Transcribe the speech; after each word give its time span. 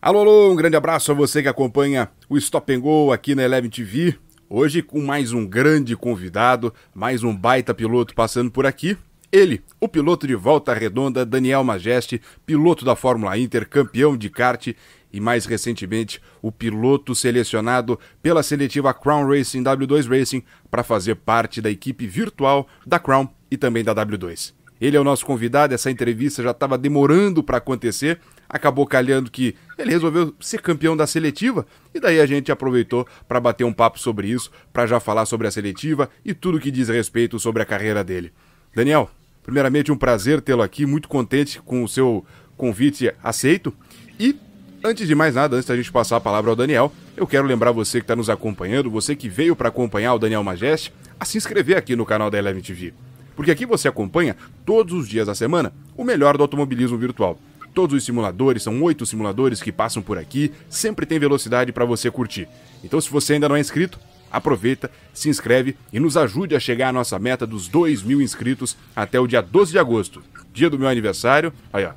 Alô, 0.00 0.20
alô, 0.20 0.52
um 0.52 0.54
grande 0.54 0.76
abraço 0.76 1.10
a 1.10 1.14
você 1.14 1.42
que 1.42 1.48
acompanha 1.48 2.08
o 2.28 2.38
Stop 2.38 2.72
and 2.72 2.78
Go 2.78 3.10
aqui 3.10 3.34
na 3.34 3.42
Eleven 3.42 3.68
TV. 3.68 4.16
Hoje 4.48 4.80
com 4.80 5.00
mais 5.00 5.32
um 5.32 5.44
grande 5.44 5.96
convidado, 5.96 6.72
mais 6.94 7.24
um 7.24 7.34
baita 7.34 7.74
piloto 7.74 8.14
passando 8.14 8.48
por 8.48 8.64
aqui. 8.64 8.96
Ele, 9.32 9.60
o 9.80 9.88
piloto 9.88 10.24
de 10.24 10.36
volta 10.36 10.72
redonda 10.72 11.26
Daniel 11.26 11.64
Majeste, 11.64 12.22
piloto 12.46 12.84
da 12.84 12.94
Fórmula 12.94 13.36
Inter, 13.36 13.68
campeão 13.68 14.16
de 14.16 14.30
kart 14.30 14.68
e 15.12 15.20
mais 15.20 15.46
recentemente 15.46 16.22
o 16.40 16.52
piloto 16.52 17.12
selecionado 17.12 17.98
pela 18.22 18.44
seletiva 18.44 18.94
Crown 18.94 19.26
Racing 19.26 19.64
W2 19.64 20.16
Racing 20.16 20.44
para 20.70 20.84
fazer 20.84 21.16
parte 21.16 21.60
da 21.60 21.70
equipe 21.70 22.06
virtual 22.06 22.68
da 22.86 23.00
Crown 23.00 23.28
e 23.50 23.56
também 23.56 23.82
da 23.82 23.92
W2. 23.92 24.52
Ele 24.80 24.96
é 24.96 25.00
o 25.00 25.04
nosso 25.04 25.26
convidado, 25.26 25.74
essa 25.74 25.90
entrevista 25.90 26.40
já 26.40 26.52
estava 26.52 26.78
demorando 26.78 27.42
para 27.42 27.58
acontecer, 27.58 28.20
acabou 28.48 28.86
calhando 28.86 29.30
que 29.30 29.54
ele 29.76 29.90
resolveu 29.90 30.34
ser 30.40 30.60
campeão 30.60 30.96
da 30.96 31.06
seletiva 31.06 31.66
e 31.94 32.00
daí 32.00 32.20
a 32.20 32.26
gente 32.26 32.50
aproveitou 32.50 33.06
para 33.26 33.40
bater 33.40 33.64
um 33.64 33.72
papo 33.72 33.98
sobre 33.98 34.28
isso, 34.28 34.50
para 34.72 34.86
já 34.86 34.98
falar 34.98 35.26
sobre 35.26 35.46
a 35.46 35.50
seletiva 35.50 36.08
e 36.24 36.32
tudo 36.32 36.60
que 36.60 36.70
diz 36.70 36.88
respeito 36.88 37.38
sobre 37.38 37.62
a 37.62 37.66
carreira 37.66 38.02
dele. 38.02 38.32
Daniel, 38.74 39.10
primeiramente 39.42 39.92
um 39.92 39.96
prazer 39.96 40.40
tê-lo 40.40 40.62
aqui, 40.62 40.86
muito 40.86 41.08
contente 41.08 41.60
com 41.60 41.82
o 41.82 41.88
seu 41.88 42.24
convite 42.56 43.12
aceito 43.22 43.74
e 44.18 44.34
Antes 44.82 45.08
de 45.08 45.14
mais 45.14 45.34
nada, 45.34 45.56
antes 45.56 45.66
da 45.66 45.76
gente 45.76 45.90
passar 45.90 46.16
a 46.16 46.20
palavra 46.20 46.50
ao 46.50 46.56
Daniel, 46.56 46.92
eu 47.16 47.26
quero 47.26 47.48
lembrar 47.48 47.72
você 47.72 47.98
que 47.98 48.04
está 48.04 48.14
nos 48.14 48.30
acompanhando, 48.30 48.88
você 48.88 49.16
que 49.16 49.28
veio 49.28 49.56
para 49.56 49.70
acompanhar 49.70 50.14
o 50.14 50.20
Daniel 50.20 50.44
Majeste, 50.44 50.92
a 51.18 51.24
se 51.24 51.36
inscrever 51.36 51.76
aqui 51.76 51.96
no 51.96 52.06
canal 52.06 52.30
da 52.30 52.38
Eleven 52.38 52.62
TV. 52.62 52.94
Porque 53.34 53.50
aqui 53.50 53.66
você 53.66 53.88
acompanha 53.88 54.36
todos 54.64 54.94
os 54.94 55.08
dias 55.08 55.26
da 55.26 55.34
semana 55.34 55.72
o 55.96 56.04
melhor 56.04 56.36
do 56.36 56.44
automobilismo 56.44 56.96
virtual. 56.96 57.38
Todos 57.78 57.96
os 57.96 58.04
simuladores, 58.04 58.64
são 58.64 58.82
oito 58.82 59.06
simuladores 59.06 59.62
que 59.62 59.70
passam 59.70 60.02
por 60.02 60.18
aqui, 60.18 60.50
sempre 60.68 61.06
tem 61.06 61.16
velocidade 61.16 61.70
para 61.70 61.84
você 61.84 62.10
curtir. 62.10 62.48
Então, 62.82 63.00
se 63.00 63.08
você 63.08 63.34
ainda 63.34 63.48
não 63.48 63.54
é 63.54 63.60
inscrito, 63.60 64.00
aproveita, 64.32 64.90
se 65.14 65.28
inscreve 65.28 65.76
e 65.92 66.00
nos 66.00 66.16
ajude 66.16 66.56
a 66.56 66.58
chegar 66.58 66.88
à 66.88 66.92
nossa 66.92 67.16
meta 67.20 67.46
dos 67.46 67.68
2 67.68 68.02
mil 68.02 68.20
inscritos 68.20 68.76
até 68.96 69.20
o 69.20 69.28
dia 69.28 69.40
12 69.40 69.70
de 69.70 69.78
agosto, 69.78 70.20
dia 70.52 70.68
do 70.68 70.76
meu 70.76 70.88
aniversário. 70.88 71.52
Aí, 71.72 71.84
ó, 71.86 71.92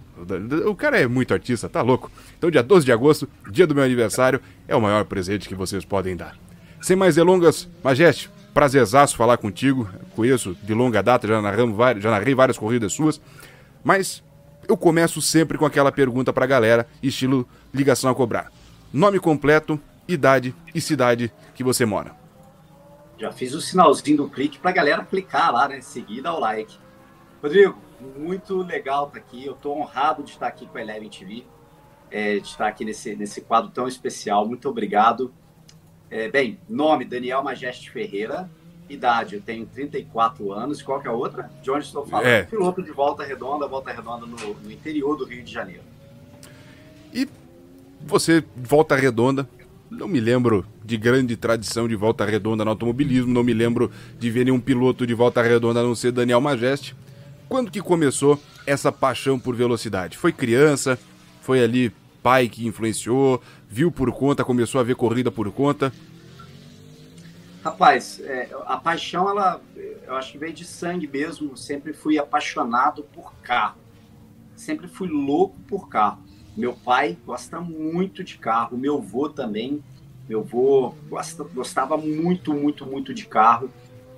o 0.70 0.76
cara 0.76 1.00
é 1.00 1.08
muito 1.08 1.34
artista, 1.34 1.68
tá 1.68 1.82
louco? 1.82 2.12
Então, 2.38 2.52
dia 2.52 2.62
12 2.62 2.86
de 2.86 2.92
agosto, 2.92 3.28
dia 3.50 3.66
do 3.66 3.74
meu 3.74 3.84
aniversário, 3.84 4.40
é 4.68 4.76
o 4.76 4.82
maior 4.82 5.04
presente 5.06 5.50
que 5.50 5.56
vocês 5.56 5.84
podem 5.84 6.16
dar. 6.16 6.38
Sem 6.80 6.96
mais 6.96 7.16
delongas, 7.16 7.68
Majeste, 7.84 8.30
prazerzaço 8.54 9.18
falar 9.18 9.38
contigo. 9.38 9.90
Conheço 10.16 10.56
de 10.62 10.76
longa 10.76 11.02
data, 11.02 11.28
já, 11.28 11.42
narramos, 11.42 11.76
já 12.00 12.12
narrei 12.12 12.36
várias 12.36 12.59
corridas 12.59 12.94
suas. 12.94 13.20
Mas 13.84 14.22
eu 14.72 14.78
começo 14.78 15.22
sempre 15.22 15.58
com 15.58 15.66
aquela 15.66 15.92
pergunta 15.92 16.32
pra 16.32 16.46
galera, 16.46 16.88
estilo 17.04 17.46
ligação 17.74 18.10
a 18.10 18.16
cobrar. 18.16 18.50
Nome 18.94 19.20
completo, 19.20 19.78
idade 20.08 20.56
e 20.74 20.80
cidade 20.80 21.30
que 21.54 21.62
você 21.62 21.86
mora. 21.86 22.16
Já 23.18 23.34
fiz 23.34 23.54
o 23.54 23.60
sinalzinho 23.60 24.18
do 24.18 24.30
clique 24.30 24.60
pra 24.60 24.72
galera 24.72 25.04
clicar 25.04 25.52
lá, 25.52 25.68
né? 25.68 25.82
Seguir 25.82 26.20
e 26.20 26.22
dar 26.22 26.36
o 26.36 26.40
like. 26.40 26.74
Rodrigo, 27.44 27.78
muito 28.18 28.62
legal 28.62 29.08
estar 29.08 29.20
tá 29.20 29.26
aqui. 29.26 29.46
Eu 29.46 29.54
estou 29.54 29.78
honrado 29.78 30.24
de 30.24 30.32
estar 30.32 30.48
aqui 30.48 30.66
com 30.66 30.78
a 30.78 30.82
Eleven 30.82 31.10
TV, 31.10 31.44
é, 32.10 32.40
de 32.40 32.48
estar 32.48 32.68
aqui 32.68 32.86
nesse, 32.86 33.14
nesse 33.14 33.42
quadro 33.42 33.72
tão 33.72 33.90
especial. 33.90 34.48
Muito 34.48 34.70
obrigado. 34.70 35.34
É, 36.10 36.30
bem, 36.30 36.58
nome 36.70 37.04
Daniel 37.04 37.44
Majeste 37.44 37.92
Ferreira, 37.92 38.50
idade 38.94 39.36
eu 39.36 39.42
tenho 39.42 39.66
34 39.66 40.52
anos. 40.52 40.81
Qual 40.81 41.00
que 41.02 41.08
é 41.08 41.11
a 41.11 41.14
outra? 41.14 41.50
De 41.61 41.72
onde 41.72 41.86
estou 41.86 42.06
falando? 42.06 42.28
É. 42.28 42.44
Piloto 42.44 42.81
de 42.81 42.92
Volta 42.92 43.23
Redonda, 43.23 43.67
Volta 43.67 43.92
Redonda 43.92 44.25
no, 44.25 44.53
no 44.53 44.72
interior 44.72 45.16
do 45.16 45.25
Rio 45.25 45.44
de 45.44 45.52
Janeiro. 45.52 45.84
E 47.14 47.28
você, 48.02 48.44
Volta 48.56 48.95
Redonda, 48.95 49.47
não 49.92 50.08
me 50.08 50.22
lembro 50.22 50.66
de 50.86 50.95
grande 50.95 51.36
tradição 51.36 51.86
de 51.86 51.95
volta 51.97 52.23
redonda 52.25 52.64
no 52.64 52.72
automobilismo, 52.72 53.34
não 53.34 53.44
me 53.44 53.53
lembro 53.53 53.92
de 54.17 54.31
ver 54.31 54.45
nenhum 54.45 54.59
piloto 54.59 55.06
de 55.06 55.14
volta 55.14 55.41
redonda 55.41 55.81
a 55.81 55.84
não 55.84 55.94
ser 55.94 56.13
Daniel 56.13 56.40
Majeste. 56.40 56.96
Quando 57.50 57.69
que 57.69 57.81
começou 57.81 58.41
essa 58.66 58.90
paixão 58.90 59.38
por 59.38 59.53
velocidade? 59.53 60.18
Foi 60.18 60.31
criança? 60.31 60.97
Foi 61.41 61.62
ali 61.62 61.91
pai 62.24 62.47
que 62.47 62.66
influenciou? 62.66 63.41
Viu 63.69 63.91
por 63.91 64.12
conta? 64.13 64.46
Começou 64.46 64.80
a 64.80 64.84
ver 64.84 64.96
corrida 64.96 65.30
por 65.30 65.51
conta? 65.51 65.91
Rapaz, 67.64 68.20
é, 68.22 68.50
a 68.66 68.78
paixão, 68.78 69.30
ela, 69.30 69.62
eu 69.76 70.16
acho 70.16 70.32
que 70.32 70.38
veio 70.40 70.54
de 70.54 70.66
sangue 70.66 71.08
mesmo. 71.08 71.56
Sempre 71.56 71.94
fui 71.94 72.18
apaixonado 72.18 73.04
por 73.04 73.34
carro. 73.44 73.78
Sempre 74.56 74.88
fui 74.88 75.08
louco 75.08 75.56
por 75.68 75.88
carro. 75.88 76.24
Meu 76.58 76.74
pai 76.74 77.18
gosta 77.24 77.62
muito 77.62 78.24
de 78.24 78.38
carro, 78.38 78.78
meu 78.78 78.98
avô 78.98 79.30
também. 79.30 79.84
Meu 80.28 80.40
avô 80.40 80.96
gosta, 81.08 81.44
gostava 81.44 81.96
muito, 81.98 82.52
muito, 82.54 82.86
muito 82.86 83.14
de 83.14 83.28
carro. 83.28 83.70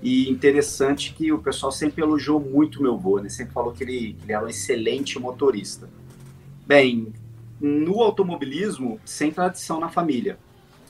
E 0.02 0.30
interessante 0.30 1.14
que 1.14 1.32
o 1.32 1.40
pessoal 1.40 1.72
sempre 1.72 2.02
elogiou 2.02 2.40
muito 2.40 2.82
meu 2.82 2.94
avô, 2.94 3.20
né? 3.20 3.28
Sempre 3.30 3.54
falou 3.54 3.74
que 3.74 3.84
ele, 3.84 4.14
que 4.14 4.26
ele 4.26 4.34
era 4.34 4.46
um 4.46 4.50
excelente 4.50 5.20
motorista. 5.20 5.90
Bem, 6.66 7.14
no 7.60 8.02
automobilismo, 8.02 9.00
sem 9.06 9.32
tradição 9.32 9.82
na 9.82 9.90
família. 9.90 10.38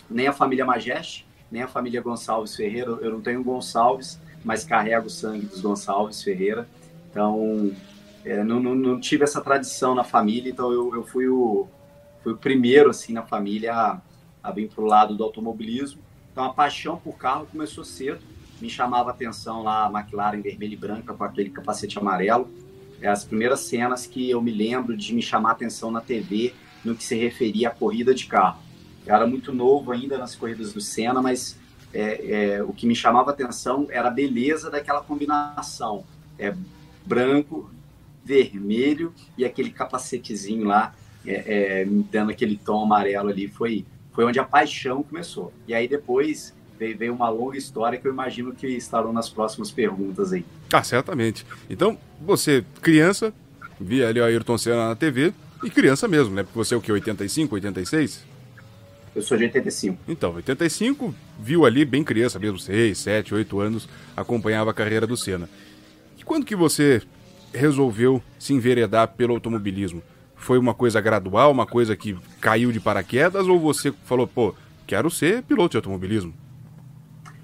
Nem 0.10 0.28
a 0.28 0.34
família 0.34 0.66
Majeste, 0.66 1.28
nem 1.54 1.62
a 1.62 1.68
família 1.68 2.02
Gonçalves 2.02 2.56
Ferreira. 2.56 2.92
Eu 3.00 3.12
não 3.12 3.22
tenho 3.22 3.44
Gonçalves, 3.44 4.20
mas 4.44 4.66
carrego 4.66 5.08
o 5.08 5.10
sangue 5.10 5.46
dos 5.46 5.62
Gonçalves 5.62 6.22
Ferreira. 6.22 6.68
Então, 7.10 7.72
é, 8.26 8.44
não, 8.44 8.60
não, 8.60 8.74
não, 8.74 9.00
tive 9.00 9.24
essa 9.24 9.40
tradição 9.40 9.94
na 9.94 10.04
família, 10.04 10.52
então 10.52 10.72
eu, 10.72 10.94
eu 10.96 11.06
fui, 11.06 11.28
o, 11.28 11.68
fui 12.24 12.34
o 12.34 12.38
primeiro, 12.38 12.90
assim, 12.90 13.14
na 13.14 13.22
família 13.22 13.74
a, 13.74 14.02
a 14.42 14.52
vir 14.52 14.68
para 14.68 14.84
o 14.84 14.88
lado 14.88 15.16
do 15.16 15.24
automobilismo. 15.24 16.02
Então, 16.32 16.44
a 16.44 16.54
paixão 16.54 16.98
por 16.98 17.16
carro 17.18 17.46
começou 17.46 17.86
cedo 17.86 18.34
me 18.64 18.70
chamava 18.70 19.10
a 19.10 19.14
atenção 19.14 19.62
lá 19.62 19.86
a 19.86 19.92
McLaren 19.92 20.42
vermelha 20.42 20.74
e 20.74 20.78
branca 20.78 21.14
com 21.14 21.24
aquele 21.26 21.50
capacete 21.50 22.00
amarelo. 22.00 22.50
É 23.02 23.10
as 23.10 23.26
primeiras 23.26 23.60
cenas 23.60 24.08
que 24.08 24.30
eu 24.30 24.42
me 24.42 24.52
lembro 24.52 24.96
de 24.96 25.14
me 25.14 25.22
chamar 25.22 25.50
a 25.50 25.52
atenção 25.52 25.92
na 25.92 26.00
TV 26.00 26.54
no 26.84 26.96
que 26.96 27.04
se 27.04 27.14
referia 27.16 27.68
à 27.68 27.72
corrida 27.72 28.14
de 28.14 28.26
carro. 28.26 28.63
Era 29.06 29.28
muito 29.28 29.54
novo 29.54 29.92
ainda 29.92 30.18
nas 30.18 30.36
corridas 30.36 30.74
do 30.74 30.82
Senna, 30.82 31.22
mas 31.22 31.58
é, 31.94 32.56
é, 32.56 32.64
o 32.64 32.74
que 32.74 32.88
me 32.88 32.96
chamava 32.96 33.32
atenção 33.32 33.88
era 33.90 34.08
a 34.08 34.12
beleza 34.12 34.70
daquela 34.70 35.02
combinação. 35.02 36.04
É, 36.40 36.54
branco, 37.06 37.70
vermelho 38.24 39.14
e 39.38 39.46
aquele 39.46 39.70
capacetezinho 39.70 40.66
lá, 40.66 40.96
é, 41.26 41.82
é, 41.82 41.86
dando 42.12 42.32
aquele 42.32 42.58
tom 42.58 42.84
amarelo 42.84 43.30
ali. 43.30 43.48
Foi, 43.48 43.86
foi 44.12 44.26
onde 44.26 44.40
a 44.40 44.44
paixão 44.44 45.04
começou. 45.04 45.54
E 45.68 45.74
aí 45.74 45.88
depois 45.88 46.54
veio 46.78 47.14
uma 47.14 47.30
longa 47.30 47.58
história 47.58 47.98
que 47.98 48.06
eu 48.06 48.12
imagino 48.12 48.54
que 48.54 48.68
estarão 48.68 49.14
nas 49.14 49.30
próximas 49.30 49.72
perguntas 49.72 50.34
aí. 50.34 50.44
Ah, 50.72 50.84
certamente. 50.84 51.46
Então, 51.70 51.98
você, 52.20 52.66
criança, 52.82 53.34
via 53.80 54.10
ali 54.10 54.20
o 54.20 54.24
Ayrton 54.24 54.58
Senna 54.58 54.90
na 54.90 54.96
TV, 54.96 55.34
e 55.64 55.70
criança 55.70 56.08
mesmo, 56.10 56.36
né? 56.36 56.44
Porque 56.44 56.58
você 56.58 56.74
é 56.74 56.78
o 56.78 56.82
que, 56.82 56.92
85, 56.92 57.56
86? 57.56 58.26
Eu 59.16 59.22
sou 59.22 59.38
de 59.38 59.44
85. 59.44 60.00
Então, 60.08 60.34
85, 60.34 61.14
viu 61.40 61.66
ali 61.66 61.86
bem 61.86 62.04
criança 62.04 62.40
mesmo, 62.40 62.58
6, 62.58 62.98
7, 62.98 63.36
8 63.36 63.60
anos, 63.60 63.88
acompanhava 64.18 64.72
a 64.72 64.74
carreira 64.74 65.06
do 65.06 65.16
Senna. 65.16 65.50
E 66.18 66.24
quando 66.24 66.46
que 66.46 66.56
você 66.56 67.02
resolveu 67.54 68.22
se 68.40 68.54
enveredar 68.54 69.10
pelo 69.10 69.34
automobilismo? 69.34 70.02
Foi 70.36 70.58
uma 70.58 70.74
coisa 70.74 71.00
gradual, 71.00 71.52
uma 71.52 71.66
coisa 71.66 71.96
que 71.96 72.18
caiu 72.42 72.72
de 72.72 72.80
paraquedas, 72.80 73.48
ou 73.48 73.60
você 73.60 73.94
falou, 74.04 74.28
pô, 74.28 74.56
quero 74.88 75.10
ser 75.10 75.44
piloto 75.44 75.72
de 75.72 75.78
automobilismo? 75.78 76.34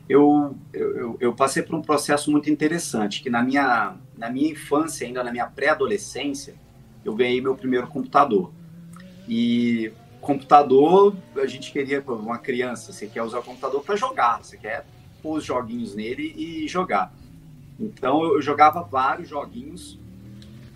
eu, 0.10 0.56
eu, 0.74 1.18
eu, 1.20 1.34
passei 1.36 1.62
por 1.62 1.76
um 1.76 1.84
processo 1.84 2.32
muito 2.32 2.50
interessante, 2.50 3.22
que 3.22 3.30
na 3.30 3.44
minha, 3.44 3.96
na 4.18 4.28
minha 4.32 4.52
infância, 4.52 5.06
ainda 5.06 5.24
na 5.24 5.32
minha 5.32 5.46
pré-adolescência, 5.46 6.56
eu 7.06 7.14
ganhei 7.14 7.40
meu 7.40 7.56
primeiro 7.56 7.86
computador. 7.86 8.52
E 9.28 9.92
computador, 10.22 11.16
a 11.36 11.46
gente 11.46 11.72
queria, 11.72 12.02
uma 12.02 12.38
criança, 12.38 12.92
você 12.92 13.08
quer 13.08 13.24
usar 13.24 13.40
o 13.40 13.44
computador 13.44 13.82
para 13.84 13.96
jogar, 13.96 14.44
você 14.44 14.58
quer 14.58 14.86
pôr 15.22 15.38
os 15.38 15.46
joguinhos 15.46 15.96
nele 15.96 16.34
e 16.36 16.68
jogar. 16.68 17.14
Então 17.80 18.24
eu 18.24 18.42
jogava 18.42 18.82
vários 18.82 19.30
joguinhos 19.30 19.98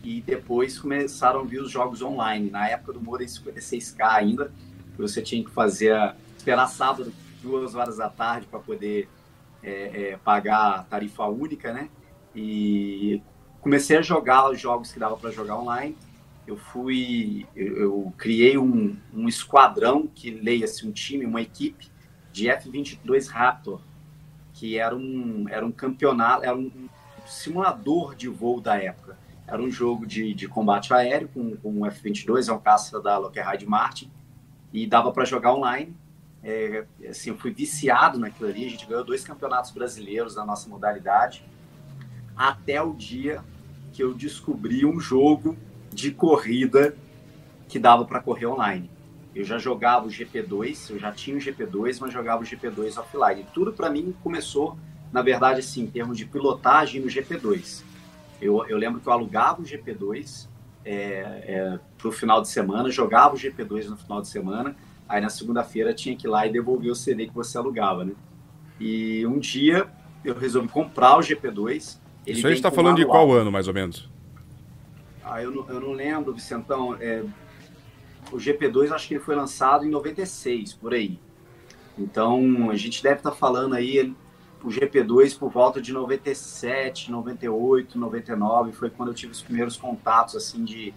e 0.03 0.21
depois 0.21 0.79
começaram 0.79 1.41
a 1.41 1.43
vir 1.43 1.61
os 1.61 1.71
jogos 1.71 2.01
online. 2.01 2.49
Na 2.49 2.67
época 2.69 2.93
do 2.93 3.01
Moura 3.01 3.23
56K 3.23 4.01
ainda, 4.01 4.51
você 4.97 5.21
tinha 5.21 5.43
que 5.43 5.51
fazer, 5.51 6.15
esperar 6.37 6.67
sábado, 6.67 7.11
duas 7.41 7.75
horas 7.75 7.97
da 7.97 8.09
tarde 8.09 8.47
para 8.47 8.59
poder 8.59 9.09
é, 9.61 10.11
é, 10.11 10.17
pagar 10.17 10.85
tarifa 10.89 11.25
única, 11.25 11.73
né? 11.73 11.89
E 12.35 13.21
comecei 13.61 13.97
a 13.97 14.01
jogar 14.01 14.49
os 14.49 14.59
jogos 14.59 14.91
que 14.91 14.99
dava 14.99 15.17
para 15.17 15.31
jogar 15.31 15.57
online. 15.57 15.97
Eu 16.45 16.57
fui, 16.57 17.47
eu, 17.55 17.77
eu 17.77 18.13
criei 18.17 18.57
um, 18.57 18.97
um, 19.13 19.27
esquadrão 19.27 20.07
que 20.07 20.29
leia-se 20.29 20.85
um 20.85 20.91
time, 20.91 21.25
uma 21.25 21.41
equipe 21.41 21.87
de 22.31 22.49
F-22 22.49 23.29
Raptor, 23.29 23.81
que 24.53 24.77
era 24.77 24.95
um, 24.95 25.45
era 25.49 25.65
um 25.65 25.71
campeonato, 25.71 26.43
era 26.43 26.55
um 26.55 26.69
simulador 27.25 28.15
de 28.15 28.27
voo 28.27 28.59
da 28.59 28.77
época. 28.77 29.17
Era 29.47 29.61
um 29.61 29.69
jogo 29.69 30.05
de, 30.05 30.33
de 30.33 30.47
combate 30.47 30.93
aéreo 30.93 31.29
com, 31.33 31.55
com 31.57 31.71
um 31.71 31.85
F-22, 31.85 32.49
é 32.49 32.53
um 32.53 32.59
caça 32.59 33.01
da 33.01 33.17
Lockheed 33.17 33.65
Martin. 33.65 34.11
e 34.71 34.85
dava 34.85 35.11
para 35.11 35.25
jogar 35.25 35.53
online. 35.53 35.95
É, 36.43 36.85
assim, 37.07 37.29
eu 37.29 37.37
fui 37.37 37.51
viciado 37.51 38.19
naquilo 38.19 38.49
ali. 38.49 38.65
A 38.65 38.69
gente 38.69 38.85
ganhou 38.85 39.03
dois 39.03 39.23
campeonatos 39.23 39.71
brasileiros 39.71 40.35
na 40.35 40.45
nossa 40.45 40.67
modalidade, 40.67 41.45
até 42.35 42.81
o 42.81 42.93
dia 42.93 43.41
que 43.93 44.03
eu 44.03 44.13
descobri 44.13 44.85
um 44.85 44.99
jogo 44.99 45.57
de 45.93 46.11
corrida 46.11 46.95
que 47.67 47.79
dava 47.79 48.05
para 48.05 48.19
correr 48.19 48.45
online. 48.45 48.89
Eu 49.35 49.43
já 49.43 49.57
jogava 49.57 50.05
o 50.05 50.09
GP2, 50.09 50.91
eu 50.91 50.99
já 50.99 51.11
tinha 51.11 51.35
o 51.35 51.39
GP2, 51.39 51.97
mas 51.99 52.13
jogava 52.13 52.43
o 52.43 52.45
GP2 52.45 52.97
offline. 52.97 53.41
E 53.41 53.53
tudo 53.53 53.73
para 53.73 53.89
mim 53.89 54.13
começou, 54.21 54.77
na 55.11 55.21
verdade, 55.21 55.59
assim, 55.59 55.83
em 55.83 55.87
termos 55.87 56.17
de 56.17 56.25
pilotagem 56.25 57.01
no 57.01 57.07
GP2. 57.07 57.83
Eu, 58.39 58.65
eu 58.67 58.77
lembro 58.77 58.99
que 58.99 59.07
eu 59.07 59.13
alugava 59.13 59.61
o 59.61 59.65
GP2 59.65 60.47
é, 60.85 60.93
é, 60.93 61.79
para 61.97 62.07
o 62.07 62.11
final 62.11 62.41
de 62.41 62.49
semana, 62.49 62.91
jogava 62.91 63.35
o 63.35 63.37
GP2 63.37 63.87
no 63.87 63.97
final 63.97 64.21
de 64.21 64.27
semana, 64.27 64.75
aí 65.07 65.21
na 65.21 65.29
segunda-feira 65.29 65.93
tinha 65.93 66.15
que 66.15 66.27
ir 66.27 66.29
lá 66.29 66.45
e 66.45 66.51
devolver 66.51 66.91
o 66.91 66.95
CD 66.95 67.27
que 67.27 67.33
você 67.33 67.57
alugava, 67.57 68.05
né? 68.05 68.13
E 68.79 69.25
um 69.25 69.39
dia 69.39 69.87
eu 70.23 70.35
resolvi 70.35 70.67
comprar 70.67 71.17
o 71.17 71.21
GP2. 71.21 71.97
Ele 72.25 72.37
Isso 72.37 72.47
aí 72.47 72.53
está 72.53 72.69
falando 72.69 72.97
de 72.97 73.05
qual 73.05 73.31
ano, 73.31 73.51
mais 73.51 73.67
ou 73.67 73.73
menos? 73.73 74.09
Ah, 75.23 75.41
eu 75.41 75.51
não, 75.51 75.69
eu 75.69 75.79
não 75.79 75.91
lembro, 75.93 76.33
Vicentão. 76.33 76.95
É, 76.99 77.23
o 78.31 78.37
GP2 78.37 78.91
acho 78.91 79.07
que 79.07 79.15
ele 79.15 79.23
foi 79.23 79.35
lançado 79.35 79.85
em 79.85 79.89
96, 79.89 80.73
por 80.73 80.93
aí. 80.93 81.19
Então, 81.97 82.69
a 82.69 82.75
gente 82.75 83.01
deve 83.01 83.17
estar 83.17 83.31
tá 83.31 83.35
falando 83.35 83.75
aí 83.75 84.13
o 84.63 84.67
GP2 84.67 85.37
por 85.37 85.51
volta 85.51 85.81
de 85.81 85.91
97, 85.91 87.11
98, 87.11 87.99
99, 87.99 88.71
foi 88.71 88.89
quando 88.89 89.09
eu 89.09 89.13
tive 89.13 89.33
os 89.33 89.41
primeiros 89.41 89.75
contatos 89.75 90.35
assim 90.35 90.63
de 90.63 90.93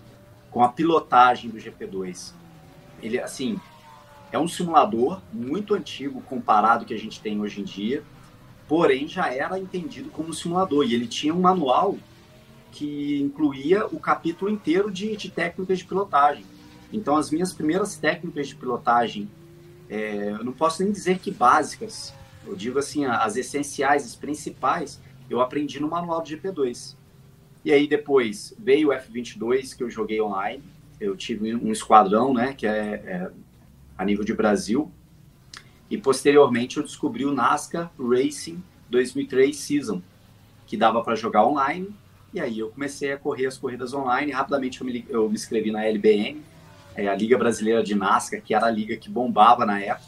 com 0.50 0.62
a 0.62 0.69
pilotagem 0.69 1.50
do 1.50 1.58
GP2. 1.58 2.32
Ele 3.02 3.20
assim, 3.20 3.61
é 4.31 4.38
um 4.38 4.46
simulador 4.46 5.20
muito 5.32 5.75
antigo 5.75 6.20
comparado 6.22 6.84
que 6.84 6.94
a 6.94 6.99
gente 6.99 7.20
tem 7.20 7.40
hoje 7.40 7.61
em 7.61 7.64
dia, 7.64 8.02
porém 8.69 9.08
já 9.08 9.32
era 9.32 9.58
entendido 9.58 10.11
como 10.11 10.32
simulador 10.32 10.84
e 10.84 10.94
ele 10.94 11.06
tinha 11.06 11.34
um 11.34 11.40
manual 11.40 11.96
que 12.76 13.23
incluía 13.23 13.87
o 13.87 13.99
capítulo 13.99 14.50
inteiro 14.50 14.90
de, 14.90 15.17
de 15.17 15.31
técnicas 15.31 15.78
de 15.78 15.87
pilotagem. 15.87 16.44
Então 16.93 17.17
as 17.17 17.31
minhas 17.31 17.50
primeiras 17.50 17.96
técnicas 17.96 18.49
de 18.49 18.55
pilotagem, 18.55 19.31
é, 19.88 20.32
eu 20.32 20.44
não 20.44 20.52
posso 20.52 20.82
nem 20.82 20.93
dizer 20.93 21.19
que 21.19 21.31
básicas, 21.31 22.12
eu 22.46 22.55
digo 22.55 22.78
assim, 22.78 23.06
as 23.06 23.34
essenciais, 23.34 24.05
as 24.05 24.14
principais, 24.14 25.00
eu 25.31 25.40
aprendi 25.40 25.81
no 25.81 25.88
manual 25.88 26.20
do 26.20 26.28
GP2. 26.28 26.94
E 27.64 27.73
aí 27.73 27.88
depois 27.88 28.55
veio 28.58 28.90
o 28.90 28.93
F22 28.93 29.75
que 29.75 29.82
eu 29.82 29.88
joguei 29.88 30.20
online. 30.20 30.62
Eu 31.00 31.17
tive 31.17 31.55
um 31.55 31.72
esquadrão, 31.72 32.34
né, 32.34 32.52
que 32.52 32.67
é, 32.67 33.02
é 33.06 33.31
a 33.96 34.05
nível 34.05 34.22
de 34.22 34.34
Brasil. 34.34 34.93
E 35.90 35.96
posteriormente 35.96 36.76
eu 36.76 36.82
descobri 36.82 37.25
o 37.25 37.32
NASCAR 37.32 37.90
Racing 37.99 38.62
2003 38.90 39.56
Season, 39.56 40.02
que 40.67 40.76
dava 40.76 41.02
para 41.02 41.14
jogar 41.14 41.46
online. 41.46 41.88
E 42.37 42.41
aí 42.41 42.59
eu 42.59 42.69
comecei 42.69 43.12
a 43.12 43.17
correr 43.17 43.47
as 43.47 43.56
corridas 43.56 43.94
online. 43.94 44.31
Rapidamente 44.31 44.83
eu 44.83 44.87
me, 44.87 45.06
eu 45.09 45.27
me 45.27 45.35
inscrevi 45.35 45.71
na 45.71 45.87
LBN, 45.87 46.43
é 46.94 47.09
a 47.09 47.15
Liga 47.15 47.38
Brasileira 47.38 47.83
de 47.83 47.94
NASCAR, 47.94 48.43
que 48.43 48.55
era 48.55 48.67
a 48.67 48.71
liga 48.71 48.94
que 48.94 49.09
bombava 49.09 49.65
na 49.65 49.81
época. 49.81 50.06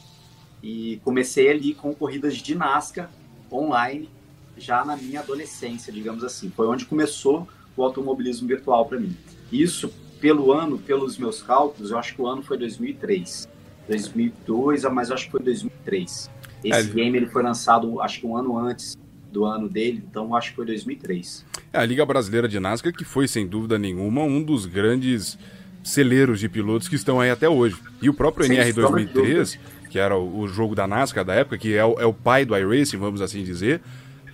E 0.63 1.01
comecei 1.03 1.49
ali 1.51 1.73
com 1.73 1.95
corridas 1.95 2.37
de 2.37 2.55
NASCAR 2.55 3.11
online, 3.51 4.11
já 4.59 4.85
na 4.85 4.95
minha 4.95 5.21
adolescência, 5.21 5.91
digamos 5.91 6.23
assim. 6.23 6.51
Foi 6.51 6.67
onde 6.67 6.85
começou 6.85 7.49
o 7.75 7.83
automobilismo 7.83 8.47
virtual 8.47 8.85
para 8.85 9.01
mim. 9.01 9.17
Isso, 9.51 9.91
pelo 10.21 10.53
ano, 10.53 10.77
pelos 10.77 11.17
meus 11.17 11.43
cálculos, 11.43 11.93
eu 11.93 11.99
acho 11.99 12.15
que 12.15 12.21
o 12.21 12.27
ano 12.27 12.43
foi 12.43 12.59
2003. 12.59 13.49
2002, 13.89 14.85
mas 14.93 15.09
eu 15.09 15.15
acho 15.15 15.25
que 15.25 15.31
foi 15.31 15.41
2003. 15.41 16.31
Esse 16.63 16.91
é, 16.91 16.93
game 16.93 17.17
ele 17.17 17.31
foi 17.31 17.43
lançado, 17.43 18.03
acho 18.03 18.21
que 18.21 18.27
um 18.27 18.37
ano 18.37 18.59
antes 18.59 18.99
do 19.33 19.45
ano 19.45 19.69
dele, 19.69 20.03
então 20.09 20.35
acho 20.35 20.51
que 20.51 20.57
foi 20.57 20.67
2003. 20.67 21.45
É 21.73 21.79
a 21.79 21.85
Liga 21.85 22.05
Brasileira 22.05 22.49
de 22.49 22.59
NASCAR 22.59 22.93
que 22.93 23.05
foi, 23.05 23.29
sem 23.29 23.47
dúvida 23.47 23.79
nenhuma, 23.79 24.23
um 24.23 24.43
dos 24.43 24.67
grandes 24.67 25.39
celeiros 25.83 26.41
de 26.41 26.49
pilotos 26.49 26.89
que 26.89 26.97
estão 26.97 27.21
aí 27.21 27.31
até 27.31 27.49
hoje. 27.49 27.77
E 28.01 28.09
o 28.09 28.15
próprio 28.15 28.47
NR 28.47 28.73
2003 28.73 29.59
que 29.89 29.99
era 29.99 30.17
o, 30.17 30.47
jogo 30.47 30.75
da 30.75 30.87
NASCAR 30.87 31.25
da 31.25 31.35
época, 31.35 31.59
que 31.59 31.75
é 31.75 31.85
o, 31.85 31.99
é 31.99 32.07
o 32.07 32.13
pai 32.13 32.45
do 32.45 32.57
iRacing, 32.57 32.99
vamos 32.99 33.21
assim 33.21 33.43
dizer, 33.43 33.81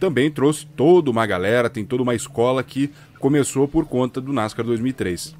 também 0.01 0.31
trouxe 0.31 0.67
toda 0.67 1.11
uma 1.11 1.27
galera, 1.27 1.71
tem 1.71 1.85
toda 1.85 2.03
uma 2.03 2.15
escola 2.15 2.63
que 2.63 2.91
começou 3.19 3.67
por 3.67 3.87
conta 3.87 4.21
do 4.21 4.33
NASCAR 4.33 4.67
2003. 4.67 5.35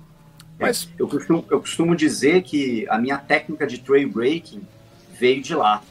É, 0.59 0.63
Mas... 0.63 0.89
Eu, 0.99 1.09
costumo, 1.09 1.45
eu 1.51 1.61
costumo 1.61 1.97
dizer 1.97 2.43
que 2.43 2.87
a 2.89 2.99
minha 2.99 3.19
técnica 3.19 3.67
de 3.67 3.79
trail 3.79 4.09
braking 4.09 4.63
veio 5.19 5.43
de 5.43 5.55
lá. 5.55 5.83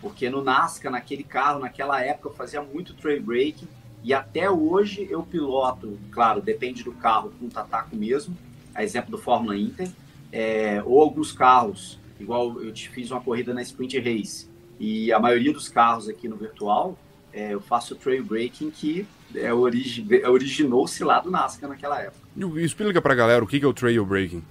Porque 0.00 0.30
no 0.30 0.42
NASCAR, 0.42 0.90
naquele 0.90 1.22
carro, 1.22 1.60
naquela 1.60 2.02
época, 2.02 2.28
eu 2.28 2.34
fazia 2.34 2.62
muito 2.62 2.94
trail 2.94 3.22
braking. 3.22 3.68
E 4.02 4.14
até 4.14 4.50
hoje 4.50 5.06
eu 5.10 5.22
piloto, 5.22 5.98
claro, 6.10 6.40
depende 6.40 6.82
do 6.82 6.92
carro, 6.92 7.32
com 7.38 7.46
um 7.46 7.50
tataco 7.50 7.94
mesmo, 7.94 8.34
a 8.74 8.82
exemplo 8.82 9.10
do 9.10 9.18
Fórmula 9.18 9.56
Inter, 9.56 9.90
é, 10.32 10.82
ou 10.86 11.00
alguns 11.02 11.32
carros 11.32 12.00
igual 12.20 12.62
eu 12.62 12.72
te 12.72 12.88
fiz 12.88 13.10
uma 13.10 13.20
corrida 13.20 13.52
na 13.54 13.62
Sprint 13.62 13.98
Race 13.98 14.48
e 14.78 15.12
a 15.12 15.18
maioria 15.18 15.52
dos 15.52 15.68
carros 15.68 16.08
aqui 16.08 16.28
no 16.28 16.36
virtual, 16.36 16.96
é, 17.32 17.54
eu 17.54 17.60
faço 17.60 17.94
trail 17.94 18.24
braking 18.24 18.70
que 18.70 19.06
é 19.34 19.52
origi 19.52 20.04
originou-se 20.26 21.04
lá 21.04 21.20
do 21.20 21.30
NASCAR 21.30 21.68
naquela 21.68 22.00
época. 22.00 22.18
E 22.36 22.64
explica 22.64 23.00
pra 23.00 23.14
galera 23.14 23.44
o 23.44 23.46
que 23.46 23.62
é 23.62 23.66
o 23.66 23.72
trail 23.72 24.04
braking. 24.04 24.42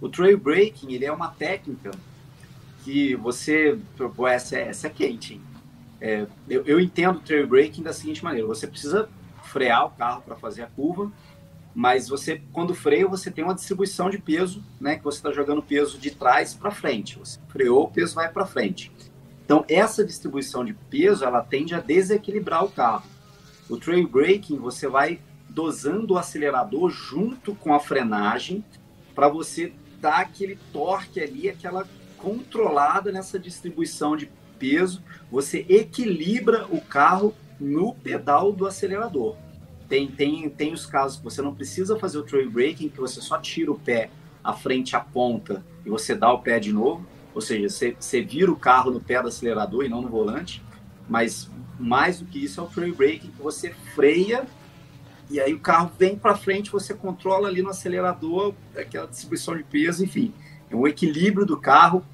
O 0.00 0.08
trail 0.08 0.38
braking 0.38 0.92
ele 0.92 1.04
é 1.04 1.12
uma 1.12 1.28
técnica 1.28 1.90
que 2.84 3.14
você. 3.16 3.78
Pô, 4.14 4.26
essa, 4.26 4.56
essa 4.56 4.86
é 4.86 4.90
quente, 4.90 5.34
hein? 5.34 5.42
É, 6.00 6.26
eu, 6.48 6.64
eu 6.64 6.80
entendo 6.80 7.20
trail 7.20 7.46
braking 7.46 7.82
da 7.82 7.92
seguinte 7.92 8.24
maneira: 8.24 8.46
você 8.46 8.66
precisa 8.66 9.08
frear 9.44 9.86
o 9.86 9.90
carro 9.90 10.22
para 10.22 10.36
fazer 10.36 10.62
a 10.62 10.66
curva 10.66 11.12
mas 11.74 12.08
você, 12.08 12.42
quando 12.52 12.74
freia, 12.74 13.06
você 13.06 13.30
tem 13.30 13.44
uma 13.44 13.54
distribuição 13.54 14.10
de 14.10 14.18
peso, 14.18 14.62
né? 14.80 14.96
Que 14.96 15.04
você 15.04 15.18
está 15.18 15.32
jogando 15.32 15.62
peso 15.62 15.98
de 15.98 16.10
trás 16.10 16.54
para 16.54 16.70
frente. 16.70 17.18
Você 17.18 17.38
freou, 17.48 17.84
o 17.84 17.90
peso 17.90 18.14
vai 18.14 18.28
para 18.28 18.44
frente. 18.44 18.90
Então, 19.44 19.64
essa 19.68 20.04
distribuição 20.04 20.64
de 20.64 20.74
peso, 20.74 21.24
ela 21.24 21.42
tende 21.42 21.74
a 21.74 21.80
desequilibrar 21.80 22.64
o 22.64 22.70
carro. 22.70 23.08
O 23.68 23.76
trail 23.76 24.06
braking, 24.08 24.58
você 24.58 24.88
vai 24.88 25.20
dosando 25.48 26.14
o 26.14 26.18
acelerador 26.18 26.90
junto 26.90 27.54
com 27.54 27.72
a 27.72 27.80
frenagem 27.80 28.64
para 29.14 29.28
você 29.28 29.72
dar 30.00 30.20
aquele 30.20 30.58
torque 30.72 31.20
ali, 31.20 31.48
aquela 31.48 31.86
controlada 32.20 33.10
nessa 33.10 33.38
distribuição 33.38 34.16
de 34.16 34.30
peso. 34.58 35.02
Você 35.30 35.64
equilibra 35.68 36.66
o 36.70 36.80
carro 36.80 37.34
no 37.58 37.94
pedal 37.94 38.52
do 38.52 38.66
acelerador. 38.66 39.36
Tem, 39.88 40.06
tem, 40.08 40.48
tem 40.48 40.72
os 40.72 40.86
casos 40.86 41.18
que 41.18 41.24
você 41.24 41.42
não 41.42 41.54
precisa 41.54 41.98
fazer 41.98 42.18
o 42.18 42.22
trail 42.22 42.50
braking, 42.50 42.88
que 42.88 43.00
você 43.00 43.20
só 43.20 43.38
tira 43.38 43.72
o 43.72 43.78
pé 43.78 44.10
à 44.42 44.52
frente, 44.52 44.94
a 44.94 45.00
ponta, 45.00 45.64
e 45.84 45.90
você 45.90 46.14
dá 46.14 46.32
o 46.32 46.38
pé 46.38 46.60
de 46.60 46.72
novo. 46.72 47.04
Ou 47.34 47.40
seja, 47.40 47.68
você, 47.68 47.96
você 47.98 48.20
vira 48.20 48.50
o 48.50 48.56
carro 48.56 48.90
no 48.90 49.00
pé 49.00 49.20
do 49.20 49.28
acelerador 49.28 49.84
e 49.84 49.88
não 49.88 50.02
no 50.02 50.08
volante. 50.08 50.62
Mas 51.08 51.50
mais 51.78 52.20
do 52.20 52.26
que 52.26 52.44
isso 52.44 52.60
é 52.60 52.64
o 52.64 52.66
trail 52.66 52.94
braking, 52.94 53.30
que 53.30 53.42
você 53.42 53.74
freia 53.94 54.46
e 55.30 55.38
aí 55.38 55.54
o 55.54 55.60
carro 55.60 55.92
vem 55.96 56.16
para 56.16 56.34
frente, 56.34 56.72
você 56.72 56.92
controla 56.92 57.46
ali 57.46 57.62
no 57.62 57.70
acelerador, 57.70 58.52
aquela 58.76 59.06
distribuição 59.06 59.56
de 59.56 59.62
peso, 59.62 60.04
enfim. 60.04 60.34
É 60.70 60.76
um 60.76 60.86
equilíbrio 60.86 61.44
do 61.44 61.56
carro, 61.56 62.04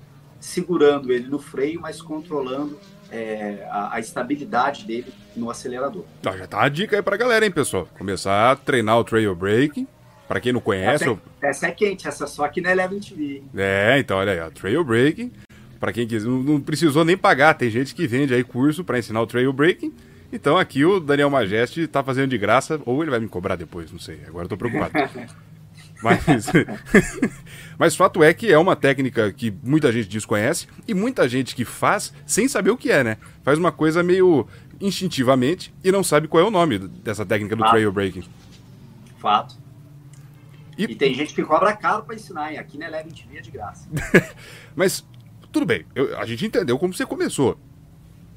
segurando 0.41 1.13
ele 1.13 1.29
no 1.29 1.39
freio, 1.39 1.81
mas 1.81 2.01
controlando 2.01 2.79
é, 3.11 3.67
a, 3.71 3.97
a, 3.97 4.01
estabilidade 4.01 4.85
dele 4.85 5.13
no 5.37 5.51
acelerador. 5.51 6.05
Tá, 6.23 6.37
já 6.37 6.47
tá 6.47 6.63
a 6.63 6.69
dica 6.69 6.97
aí 6.97 7.03
pra 7.03 7.17
galera, 7.17 7.45
hein, 7.45 7.51
pessoal? 7.51 7.89
Começar 7.99 8.51
a 8.51 8.57
treinar 8.57 8.99
o 8.99 9.05
trail 9.05 9.35
braking. 9.35 9.87
Pra 10.27 10.41
quem 10.41 10.53
não 10.53 10.61
conhece. 10.61 11.05
Essa 11.05 11.13
é, 11.13 11.49
essa 11.49 11.67
é 11.69 11.71
quente, 11.71 12.09
essa 12.09 12.25
é 12.25 12.27
só 12.27 12.45
aqui 12.45 12.61
na 12.61 12.73
Eleven 12.73 12.99
TV. 12.99 13.45
É, 13.57 13.97
então 13.99 14.17
olha 14.19 14.33
aí, 14.33 14.41
ó, 14.41 14.51
trail 14.51 14.83
braking. 14.83 15.31
Pra 15.79 15.93
quem 15.93 16.07
quiser, 16.07 16.27
não, 16.27 16.43
não, 16.43 16.61
precisou 16.61 17.05
nem 17.05 17.17
pagar. 17.17 17.55
Tem 17.55 17.71
gente 17.71 17.95
que 17.95 18.09
vende 18.09 18.35
aí 18.35 18.43
curso 18.43 18.83
para 18.83 18.99
ensinar 18.99 19.21
o 19.21 19.27
trail 19.27 19.53
braking. 19.53 19.95
Então 20.33 20.59
aqui 20.59 20.85
o 20.85 20.99
Daniel 20.99 21.31
Majeste 21.31 21.87
tá 21.87 22.03
fazendo 22.03 22.31
de 22.31 22.39
graça, 22.39 22.81
ou 22.85 23.03
ele 23.03 23.11
vai 23.11 23.21
me 23.21 23.29
cobrar 23.29 23.55
depois, 23.55 23.93
não 23.93 24.01
sei. 24.01 24.21
Agora 24.27 24.47
eu 24.47 24.49
tô 24.49 24.57
preocupado. 24.57 24.93
Mas, 26.03 26.47
mas 27.79 27.97
fato 27.97 28.23
é 28.23 28.33
que 28.35 28.53
é 28.53 28.59
uma 28.59 28.77
técnica 28.77 29.33
que 29.33 29.53
muita 29.63 29.91
gente 29.91 30.09
desconhece 30.09 30.67
e 30.87 30.95
muita 30.95 31.29
gente 31.29 31.55
que 31.55 31.65
faz 31.65 32.13
sem 32.27 32.49
saber 32.49 32.71
o 32.71 32.77
que 32.77 32.91
é, 32.91 33.03
né? 33.03 33.17
Faz 33.43 33.59
uma 33.59 33.73
coisa 33.73 34.03
meio 34.03 34.47
instintivamente 34.81 35.73
e 35.83 35.91
não 35.91 36.05
sabe 36.05 36.29
qual 36.29 36.43
é 36.43 36.47
o 36.47 36.51
nome 36.51 36.79
dessa 36.79 37.25
técnica 37.25 37.57
do 37.57 37.61
Fato. 37.61 37.71
trail 37.71 37.93
breaking. 37.93 38.25
Fato. 39.19 39.57
E... 40.77 40.85
e, 40.85 40.95
tem 40.95 41.15
gente 41.15 41.35
que 41.35 41.43
cobra 41.43 41.75
caro 41.75 42.03
para 42.03 42.15
ensinar, 42.15 42.53
hein? 42.53 42.59
Aqui 42.59 42.77
na 42.77 42.87
Eleven 42.87 43.13
TV 43.13 43.39
é 43.39 43.41
de 43.41 43.51
graça. 43.51 43.89
mas, 44.77 45.05
tudo 45.51 45.65
bem, 45.65 45.87
eu, 45.95 46.19
a 46.19 46.27
gente 46.27 46.45
entendeu 46.45 46.79
como 46.79 46.93
você 46.93 47.07
começou. 47.07 47.59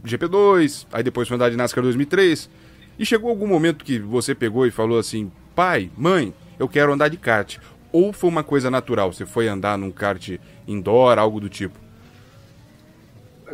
GP2, 0.05 0.87
aí 0.93 1.03
depois 1.03 1.27
foi 1.27 1.35
andar 1.35 1.49
de 1.49 1.57
NASCAR 1.57 1.83
2003. 1.83 2.49
E 2.97 3.05
chegou 3.05 3.29
algum 3.29 3.47
momento 3.47 3.83
que 3.83 3.99
você 3.99 4.33
pegou 4.33 4.65
e 4.65 4.71
falou 4.71 4.97
assim: 4.97 5.31
pai, 5.53 5.91
mãe, 5.97 6.33
eu 6.59 6.67
quero 6.67 6.93
andar 6.93 7.07
de 7.07 7.17
kart. 7.17 7.57
ou 7.91 8.13
foi 8.13 8.29
uma 8.29 8.43
coisa 8.43 8.69
natural? 8.69 9.11
Você 9.11 9.25
foi 9.25 9.47
andar 9.47 9.77
num 9.77 9.89
kart 9.89 10.37
indoor, 10.67 11.17
algo 11.17 11.39
do 11.39 11.49
tipo? 11.49 11.79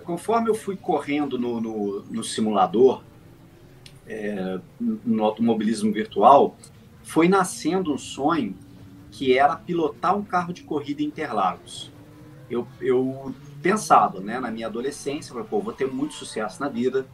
Conforme 0.04 0.50
eu 0.50 0.56
fui 0.56 0.76
correndo 0.76 1.40
no, 1.40 1.62
no, 1.62 2.02
no 2.02 2.24
simulador, 2.24 3.02
é, 4.06 4.60
no 4.80 5.24
automobilismo 5.24 5.94
virtual, 5.94 6.58
foi 7.02 7.30
nascendo 7.30 7.94
um 7.94 7.98
sonho 7.98 8.56
que 9.12 9.38
era 9.38 9.56
pilotar 9.56 10.18
um 10.18 10.24
carro 10.24 10.52
de 10.52 10.64
corrida 10.64 11.02
em 11.02 11.06
Interlagos. 11.06 11.92
Eu, 12.50 12.68
eu 12.82 13.34
pensava, 13.62 14.20
né, 14.20 14.40
na 14.40 14.52
minha 14.52 14.68
adolescência, 14.68 15.34
pô, 15.46 15.62
vou 15.62 15.72
ter 15.72 15.88
muito 15.88 16.14
sucesso 16.16 16.60
na 16.60 16.68
vida, 16.68 17.08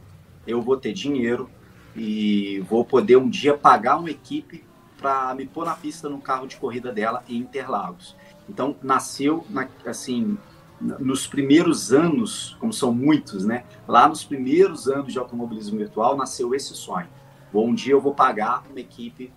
eu 0.47 0.61
vou 0.61 0.75
ter 0.75 0.91
dinheiro 0.91 1.49
e 1.95 2.59
vou 2.67 2.83
poder 2.83 3.17
um 3.17 3.29
dia 3.29 3.55
pagar 3.55 3.97
uma 3.97 4.09
equipe 4.09 4.63
para 5.01 5.33
me 5.33 5.47
pôr 5.47 5.65
na 5.65 5.75
pista 5.75 6.07
no 6.07 6.19
carro 6.21 6.47
de 6.47 6.55
corrida 6.55 6.91
dela 6.93 7.23
em 7.27 7.37
Interlagos. 7.37 8.15
Então 8.47 8.75
nasceu 8.81 9.45
na, 9.49 9.67
assim 9.85 10.37
nos 10.79 11.27
primeiros 11.27 11.91
anos, 11.93 12.55
como 12.59 12.73
são 12.73 12.93
muitos, 12.93 13.45
né? 13.45 13.63
Lá 13.87 14.07
nos 14.07 14.23
primeiros 14.23 14.87
anos 14.87 15.11
de 15.13 15.19
automobilismo 15.19 15.77
virtual 15.77 16.15
nasceu 16.15 16.55
esse 16.55 16.73
sonho. 16.73 17.07
Bom, 17.51 17.69
um 17.69 17.75
dia 17.75 17.93
eu 17.93 18.01
vou 18.01 18.15
pagar 18.15 18.63
uma 18.69 18.79
equipe 18.79 19.31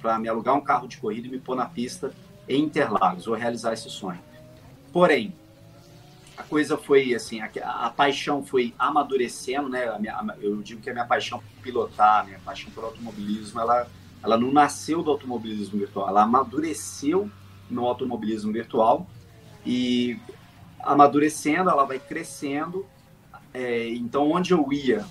para 0.00 0.18
me 0.18 0.28
alugar 0.28 0.54
um 0.54 0.60
carro 0.60 0.86
de 0.86 0.98
corrida 0.98 1.26
e 1.26 1.30
me 1.30 1.38
pôr 1.38 1.56
na 1.56 1.66
pista 1.66 2.12
em 2.48 2.62
Interlagos, 2.62 3.26
vou 3.26 3.34
realizar 3.34 3.72
esse 3.72 3.90
sonho. 3.90 4.20
Porém, 4.92 5.34
a 6.36 6.42
coisa 6.42 6.76
foi 6.76 7.14
assim, 7.14 7.40
a, 7.40 7.50
a, 7.64 7.90
paixão 7.90 8.44
foi 8.44 8.74
amadurecendo, 8.78 9.68
né? 9.68 9.88
A 9.88 9.98
minha, 9.98 10.36
eu 10.40 10.62
digo 10.62 10.80
que 10.80 10.90
a 10.90 10.92
minha 10.92 11.06
paixão 11.06 11.38
por 11.38 11.62
pilotar, 11.62 12.20
a 12.20 12.24
minha 12.24 12.38
paixão 12.40 12.70
por 12.70 12.84
automobilismo, 12.84 13.58
ela, 13.58 13.88
ela 14.26 14.36
não 14.36 14.50
nasceu 14.50 15.04
do 15.04 15.10
automobilismo 15.12 15.78
virtual, 15.78 16.08
ela 16.08 16.24
amadureceu 16.24 17.30
no 17.70 17.86
automobilismo 17.86 18.52
virtual 18.52 19.06
e 19.64 20.18
amadurecendo, 20.80 21.70
ela 21.70 21.84
vai 21.84 22.00
crescendo. 22.00 22.84
É, 23.54 23.88
então, 23.90 24.28
onde 24.32 24.52
eu 24.52 24.72
ia, 24.72 25.06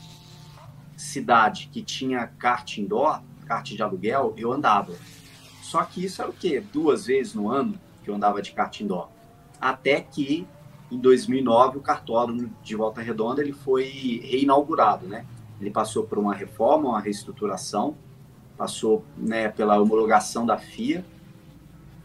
cidade 0.97 1.69
que 1.71 1.81
tinha 1.81 2.27
kart 2.27 2.77
indoor, 2.77 3.21
kart 3.45 3.65
de 3.65 3.81
aluguel, 3.81 4.33
eu 4.35 4.51
andava. 4.51 4.93
Só 5.61 5.81
que 5.83 6.03
isso 6.03 6.21
era 6.21 6.29
o 6.29 6.33
quê? 6.33 6.61
Duas 6.73 7.05
vezes 7.05 7.33
no 7.33 7.49
ano 7.49 7.79
que 8.03 8.09
eu 8.09 8.15
andava 8.15 8.41
de 8.41 8.51
kart 8.51 8.81
indoor. 8.81 9.07
Até 9.61 10.01
que 10.01 10.45
em 10.91 10.97
2009 10.97 11.77
o 11.77 11.81
cartódromo 11.81 12.53
de 12.61 12.75
Volta 12.75 13.01
Redonda 13.01 13.41
ele 13.41 13.53
foi 13.53 14.21
reinaugurado, 14.25 15.07
né? 15.07 15.25
Ele 15.59 15.71
passou 15.71 16.03
por 16.03 16.17
uma 16.17 16.35
reforma, 16.35 16.89
uma 16.89 16.99
reestruturação, 16.99 17.95
passou 18.57 19.03
né, 19.17 19.49
pela 19.49 19.79
homologação 19.79 20.45
da 20.45 20.57
FIA 20.57 21.03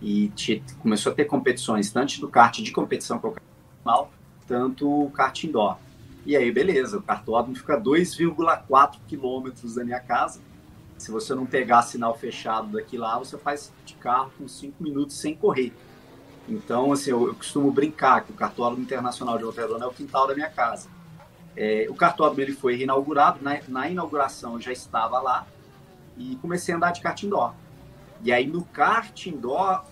e 0.01 0.29
te, 0.31 0.63
começou 0.81 1.13
a 1.13 1.15
ter 1.15 1.27
competições 1.27 1.91
tanto 1.91 2.21
do 2.21 2.29
kart 2.29 2.59
de 2.61 2.73
competição 2.73 3.19
profissional, 3.19 4.11
tanto 4.47 5.05
o 5.05 5.11
kart 5.11 5.45
indoor. 5.45 5.77
E 6.25 6.37
aí, 6.37 6.51
beleza, 6.53 6.99
o 6.99 7.03
cartódromo 7.03 7.57
fica 7.57 7.81
2,4 7.81 8.99
quilômetros 9.07 9.75
da 9.75 9.85
minha 9.85 10.01
casa. 10.01 10.41
Se 10.99 11.11
você 11.11 11.35
não 11.35 11.47
pegar 11.47 11.83
sinal 11.83 12.17
fechado 12.17 12.73
daqui 12.73 12.99
lá, 12.99 13.19
você 13.19 13.39
faz 13.39 13.73
de 13.87 13.95
carro 13.95 14.31
com 14.37 14.47
5 14.47 14.83
minutos 14.83 15.17
sem 15.17 15.35
correr. 15.35 15.73
Então, 16.47 16.93
assim, 16.93 17.11
eu, 17.11 17.29
eu 17.29 17.35
costumo 17.35 17.71
brincar 17.71 18.25
que 18.25 18.33
o 18.33 18.35
cartódromo 18.35 18.83
internacional 18.83 19.39
de 19.39 19.45
Volta 19.45 19.63
Redonda 19.63 19.85
é 19.85 19.89
o 19.89 19.93
quintal 19.93 20.27
da 20.27 20.35
minha 20.35 20.51
casa. 20.51 20.89
É, 21.57 21.87
o 21.89 21.95
cartódromo 21.95 22.41
ele 22.41 22.53
foi 22.53 22.77
reinaugurado, 22.77 23.39
na, 23.43 23.59
na, 23.69 23.89
inauguração 23.89 24.55
eu 24.55 24.61
já 24.61 24.73
estava 24.73 25.21
lá 25.21 25.47
e 26.21 26.37
comecei 26.37 26.75
a 26.75 26.77
andar 26.77 26.93
de 26.93 27.01
kart 27.01 27.23
indoor. 27.23 27.55
E 28.23 28.31
aí 28.31 28.47
no 28.47 28.63
kart 28.63 29.27
indoor 29.27 29.83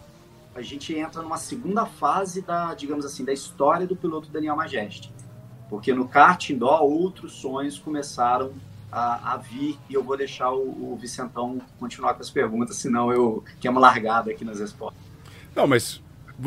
a 0.55 0.63
gente 0.63 0.95
entra 0.95 1.23
numa 1.23 1.39
segunda 1.39 1.87
fase 1.87 2.43
da, 2.43 2.75
digamos 2.75 3.05
assim, 3.05 3.25
da 3.25 3.33
história 3.33 3.87
do 3.87 3.97
piloto 3.97 4.29
Daniel 4.29 4.57
Majeste. 4.57 5.13
Porque 5.71 5.93
no 5.93 6.09
kart 6.09 6.51
indoor 6.51 6.83
outros 6.83 7.33
sonhos 7.35 7.79
começaram 7.79 8.53
a, 8.91 9.35
a 9.35 9.37
vir 9.37 9.79
e 9.89 9.95
eu 9.95 10.03
vou 10.03 10.17
deixar 10.17 10.51
o, 10.51 10.93
o 10.93 10.99
Vicentão 11.01 11.61
continuar 11.79 12.15
com 12.15 12.23
as 12.23 12.31
perguntas, 12.31 12.77
senão 12.77 13.13
eu 13.13 13.45
queimo 13.61 13.79
uma 13.79 13.87
largada 13.87 14.31
aqui 14.31 14.45
nas 14.45 14.61
respostas. 14.61 15.01
Não, 15.55 15.67
mas 15.67 16.03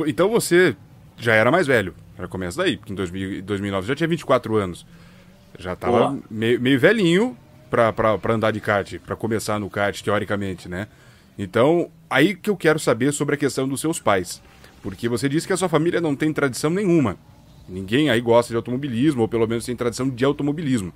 então 0.07 0.29
você 0.29 0.75
já 1.17 1.33
era 1.33 1.51
mais 1.51 1.67
velho. 1.67 1.95
Já 2.17 2.27
começa 2.27 2.61
daí, 2.61 2.77
porque 2.77 2.91
em 2.91 2.95
2000, 2.95 3.41
2009 3.43 3.88
já 3.88 3.95
tinha 3.95 4.07
24 4.07 4.55
anos. 4.55 4.85
Já 5.57 5.73
estava 5.73 6.17
meio, 6.29 6.59
meio, 6.59 6.79
velhinho 6.79 7.38
para 7.71 8.33
andar 8.33 8.51
de 8.51 8.59
kart, 8.59 8.99
para 8.99 9.15
começar 9.15 9.59
no 9.59 9.69
kart, 9.69 9.99
teoricamente, 10.01 10.67
né? 10.67 10.87
Então, 11.39 11.89
aí 12.09 12.35
que 12.35 12.49
eu 12.49 12.57
quero 12.57 12.77
saber 12.77 13.13
sobre 13.13 13.35
a 13.35 13.37
questão 13.37 13.67
dos 13.67 13.79
seus 13.79 13.99
pais. 13.99 14.41
Porque 14.83 15.07
você 15.07 15.29
disse 15.29 15.47
que 15.47 15.53
a 15.53 15.57
sua 15.57 15.69
família 15.69 16.01
não 16.01 16.15
tem 16.15 16.33
tradição 16.33 16.69
nenhuma. 16.69 17.17
Ninguém 17.69 18.09
aí 18.09 18.19
gosta 18.19 18.51
de 18.51 18.57
automobilismo, 18.57 19.21
ou 19.21 19.27
pelo 19.27 19.47
menos 19.47 19.65
tem 19.65 19.75
tradição 19.75 20.09
de 20.09 20.25
automobilismo. 20.25 20.91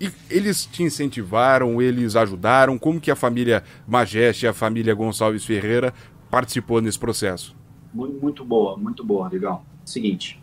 E 0.00 0.10
eles 0.30 0.64
te 0.66 0.82
incentivaram, 0.82 1.80
eles 1.80 2.16
ajudaram? 2.16 2.78
Como 2.78 3.00
que 3.00 3.10
a 3.10 3.16
família 3.16 3.62
Majeste 3.86 4.46
a 4.46 4.52
família 4.52 4.94
Gonçalves 4.94 5.44
Ferreira 5.44 5.92
participou 6.30 6.80
nesse 6.80 6.98
processo? 6.98 7.54
Muito, 7.92 8.20
muito 8.20 8.44
boa, 8.44 8.76
muito 8.76 9.04
boa, 9.04 9.28
legal. 9.28 9.64
Seguinte, 9.84 10.40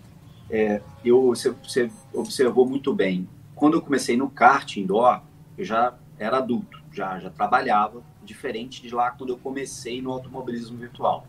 é, 0.49 0.81
eu, 1.03 1.27
você, 1.27 1.53
você, 1.63 1.89
observou 2.13 2.67
muito 2.67 2.93
bem. 2.93 3.27
Quando 3.55 3.75
eu 3.75 3.81
comecei 3.81 4.17
no 4.17 4.29
kart 4.29 4.77
indoor, 4.77 5.21
eu 5.57 5.63
já 5.63 5.95
era 6.19 6.37
adulto, 6.37 6.81
já, 6.91 7.19
já 7.19 7.29
trabalhava, 7.29 8.03
diferente 8.23 8.81
de 8.81 8.93
lá 8.93 9.11
quando 9.11 9.29
eu 9.29 9.37
comecei 9.37 10.01
no 10.01 10.11
automobilismo 10.11 10.77
virtual. 10.77 11.25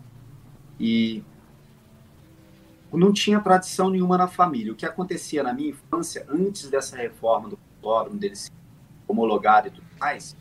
E 0.78 1.22
não 2.92 3.12
tinha 3.12 3.40
tradição 3.40 3.90
nenhuma 3.90 4.16
na 4.16 4.26
família. 4.26 4.72
O 4.72 4.76
que 4.76 4.86
acontecia 4.86 5.42
na 5.42 5.52
minha 5.52 5.70
infância, 5.70 6.26
antes 6.28 6.68
dessa 6.68 6.96
reforma 6.96 7.48
do 7.48 7.58
autódromo, 7.76 8.18
dele 8.18 8.36
se 8.36 8.50
homologar 9.06 9.66
e 9.66 9.70
tudo 9.70 9.86
mais, 10.00 10.36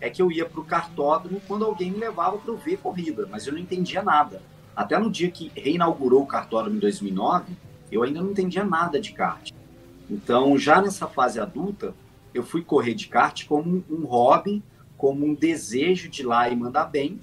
é 0.00 0.10
que 0.10 0.20
eu 0.20 0.30
ia 0.32 0.46
para 0.46 0.60
o 0.60 0.64
cartódromo 0.64 1.40
quando 1.46 1.64
alguém 1.64 1.90
me 1.90 1.98
levava 1.98 2.38
para 2.38 2.54
ver 2.54 2.78
corrida, 2.78 3.26
mas 3.30 3.46
eu 3.46 3.52
não 3.52 3.60
entendia 3.60 4.02
nada. 4.02 4.42
Até 4.74 4.98
no 4.98 5.10
dia 5.10 5.30
que 5.30 5.52
reinaugurou 5.54 6.22
o 6.22 6.26
cartódromo 6.26 6.76
em 6.76 6.80
2009, 6.80 7.56
eu 7.92 8.02
ainda 8.02 8.20
não 8.20 8.30
entendia 8.30 8.64
nada 8.64 9.00
de 9.00 9.12
kart. 9.12 9.52
Então, 10.10 10.58
já 10.58 10.82
nessa 10.82 11.06
fase 11.06 11.38
adulta, 11.38 11.94
eu 12.34 12.42
fui 12.42 12.62
correr 12.62 12.94
de 12.94 13.06
kart 13.06 13.46
como 13.46 13.84
um 13.88 14.04
hobby, 14.04 14.62
como 14.96 15.24
um 15.24 15.34
desejo 15.34 16.08
de 16.08 16.22
ir 16.22 16.26
lá 16.26 16.48
e 16.48 16.56
mandar 16.56 16.86
bem, 16.86 17.20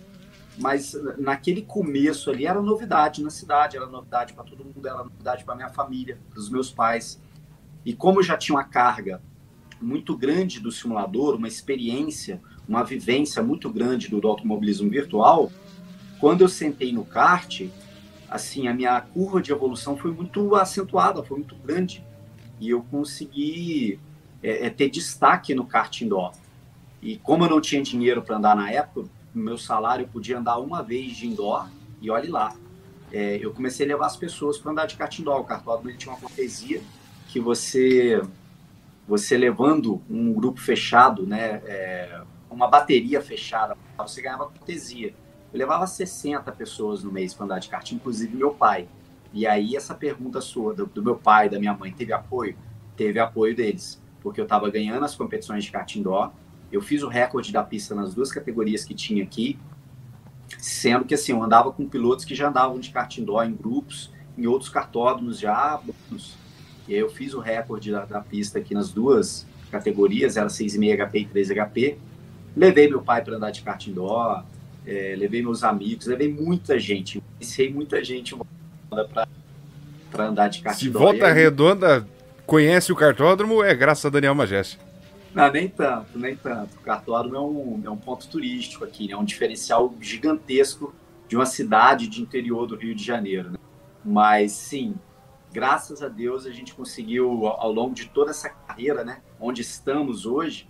mas 0.58 0.96
naquele 1.18 1.62
começo 1.62 2.32
ali 2.32 2.48
era 2.48 2.62
novidade 2.62 3.22
na 3.22 3.30
cidade, 3.30 3.78
era 3.78 3.86
novidade 3.86 4.34
para 4.34 4.44
todo 4.44 4.64
mundo, 4.64 4.88
era 4.88 5.04
novidade 5.04 5.44
para 5.44 5.56
minha 5.56 5.70
família, 5.70 6.18
para 6.30 6.40
os 6.40 6.50
meus 6.50 6.72
pais. 6.72 7.22
E 7.86 7.94
como 7.94 8.20
eu 8.20 8.24
já 8.24 8.38
tinha 8.38 8.56
uma 8.56 8.64
carga 8.64 9.22
muito 9.82 10.18
grande 10.18 10.60
do 10.60 10.72
simulador, 10.72 11.36
uma 11.36 11.48
experiência, 11.48 12.42
uma 12.68 12.84
vivência 12.84 13.44
muito 13.44 13.70
grande 13.70 14.08
do, 14.08 14.28
automobilismo 14.28 14.90
virtual, 14.90 15.52
quando 16.20 16.42
eu 16.42 16.48
sentei 16.48 16.92
no 16.92 17.06
kart, 17.06 17.68
assim, 18.30 18.68
a 18.68 18.74
minha 18.74 19.00
curva 19.00 19.42
de 19.42 19.52
evolução 19.52 19.96
foi 19.96 20.12
muito 20.12 20.56
acentuada, 20.56 21.22
foi 21.22 21.38
muito 21.38 21.56
grande. 21.56 22.07
E 22.60 22.70
eu 22.70 22.82
consegui 22.84 24.00
é, 24.42 24.68
é, 24.68 24.70
ter 24.70 24.90
destaque 24.90 25.54
no 25.54 25.66
kart 25.66 26.02
indoor. 26.02 26.34
E 27.02 27.18
como 27.18 27.46
eu 27.46 27.50
não 27.50 27.62
tinha 27.62 27.82
dinheiro 27.82 28.22
para 28.22 28.38
andar 28.38 28.56
na 28.56 28.72
época, 28.72 29.10
meu 29.34 29.58
salário 29.58 30.08
podia 30.08 30.40
andar 30.40 30.58
uma 30.58 30.82
vez 30.82 31.16
de 31.16 31.28
indoor, 31.28 31.70
e 32.02 32.10
olhe 32.10 32.28
lá. 32.28 32.56
É, 33.12 33.38
eu 33.42 33.54
comecei 33.54 33.86
a 33.86 33.90
levar 33.90 34.08
as 34.08 34.18
pessoas 34.18 34.58
para 34.58 34.72
andar 34.72 34.86
de 34.86 34.96
kart 34.96 35.18
indoor. 35.20 35.42
O 35.42 35.44
cartódromo 35.44 35.96
tinha 35.98 36.14
uma 36.14 36.20
cortesia 36.20 36.82
que 37.28 37.40
você, 37.40 38.22
você 39.08 39.38
levando 39.38 40.02
um 40.10 40.34
grupo 40.34 40.60
fechado, 40.60 41.26
né, 41.26 41.62
é, 41.66 42.22
uma 42.50 42.68
bateria 42.68 43.22
fechada, 43.22 43.78
você 43.98 44.22
ganhava 44.22 44.46
cortesia. 44.48 45.14
Eu 45.54 45.60
levava 45.60 45.88
60 45.88 46.52
pessoas 46.52 47.04
no 47.04 47.12
mês 47.12 47.34
para 47.34 47.46
andar 47.46 47.60
de 47.60 47.70
kart, 47.70 47.92
inclusive 47.92 48.36
meu 48.36 48.52
pai. 48.52 48.88
E 49.34 49.46
aí 49.46 49.76
essa 49.76 49.94
pergunta 49.94 50.42
sua, 50.42 50.74
do, 50.74 50.86
do, 50.86 51.04
meu 51.04 51.16
pai, 51.16 51.50
da 51.50 51.60
minha 51.60 51.74
mãe, 51.74 51.92
teve 51.92 52.14
apoio? 52.14 52.56
Teve 52.96 53.20
apoio 53.20 53.56
deles, 53.56 54.02
porque 54.22 54.40
eu 54.40 54.44
estava 54.44 54.70
ganhando 54.70 55.04
as 55.04 55.16
competições 55.16 55.64
de 55.64 55.72
kart 55.72 55.96
indoor, 55.96 56.32
eu 56.72 56.82
fiz 56.82 57.04
o 57.04 57.08
recorde 57.08 57.52
da 57.52 57.64
pista 57.64 57.96
nas 57.96 58.14
duas 58.14 58.32
categorias 58.32 58.84
que 58.84 58.94
tinha 58.94 59.24
aqui, 59.24 59.58
sendo 60.58 61.06
que 61.06 61.14
assim, 61.14 61.32
eu 61.32 61.42
andava 61.42 61.72
com 61.72 61.88
pilotos 61.88 62.26
que 62.26 62.36
já 62.36 62.50
andavam 62.50 62.80
de 62.80 62.90
kart 62.90 63.18
indoor 63.18 63.46
em 63.46 63.54
grupos, 63.54 64.12
em 64.38 64.48
outros 64.48 64.70
cartódromos 64.70 65.40
já, 65.40 65.80
e 66.88 66.94
aí 66.94 67.00
eu 67.00 67.10
fiz 67.10 67.34
o 67.34 67.40
recorde 67.40 67.92
da, 67.92 68.06
da 68.06 68.22
pista 68.22 68.60
aqui 68.60 68.74
nas 68.74 68.92
duas 68.92 69.46
categorias, 69.72 70.38
era 70.38 70.48
6,5 70.48 70.98
HP 70.98 71.20
e 71.20 71.26
3 71.26 71.50
HP, 71.50 71.98
Levei 72.58 72.90
meu 72.90 73.04
pai 73.04 73.24
para 73.24 73.36
andar 73.36 73.52
de 73.52 73.62
kart 73.62 73.86
indoor, 73.86 74.44
é, 74.84 75.16
levei 75.16 75.44
meus 75.44 75.64
amigos, 75.64 76.08
levei 76.08 76.28
muita 76.28 76.80
gente, 76.80 77.22
iniciei 77.40 77.72
muita 77.72 78.04
gente 78.04 78.36
para 78.90 80.26
andar 80.26 80.48
de 80.48 80.62
kart 80.62 80.78
Se. 80.78 80.90
Volta 80.90 81.32
Redonda 81.32 82.08
conhece 82.46 82.92
o 82.92 82.96
cartódromo, 82.96 83.64
é 83.64 83.74
graças 83.76 84.06
a 84.06 84.10
Daniel 84.10 84.36
Majeste. 84.36 84.80
Não, 85.34 85.52
nem 85.52 85.68
tanto, 85.68 86.18
nem 86.18 86.36
tanto. 86.36 86.76
O 86.78 86.82
cartódromo 86.82 87.36
é 87.36 87.40
um, 87.40 87.82
é 87.86 87.90
um 87.90 87.98
ponto 87.98 88.28
turístico 88.28 88.84
aqui, 88.84 89.08
né? 89.08 89.14
é 89.14 89.18
um 89.18 89.26
diferencial 89.26 89.94
gigantesco 90.02 90.94
de 91.28 91.36
uma 91.36 91.46
cidade 91.46 92.08
de 92.08 92.22
interior 92.22 92.66
do 92.66 92.76
Rio 92.76 92.96
de 92.96 93.04
Janeiro. 93.04 93.52
Né? 93.52 93.58
Mas 94.04 94.54
sim, 94.54 94.96
graças 95.52 96.02
a 96.02 96.08
Deus 96.08 96.46
a 96.46 96.52
gente 96.52 96.74
conseguiu 96.74 97.46
ao 97.48 97.72
longo 97.72 97.94
de 97.94 98.08
toda 98.08 98.32
essa 98.32 98.50
carreira, 98.50 99.04
né, 99.04 99.22
onde 99.40 99.62
estamos 99.62 100.26
hoje, 100.26 100.68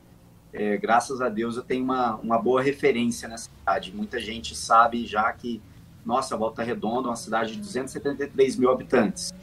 é, 0.52 0.78
graças 0.78 1.22
a 1.22 1.30
Deus 1.30 1.56
eu 1.56 1.64
tenho 1.64 1.84
uma, 1.84 2.16
uma 2.16 2.42
boa 2.42 2.62
referência 2.62 3.28
nessa 3.28 3.50
cidade. 3.50 3.94
Muita 3.94 4.20
gente 4.20 4.56
sabe 4.56 5.06
já 5.06 5.32
que, 5.34 5.62
nossa, 6.08 6.38
Volta 6.38 6.64
Redonda 6.64 7.10
é 7.10 7.12
uma 7.12 7.18
cidade 7.18 7.52
de 7.52 7.60
273 7.60 8.56
mil 8.56 8.72
habitantes, 8.72 9.34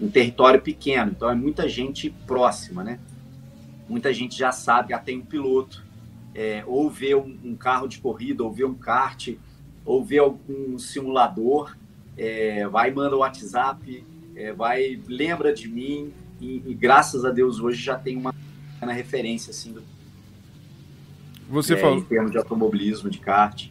um 0.00 0.10
território 0.10 0.60
pequeno, 0.60 1.12
então 1.12 1.30
é 1.30 1.34
muita 1.34 1.68
gente 1.68 2.10
próxima, 2.26 2.82
né? 2.82 2.98
Muita 3.88 4.12
gente 4.12 4.36
já 4.36 4.50
sabe, 4.50 4.90
já 4.90 4.98
tem 4.98 5.18
um 5.18 5.24
piloto, 5.24 5.86
é, 6.34 6.64
ou 6.66 6.90
vê 6.90 7.14
um, 7.14 7.38
um, 7.44 7.54
carro 7.54 7.86
de 7.86 7.98
corrida, 7.98 8.42
ou 8.42 8.52
vê 8.52 8.64
um 8.64 8.74
kart, 8.74 9.28
ou 9.84 10.04
vê 10.04 10.18
algum 10.18 10.76
simulador, 10.76 11.76
é, 12.16 12.66
vai 12.66 12.90
manda 12.90 13.14
o 13.14 13.20
WhatsApp, 13.20 14.04
é, 14.34 14.52
vai 14.52 15.00
lembra 15.06 15.54
de 15.54 15.68
mim 15.68 16.12
e, 16.40 16.64
e, 16.66 16.74
graças 16.74 17.24
a 17.24 17.30
Deus 17.30 17.60
hoje 17.60 17.80
já 17.80 17.96
tem 17.96 18.16
uma 18.16 18.34
referência 18.82 19.50
assim 19.50 19.72
do, 19.72 19.82
você 21.48 21.74
é, 21.74 21.76
falou... 21.76 21.98
em 21.98 22.02
termos 22.02 22.32
de 22.32 22.38
automobilismo, 22.38 23.08
de 23.08 23.18
kart. 23.18 23.70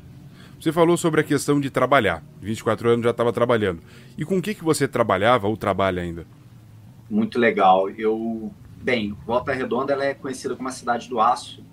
Você 0.60 0.72
falou 0.72 0.98
sobre 0.98 1.22
a 1.22 1.24
questão 1.24 1.60
de 1.60 1.70
trabalhar. 1.70 2.24
24 2.42 2.90
anos 2.90 3.04
já 3.04 3.12
estava 3.12 3.32
trabalhando. 3.32 3.82
E 4.18 4.26
com 4.26 4.38
o 4.38 4.42
que, 4.42 4.56
que 4.56 4.64
você 4.64 4.88
trabalhava 4.88 5.48
ou 5.48 5.56
trabalha 5.56 6.02
ainda? 6.02 6.26
Muito 7.08 7.40
legal. 7.40 7.90
Eu, 7.92 8.52
bem, 8.82 9.16
Volta 9.26 9.54
Redonda 9.54 9.94
ela 9.94 10.04
é 10.04 10.16
conhecida 10.16 10.56
como 10.56 10.68
a 10.68 10.72
cidade 10.72 11.08
do 11.08 11.20
aço. 11.20 11.64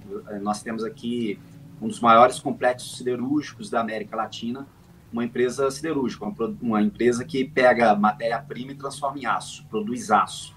Nós 0.43 0.62
temos 0.62 0.85
aqui 0.85 1.38
um 1.81 1.88
dos 1.88 1.99
maiores 1.99 2.38
complexos 2.38 2.99
siderúrgicos 2.99 3.71
da 3.71 3.81
América 3.81 4.17
Latina, 4.17 4.67
uma 5.11 5.25
empresa 5.25 5.71
siderúrgica, 5.71 6.26
uma 6.61 6.83
empresa 6.83 7.25
que 7.25 7.43
pega 7.45 7.95
matéria-prima 7.97 8.73
e 8.73 8.75
transforma 8.75 9.19
em 9.19 9.26
aço, 9.26 9.64
produz 9.71 10.11
aço. 10.11 10.55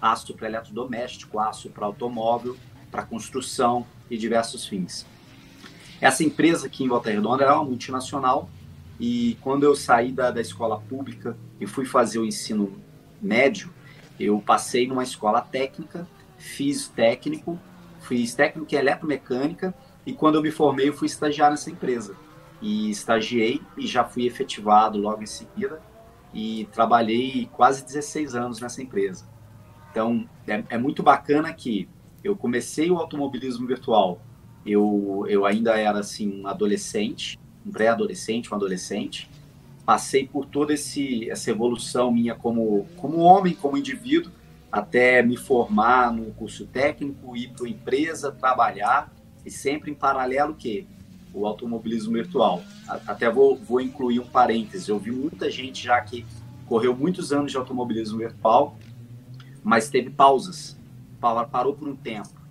Aço 0.00 0.34
para 0.34 0.48
eletrodoméstico, 0.48 1.38
aço 1.38 1.70
para 1.70 1.86
automóvel, 1.86 2.56
para 2.90 3.02
construção 3.02 3.86
e 4.10 4.18
diversos 4.18 4.66
fins. 4.66 5.06
Essa 6.02 6.24
empresa 6.24 6.66
aqui 6.66 6.82
em 6.82 6.88
Volta 6.88 7.12
Redonda 7.12 7.44
era 7.44 7.54
uma 7.54 7.64
multinacional 7.64 8.50
e 8.98 9.38
quando 9.40 9.62
eu 9.62 9.76
saí 9.76 10.10
da, 10.10 10.32
da 10.32 10.40
escola 10.40 10.80
pública 10.80 11.38
e 11.60 11.66
fui 11.66 11.84
fazer 11.84 12.18
o 12.18 12.24
ensino 12.24 12.76
médio, 13.20 13.72
eu 14.18 14.40
passei 14.40 14.88
numa 14.88 15.04
escola 15.04 15.40
técnica, 15.40 16.04
fiz 16.36 16.88
técnico, 16.88 17.56
fiz 18.00 18.34
técnico 18.34 18.74
em 18.74 18.78
eletromecânica 18.78 19.72
e 20.04 20.12
quando 20.12 20.34
eu 20.34 20.42
me 20.42 20.50
formei 20.50 20.88
eu 20.88 20.92
fui 20.92 21.06
estagiar 21.06 21.52
nessa 21.52 21.70
empresa. 21.70 22.16
E 22.60 22.90
estagiei 22.90 23.62
e 23.78 23.86
já 23.86 24.04
fui 24.04 24.26
efetivado 24.26 24.98
logo 24.98 25.22
em 25.22 25.26
seguida 25.26 25.80
e 26.34 26.68
trabalhei 26.72 27.48
quase 27.52 27.84
16 27.84 28.34
anos 28.34 28.60
nessa 28.60 28.82
empresa. 28.82 29.24
Então, 29.92 30.28
é, 30.48 30.64
é 30.70 30.78
muito 30.78 31.00
bacana 31.00 31.52
que 31.52 31.88
eu 32.24 32.34
comecei 32.34 32.90
o 32.90 32.98
automobilismo 32.98 33.68
virtual. 33.68 34.20
Eu, 34.64 35.24
eu 35.28 35.44
ainda 35.44 35.76
era 35.78 35.98
assim 35.98 36.42
um 36.42 36.46
adolescente, 36.46 37.38
um 37.66 37.70
pré-adolescente, 37.70 38.52
um 38.52 38.56
adolescente. 38.56 39.28
Passei 39.84 40.26
por 40.26 40.46
toda 40.46 40.72
esse, 40.72 41.28
essa 41.28 41.50
evolução 41.50 42.12
minha 42.12 42.34
como, 42.34 42.86
como 42.96 43.18
homem, 43.18 43.54
como 43.54 43.76
indivíduo, 43.76 44.30
até 44.70 45.22
me 45.22 45.36
formar 45.36 46.12
no 46.12 46.32
curso 46.32 46.66
técnico, 46.66 47.36
ir 47.36 47.48
para 47.48 47.68
empresa, 47.68 48.30
trabalhar 48.30 49.12
e 49.44 49.50
sempre 49.50 49.90
em 49.90 49.94
paralelo 49.94 50.52
o 50.52 50.56
quê? 50.56 50.86
O 51.34 51.46
automobilismo 51.46 52.12
virtual. 52.12 52.62
Até 52.86 53.30
vou, 53.30 53.56
vou 53.56 53.80
incluir 53.80 54.20
um 54.20 54.26
parêntese. 54.26 54.90
Eu 54.90 54.98
vi 54.98 55.10
muita 55.10 55.50
gente 55.50 55.82
já 55.82 56.00
que 56.00 56.24
correu 56.66 56.96
muitos 56.96 57.32
anos 57.32 57.50
de 57.50 57.58
automobilismo 57.58 58.18
virtual, 58.18 58.76
mas 59.64 59.90
teve 59.90 60.10
pausas 60.10 60.76
parou 61.50 61.74
por 61.74 61.88
um 61.88 61.94
tempo. 61.94 62.41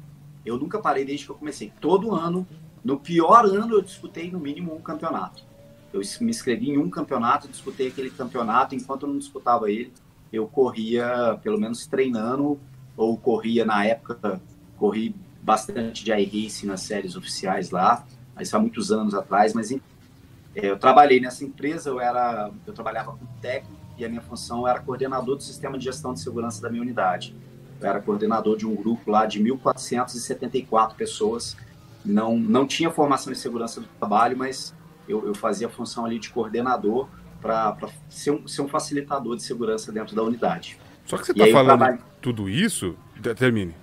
Eu 0.45 0.57
nunca 0.57 0.79
parei 0.79 1.05
desde 1.05 1.25
que 1.25 1.31
eu 1.31 1.35
comecei. 1.35 1.71
Todo 1.79 2.13
ano, 2.13 2.47
no 2.83 2.99
pior 2.99 3.45
ano, 3.45 3.75
eu 3.75 3.81
disputei 3.81 4.31
no 4.31 4.39
mínimo 4.39 4.75
um 4.75 4.81
campeonato. 4.81 5.43
Eu 5.93 6.01
me 6.21 6.29
inscrevi 6.29 6.71
em 6.71 6.77
um 6.77 6.89
campeonato, 6.89 7.47
disputei 7.47 7.87
aquele 7.87 8.09
campeonato. 8.09 8.73
Enquanto 8.73 9.05
eu 9.05 9.09
não 9.09 9.17
disputava 9.17 9.69
ele, 9.69 9.91
eu 10.31 10.47
corria, 10.47 11.39
pelo 11.43 11.59
menos 11.59 11.85
treinando, 11.85 12.59
ou 12.95 13.17
corria 13.17 13.65
na 13.65 13.85
época, 13.85 14.41
corri 14.77 15.15
bastante 15.41 16.03
de 16.03 16.11
iRacing 16.11 16.67
nas 16.67 16.81
séries 16.81 17.15
oficiais 17.15 17.71
lá, 17.71 18.05
mas 18.35 18.53
há 18.53 18.59
muitos 18.59 18.91
anos 18.91 19.13
atrás. 19.13 19.53
Mas 19.53 19.71
é, 19.71 19.79
eu 20.55 20.77
trabalhei 20.77 21.19
nessa 21.19 21.43
empresa, 21.43 21.89
eu 21.89 21.99
era, 21.99 22.51
eu 22.65 22.73
trabalhava 22.73 23.11
como 23.11 23.29
técnico 23.41 23.81
e 23.97 24.05
a 24.05 24.09
minha 24.09 24.21
função 24.21 24.67
era 24.67 24.79
coordenador 24.79 25.35
do 25.35 25.43
sistema 25.43 25.77
de 25.77 25.85
gestão 25.85 26.13
de 26.13 26.21
segurança 26.21 26.61
da 26.61 26.69
minha 26.69 26.81
unidade. 26.81 27.35
Eu 27.81 27.89
era 27.89 27.99
coordenador 27.99 28.55
de 28.55 28.67
um 28.67 28.75
grupo 28.75 29.09
lá 29.09 29.25
de 29.25 29.41
1.474 29.41 30.93
pessoas. 30.95 31.57
Não, 32.05 32.37
não 32.37 32.67
tinha 32.67 32.91
formação 32.91 33.33
em 33.33 33.35
segurança 33.35 33.81
do 33.81 33.87
trabalho, 33.99 34.37
mas 34.37 34.73
eu, 35.07 35.25
eu 35.25 35.33
fazia 35.33 35.67
a 35.67 35.69
função 35.69 36.05
ali 36.05 36.19
de 36.19 36.29
coordenador 36.29 37.07
para 37.41 37.75
ser 38.07 38.31
um, 38.31 38.47
ser 38.47 38.61
um 38.61 38.67
facilitador 38.67 39.35
de 39.35 39.43
segurança 39.43 39.91
dentro 39.91 40.15
da 40.15 40.21
unidade. 40.21 40.77
Só 41.05 41.17
que 41.17 41.25
você 41.25 41.31
está 41.31 41.45
falando 41.47 41.77
trabalho... 41.79 41.99
tudo 42.21 42.47
isso? 42.47 42.95
Termine. 43.35 43.75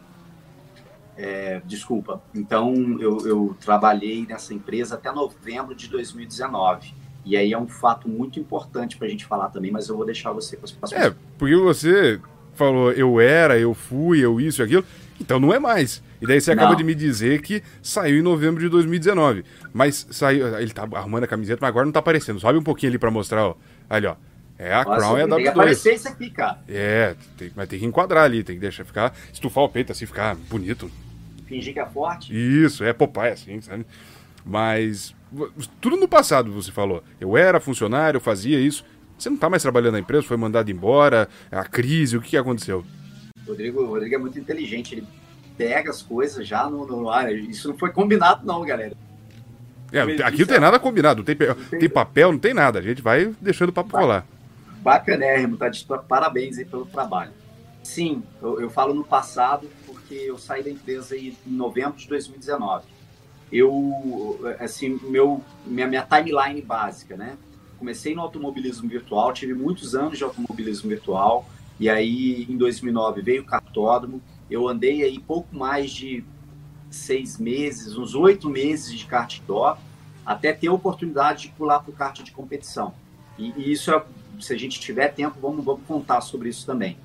É, 1.17 1.61
desculpa. 1.67 2.23
Então, 2.33 2.97
eu, 3.01 3.27
eu, 3.27 3.57
trabalhei 3.61 4.25
nessa 4.25 4.55
empresa 4.55 4.95
até 4.95 5.11
novembro 5.11 5.75
de 5.75 5.89
2019. 5.89 6.95
E 7.25 7.37
aí 7.37 7.53
é 7.53 7.59
um 7.59 7.67
fato 7.67 8.09
muito 8.09 8.39
importante 8.39 8.97
para 8.97 9.09
a 9.09 9.11
gente 9.11 9.27
falar 9.27 9.49
também, 9.49 9.73
mas 9.73 9.89
eu 9.89 9.97
vou 9.97 10.07
deixar 10.07 10.33
você 10.33 10.57
com 10.57 10.65
as 10.65 10.71
próximas. 10.71 11.07
É, 11.07 11.15
porque 11.37 11.57
você 11.57 12.21
falou 12.59 12.93
eu 12.93 13.21
era, 13.21 13.59
eu 13.59 13.73
fui, 13.73 14.21
eu 14.21 14.41
isso 14.41 14.61
e 14.61 14.65
aquilo. 14.65 14.85
Então 15.21 15.41
não 15.41 15.53
é 15.53 15.59
mais. 15.59 16.03
E 16.21 16.27
daí 16.27 16.41
você 16.41 16.53
acaba 16.53 16.71
não. 16.71 16.77
de 16.77 16.85
me 16.85 16.95
dizer 16.95 17.41
que 17.41 17.63
saiu 17.83 18.19
em 18.19 18.23
novembro 18.23 18.61
de 18.61 18.69
2019. 18.69 19.45
Mas 19.73 20.07
saiu. 20.11 20.59
Ele 20.59 20.71
tá 20.71 20.87
arrumando 20.93 21.25
a 21.25 21.27
camiseta, 21.27 21.59
mas 21.61 21.69
agora 21.69 21.87
não 21.87 21.93
tá 21.93 22.01
aparecendo. 22.01 22.41
Sobe 22.41 22.59
um 22.59 22.63
pouquinho 22.63 22.91
ali 22.91 22.99
pra 22.99 23.11
mostrar, 23.11 23.47
ó. 23.47 23.55
Ali, 23.89 24.07
ó. 24.07 24.17
É 24.59 24.75
a 24.75 24.85
Nossa, 24.85 24.99
Crown 24.99 25.19
e 25.19 25.23
a 25.23 25.27
W2. 25.27 25.35
Tem 25.35 25.43
que 25.43 25.49
aparecer 25.49 25.95
isso 25.95 26.09
aqui, 26.09 26.31
cara. 26.31 26.59
É, 26.69 27.15
tem, 27.37 27.53
mas 27.55 27.69
tem 27.69 27.79
que 27.79 27.87
enquadrar 27.87 28.25
ali, 28.25 28.43
tem 28.43 28.57
que 28.57 28.61
deixar 28.61 28.85
ficar. 28.85 29.15
Estufar 29.33 29.63
o 29.63 29.69
peito 29.69 29.93
assim, 29.93 30.05
ficar 30.05 30.35
bonito. 30.35 30.91
Fingir 31.47 31.73
que 31.73 31.81
é 31.81 31.87
forte? 31.87 32.33
Isso, 32.35 32.83
é 32.83 32.93
Popeye 32.93 33.33
assim, 33.33 33.61
sabe? 33.61 33.87
Mas. 34.45 35.15
Tudo 35.81 35.97
no 35.97 36.09
passado, 36.09 36.51
você 36.51 36.73
falou. 36.73 37.05
Eu 37.21 37.37
era 37.37 37.61
funcionário, 37.61 38.17
eu 38.17 38.21
fazia 38.21 38.59
isso. 38.59 38.85
Você 39.19 39.29
não 39.29 39.35
está 39.35 39.51
mais 39.51 39.63
trabalhando 39.63 39.95
na 39.95 40.01
empresa? 40.01 40.27
Foi 40.27 40.37
mandado 40.37 40.71
embora? 40.71 41.29
A 41.51 41.65
crise? 41.65 42.17
O 42.17 42.21
que, 42.21 42.31
que 42.31 42.37
aconteceu? 42.37 42.85
Rodrigo, 43.47 43.83
o 43.83 43.87
Rodrigo 43.87 44.15
é 44.15 44.19
muito 44.19 44.39
inteligente. 44.39 44.95
Ele 44.95 45.07
pega 45.57 45.91
as 45.91 46.01
coisas 46.01 46.47
já 46.47 46.71
no, 46.71 46.87
no 46.87 47.11
ar. 47.11 47.33
Isso 47.33 47.69
não 47.69 47.77
foi 47.77 47.91
combinado, 47.91 48.47
não, 48.47 48.65
galera. 48.65 48.95
É, 49.93 50.01
aqui 50.23 50.41
não 50.41 50.47
tem 50.47 50.61
nada 50.61 50.79
combinado. 50.79 51.25
Tem, 51.25 51.35
tem, 51.35 51.89
papel, 51.89 52.31
não 52.31 52.39
tem 52.39 52.55
nada. 52.55 52.79
A 52.79 52.83
gente 52.83 53.03
vai 53.03 53.35
deixando 53.41 53.71
o 53.71 53.73
papo 53.73 53.97
rolar. 53.97 54.25
Bacanérrimo, 54.83 55.57
tá? 55.57 55.69
De 55.69 55.85
parabéns 56.07 56.59
aí 56.59 56.65
pelo 56.65 56.87
trabalho. 56.87 57.33
Sim, 57.83 58.23
eu, 58.41 58.61
eu, 58.61 58.71
falo 58.71 58.93
no 58.93 59.03
passado 59.03 59.69
porque 59.87 60.15
eu 60.15 60.37
saí 60.37 60.63
da 60.63 60.71
empresa 60.71 61.17
em 61.17 61.35
novembro 61.47 61.99
de 61.99 62.07
2019. 62.07 62.85
Eu, 63.51 64.39
assim, 64.61 65.01
meu, 65.05 65.43
minha, 65.65 65.87
minha 65.87 66.03
timeline 66.03 66.61
básica, 66.61 67.17
né? 67.17 67.37
Comecei 67.79 68.15
no 68.15 68.23
automobilismo 68.23 68.89
virtual, 68.89 69.33
tive 69.33 69.55
muitos 69.55 69.95
anos 69.95 70.19
de 70.19 70.25
automobilismo 70.25 70.89
virtual, 70.89 71.49
e 71.79 71.89
aí 71.89 72.47
em 72.49 72.57
2009 72.57 73.23
veio 73.23 73.43
o 73.43 73.45
cartódromo, 73.45 74.21
eu 74.51 74.67
andei 74.67 75.03
aí 75.03 75.19
pouco 75.19 75.55
mais 75.55 75.91
de 75.91 76.25
seis 76.91 77.39
meses, 77.39 77.97
uns 77.97 78.15
oito 78.15 78.49
meses 78.49 78.97
de 78.97 79.05
kart 79.05 79.39
indoor, 79.39 79.77
até 80.25 80.53
ter 80.53 80.69
a 80.69 80.73
oportunidade 80.73 81.43
de 81.43 81.49
pular 81.51 81.81
para 81.81 81.91
o 81.91 81.95
kart 81.95 82.23
de 82.23 82.33
competição. 82.33 82.95
E, 83.39 83.53
e, 83.57 83.73
isso, 83.73 83.93
é, 83.93 84.05
se 84.41 84.53
a 84.53 84.59
gente 84.59 84.81
tiver 84.81 85.09
tempo, 85.09 85.39
vamos, 85.41 85.65
vamos 85.65 85.83
contar 85.87 86.21
sobre 86.21 86.49
isso 86.49 86.67
também. 86.67 86.97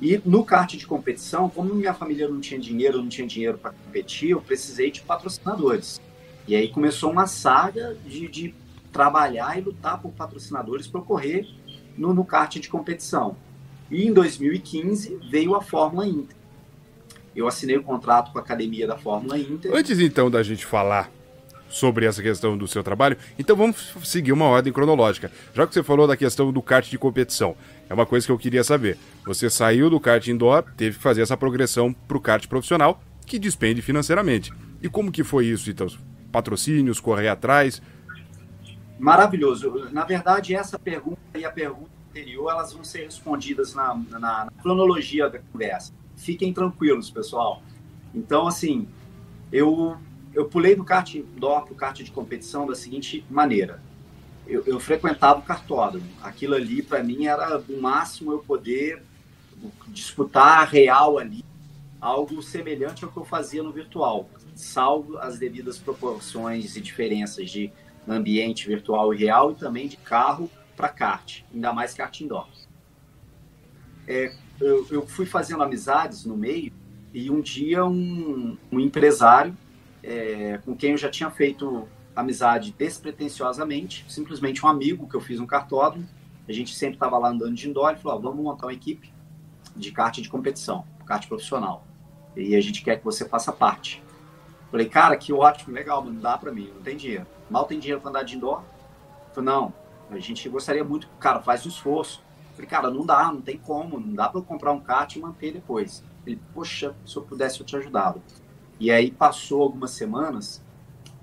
E 0.00 0.20
no 0.24 0.44
kart 0.44 0.74
de 0.74 0.86
competição, 0.86 1.48
como 1.48 1.74
minha 1.74 1.94
família 1.94 2.28
não 2.28 2.40
tinha 2.40 2.58
dinheiro, 2.58 2.98
não 2.98 3.08
tinha 3.08 3.26
dinheiro 3.26 3.56
para 3.56 3.70
competir, 3.70 4.30
eu 4.30 4.40
precisei 4.40 4.90
de 4.90 5.00
patrocinadores. 5.02 6.00
E 6.46 6.54
aí 6.54 6.68
começou 6.68 7.10
uma 7.10 7.26
saga 7.26 7.96
de, 8.04 8.28
de 8.28 8.54
trabalhar 8.94 9.58
e 9.58 9.60
lutar 9.60 10.00
por 10.00 10.12
patrocinadores 10.12 10.86
para 10.86 11.00
correr 11.00 11.48
no, 11.98 12.14
no 12.14 12.24
kart 12.24 12.54
de 12.54 12.68
competição. 12.68 13.36
E 13.90 14.06
em 14.06 14.12
2015 14.12 15.18
veio 15.28 15.56
a 15.56 15.60
Fórmula 15.60 16.06
Inter. 16.06 16.36
Eu 17.34 17.48
assinei 17.48 17.76
o 17.76 17.82
contrato 17.82 18.30
com 18.32 18.38
a 18.38 18.40
academia 18.40 18.86
da 18.86 18.96
Fórmula 18.96 19.36
Inter. 19.36 19.74
Antes 19.74 19.98
então 19.98 20.30
da 20.30 20.44
gente 20.44 20.64
falar 20.64 21.10
sobre 21.68 22.06
essa 22.06 22.22
questão 22.22 22.56
do 22.56 22.68
seu 22.68 22.84
trabalho, 22.84 23.16
então 23.36 23.56
vamos 23.56 23.92
seguir 24.04 24.30
uma 24.30 24.44
ordem 24.44 24.72
cronológica. 24.72 25.32
Já 25.52 25.66
que 25.66 25.74
você 25.74 25.82
falou 25.82 26.06
da 26.06 26.16
questão 26.16 26.52
do 26.52 26.62
kart 26.62 26.88
de 26.88 26.96
competição, 26.96 27.56
é 27.90 27.94
uma 27.94 28.06
coisa 28.06 28.24
que 28.24 28.30
eu 28.30 28.38
queria 28.38 28.62
saber. 28.62 28.96
Você 29.26 29.50
saiu 29.50 29.90
do 29.90 29.98
kart 29.98 30.24
indoor, 30.28 30.62
teve 30.76 30.96
que 30.96 31.02
fazer 31.02 31.22
essa 31.22 31.36
progressão 31.36 31.92
para 31.92 32.16
o 32.16 32.20
kart 32.20 32.46
profissional, 32.46 33.02
que 33.26 33.40
despende 33.40 33.82
financeiramente. 33.82 34.52
E 34.80 34.88
como 34.88 35.10
que 35.10 35.24
foi 35.24 35.46
isso, 35.46 35.68
então? 35.68 35.88
Patrocínios, 36.30 37.00
correr 37.00 37.28
atrás? 37.28 37.82
Maravilhoso. 38.98 39.88
Na 39.90 40.04
verdade, 40.04 40.54
essa 40.54 40.78
pergunta 40.78 41.20
e 41.34 41.44
a 41.44 41.50
pergunta 41.50 41.90
anterior, 42.10 42.50
elas 42.50 42.72
vão 42.72 42.84
ser 42.84 43.04
respondidas 43.04 43.74
na, 43.74 43.94
na, 43.94 44.18
na 44.18 44.52
cronologia 44.62 45.28
da 45.28 45.38
conversa. 45.38 45.92
Fiquem 46.16 46.52
tranquilos, 46.52 47.10
pessoal. 47.10 47.62
Então, 48.14 48.46
assim, 48.46 48.88
eu, 49.52 49.96
eu 50.32 50.44
pulei 50.46 50.76
do 50.76 50.84
kart 50.84 51.14
indoor 51.14 51.64
para 51.64 51.72
o 51.72 51.76
kart 51.76 52.00
de 52.00 52.10
competição 52.10 52.66
da 52.66 52.74
seguinte 52.74 53.24
maneira. 53.28 53.82
Eu, 54.46 54.62
eu 54.64 54.78
frequentava 54.78 55.40
o 55.40 55.42
cartódromo. 55.42 56.06
Aquilo 56.22 56.54
ali, 56.54 56.82
para 56.82 57.02
mim, 57.02 57.26
era 57.26 57.58
o 57.58 57.80
máximo 57.80 58.32
eu 58.32 58.38
poder 58.38 59.02
disputar 59.88 60.68
real 60.68 61.18
ali, 61.18 61.44
algo 62.00 62.42
semelhante 62.42 63.04
ao 63.04 63.10
que 63.10 63.16
eu 63.16 63.24
fazia 63.24 63.62
no 63.62 63.72
virtual, 63.72 64.28
salvo 64.54 65.16
as 65.18 65.38
devidas 65.38 65.78
proporções 65.78 66.76
e 66.76 66.80
diferenças 66.80 67.50
de 67.50 67.72
ambiente 68.12 68.66
virtual 68.66 69.14
e 69.14 69.16
real 69.16 69.52
e 69.52 69.54
também 69.54 69.88
de 69.88 69.96
carro 69.96 70.50
para 70.76 70.88
kart, 70.88 71.42
ainda 71.52 71.72
mais 71.72 71.94
kart 71.94 72.20
indoor. 72.20 72.46
É, 74.06 74.34
eu, 74.60 74.86
eu, 74.90 75.06
fui 75.06 75.24
fazendo 75.24 75.62
amizades 75.62 76.26
no 76.26 76.36
meio 76.36 76.72
e 77.12 77.30
um 77.30 77.40
dia 77.40 77.84
um, 77.84 78.56
um 78.70 78.78
empresário 78.78 79.56
é, 80.02 80.58
com 80.64 80.76
quem 80.76 80.90
eu 80.90 80.98
já 80.98 81.08
tinha 81.08 81.30
feito 81.30 81.88
amizade 82.14 82.74
despretensiosamente, 82.78 84.04
simplesmente 84.08 84.64
um 84.64 84.68
amigo 84.68 85.08
que 85.08 85.16
eu 85.16 85.20
fiz 85.20 85.40
um 85.40 85.46
cartódromo, 85.46 86.06
a 86.46 86.52
gente 86.52 86.74
sempre 86.74 86.96
estava 86.96 87.18
lá 87.18 87.30
andando 87.30 87.54
de 87.54 87.68
indoor, 87.68 87.90
ele 87.90 88.00
falou, 88.00 88.20
vamos 88.20 88.44
montar 88.44 88.66
uma 88.66 88.72
equipe 88.74 89.10
de 89.74 89.90
kart 89.90 90.16
de 90.20 90.28
competição, 90.28 90.84
kart 91.06 91.26
profissional, 91.26 91.86
e 92.36 92.54
a 92.54 92.60
gente 92.60 92.82
quer 92.82 92.98
que 92.98 93.04
você 93.04 93.26
faça 93.26 93.50
parte. 93.52 94.02
Falei, 94.74 94.88
cara, 94.88 95.16
que 95.16 95.32
ótimo, 95.32 95.72
legal, 95.72 96.02
mas 96.02 96.14
não 96.14 96.20
dá 96.20 96.36
para 96.36 96.50
mim, 96.50 96.68
não 96.74 96.82
tem 96.82 96.96
dinheiro. 96.96 97.24
Mal 97.48 97.64
tem 97.64 97.78
dinheiro 97.78 98.00
para 98.00 98.10
andar 98.10 98.24
de 98.24 98.34
indoor? 98.34 98.60
Falei, 99.32 99.48
não, 99.48 99.72
a 100.10 100.18
gente 100.18 100.48
gostaria 100.48 100.82
muito, 100.82 101.08
cara, 101.20 101.40
faz 101.40 101.64
um 101.64 101.68
esforço. 101.68 102.24
Falei, 102.54 102.66
cara, 102.68 102.90
não 102.90 103.06
dá, 103.06 103.30
não 103.32 103.40
tem 103.40 103.56
como, 103.56 104.00
não 104.00 104.12
dá 104.12 104.28
para 104.28 104.40
eu 104.40 104.42
comprar 104.42 104.72
um 104.72 104.80
kart 104.80 105.14
e 105.14 105.20
manter 105.20 105.52
depois. 105.52 106.02
Ele, 106.26 106.40
poxa, 106.52 106.92
se 107.06 107.16
eu 107.16 107.22
pudesse 107.22 107.60
eu 107.60 107.64
te 107.64 107.76
ajudava. 107.76 108.20
E 108.80 108.90
aí 108.90 109.12
passou 109.12 109.62
algumas 109.62 109.92
semanas, 109.92 110.60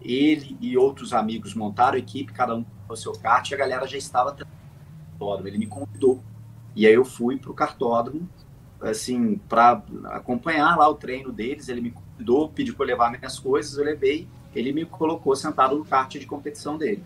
ele 0.01 0.55
e 0.61 0.77
outros 0.77 1.11
amigos 1.11 1.53
montaram 1.53 1.95
a 1.95 1.99
equipe, 1.99 2.31
cada 2.31 2.55
um 2.55 2.63
com 2.63 2.93
o 2.93 2.95
seu 2.95 3.11
kart, 3.11 3.51
e 3.51 3.53
a 3.53 3.57
galera 3.57 3.85
já 3.85 3.97
estava 3.97 4.33
cartódromo. 4.33 5.45
Ele 5.49 5.57
me 5.57 5.67
convidou. 5.67 6.23
E 6.73 6.87
aí 6.87 6.93
eu 6.93 7.03
fui 7.03 7.37
para 7.37 7.51
o 7.51 7.53
cartódromo, 7.53 8.29
assim, 8.79 9.35
para 9.49 9.83
acompanhar 10.05 10.77
lá 10.77 10.87
o 10.87 10.95
treino 10.95 11.33
deles. 11.33 11.67
Ele 11.67 11.81
me 11.81 11.91
convidou, 11.91 12.11
pediu 12.49 12.75
para 12.75 12.86
levar 12.86 13.12
minhas 13.12 13.39
coisas, 13.39 13.77
eu 13.77 13.84
levei. 13.84 14.27
Ele 14.55 14.73
me 14.73 14.86
colocou 14.86 15.36
sentado 15.36 15.75
no 15.75 15.86
kart 15.86 16.12
de 16.12 16.25
competição 16.25 16.77
dele. 16.77 17.03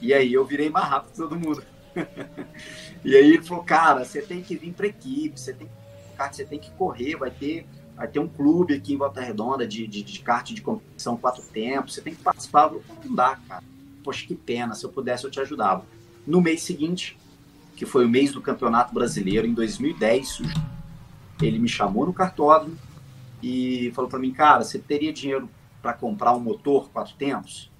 E 0.00 0.14
aí 0.14 0.32
eu 0.32 0.44
virei 0.44 0.70
mais 0.70 0.86
rápido 0.86 1.10
que 1.10 1.16
todo 1.16 1.38
mundo. 1.38 1.62
e 3.04 3.16
aí 3.16 3.32
ele 3.34 3.42
falou, 3.42 3.64
cara, 3.64 4.04
você 4.04 4.22
tem 4.22 4.42
que 4.42 4.56
vir 4.56 4.72
para 4.72 4.86
equipe, 4.86 5.38
você 5.38 5.52
tem 5.52 5.66
que, 5.66 6.36
você 6.36 6.44
tem 6.44 6.58
que 6.58 6.70
correr, 6.72 7.16
vai 7.16 7.30
ter, 7.30 7.66
vai 7.96 8.06
ter 8.06 8.20
um 8.20 8.28
clube 8.28 8.74
aqui 8.74 8.94
em 8.94 8.96
Volta 8.96 9.20
Redonda 9.20 9.66
de, 9.66 9.86
de, 9.86 10.02
de 10.02 10.20
kart 10.20 10.48
de 10.52 10.60
competição 10.60 11.16
quatro 11.16 11.42
tempos, 11.42 11.94
você 11.94 12.00
tem 12.00 12.14
que 12.14 12.22
participar. 12.22 12.68
Falei, 12.68 12.82
não 13.04 13.14
dá, 13.14 13.36
cara. 13.48 13.64
Poxa, 14.04 14.24
que 14.26 14.34
pena, 14.34 14.74
se 14.74 14.84
eu 14.84 14.90
pudesse 14.90 15.24
eu 15.24 15.30
te 15.30 15.40
ajudava. 15.40 15.84
No 16.26 16.40
mês 16.40 16.62
seguinte, 16.62 17.18
que 17.74 17.84
foi 17.84 18.04
o 18.04 18.08
mês 18.08 18.32
do 18.32 18.40
Campeonato 18.40 18.94
Brasileiro, 18.94 19.46
em 19.46 19.54
2010, 19.54 20.42
ele 21.42 21.58
me 21.58 21.68
chamou 21.68 22.06
no 22.06 22.12
cartódromo 22.12 22.76
e 23.42 23.92
falou 23.94 24.10
para 24.10 24.18
mim, 24.18 24.32
cara, 24.32 24.64
você 24.64 24.78
teria 24.78 25.12
dinheiro 25.12 25.48
para 25.80 25.92
comprar 25.92 26.34
um 26.34 26.40
motor 26.40 26.90
quatro 26.90 27.14
tempos? 27.14 27.70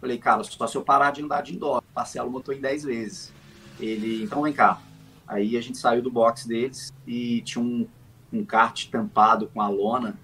Falei, 0.00 0.18
cara, 0.18 0.44
só 0.44 0.66
se 0.66 0.76
eu 0.76 0.82
parar 0.82 1.10
de 1.10 1.22
andar 1.22 1.42
de 1.42 1.54
indoor, 1.54 1.82
parcelo 1.94 2.28
o 2.28 2.32
motor 2.32 2.54
em 2.54 2.60
10 2.60 2.84
vezes. 2.84 3.32
Ele, 3.80 4.24
então 4.24 4.42
vem 4.42 4.52
cá. 4.52 4.80
Aí 5.26 5.56
a 5.56 5.60
gente 5.60 5.78
saiu 5.78 6.02
do 6.02 6.10
box 6.10 6.46
deles 6.46 6.92
e 7.06 7.40
tinha 7.42 7.62
um, 7.62 7.86
um 8.32 8.44
kart 8.44 8.88
tampado 8.90 9.48
com 9.52 9.60
a 9.60 9.68
lona 9.68 10.18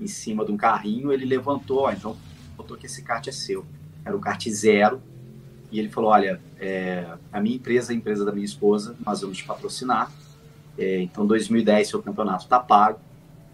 em 0.00 0.06
cima 0.06 0.44
de 0.44 0.50
um 0.50 0.56
carrinho. 0.56 1.12
Ele 1.12 1.24
levantou, 1.24 1.82
ó, 1.82 1.92
então 1.92 2.16
botou 2.56 2.76
que 2.76 2.86
esse 2.86 3.02
kart 3.02 3.26
é 3.28 3.32
seu. 3.32 3.64
Era 4.04 4.16
um 4.16 4.20
kart 4.20 4.48
zero. 4.48 5.00
E 5.70 5.78
ele 5.78 5.88
falou: 5.88 6.10
Olha, 6.10 6.40
é, 6.58 7.06
a 7.32 7.40
minha 7.40 7.56
empresa, 7.56 7.92
a 7.92 7.94
empresa 7.94 8.24
da 8.24 8.32
minha 8.32 8.44
esposa, 8.44 8.96
nós 9.04 9.20
vamos 9.20 9.38
te 9.38 9.44
patrocinar. 9.44 10.10
É, 10.76 11.00
então, 11.00 11.26
2010, 11.26 11.88
seu 11.88 12.02
campeonato 12.02 12.44
está 12.44 12.58
pago. 12.58 13.00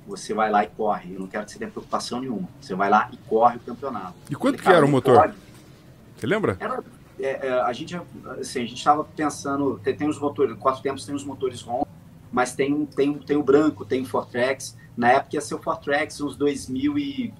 Você 0.07 0.35
vai 0.35 0.51
lá 0.51 0.65
e 0.65 0.69
corre. 0.69 1.15
Eu 1.15 1.21
não 1.21 1.27
quero 1.27 1.45
que 1.45 1.53
você 1.53 1.59
tenha 1.59 1.71
preocupação 1.71 2.21
nenhuma. 2.21 2.49
Você 2.61 2.75
vai 2.75 2.91
lá 2.91 3.09
e 3.13 3.17
corre 3.17 3.57
o 3.57 3.61
campeonato. 3.61 4.15
E 4.31 4.35
quanto 4.35 4.63
que 4.63 4.69
era 4.69 4.85
o 4.85 4.89
motor? 4.89 5.17
Pode. 5.17 5.35
Você 6.17 6.27
lembra? 6.27 6.57
Era, 6.61 6.83
é, 7.19 7.47
é, 7.49 7.61
a 7.61 7.73
gente 7.73 7.97
assim, 8.41 8.63
a 8.63 8.67
gente 8.67 8.77
estava 8.77 9.05
pensando, 9.05 9.81
tem, 9.83 9.97
tem 9.97 10.09
os 10.09 10.19
motores, 10.19 10.57
quatro 10.59 10.83
tempos 10.83 11.05
tem 11.07 11.15
os 11.15 11.25
motores 11.25 11.63
ROM, 11.63 11.85
mas 12.33 12.55
tem, 12.55 12.85
tem, 12.87 13.15
tem 13.15 13.37
o 13.37 13.43
branco, 13.43 13.85
tem 13.85 14.03
o 14.03 14.07
Fortrex. 14.07 14.77
Na 14.97 15.13
época 15.13 15.37
ia 15.37 15.41
ser 15.41 15.55
o 15.55 15.59
Fortrex 15.59 16.21
uns 16.21 16.37
2.200, 16.37 17.33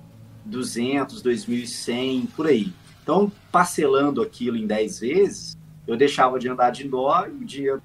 2.100, 0.47 2.29
por 2.35 2.47
aí. 2.47 2.73
Então, 3.03 3.31
parcelando 3.53 4.23
aquilo 4.23 4.57
em 4.57 4.67
10 4.67 5.01
vezes, 5.01 5.59
eu 5.87 5.97
deixava 5.97 6.39
de 6.39 6.49
andar 6.49 6.71
de 6.71 6.87
indoor 6.87 7.29
e 7.29 7.33
um 7.33 7.45
dia 7.45 7.83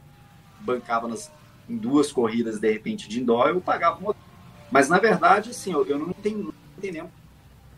bancava 0.62 1.08
nas, 1.08 1.32
em 1.70 1.76
duas 1.78 2.12
corridas, 2.12 2.60
de 2.60 2.72
repente, 2.72 3.10
de 3.10 3.20
indoor, 3.20 3.50
eu 3.50 3.62
pagava 3.62 3.98
o 4.00 4.02
motor. 4.04 4.29
Mas, 4.72 4.90
na 4.90 5.00
verdade, 5.00 5.50
assim, 5.50 5.74
eu, 5.74 5.86
eu 5.86 5.98
não 5.98 6.14
tenho, 6.14 6.54
não 6.84 7.12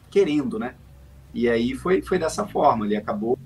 querendo, 0.10 0.60
né? 0.60 0.76
E 1.34 1.50
aí 1.50 1.74
foi, 1.74 2.02
foi 2.02 2.20
dessa 2.20 2.46
forma. 2.46 2.86
Ele 2.86 2.96
acabou 2.96 3.40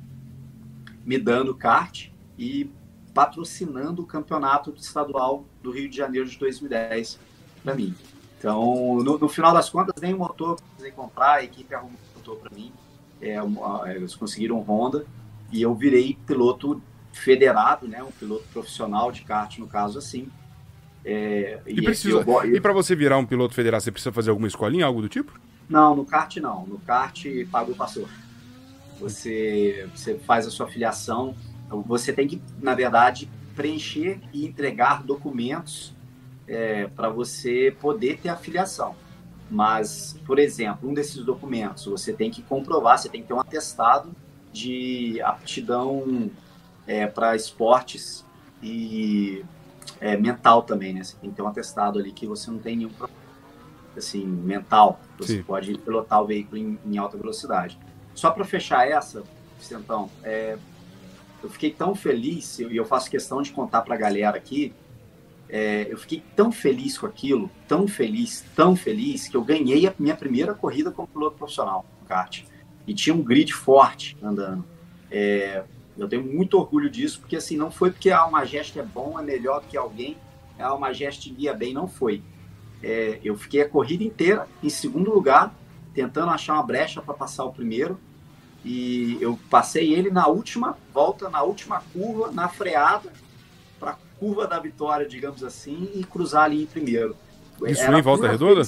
me 1.06 1.18
dando 1.18 1.56
kart 1.56 2.10
e 2.38 2.70
patrocinando 3.14 4.02
o 4.02 4.06
campeonato 4.06 4.74
estadual 4.76 5.46
do 5.62 5.72
Rio 5.72 5.90
de 5.90 5.96
Janeiro 5.96 6.28
de 6.28 6.38
2010 6.38 7.20
para 7.64 7.76
mim. 7.76 7.96
Então, 8.38 8.98
no, 8.98 9.18
no, 9.18 9.30
final 9.30 9.54
das 9.54 9.70
contas, 9.70 10.02
nem 10.02 10.14
o 10.14 10.18
motor 10.18 10.58
precisei 10.58 10.92
comprar, 10.92 11.36
a 11.36 11.44
equipe 11.44 11.74
arrumou 11.74 11.98
o 12.14 12.18
motor 12.18 12.38
para 12.38 12.56
mim. 12.56 12.74
É, 13.22 13.42
uma, 13.42 13.90
eles 13.94 14.16
conseguiram 14.16 14.60
Honda 14.60 15.06
e 15.52 15.62
eu 15.62 15.74
virei 15.74 16.18
piloto 16.28 16.82
federado, 17.14 17.88
né, 17.88 18.04
um 18.04 18.12
piloto 18.12 18.44
profissional 18.52 19.12
de 19.12 19.24
kart, 19.24 19.58
no 19.58 19.68
caso 19.68 19.98
assim. 19.98 20.30
É, 21.08 21.60
e, 21.68 21.80
e, 21.80 22.56
e 22.56 22.60
para 22.60 22.74
você 22.74 22.96
virar 22.96 23.20
um 23.20 23.26
piloto 23.26 23.54
federado, 23.54 23.84
você 23.84 23.92
precisa 23.92 24.12
fazer 24.12 24.32
alguma 24.32 24.48
escolinha, 24.48 24.88
algo 24.88 25.02
do 25.02 25.08
tipo? 25.08 25.40
Não, 25.70 25.96
no 25.96 26.04
kart 26.04 26.36
não. 26.38 26.66
No 26.66 26.80
kart 26.80 27.24
pagou 27.52 27.76
passou. 27.76 28.08
Você, 29.00 29.88
você 29.94 30.18
faz 30.18 30.48
a 30.48 30.50
sua 30.50 30.68
filiação. 30.68 31.36
Você 31.86 32.12
tem 32.12 32.28
que, 32.28 32.42
na 32.60 32.74
verdade, 32.74 33.30
preencher 33.56 34.20
e 34.34 34.46
entregar 34.46 35.04
documentos 35.04 35.94
é, 36.48 36.88
para 36.88 37.10
você 37.10 37.76
poder 37.80 38.20
ter 38.20 38.30
a 38.30 38.36
filiação. 38.36 38.96
Mas, 39.50 40.20
por 40.26 40.40
exemplo, 40.40 40.90
um 40.90 40.94
desses 40.94 41.24
documentos 41.24 41.86
você 41.86 42.14
tem 42.14 42.32
que 42.32 42.42
comprovar, 42.42 42.98
você 42.98 43.10
tem 43.10 43.22
que 43.22 43.28
ter 43.28 43.34
um 43.34 43.40
atestado 43.40 44.10
de 44.52 45.22
aptidão 45.22 46.32
é, 46.88 47.06
para 47.06 47.36
esportes 47.36 48.26
e 48.62 49.44
é, 50.00 50.18
mental 50.18 50.64
também, 50.64 50.94
né? 50.94 51.04
Você 51.04 51.16
tem 51.18 51.30
que 51.30 51.36
ter 51.36 51.42
um 51.42 51.48
atestado 51.48 52.00
ali 52.00 52.12
que 52.12 52.26
você 52.28 52.50
não 52.52 52.60
tem 52.60 52.76
nenhum 52.76 52.90
problema 52.90 53.26
assim, 53.98 54.26
mental. 54.26 55.00
Você 55.18 55.38
Sim. 55.38 55.44
pode 55.44 55.78
pilotar 55.78 56.22
o 56.22 56.26
veículo 56.26 56.58
em, 56.58 56.80
em 56.86 56.98
alta 56.98 57.18
velocidade. 57.18 57.80
Só 58.14 58.32
para 58.32 58.44
fechar 58.44 58.88
essa, 58.88 59.24
Vicentão, 59.60 60.10
é, 60.24 60.58
eu 61.44 61.50
fiquei 61.50 61.72
tão 61.72 61.96
feliz, 61.96 62.60
e 62.60 62.76
eu, 62.76 62.86
faço 62.86 63.10
questão 63.10 63.42
de 63.42 63.52
contar 63.52 63.82
para 63.82 63.96
a 63.96 63.98
galera 63.98 64.38
aqui, 64.38 64.74
é, 65.48 65.88
eu 65.90 65.98
fiquei 65.98 66.24
tão 66.36 66.52
feliz 66.52 66.98
com 66.98 67.06
aquilo, 67.06 67.50
tão 67.68 67.88
feliz, 67.88 68.44
tão 68.56 68.76
feliz, 68.76 69.28
que 69.28 69.38
eu 69.38 69.44
ganhei 69.44 69.88
a 69.88 69.94
minha 70.00 70.16
primeira 70.16 70.54
corrida 70.54 70.92
como 70.92 71.08
piloto 71.08 71.38
profissional 71.38 71.86
no 72.02 72.08
kart. 72.08 72.44
E 72.88 72.94
tinha 72.94 73.16
um 73.16 73.22
grid 73.22 73.54
forte 73.54 74.18
andando. 74.22 74.66
É, 75.12 75.64
eu 75.98 76.08
tenho 76.08 76.24
muito 76.24 76.58
orgulho 76.58 76.90
disso, 76.90 77.20
porque 77.20 77.36
assim, 77.36 77.56
não 77.58 77.72
foi 77.72 77.92
porque 77.92 78.10
a 78.10 78.20
Almagest 78.20 78.78
é 78.78 78.84
bom, 78.84 79.20
é 79.20 79.24
melhor 79.24 79.62
do 79.62 79.68
que 79.68 79.78
alguém, 79.78 80.18
a 80.60 80.68
Almagest 80.68 81.30
guia 81.32 81.54
bem, 81.54 81.74
não 81.74 81.88
foi 81.88 82.22
é, 82.86 83.20
eu 83.24 83.36
fiquei 83.36 83.62
a 83.62 83.68
corrida 83.68 84.04
inteira 84.04 84.48
em 84.62 84.70
segundo 84.70 85.12
lugar, 85.12 85.52
tentando 85.92 86.30
achar 86.30 86.54
uma 86.54 86.62
brecha 86.62 87.02
para 87.02 87.16
passar 87.16 87.44
o 87.44 87.52
primeiro. 87.52 88.00
E 88.64 89.18
eu 89.20 89.40
passei 89.50 89.92
ele 89.92 90.12
na 90.12 90.28
última 90.28 90.78
volta, 90.94 91.28
na 91.28 91.42
última 91.42 91.82
curva, 91.92 92.32
na 92.32 92.48
freada, 92.48 93.12
para 93.80 93.92
a 93.92 93.98
curva 94.20 94.46
da 94.48 94.60
vitória, 94.60 95.08
digamos 95.08 95.44
assim, 95.44 95.90
e 95.96 96.04
cruzar 96.04 96.44
ali 96.44 96.64
em 96.64 96.66
primeiro. 96.68 97.16
Isso 97.66 97.82
Era 97.82 97.98
em 97.98 98.02
Volta 98.04 98.28
Redonda? 98.28 98.64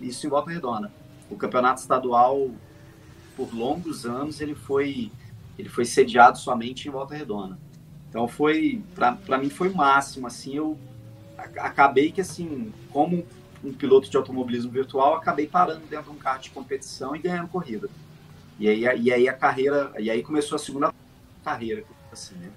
Isso 0.00 0.26
em 0.26 0.30
Volta 0.30 0.50
Redonda. 0.50 0.90
O 1.30 1.36
campeonato 1.36 1.80
estadual, 1.80 2.50
por 3.36 3.54
longos 3.54 4.06
anos, 4.06 4.40
ele 4.40 4.54
foi, 4.54 5.12
ele 5.60 5.68
foi 5.68 5.84
sediado 5.84 6.38
somente 6.38 6.88
em 6.88 6.90
Volta 6.90 7.14
Redonda. 7.14 7.58
Então 8.08 8.26
foi, 8.26 8.82
para 8.94 9.38
mim 9.38 9.48
foi 9.48 9.68
o 9.68 9.76
máximo, 9.76 10.26
assim, 10.26 10.56
eu 10.56 10.78
acabei 11.36 12.10
que 12.10 12.20
assim, 12.20 12.72
como 12.90 13.24
um 13.62 13.72
piloto 13.72 14.10
de 14.10 14.16
automobilismo 14.16 14.70
virtual, 14.70 15.14
acabei 15.14 15.46
parando 15.46 15.86
dentro 15.86 16.10
de 16.10 16.16
um 16.16 16.18
kart 16.18 16.42
de 16.42 16.50
competição 16.50 17.14
e 17.14 17.18
ganhando 17.18 17.48
corrida. 17.48 17.88
E 18.58 18.68
aí, 18.68 19.00
e 19.00 19.12
aí 19.12 19.28
a 19.28 19.32
carreira, 19.32 19.92
e 19.98 20.10
aí 20.10 20.22
começou 20.22 20.56
a 20.56 20.58
segunda, 20.58 20.92
carreira, 21.44 21.84
assim, 22.12 22.34
né? 22.36 22.50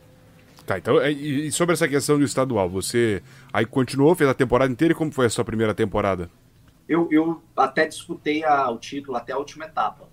Tá, 0.66 0.78
então, 0.78 1.00
é, 1.00 1.12
e 1.12 1.52
sobre 1.52 1.74
essa 1.74 1.88
questão 1.88 2.18
do 2.18 2.24
estadual, 2.24 2.70
você 2.70 3.22
aí 3.52 3.66
continuou, 3.66 4.16
fez 4.16 4.30
a 4.30 4.34
temporada 4.34 4.72
inteira 4.72 4.94
e 4.94 4.96
como 4.96 5.12
foi 5.12 5.26
a 5.26 5.30
sua 5.30 5.44
primeira 5.44 5.74
temporada? 5.74 6.30
Eu, 6.88 7.08
eu 7.12 7.42
até 7.56 7.86
disputei 7.86 8.44
a, 8.46 8.70
o 8.70 8.78
título 8.78 9.18
até 9.18 9.34
a 9.34 9.38
última 9.38 9.66
etapa, 9.66 10.08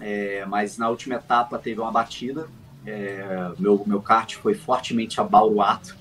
é, 0.00 0.44
mas 0.46 0.78
na 0.78 0.88
última 0.88 1.16
etapa 1.16 1.58
teve 1.58 1.80
uma 1.80 1.92
batida, 1.92 2.48
é, 2.86 3.52
meu, 3.58 3.82
meu 3.86 4.00
kart 4.00 4.34
foi 4.36 4.54
fortemente 4.54 5.20
abauruado 5.20 5.94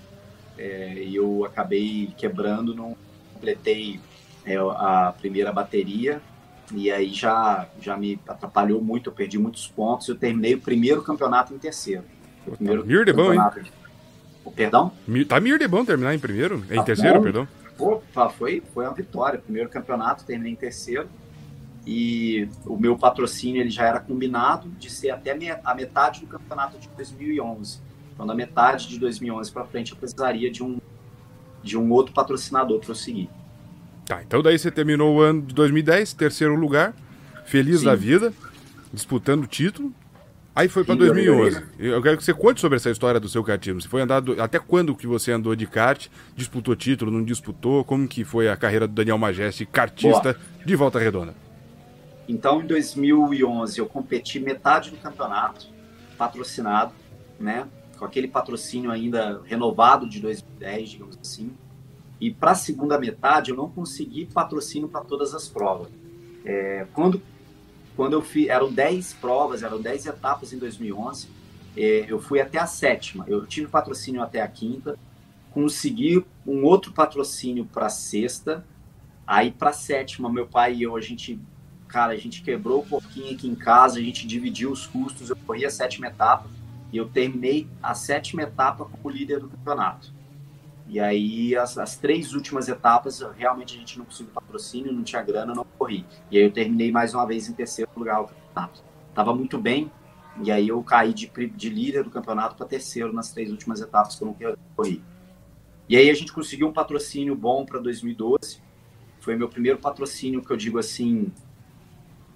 é, 0.58 1.04
e 1.04 1.16
eu 1.16 1.46
acabei 1.46 2.12
quebrando, 2.18 2.74
não 2.74 2.96
completei 3.34 4.00
é, 4.46 4.56
a 4.58 5.14
primeira 5.20 5.52
bateria 5.52 6.22
e 6.74 6.90
aí 6.90 7.14
já, 7.14 7.68
já 7.80 7.98
me 7.98 8.20
atrapalhou 8.28 8.82
muito, 8.82 9.10
eu 9.10 9.14
perdi 9.14 9.38
muitos 9.38 9.68
pontos, 9.68 10.08
eu 10.08 10.16
terminei 10.16 10.56
o 10.56 10.62
primeiro 10.62 11.02
campeonato 11.04 11.54
em 11.54 11.58
terceiro. 11.58 12.04
O 12.48 12.56
primeiro 12.56 12.86
Mir 12.86 13.06
de 13.06 13.14
bom, 13.14 13.34
hein? 13.34 13.40
Perdão? 14.56 14.92
Tá 15.28 15.40
mir 15.40 15.60
de 15.60 15.68
bom 15.68 15.86
terminar 15.86 16.16
em 16.16 16.20
primeiro? 16.20 16.64
Em 16.70 16.78
tá 16.78 16.84
terceiro, 16.84 17.18
bom. 17.18 17.24
perdão? 17.24 17.48
Opa, 17.78 18.30
foi, 18.30 18.62
foi 18.74 18.86
uma 18.86 18.94
vitória. 18.94 19.40
Primeiro 19.40 19.70
campeonato, 19.70 20.24
terminei 20.24 20.54
em 20.54 20.56
terceiro. 20.56 21.08
E 21.86 22.48
o 22.66 22.78
meu 22.78 22.96
patrocínio 22.98 23.62
ele 23.62 23.70
já 23.70 23.86
era 23.86 24.00
combinado 24.00 24.70
de 24.80 24.90
ser 24.90 25.10
até 25.10 25.32
a 25.64 25.76
metade 25.76 26.22
do 26.22 26.28
campeonato 26.28 26.78
de 26.78 26.88
2011. 26.90 27.80
Então, 28.14 28.28
da 28.28 28.36
metade 28.36 28.88
de 28.88 29.00
2011 29.00 29.52
para 29.52 29.66
frente, 29.66 29.92
eu 29.92 29.98
precisaria 29.98 30.52
de 30.52 30.64
um, 30.64 30.80
de 31.64 31.78
um 31.78 31.92
outro 31.92 32.14
patrocinador 32.14 32.80
para 32.80 32.92
eu 32.92 32.96
seguir. 32.96 33.30
Tá, 34.06 34.22
então 34.22 34.42
daí 34.42 34.60
você 34.60 34.70
terminou 34.70 35.16
o 35.16 35.22
ano 35.22 35.42
de 35.42 35.56
2010, 35.56 36.14
terceiro 36.14 36.56
lugar, 36.56 36.94
feliz 37.46 37.80
Sim. 37.80 37.86
da 37.86 37.96
vida, 37.96 38.34
disputando 38.94 39.44
o 39.44 39.48
título. 39.48 39.94
Aí 40.54 40.68
foi 40.68 40.84
para 40.84 40.96
2011. 40.96 41.64
Eu 41.80 42.02
quero 42.02 42.18
que 42.18 42.24
você 42.24 42.34
conte 42.34 42.60
sobre 42.60 42.76
essa 42.76 42.90
história 42.90 43.22
do 43.22 43.30
seu 43.30 43.42
kartismo. 43.42 43.80
Você 43.80 43.88
foi 43.88 44.02
andado 44.02 44.40
até 44.42 44.60
quando 44.60 44.94
que 44.94 45.08
você 45.08 45.32
andou 45.32 45.56
de 45.56 45.66
kart? 45.66 46.08
Disputou 46.36 46.76
título, 46.76 47.10
não 47.10 47.24
disputou? 47.24 47.86
Como 47.86 48.06
que 48.06 48.26
foi 48.26 48.50
a 48.50 48.58
carreira 48.58 48.86
do 48.86 48.94
Daniel 48.94 49.18
Majeste, 49.18 49.66
kartista 49.66 50.34
Boa. 50.34 50.66
de 50.66 50.76
Volta 50.76 51.00
Redonda? 51.00 51.34
Então, 52.32 52.62
em 52.62 52.66
2011 52.66 53.78
eu 53.78 53.86
competi 53.86 54.40
metade 54.40 54.90
do 54.90 54.96
campeonato, 54.96 55.68
patrocinado, 56.18 56.94
né? 57.38 57.68
Com 58.00 58.06
aquele 58.06 58.26
patrocínio 58.26 58.90
ainda 58.90 59.42
renovado 59.44 60.08
de 60.08 60.22
2010, 60.22 60.90
digamos 60.92 61.18
assim. 61.22 61.52
E 62.22 62.32
para 62.32 62.52
a 62.52 62.56
segunda 62.56 62.98
metade 62.98 63.52
eu 63.52 63.58
não 63.58 63.70
consegui 63.70 64.26
patrocínio 64.26 64.88
para 64.88 65.02
todas 65.02 65.36
as 65.36 65.50
provas. 65.50 65.90
É, 66.46 66.88
quando 66.94 67.22
quando 67.98 68.14
eu 68.14 68.22
fiz, 68.22 68.48
eram 68.48 68.72
10 68.72 69.14
provas, 69.16 69.62
eram 69.62 69.82
10 69.82 70.06
etapas 70.06 70.54
em 70.54 70.58
2011, 70.58 71.28
é, 71.76 72.06
eu 72.08 72.22
fui 72.22 72.40
até 72.40 72.58
a 72.58 72.66
sétima. 72.66 73.26
Eu 73.28 73.46
tive 73.46 73.68
patrocínio 73.68 74.22
até 74.22 74.42
a 74.42 74.48
quinta, 74.48 74.98
consegui 75.52 76.26
um 76.48 76.64
outro 76.64 76.94
patrocínio 76.94 77.66
para 77.66 77.88
a 77.88 77.90
sexta, 77.90 78.66
aí 79.28 79.52
para 79.52 79.72
a 79.72 79.74
sétima, 79.74 80.32
meu 80.32 80.48
pai 80.48 80.76
e 80.76 80.84
eu, 80.84 80.96
a 80.96 81.02
gente, 81.02 81.38
cara, 81.92 82.14
a 82.14 82.18
gente 82.18 82.42
quebrou 82.42 82.82
um 82.82 82.88
pouquinho 82.88 83.34
aqui 83.34 83.48
em 83.48 83.56
casa, 83.56 84.00
a 84.00 84.02
gente 84.02 84.26
dividiu 84.26 84.72
os 84.72 84.88
custos, 84.88 85.30
eu 85.30 85.36
corri 85.36 85.66
a 85.66 85.70
sétima 85.70 86.08
etapa 86.08 86.50
e 86.92 86.98
eu 86.98 87.08
terminei 87.08 87.68
a 87.84 87.94
sétima 87.94 88.44
etapa 88.44 88.86
como 88.86 89.10
líder 89.14 89.42
do 89.42 89.50
campeonato. 89.50 90.14
E 90.88 91.00
aí, 91.00 91.56
as, 91.56 91.78
as, 91.78 91.96
três 91.98 92.34
últimas 92.34 92.68
etapas, 92.68 93.22
realmente 93.38 93.76
a 93.76 93.80
gente 93.80 93.98
não 93.98 94.06
conseguiu 94.06 94.34
patrocínio, 94.34 94.92
não 94.92 95.04
tinha 95.04 95.22
grana, 95.22 95.54
não 95.54 95.66
corri. 95.78 96.06
E 96.30 96.38
aí 96.38 96.44
eu 96.44 96.52
terminei 96.52 96.92
mais 96.92 97.14
uma 97.14 97.26
vez 97.26 97.48
em 97.48 97.54
terceiro 97.54 97.92
lugar 97.96 98.22
o 98.22 98.28
campeonato. 98.28 98.84
Tava 99.14 99.36
muito 99.36 99.58
bem, 99.58 99.92
e 100.44 100.52
aí 100.52 100.70
eu 100.70 100.82
caí 100.84 101.14
de, 101.14 101.28
de 101.28 101.70
líder 101.70 102.04
do 102.04 102.10
campeonato 102.10 102.56
para 102.56 102.66
terceiro 102.66 103.14
nas 103.14 103.32
três 103.32 103.52
últimas 103.52 103.82
etapas 103.82 104.16
que 104.16 104.24
eu 104.24 104.28
não 104.28 104.36
corri. 104.76 105.04
E 105.90 105.98
aí 105.98 106.10
a 106.10 106.14
gente 106.14 106.32
conseguiu 106.32 106.68
um 106.68 106.74
patrocínio 106.74 107.36
bom 107.36 107.66
para 107.66 107.80
2012. 107.80 108.62
Foi 109.20 109.36
meu 109.36 109.50
primeiro 109.50 109.78
patrocínio 109.78 110.42
que 110.42 110.52
eu 110.52 110.58
digo 110.58 110.80
assim, 110.80 111.32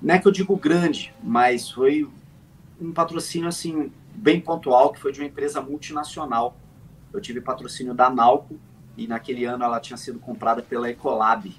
não 0.02 0.16
é 0.16 0.20
que 0.20 0.28
eu 0.28 0.32
digo 0.32 0.56
grande, 0.58 1.14
mas 1.24 1.70
foi 1.70 2.08
um 2.80 2.92
patrocínio 2.92 3.48
assim 3.48 3.92
bem 4.14 4.40
pontual 4.40 4.92
que 4.92 5.00
foi 5.00 5.12
de 5.12 5.20
uma 5.20 5.28
empresa 5.28 5.62
multinacional 5.62 6.58
eu 7.16 7.22
tive 7.22 7.40
patrocínio 7.40 7.94
da 7.94 8.10
Nalco 8.10 8.60
e 8.98 9.08
naquele 9.08 9.46
ano 9.46 9.64
ela 9.64 9.80
tinha 9.80 9.96
sido 9.96 10.20
comprada 10.20 10.62
pela 10.62 10.90
Ecolab. 10.90 11.56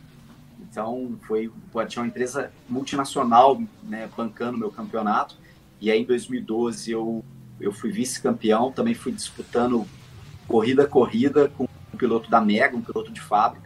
Então 0.61 1.19
foi 1.27 1.51
tinha 1.89 2.03
uma 2.03 2.09
empresa 2.09 2.53
multinacional 2.69 3.61
né, 3.83 4.09
bancando 4.15 4.59
meu 4.59 4.71
campeonato. 4.71 5.37
E 5.81 5.91
aí 5.91 6.03
em 6.03 6.05
2012 6.05 6.91
eu 6.91 7.25
eu 7.59 7.73
fui 7.73 7.91
vice-campeão, 7.91 8.71
também 8.71 8.93
fui 8.93 9.11
disputando 9.11 9.87
corrida 10.47 10.83
a 10.83 10.87
corrida 10.87 11.49
com 11.49 11.65
um 11.65 11.97
piloto 11.97 12.31
da 12.31 12.39
Mega, 12.39 12.77
um 12.77 12.83
piloto 12.83 13.11
de 13.11 13.21
fábrica. 13.23 13.66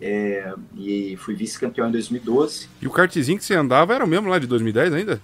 É, 0.00 0.54
e 0.76 1.16
fui 1.18 1.34
vice-campeão 1.34 1.88
em 1.88 1.92
2012. 1.92 2.68
E 2.80 2.86
o 2.86 2.90
kartzinho 2.90 3.38
que 3.38 3.44
você 3.44 3.54
andava 3.54 3.94
era 3.94 4.04
o 4.04 4.08
mesmo 4.08 4.28
lá 4.28 4.38
de 4.38 4.46
2010 4.46 4.94
ainda? 4.94 5.20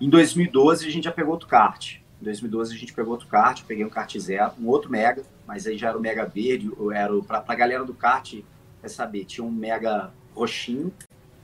Em 0.00 0.10
2012 0.10 0.86
a 0.86 0.90
gente 0.90 1.04
já 1.04 1.12
pegou 1.12 1.32
outro 1.32 1.48
kart. 1.48 1.96
Em 2.20 2.24
2012 2.24 2.74
a 2.74 2.78
gente 2.78 2.92
pegou 2.92 3.12
outro 3.12 3.28
kart, 3.28 3.62
peguei 3.66 3.84
um 3.84 3.88
kart 3.88 4.16
zero, 4.18 4.52
um 4.60 4.66
outro 4.66 4.90
Mega, 4.90 5.22
mas 5.46 5.66
aí 5.66 5.78
já 5.78 5.88
era 5.88 5.98
o 5.98 6.00
Mega 6.00 6.26
verde, 6.26 6.70
era 6.92 7.12
para 7.22 7.44
a 7.46 7.54
galera 7.54 7.84
do 7.84 7.94
kart, 7.94 8.34
quer 8.80 8.88
saber, 8.88 9.24
tinha 9.24 9.44
um 9.44 9.50
Mega 9.50 10.12
roxinho 10.34 10.92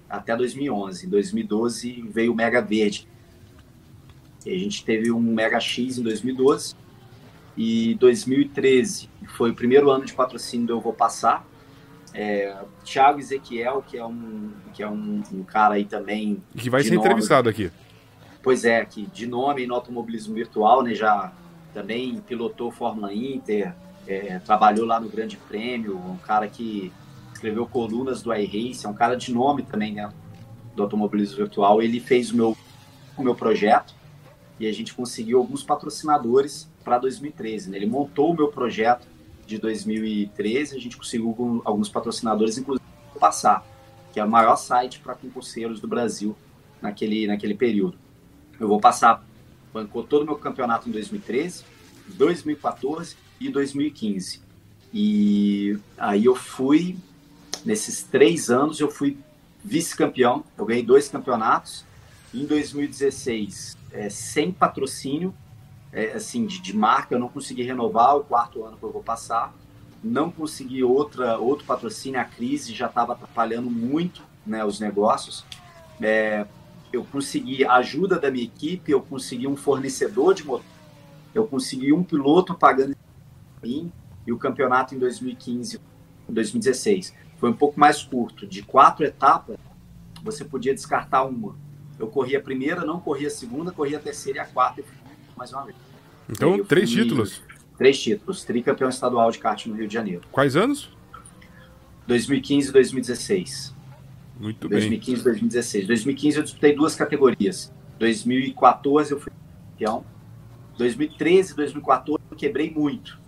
até 0.08 0.36
2011. 0.36 1.06
Em 1.06 1.08
2012 1.08 2.04
veio 2.08 2.32
o 2.32 2.34
Mega 2.34 2.60
verde. 2.60 3.08
E 4.44 4.54
a 4.54 4.58
gente 4.58 4.84
teve 4.84 5.10
um 5.10 5.20
Mega 5.20 5.60
X 5.60 5.98
em 5.98 6.02
2012 6.02 6.74
e 7.56 7.94
2013 7.94 9.08
foi 9.28 9.50
o 9.50 9.54
primeiro 9.54 9.90
ano 9.90 10.04
de 10.04 10.12
patrocínio 10.12 10.66
do 10.66 10.72
Eu 10.74 10.80
Vou 10.80 10.92
Passar. 10.92 11.46
É, 12.14 12.56
Thiago 12.84 13.18
Ezequiel, 13.18 13.82
que 13.82 13.98
é 13.98 14.06
um, 14.06 14.52
que 14.72 14.82
é 14.82 14.88
um, 14.88 15.20
um 15.32 15.42
cara 15.42 15.74
aí 15.74 15.84
também. 15.84 16.40
Que 16.56 16.70
vai 16.70 16.82
ser 16.82 16.90
nome, 16.90 17.00
entrevistado 17.00 17.48
aqui. 17.48 17.72
Pois 18.40 18.64
é, 18.64 18.84
que 18.84 19.06
de 19.06 19.26
nome 19.26 19.66
no 19.66 19.74
automobilismo 19.74 20.34
virtual, 20.34 20.82
né, 20.82 20.94
já 20.94 21.32
também 21.72 22.20
pilotou 22.20 22.70
Fórmula 22.70 23.12
Inter, 23.12 23.74
é, 24.06 24.38
trabalhou 24.38 24.86
lá 24.86 25.00
no 25.00 25.08
Grande 25.08 25.36
Prêmio, 25.36 25.96
um 25.96 26.16
cara 26.18 26.46
que 26.46 26.92
escreveu 27.32 27.66
colunas 27.66 28.22
do 28.22 28.32
iRace, 28.32 28.86
é 28.86 28.88
um 28.88 28.94
cara 28.94 29.16
de 29.16 29.32
nome 29.32 29.62
também 29.62 29.92
né, 29.92 30.12
do 30.76 30.82
automobilismo 30.82 31.36
virtual. 31.36 31.82
Ele 31.82 31.98
fez 31.98 32.30
o 32.30 32.36
meu, 32.36 32.56
o 33.16 33.22
meu 33.22 33.34
projeto 33.34 33.94
e 34.58 34.68
a 34.68 34.72
gente 34.72 34.94
conseguiu 34.94 35.38
alguns 35.38 35.62
patrocinadores 35.62 36.70
para 36.84 36.98
2013. 36.98 37.70
Né? 37.70 37.78
Ele 37.78 37.86
montou 37.86 38.30
o 38.30 38.36
meu 38.36 38.48
projeto 38.48 39.06
de 39.46 39.58
2013, 39.58 40.76
a 40.76 40.80
gente 40.80 40.96
conseguiu 40.96 41.62
alguns 41.64 41.88
patrocinadores, 41.88 42.58
inclusive 42.58 42.84
passar, 43.18 43.64
que 44.12 44.20
é 44.20 44.24
o 44.24 44.30
maior 44.30 44.56
site 44.56 45.00
para 45.00 45.14
concurseiros 45.14 45.80
do 45.80 45.88
Brasil 45.88 46.36
naquele, 46.80 47.26
naquele 47.26 47.54
período. 47.54 47.98
Eu 48.58 48.68
vou 48.68 48.80
passar, 48.80 49.24
bancou 49.72 50.04
todo 50.04 50.22
o 50.22 50.26
meu 50.26 50.36
campeonato 50.36 50.88
em 50.88 50.92
2013, 50.92 51.64
2014 52.08 53.16
e 53.40 53.48
2015. 53.48 54.40
E 54.92 55.76
aí 55.98 56.24
eu 56.24 56.36
fui, 56.36 56.96
nesses 57.64 58.04
três 58.04 58.50
anos, 58.50 58.78
eu 58.78 58.90
fui 58.90 59.18
vice-campeão. 59.64 60.44
Eu 60.56 60.64
ganhei 60.64 60.84
dois 60.84 61.08
campeonatos. 61.08 61.84
Em 62.32 62.44
2016, 62.46 63.76
é, 63.92 64.08
sem 64.10 64.52
patrocínio, 64.52 65.34
é, 65.94 66.12
assim, 66.12 66.44
de, 66.44 66.60
de, 66.60 66.76
marca, 66.76 67.14
eu 67.14 67.20
não 67.20 67.28
consegui 67.28 67.62
renovar 67.62 68.16
o 68.16 68.24
quarto 68.24 68.64
ano 68.64 68.76
que 68.76 68.82
eu 68.82 68.90
vou 68.90 69.02
passar. 69.02 69.54
Não 70.02 70.30
consegui 70.30 70.82
outra, 70.82 71.38
outro 71.38 71.64
patrocínio, 71.64 72.20
a 72.20 72.24
crise 72.24 72.74
já 72.74 72.86
estava 72.86 73.12
atrapalhando 73.12 73.70
muito 73.70 74.22
né, 74.44 74.64
os 74.64 74.80
negócios. 74.80 75.44
É, 76.02 76.46
eu 76.92 77.04
consegui 77.04 77.64
a 77.64 77.74
ajuda 77.74 78.18
da 78.18 78.30
minha 78.30 78.44
equipe, 78.44 78.90
eu 78.90 79.00
consegui 79.00 79.46
um 79.46 79.56
fornecedor 79.56 80.34
de 80.34 80.44
motor, 80.44 80.66
eu 81.32 81.46
consegui 81.46 81.92
um 81.92 82.02
piloto 82.02 82.54
pagando 82.54 82.96
mim 83.62 83.90
e 84.26 84.32
o 84.32 84.38
campeonato 84.38 84.94
em 84.94 84.98
2015, 84.98 85.80
2016 86.28 87.14
foi 87.38 87.50
um 87.50 87.54
pouco 87.54 87.78
mais 87.78 88.02
curto, 88.02 88.46
de 88.46 88.62
quatro 88.62 89.04
etapas 89.04 89.56
você 90.22 90.44
podia 90.44 90.74
descartar 90.74 91.24
uma. 91.24 91.54
Eu 91.98 92.08
corri 92.08 92.34
a 92.34 92.40
primeira, 92.40 92.84
não 92.84 92.98
corri 92.98 93.26
a 93.26 93.30
segunda, 93.30 93.70
corri 93.70 93.94
a 93.94 94.00
terceira 94.00 94.38
e 94.38 94.40
a 94.40 94.46
quarta 94.46 94.82
mais 95.36 95.52
uma 95.52 95.64
vez. 95.64 95.83
Então, 96.28 96.64
três 96.64 96.92
fui... 96.92 97.02
títulos. 97.02 97.42
Três 97.76 98.00
títulos, 98.00 98.44
tricampeão 98.44 98.88
estadual 98.88 99.30
de 99.30 99.38
kart 99.38 99.66
no 99.66 99.74
Rio 99.74 99.88
de 99.88 99.94
Janeiro. 99.94 100.22
Quais 100.30 100.56
anos? 100.56 100.90
2015 102.06 102.68
e 102.68 102.72
2016. 102.72 103.74
Muito 104.38 104.68
2015 104.68 105.20
e 105.20 105.24
2016. 105.24 105.86
2015 105.86 106.36
eu 106.36 106.42
disputei 106.42 106.74
duas 106.74 106.94
categorias. 106.94 107.72
2014 107.98 109.12
eu 109.12 109.20
fui 109.20 109.32
campeão. 109.72 110.04
2013 110.76 111.52
e 111.52 111.56
2014 111.56 112.22
eu 112.30 112.36
quebrei 112.36 112.70
muito. 112.70 113.18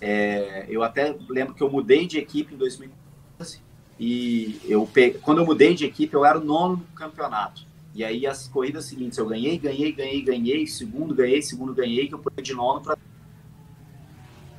É, 0.00 0.66
eu 0.68 0.82
até 0.82 1.16
lembro 1.28 1.54
que 1.54 1.62
eu 1.62 1.70
mudei 1.70 2.06
de 2.06 2.18
equipe 2.18 2.54
em 2.54 2.56
2014 2.58 3.62
e 3.98 4.60
eu 4.64 4.88
quando 5.22 5.38
eu 5.38 5.46
mudei 5.46 5.72
de 5.74 5.84
equipe 5.84 6.12
eu 6.14 6.24
era 6.24 6.38
o 6.38 6.44
nono 6.44 6.84
campeonato. 6.94 7.66
E 7.94 8.02
aí 8.02 8.26
as 8.26 8.48
corridas 8.48 8.86
seguintes 8.86 9.16
eu 9.18 9.26
ganhei, 9.26 9.56
ganhei, 9.56 9.92
ganhei, 9.92 10.22
ganhei, 10.22 10.66
segundo 10.66 11.14
ganhei, 11.14 11.40
segundo 11.40 11.72
ganhei, 11.72 12.08
que 12.08 12.14
eu 12.14 12.20
fui 12.20 12.42
de 12.42 12.52
nono 12.52 12.80
para 12.80 12.98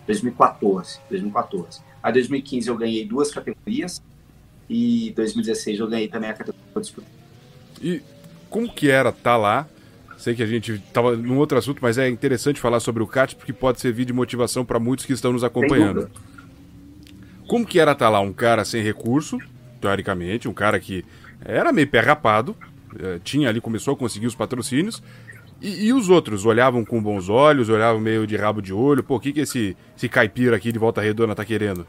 2014, 0.08 1.00
2014. 1.10 1.82
Aí 2.02 2.14
2015 2.14 2.70
eu 2.70 2.78
ganhei 2.78 3.06
duas 3.06 3.32
categorias 3.32 4.02
e 4.70 5.12
2016 5.16 5.80
eu 5.80 5.88
ganhei 5.88 6.08
também 6.08 6.30
a 6.30 6.34
categoria 6.34 6.64
disputa. 6.80 7.08
E 7.82 8.02
como 8.50 8.74
que 8.74 8.90
era 8.90 9.10
estar 9.10 9.22
tá 9.22 9.38
lá? 9.38 9.68
Sei 10.18 10.34
que 10.34 10.42
a 10.42 10.48
gente 10.48 10.72
estava 10.72 11.18
num 11.18 11.38
outro 11.38 11.58
assunto, 11.58 11.80
mas 11.82 11.98
é 11.98 12.08
interessante 12.08 12.60
falar 12.60 12.80
sobre 12.80 13.04
o 13.04 13.08
kart 13.08 13.36
porque 13.36 13.52
pode 13.52 13.82
servir 13.82 14.06
de 14.06 14.14
motivação 14.14 14.64
para 14.64 14.80
muitos 14.80 15.06
que 15.06 15.12
estão 15.12 15.34
nos 15.34 15.44
acompanhando. 15.44 16.10
Como 17.48 17.66
que 17.66 17.80
era 17.80 17.92
estar 17.92 18.06
tá 18.06 18.10
lá 18.10 18.22
um 18.22 18.32
cara 18.32 18.64
sem 18.64 18.82
recurso, 18.82 19.38
teoricamente, 19.82 20.48
um 20.48 20.54
cara 20.54 20.80
que 20.80 21.04
era 21.44 21.74
meio 21.74 21.88
pé 21.88 22.00
rapado, 22.00 22.56
tinha 23.24 23.50
ali, 23.50 23.62
começou 23.62 23.94
a 23.94 23.98
conseguir 23.98 24.28
os 24.28 24.36
patrocínios. 24.36 25.02
E, 25.62 25.88
e, 25.88 25.94
os 25.94 26.10
outros 26.10 26.46
olhavam 26.46 26.84
com 26.84 27.02
bons 27.02 27.30
olhos, 27.30 27.70
olhavam 27.70 28.00
meio 28.00 28.28
de 28.28 28.36
rabo 28.36 28.62
de 28.62 28.74
olho. 28.74 29.04
Pô, 29.04 29.16
o 29.16 29.20
que, 29.20 29.32
que 29.32 29.40
esse, 29.40 29.76
esse 29.96 30.10
caipira 30.10 30.56
aqui 30.56 30.72
de 30.72 30.78
Volta 30.78 31.02
Redonda 31.02 31.34
tá 31.34 31.46
querendo? 31.46 31.88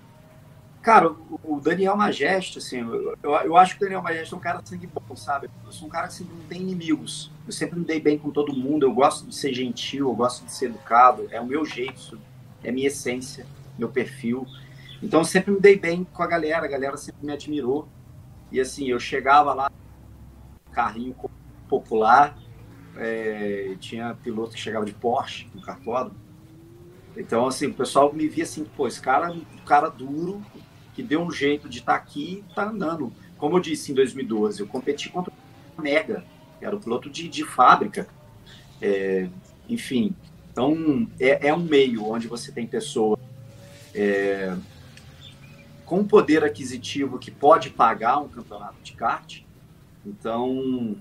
Cara, 0.82 1.10
o 1.42 1.60
Daniel 1.60 1.96
Majeste, 1.96 2.58
assim, 2.58 2.78
eu, 2.78 3.32
eu 3.44 3.56
acho 3.56 3.72
que 3.76 3.82
o 3.82 3.86
Daniel 3.86 4.02
Majeste 4.02 4.32
é 4.32 4.36
um 4.36 4.40
cara 4.40 4.62
sangue 4.64 4.86
bom, 4.86 5.16
sabe? 5.16 5.50
Eu 5.64 5.72
sou 5.72 5.88
um 5.88 5.90
cara 5.90 6.06
que 6.06 6.14
assim, 6.14 6.28
não 6.30 6.46
tem 6.48 6.60
inimigos. 6.60 7.28
Eu 7.44 7.52
sempre 7.52 7.76
me 7.76 7.84
dei 7.84 8.00
bem 8.00 8.16
com 8.16 8.30
todo 8.30 8.54
mundo, 8.54 8.86
eu 8.86 8.94
gosto 8.94 9.26
de 9.26 9.34
ser 9.34 9.52
gentil, 9.52 10.08
eu 10.08 10.14
gosto 10.14 10.44
de 10.44 10.52
ser 10.52 10.66
educado. 10.66 11.26
É 11.32 11.40
o 11.40 11.46
meu 11.46 11.64
jeito, 11.64 12.16
é 12.62 12.70
a 12.70 12.72
minha 12.72 12.86
essência, 12.86 13.44
meu 13.76 13.88
perfil. 13.88 14.46
Então 15.02 15.20
eu 15.20 15.24
sempre 15.24 15.50
me 15.50 15.58
dei 15.58 15.76
bem 15.76 16.04
com 16.04 16.22
a 16.22 16.26
galera, 16.28 16.64
a 16.64 16.68
galera 16.68 16.96
sempre 16.96 17.26
me 17.26 17.32
admirou. 17.32 17.88
E 18.52 18.60
assim, 18.60 18.88
eu 18.88 19.00
chegava 19.00 19.52
lá, 19.52 19.70
carrinho 20.76 21.16
popular, 21.70 22.36
é, 22.98 23.74
tinha 23.80 24.14
piloto 24.22 24.52
que 24.52 24.60
chegava 24.60 24.84
de 24.84 24.92
Porsche, 24.92 25.48
no 25.54 25.62
cartódromo. 25.62 26.20
Então, 27.16 27.46
assim, 27.46 27.68
o 27.68 27.74
pessoal 27.74 28.12
me 28.12 28.28
via 28.28 28.44
assim, 28.44 28.62
pô, 28.76 28.86
esse 28.86 29.00
cara 29.00 29.28
é 29.28 29.30
um 29.30 29.64
cara 29.64 29.88
duro, 29.88 30.42
que 30.92 31.02
deu 31.02 31.22
um 31.22 31.30
jeito 31.30 31.66
de 31.66 31.78
estar 31.78 31.94
tá 31.94 31.98
aqui 31.98 32.44
e 32.46 32.54
tá 32.54 32.68
andando. 32.68 33.10
Como 33.38 33.56
eu 33.56 33.60
disse 33.60 33.90
em 33.90 33.94
2012, 33.94 34.60
eu 34.60 34.66
competi 34.66 35.08
contra 35.08 35.32
o 35.78 35.80
Mega, 35.80 36.22
era 36.60 36.76
o 36.76 36.80
piloto 36.80 37.08
de, 37.08 37.26
de 37.26 37.42
fábrica. 37.42 38.06
É, 38.80 39.30
enfim, 39.70 40.14
então 40.52 41.08
é, 41.18 41.48
é, 41.48 41.54
um 41.54 41.62
meio 41.62 42.04
onde 42.04 42.28
você 42.28 42.52
tem 42.52 42.66
pessoas 42.66 43.18
é, 43.94 44.54
com 45.86 46.04
poder 46.04 46.44
aquisitivo 46.44 47.18
que 47.18 47.30
pode 47.30 47.70
pagar 47.70 48.18
um 48.18 48.28
campeonato 48.28 48.76
de 48.82 48.92
kart 48.92 49.45
então, 50.06 50.96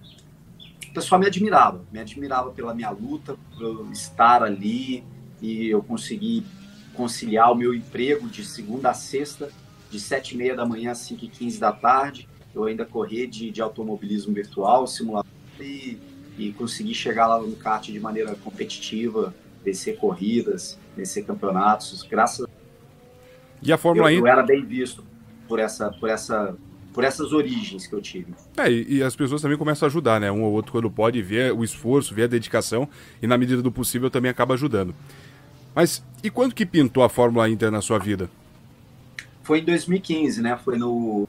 o 0.89 0.94
pessoal 0.94 1.20
me 1.20 1.28
admirava, 1.28 1.84
me 1.91 2.00
admirava 2.00 2.50
pela 2.52 2.74
minha 2.74 2.89
luta, 2.89 3.38
por 3.58 3.91
estar 3.91 4.44
ali 4.44 5.04
e 5.41 5.68
eu 5.68 5.84
consegui 5.84 6.46
conciliar 6.94 7.52
o 7.52 7.56
meu 7.56 7.74
emprego 7.74 8.28
de 8.28 8.44
segunda 8.44 8.89
a 8.89 8.94
sexta, 8.94 9.50
de 9.91 10.00
sete 10.00 10.34
e 10.34 10.38
meia 10.38 10.56
da 10.56 10.65
manhã 10.65 10.91
às 10.91 11.00
cinco 11.00 11.26
e 11.26 11.28
quinze 11.28 11.60
da 11.60 11.72
tarde. 11.72 12.28
Eu 12.54 12.63
ainda 12.63 12.86
corri 12.86 13.28
de, 13.28 13.52
de 13.52 13.62
automobilismo 13.62 14.34
virtual, 14.34 14.88
simulador 14.88 15.30
e, 15.60 16.00
e 16.38 16.54
consegui 16.54 16.94
chegar 16.94 17.28
lá 17.28 17.39
no 17.39 17.56
kart 17.56 17.86
de 17.86 18.00
maneira 18.00 18.34
competitiva, 18.36 19.36
vencer 19.63 19.98
corridas, 19.98 20.80
vencer 20.96 21.26
campeonatos, 21.26 22.02
graças 22.04 22.48
e 23.62 23.74
a 23.74 23.78
Fórmula 23.78 24.12
eu, 24.12 24.20
eu 24.20 24.28
era 24.28 24.44
bem 24.44 24.63
visto 24.63 25.04
por 25.48 25.60
essa, 25.60 25.89
por 25.91 26.10
essa 26.10 26.56
por 26.95 27.03
essas 27.03 27.34
origens 27.34 27.86
que 27.86 27.93
eu 27.93 28.01
tive. 28.01 28.34
É, 28.55 28.71
e, 28.71 28.95
e, 28.95 29.03
as 29.03 29.13
pessoas 29.17 29.41
também 29.41 29.58
começam 29.58 29.86
a 29.86 29.89
ajudar, 29.89 30.17
né? 30.17 30.31
Um 30.31 30.43
ou 30.43 30.53
outro, 30.53 30.71
quando 30.71 30.89
pode, 30.89 31.21
ver 31.21 31.51
o 31.51 31.62
esforço, 31.62 32.15
ver 32.15 32.23
a 32.23 32.27
dedicação 32.27 32.88
e, 33.21 33.27
na 33.27 33.38
medida 33.38 33.62
do 33.62 33.69
possível, 33.69 34.10
também 34.10 34.31
acaba 34.31 34.53
ajudando. 34.53 34.95
Mas 35.75 36.01
e 36.23 36.29
quando 36.29 36.55
que 36.55 36.65
pintou 36.65 37.03
a 37.03 37.10
Fórmula 37.10 37.49
Inter 37.49 37.69
na 37.69 37.81
sua 37.81 37.99
vida? 37.99 38.29
Foi 39.43 39.60
em 39.60 39.65
2015, 39.65 40.41
né? 40.41 40.58
Foi 40.63 40.77
no. 40.77 41.27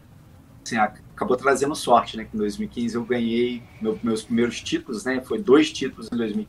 Assim, 0.64 0.76
acabou 0.76 1.36
trazendo 1.36 1.74
sorte, 1.74 2.16
né? 2.16 2.24
Que 2.24 2.36
em 2.36 2.38
2015 2.38 2.94
eu 2.94 3.04
ganhei 3.04 3.60
meu, 3.82 3.98
meus 4.04 4.22
primeiros 4.22 4.60
títulos, 4.60 5.04
né? 5.04 5.20
Foi 5.20 5.42
dois 5.42 5.72
títulos 5.72 6.06
em 6.12 6.16
2015. 6.16 6.48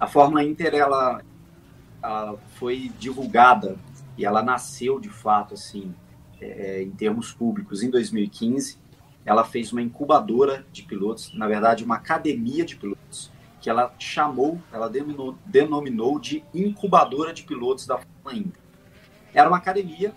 A 0.00 0.08
Fórmula 0.08 0.42
Inter, 0.42 0.74
ela, 0.74 1.22
ela 2.02 2.36
foi 2.56 2.90
divulgada 2.98 3.76
e 4.18 4.24
ela 4.24 4.42
nasceu 4.42 4.98
de 4.98 5.08
fato, 5.08 5.54
assim, 5.54 5.94
é, 6.40 6.82
em 6.82 6.90
termos 6.90 7.32
públicos 7.32 7.82
em 7.82 7.90
2015. 7.90 8.78
Ela 9.24 9.44
fez 9.44 9.72
uma 9.72 9.82
incubadora 9.82 10.64
de 10.72 10.82
pilotos, 10.82 11.32
na 11.34 11.46
verdade, 11.46 11.84
uma 11.84 11.96
academia 11.96 12.64
de 12.64 12.76
pilotos, 12.76 13.30
que 13.60 13.68
ela 13.68 13.94
chamou, 13.98 14.58
ela 14.72 14.88
denominou, 14.88 15.36
denominou 15.44 16.18
de 16.18 16.42
incubadora 16.54 17.32
de 17.32 17.42
pilotos 17.42 17.86
da 17.86 17.98
Fórmula 17.98 18.34
Inter. 18.34 18.62
Era 19.34 19.48
uma 19.48 19.58
academia 19.58 20.14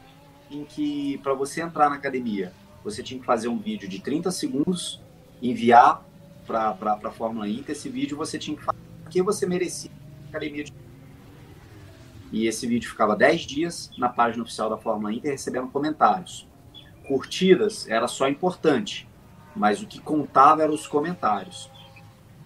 em 0.50 0.64
que, 0.64 1.18
para 1.20 1.34
você 1.34 1.62
entrar 1.62 1.90
na 1.90 1.96
academia, 1.96 2.54
você 2.84 3.04
tinha 3.04 3.20
que 3.20 3.26
fazer 3.26 3.50
um 3.50 3.58
vídeo 3.58 3.88
de 3.88 4.00
30 4.00 4.32
segundos, 4.32 5.02
enviar 5.42 6.04
para 6.48 6.78
a 7.04 7.12
Fórmula 7.12 7.48
Inter. 7.48 7.72
Esse 7.72 7.90
vídeo 7.90 8.18
você 8.18 8.40
tinha 8.40 8.56
que 8.56 8.64
falar 8.64 8.78
que 9.10 9.22
você 9.22 9.46
merecia 9.46 9.92
academia 10.34 10.64
de 10.64 10.74
e 12.34 12.48
esse 12.48 12.65
vídeo 12.65 12.89
ficava 12.89 13.15
10 13.15 13.41
dias 13.41 13.91
na 13.96 14.10
página 14.10 14.41
oficial 14.41 14.67
da 14.67 14.76
Fórmula 14.76 15.13
Inter 15.13 15.32
recebendo 15.32 15.67
comentários. 15.67 16.50
Curtidas 17.08 17.88
era 17.88 18.08
só 18.08 18.28
importante, 18.28 19.08
mas 19.56 19.84
o 19.84 19.88
que 19.88 20.02
contava 20.02 20.63
eram 20.63 20.74
os 20.74 20.88
comentários. 20.88 21.69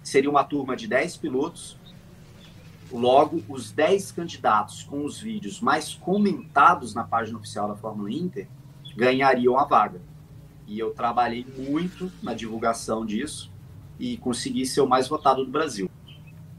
Seria 0.04 0.30
uma 0.30 0.44
turma 0.44 0.76
de 0.76 0.90
10 0.90 1.16
pilotos, 1.16 1.80
logo 2.92 3.42
os 3.48 3.72
10 3.72 4.12
candidatos 4.12 4.84
com 4.84 5.06
os 5.06 5.22
vídeos 5.22 5.62
mais 5.62 5.94
comentados 5.94 6.94
na 6.94 7.06
página 7.06 7.38
oficial 7.38 7.70
da 7.70 7.76
Fórmula 7.76 8.12
Inter 8.12 8.46
ganhariam 8.98 9.58
a 9.58 9.64
vaga. 9.64 10.02
E 10.68 10.78
eu 10.78 10.92
trabalhei 10.92 11.46
muito 11.58 12.12
na 12.22 12.34
divulgação 12.34 13.06
disso 13.06 13.50
e 13.98 14.18
consegui 14.18 14.66
ser 14.66 14.82
o 14.82 14.88
mais 14.88 15.08
votado 15.08 15.46
do 15.46 15.52
Brasil. 15.52 15.90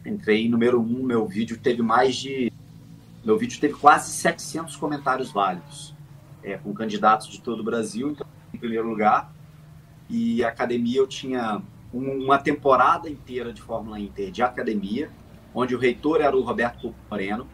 Entrei 0.06 0.46
em 0.46 0.48
número 0.48 0.80
1, 0.80 0.82
um, 0.82 1.02
meu 1.02 1.26
vídeo 1.26 1.58
teve 1.58 1.82
mais 1.82 2.16
de 2.16 2.50
meu 3.24 3.36
vídeo 3.36 3.60
teve 3.60 3.74
quase 3.74 4.10
700 4.10 4.76
comentários 4.76 5.30
válidos, 5.30 5.94
é, 6.42 6.56
com 6.56 6.72
candidatos 6.72 7.28
de 7.28 7.40
todo 7.40 7.60
o 7.60 7.64
Brasil, 7.64 8.10
então, 8.10 8.26
em 8.52 8.58
primeiro 8.58 8.88
lugar. 8.88 9.32
E 10.08 10.42
a 10.42 10.48
academia 10.48 10.98
eu 10.98 11.06
tinha 11.06 11.62
uma 11.92 12.38
temporada 12.38 13.08
inteira 13.08 13.52
de 13.52 13.60
Fórmula 13.60 13.98
Inter 13.98 14.30
de 14.30 14.42
academia, 14.42 15.10
onde 15.54 15.74
o 15.74 15.78
reitor 15.78 16.20
era 16.20 16.36
o 16.36 16.42
Roberto 16.42 16.94
Moreno. 17.10 17.46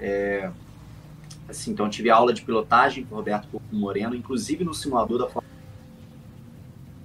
É, 0.00 0.50
assim, 1.48 1.72
então 1.72 1.88
tive 1.88 2.10
aula 2.10 2.32
de 2.32 2.42
pilotagem 2.42 3.04
com 3.04 3.14
o 3.14 3.18
Roberto 3.18 3.60
Moreno, 3.70 4.14
inclusive 4.14 4.64
no 4.64 4.74
simulador 4.74 5.18
da 5.18 5.26
Fórmula 5.26 5.58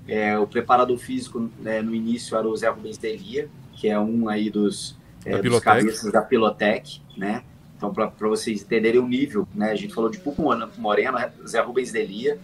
é, 0.08 0.38
o 0.38 0.46
preparador 0.46 0.98
físico 0.98 1.50
né, 1.60 1.82
no 1.82 1.96
início 1.96 2.38
era 2.38 2.48
o 2.48 2.56
Zé 2.56 2.69
Rubens 2.69 2.98
Delia, 2.98 3.50
que 3.74 3.88
é 3.88 3.98
um 3.98 4.28
aí 4.28 4.50
dos, 4.50 4.98
é, 5.26 5.41
dos 5.41 5.60
cabeças 5.62 6.12
da 6.12 6.22
Pilotec, 6.22 7.02
né? 7.15 7.43
Então, 7.84 7.93
para 7.93 8.30
vocês 8.30 8.62
entenderem 8.62 9.02
o 9.02 9.06
nível, 9.06 9.46
né? 9.54 9.72
A 9.72 9.76
gente 9.76 9.93
falou 9.93 10.10
de 10.10 10.17
Pupo 10.17 10.41
Moreno, 10.78 11.17
Zé 11.46 11.60
Rubens 11.60 11.91
Delia. 11.91 12.39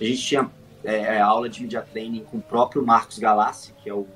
A 0.00 0.04
gente 0.04 0.22
tinha 0.22 0.48
é, 0.84 1.16
é, 1.16 1.20
aula 1.20 1.48
de 1.48 1.62
media 1.62 1.82
training 1.82 2.22
com 2.22 2.36
o 2.36 2.40
próprio 2.40 2.86
Marcos 2.86 3.18
Galassi, 3.18 3.72
que 3.82 3.90
é 3.90 3.94
o 3.94 4.06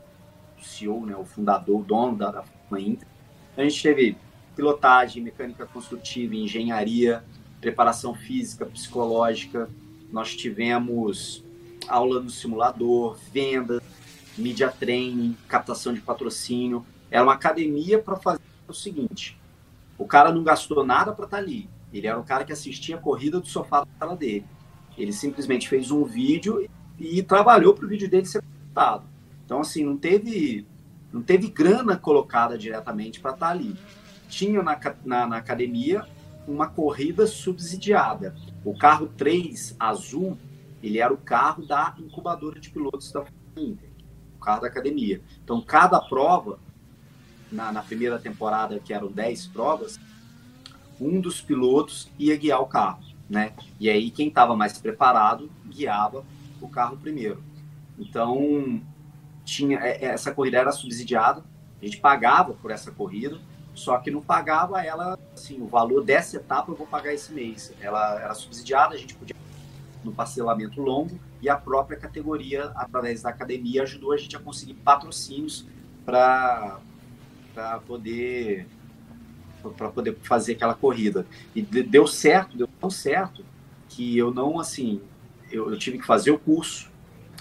CEO, 0.62 1.04
né, 1.04 1.16
o 1.16 1.24
fundador, 1.24 1.80
o 1.80 1.82
dono 1.82 2.16
da, 2.16 2.30
da 2.70 2.80
Inter. 2.80 3.08
A 3.56 3.62
gente 3.64 3.82
teve 3.82 4.16
pilotagem, 4.54 5.20
mecânica 5.20 5.66
construtiva, 5.66 6.36
engenharia, 6.36 7.24
preparação 7.60 8.14
física, 8.14 8.64
psicológica. 8.64 9.68
Nós 10.12 10.36
tivemos 10.36 11.44
aula 11.88 12.20
no 12.20 12.30
simulador, 12.30 13.18
venda, 13.32 13.82
media 14.36 14.68
training, 14.68 15.36
captação 15.48 15.92
de 15.92 16.00
patrocínio. 16.00 16.86
Era 17.10 17.24
uma 17.24 17.34
academia 17.34 17.98
para 17.98 18.14
fazer 18.14 18.40
o 18.68 18.72
seguinte: 18.72 19.37
o 19.98 20.06
cara 20.06 20.32
não 20.32 20.44
gastou 20.44 20.84
nada 20.86 21.12
para 21.12 21.24
estar 21.24 21.36
tá 21.36 21.42
ali. 21.42 21.68
Ele 21.92 22.06
era 22.06 22.18
o 22.18 22.24
cara 22.24 22.44
que 22.44 22.52
assistia 22.52 22.96
a 22.96 23.00
corrida 23.00 23.40
do 23.40 23.46
sofá 23.46 23.80
da 23.80 23.88
sala 23.98 24.16
dele. 24.16 24.46
Ele 24.96 25.12
simplesmente 25.12 25.68
fez 25.68 25.90
um 25.90 26.04
vídeo 26.04 26.68
e 26.98 27.22
trabalhou 27.22 27.74
para 27.74 27.84
o 27.84 27.88
vídeo 27.88 28.08
dele 28.08 28.26
ser 28.26 28.42
postado. 28.42 29.04
Então, 29.44 29.60
assim, 29.60 29.84
não 29.84 29.96
teve, 29.96 30.66
não 31.12 31.22
teve 31.22 31.48
grana 31.48 31.96
colocada 31.96 32.56
diretamente 32.58 33.20
para 33.20 33.32
estar 33.32 33.46
tá 33.46 33.52
ali. 33.52 33.76
Tinha 34.28 34.62
na, 34.62 34.78
na, 35.04 35.26
na, 35.26 35.36
academia 35.36 36.04
uma 36.46 36.68
corrida 36.68 37.26
subsidiada. 37.26 38.34
O 38.64 38.76
carro 38.76 39.08
3 39.16 39.76
azul, 39.78 40.36
ele 40.82 40.98
era 40.98 41.12
o 41.12 41.16
carro 41.16 41.66
da 41.66 41.94
incubadora 41.98 42.60
de 42.60 42.70
pilotos 42.70 43.10
da 43.10 43.24
Inter, 43.56 43.90
o 44.36 44.40
carro 44.40 44.60
da 44.60 44.68
academia. 44.68 45.22
Então, 45.42 45.60
cada 45.62 46.00
prova 46.00 46.58
na, 47.50 47.72
na 47.72 47.82
primeira 47.82 48.18
temporada, 48.18 48.78
que 48.78 48.92
eram 48.92 49.08
10 49.08 49.46
provas, 49.48 49.98
um 51.00 51.20
dos 51.20 51.40
pilotos 51.40 52.10
ia 52.18 52.36
guiar 52.36 52.60
o 52.60 52.66
carro, 52.66 53.02
né? 53.28 53.52
E 53.78 53.88
aí 53.88 54.10
quem 54.10 54.28
estava 54.28 54.56
mais 54.56 54.78
preparado 54.78 55.50
guiava 55.66 56.24
o 56.60 56.68
carro 56.68 56.96
primeiro. 56.96 57.42
Então, 57.98 58.80
tinha 59.44 59.78
é, 59.78 60.04
é, 60.04 60.06
essa 60.06 60.32
corrida 60.32 60.58
era 60.58 60.72
subsidiada, 60.72 61.42
a 61.80 61.84
gente 61.84 61.98
pagava 61.98 62.52
por 62.54 62.70
essa 62.70 62.90
corrida, 62.90 63.38
só 63.74 63.96
que 63.98 64.10
não 64.10 64.20
pagava 64.20 64.84
ela, 64.84 65.16
assim, 65.32 65.60
o 65.60 65.66
valor 65.66 66.04
dessa 66.04 66.36
etapa 66.36 66.72
eu 66.72 66.76
vou 66.76 66.86
pagar 66.86 67.14
esse 67.14 67.32
mês. 67.32 67.72
Ela 67.80 68.20
era 68.20 68.34
subsidiada, 68.34 68.94
a 68.94 68.98
gente 68.98 69.14
podia 69.14 69.36
no 70.02 70.12
parcelamento 70.12 70.80
longo 70.80 71.18
e 71.40 71.48
a 71.48 71.56
própria 71.56 71.96
categoria, 71.96 72.72
através 72.74 73.22
da 73.22 73.30
academia, 73.30 73.82
ajudou 73.82 74.12
a 74.12 74.16
gente 74.16 74.36
a 74.36 74.40
conseguir 74.40 74.74
patrocínios 74.74 75.66
para 76.04 76.80
poder 77.86 78.66
para 79.76 79.88
poder 79.88 80.16
fazer 80.22 80.52
aquela 80.52 80.74
corrida. 80.74 81.26
E 81.54 81.62
deu 81.62 82.06
certo, 82.06 82.56
deu 82.56 82.68
tão 82.80 82.90
certo 82.90 83.44
que 83.88 84.16
eu 84.16 84.32
não, 84.32 84.60
assim, 84.60 85.00
eu, 85.50 85.70
eu 85.70 85.78
tive 85.78 85.98
que 85.98 86.06
fazer 86.06 86.30
o 86.30 86.38
curso 86.38 86.90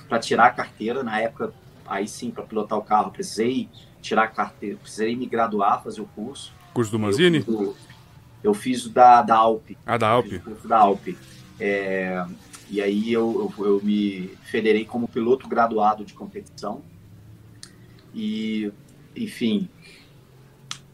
para 0.08 0.20
tirar 0.20 0.48
a 0.48 0.50
carteira. 0.50 1.04
Na 1.04 1.20
época, 1.20 1.54
aí 1.86 2.08
sim, 2.08 2.32
para 2.32 2.44
pilotar 2.44 2.78
o 2.78 2.82
carro, 2.82 3.12
precisei 3.12 3.70
tirar 4.02 4.24
a 4.24 4.28
carteira, 4.28 4.78
precisei 4.78 5.16
me 5.16 5.26
graduar, 5.26 5.84
fazer 5.84 6.02
o 6.02 6.06
curso. 6.06 6.54
Curso 6.74 6.92
do 6.92 7.00
Manzini? 7.00 7.44
Eu, 7.48 7.76
eu 8.44 8.54
fiz 8.54 8.86
o 8.86 8.90
da, 8.90 9.22
da 9.22 9.36
Alp. 9.36 9.72
Ah, 9.86 9.98
da 9.98 10.10
Alp. 10.10 10.32
curso 10.44 10.68
da 10.68 10.78
Alp. 10.78 11.10
É, 11.60 12.26
e 12.70 12.82
aí 12.82 13.12
eu, 13.12 13.54
eu, 13.58 13.66
eu 13.66 13.82
me 13.84 14.32
federei 14.44 14.86
como 14.86 15.08
piloto 15.08 15.48
graduado 15.48 16.06
de 16.06 16.14
competição. 16.14 16.82
E, 18.14 18.72
enfim, 19.16 19.70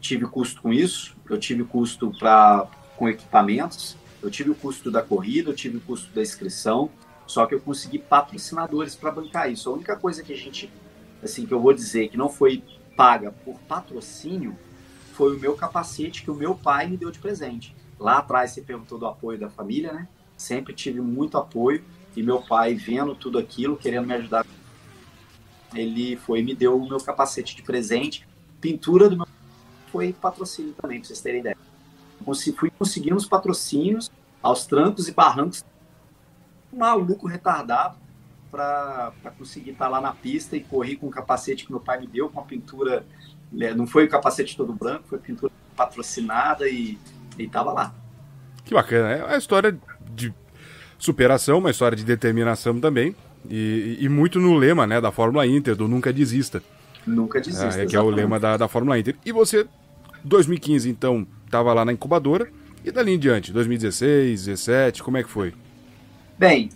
tive 0.04 0.26
custo 0.26 0.60
com 0.60 0.70
isso, 0.72 1.16
eu 1.30 1.38
tive 1.38 1.64
custo 1.64 2.12
pra, 2.18 2.68
com 2.96 3.08
equipamentos, 3.08 3.96
eu 4.22 4.30
tive 4.30 4.50
o 4.50 4.54
custo 4.54 4.90
da 4.90 5.02
corrida, 5.02 5.50
eu 5.50 5.54
tive 5.54 5.78
o 5.78 5.80
custo 5.80 6.12
da 6.14 6.20
inscrição, 6.20 6.90
só 7.26 7.46
que 7.46 7.54
eu 7.54 7.60
consegui 7.60 7.98
patrocinadores 7.98 8.94
para 8.94 9.10
bancar 9.10 9.50
isso. 9.50 9.70
A 9.70 9.72
única 9.72 9.96
coisa 9.96 10.22
que 10.22 10.32
a 10.32 10.36
gente, 10.36 10.70
assim, 11.22 11.46
que 11.46 11.54
eu 11.54 11.60
vou 11.60 11.72
dizer 11.72 12.08
que 12.08 12.18
não 12.18 12.28
foi 12.28 12.62
paga 12.94 13.32
por 13.32 13.58
patrocínio 13.60 14.56
foi 15.14 15.34
o 15.34 15.40
meu 15.40 15.54
capacete 15.54 16.22
que 16.22 16.30
o 16.30 16.34
meu 16.34 16.54
pai 16.54 16.86
me 16.86 16.98
deu 16.98 17.10
de 17.10 17.18
presente. 17.18 17.74
Lá 17.98 18.18
atrás 18.18 18.50
você 18.50 18.60
perguntou 18.60 18.98
do 18.98 19.06
apoio 19.06 19.38
da 19.38 19.48
família, 19.48 19.92
né? 19.92 20.06
Sempre 20.36 20.74
tive 20.74 21.00
muito 21.00 21.38
apoio 21.38 21.82
e 22.14 22.22
meu 22.22 22.42
pai 22.42 22.74
vendo 22.74 23.14
tudo 23.14 23.38
aquilo, 23.38 23.76
querendo 23.76 24.06
me 24.06 24.14
ajudar, 24.14 24.44
ele 25.74 26.16
foi 26.16 26.40
e 26.40 26.42
me 26.42 26.54
deu 26.54 26.76
o 26.76 26.88
meu 26.88 26.98
capacete 26.98 27.56
de 27.56 27.62
presente. 27.62 28.26
Pintura 28.60 29.08
do 29.08 29.16
meu 29.16 29.26
foi 29.94 30.12
patrocínio 30.12 30.72
também, 30.72 30.98
para 30.98 31.06
vocês 31.06 31.20
terem 31.20 31.38
ideia. 31.38 31.56
Fui 32.56 32.68
conseguindo 32.76 33.14
os 33.14 33.26
patrocínios 33.26 34.10
aos 34.42 34.66
trancos 34.66 35.06
e 35.06 35.12
barrancos, 35.12 35.64
um 36.72 36.78
maluco 36.78 37.28
retardado 37.28 37.96
para 38.50 39.12
conseguir 39.38 39.70
estar 39.70 39.84
tá 39.84 39.90
lá 39.92 40.00
na 40.00 40.12
pista 40.12 40.56
e 40.56 40.64
correr 40.64 40.96
com 40.96 41.06
o 41.06 41.10
capacete 41.10 41.64
que 41.64 41.70
meu 41.70 41.80
pai 41.80 42.00
me 42.00 42.08
deu, 42.08 42.28
com 42.28 42.40
a 42.40 42.42
pintura. 42.42 43.06
Né, 43.52 43.72
não 43.72 43.86
foi 43.86 44.06
o 44.06 44.08
capacete 44.08 44.56
todo 44.56 44.72
branco, 44.72 45.04
foi 45.06 45.18
pintura 45.18 45.52
patrocinada 45.76 46.68
e 46.68 46.98
estava 47.38 47.72
lá. 47.72 47.94
Que 48.64 48.74
bacana, 48.74 49.12
é 49.12 49.24
uma 49.24 49.36
história 49.36 49.78
de 50.12 50.34
superação, 50.98 51.58
uma 51.58 51.70
história 51.70 51.96
de 51.96 52.04
determinação 52.04 52.80
também. 52.80 53.14
E, 53.48 53.98
e 54.00 54.08
muito 54.08 54.40
no 54.40 54.54
lema 54.54 54.88
né, 54.88 55.00
da 55.00 55.12
Fórmula 55.12 55.46
Inter, 55.46 55.76
do 55.76 55.86
Nunca 55.86 56.12
Desista. 56.12 56.60
Nunca 57.06 57.40
desista. 57.40 57.82
É, 57.82 57.86
que 57.86 57.94
é 57.94 58.00
o 58.00 58.08
lema 58.08 58.40
da, 58.40 58.56
da 58.56 58.66
Fórmula 58.66 58.98
Inter. 58.98 59.14
E 59.24 59.30
você 59.30 59.66
2015, 60.24 60.88
então, 60.88 61.26
estava 61.44 61.72
lá 61.72 61.84
na 61.84 61.92
incubadora. 61.92 62.50
E 62.84 62.90
dali 62.90 63.12
em 63.12 63.18
diante, 63.18 63.52
2016, 63.52 64.44
2017, 64.44 65.02
como 65.02 65.16
é 65.16 65.22
que 65.22 65.30
foi? 65.30 65.54
Bem, 66.38 66.68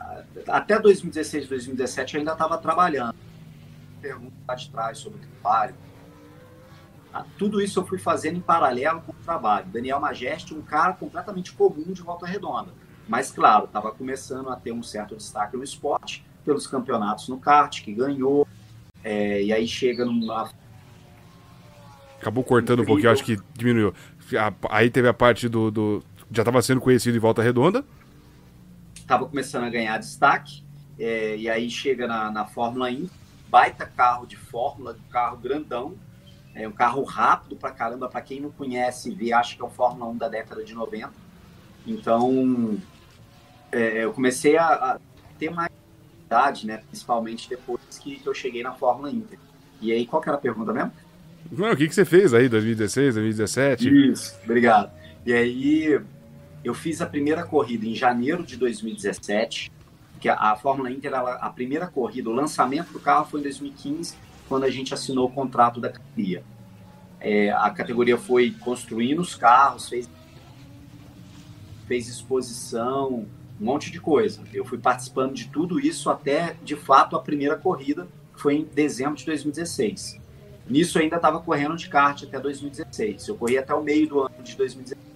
até 0.46 0.78
2016, 0.78 1.48
2017 1.48 2.14
eu 2.14 2.20
ainda 2.20 2.32
estava 2.32 2.56
trabalhando. 2.58 3.14
Pergunta 4.00 4.54
de 4.54 4.70
trás 4.70 4.98
sobre 4.98 5.18
o 5.18 5.20
trabalho. 5.20 5.74
Ah, 7.12 7.24
tudo 7.36 7.60
isso 7.60 7.80
eu 7.80 7.86
fui 7.86 7.98
fazendo 7.98 8.36
em 8.36 8.40
paralelo 8.40 9.02
com 9.02 9.12
o 9.12 9.24
trabalho. 9.24 9.66
Daniel 9.66 10.00
Majeste, 10.00 10.54
um 10.54 10.62
cara 10.62 10.92
completamente 10.92 11.52
comum 11.52 11.92
de 11.92 12.02
volta 12.02 12.26
redonda. 12.26 12.72
Mas, 13.08 13.30
claro, 13.30 13.64
estava 13.64 13.90
começando 13.90 14.50
a 14.50 14.56
ter 14.56 14.72
um 14.72 14.82
certo 14.82 15.16
destaque 15.16 15.56
no 15.56 15.64
esporte, 15.64 16.24
pelos 16.44 16.66
campeonatos 16.66 17.28
no 17.28 17.38
kart, 17.38 17.82
que 17.82 17.92
ganhou. 17.92 18.46
É, 19.02 19.42
e 19.42 19.52
aí 19.52 19.66
chega 19.66 20.04
numa 20.04 20.50
Acabou 22.20 22.42
cortando 22.42 22.82
um 22.82 22.84
pouquinho, 22.84 23.10
acho 23.10 23.24
que 23.24 23.38
diminuiu. 23.54 23.94
Aí 24.68 24.90
teve 24.90 25.08
a 25.08 25.14
parte 25.14 25.48
do. 25.48 25.70
do 25.70 26.02
já 26.30 26.42
estava 26.42 26.60
sendo 26.60 26.80
conhecido 26.80 27.16
em 27.16 27.20
Volta 27.20 27.42
Redonda. 27.42 27.84
Estava 28.94 29.24
começando 29.26 29.64
a 29.64 29.70
ganhar 29.70 29.96
destaque. 29.98 30.62
É, 30.98 31.36
e 31.36 31.48
aí 31.48 31.70
chega 31.70 32.06
na, 32.06 32.30
na 32.30 32.44
Fórmula 32.44 32.90
1, 32.90 33.08
baita 33.48 33.86
carro 33.86 34.26
de 34.26 34.36
Fórmula, 34.36 34.96
um 34.98 35.10
carro 35.10 35.36
grandão. 35.36 35.94
É 36.54 36.66
um 36.66 36.72
carro 36.72 37.04
rápido 37.04 37.56
pra 37.56 37.70
caramba. 37.70 38.08
Para 38.08 38.20
quem 38.20 38.40
não 38.40 38.50
conhece, 38.50 39.14
vê, 39.14 39.32
acho 39.32 39.56
que 39.56 39.62
é 39.62 39.64
o 39.64 39.70
Fórmula 39.70 40.10
1 40.10 40.16
da 40.16 40.28
década 40.28 40.64
de 40.64 40.74
90. 40.74 41.12
Então, 41.86 42.78
é, 43.70 44.04
eu 44.04 44.12
comecei 44.12 44.58
a, 44.58 44.66
a, 44.66 45.00
ter 45.38 45.50
mais 45.50 45.70
idade, 46.26 46.66
né? 46.66 46.78
Principalmente 46.88 47.48
depois 47.48 47.80
que, 47.98 48.16
que 48.16 48.26
eu 48.26 48.34
cheguei 48.34 48.62
na 48.62 48.72
Fórmula 48.72 49.10
Inter. 49.10 49.38
E 49.80 49.92
aí, 49.92 50.04
qual 50.04 50.20
que 50.20 50.28
era 50.28 50.36
a 50.36 50.40
pergunta 50.40 50.72
mesmo? 50.72 50.92
Não, 51.50 51.72
o 51.72 51.76
que, 51.76 51.88
que 51.88 51.94
você 51.94 52.04
fez 52.04 52.34
aí, 52.34 52.48
2016, 52.48 53.14
2017? 53.14 54.10
Isso, 54.12 54.38
obrigado. 54.44 54.90
E 55.24 55.32
aí, 55.32 56.00
eu 56.62 56.74
fiz 56.74 57.00
a 57.00 57.06
primeira 57.06 57.44
corrida 57.44 57.86
em 57.86 57.94
janeiro 57.94 58.44
de 58.44 58.56
2017, 58.56 59.72
que 60.20 60.28
a, 60.28 60.34
a 60.34 60.56
Fórmula 60.56 60.90
Inter, 60.90 61.12
ela, 61.12 61.34
a 61.34 61.50
primeira 61.50 61.86
corrida, 61.86 62.28
o 62.28 62.32
lançamento 62.32 62.92
do 62.92 63.00
carro 63.00 63.24
foi 63.26 63.40
em 63.40 63.42
2015, 63.44 64.16
quando 64.48 64.64
a 64.64 64.70
gente 64.70 64.92
assinou 64.92 65.26
o 65.26 65.30
contrato 65.30 65.80
da 65.80 65.90
categoria. 65.90 66.42
É, 67.20 67.50
a 67.50 67.70
categoria 67.70 68.16
foi 68.16 68.50
construindo 68.60 69.20
os 69.20 69.34
carros, 69.34 69.88
fez, 69.88 70.08
fez 71.86 72.08
exposição, 72.08 73.26
um 73.60 73.64
monte 73.64 73.90
de 73.90 74.00
coisa. 74.00 74.42
Eu 74.52 74.64
fui 74.64 74.78
participando 74.78 75.34
de 75.34 75.48
tudo 75.48 75.80
isso 75.80 76.10
até, 76.10 76.56
de 76.62 76.76
fato, 76.76 77.16
a 77.16 77.20
primeira 77.20 77.56
corrida, 77.56 78.06
que 78.34 78.40
foi 78.40 78.56
em 78.56 78.64
dezembro 78.64 79.16
de 79.16 79.26
2016. 79.26 80.17
Nisso 80.68 80.98
eu 80.98 81.02
ainda 81.02 81.16
estava 81.16 81.40
correndo 81.40 81.76
de 81.76 81.88
kart 81.88 82.22
até 82.22 82.38
2016. 82.38 83.26
Eu 83.28 83.36
corri 83.36 83.56
até 83.56 83.74
o 83.74 83.82
meio 83.82 84.08
do 84.08 84.20
ano 84.20 84.42
de 84.42 84.54
2016. 84.54 85.08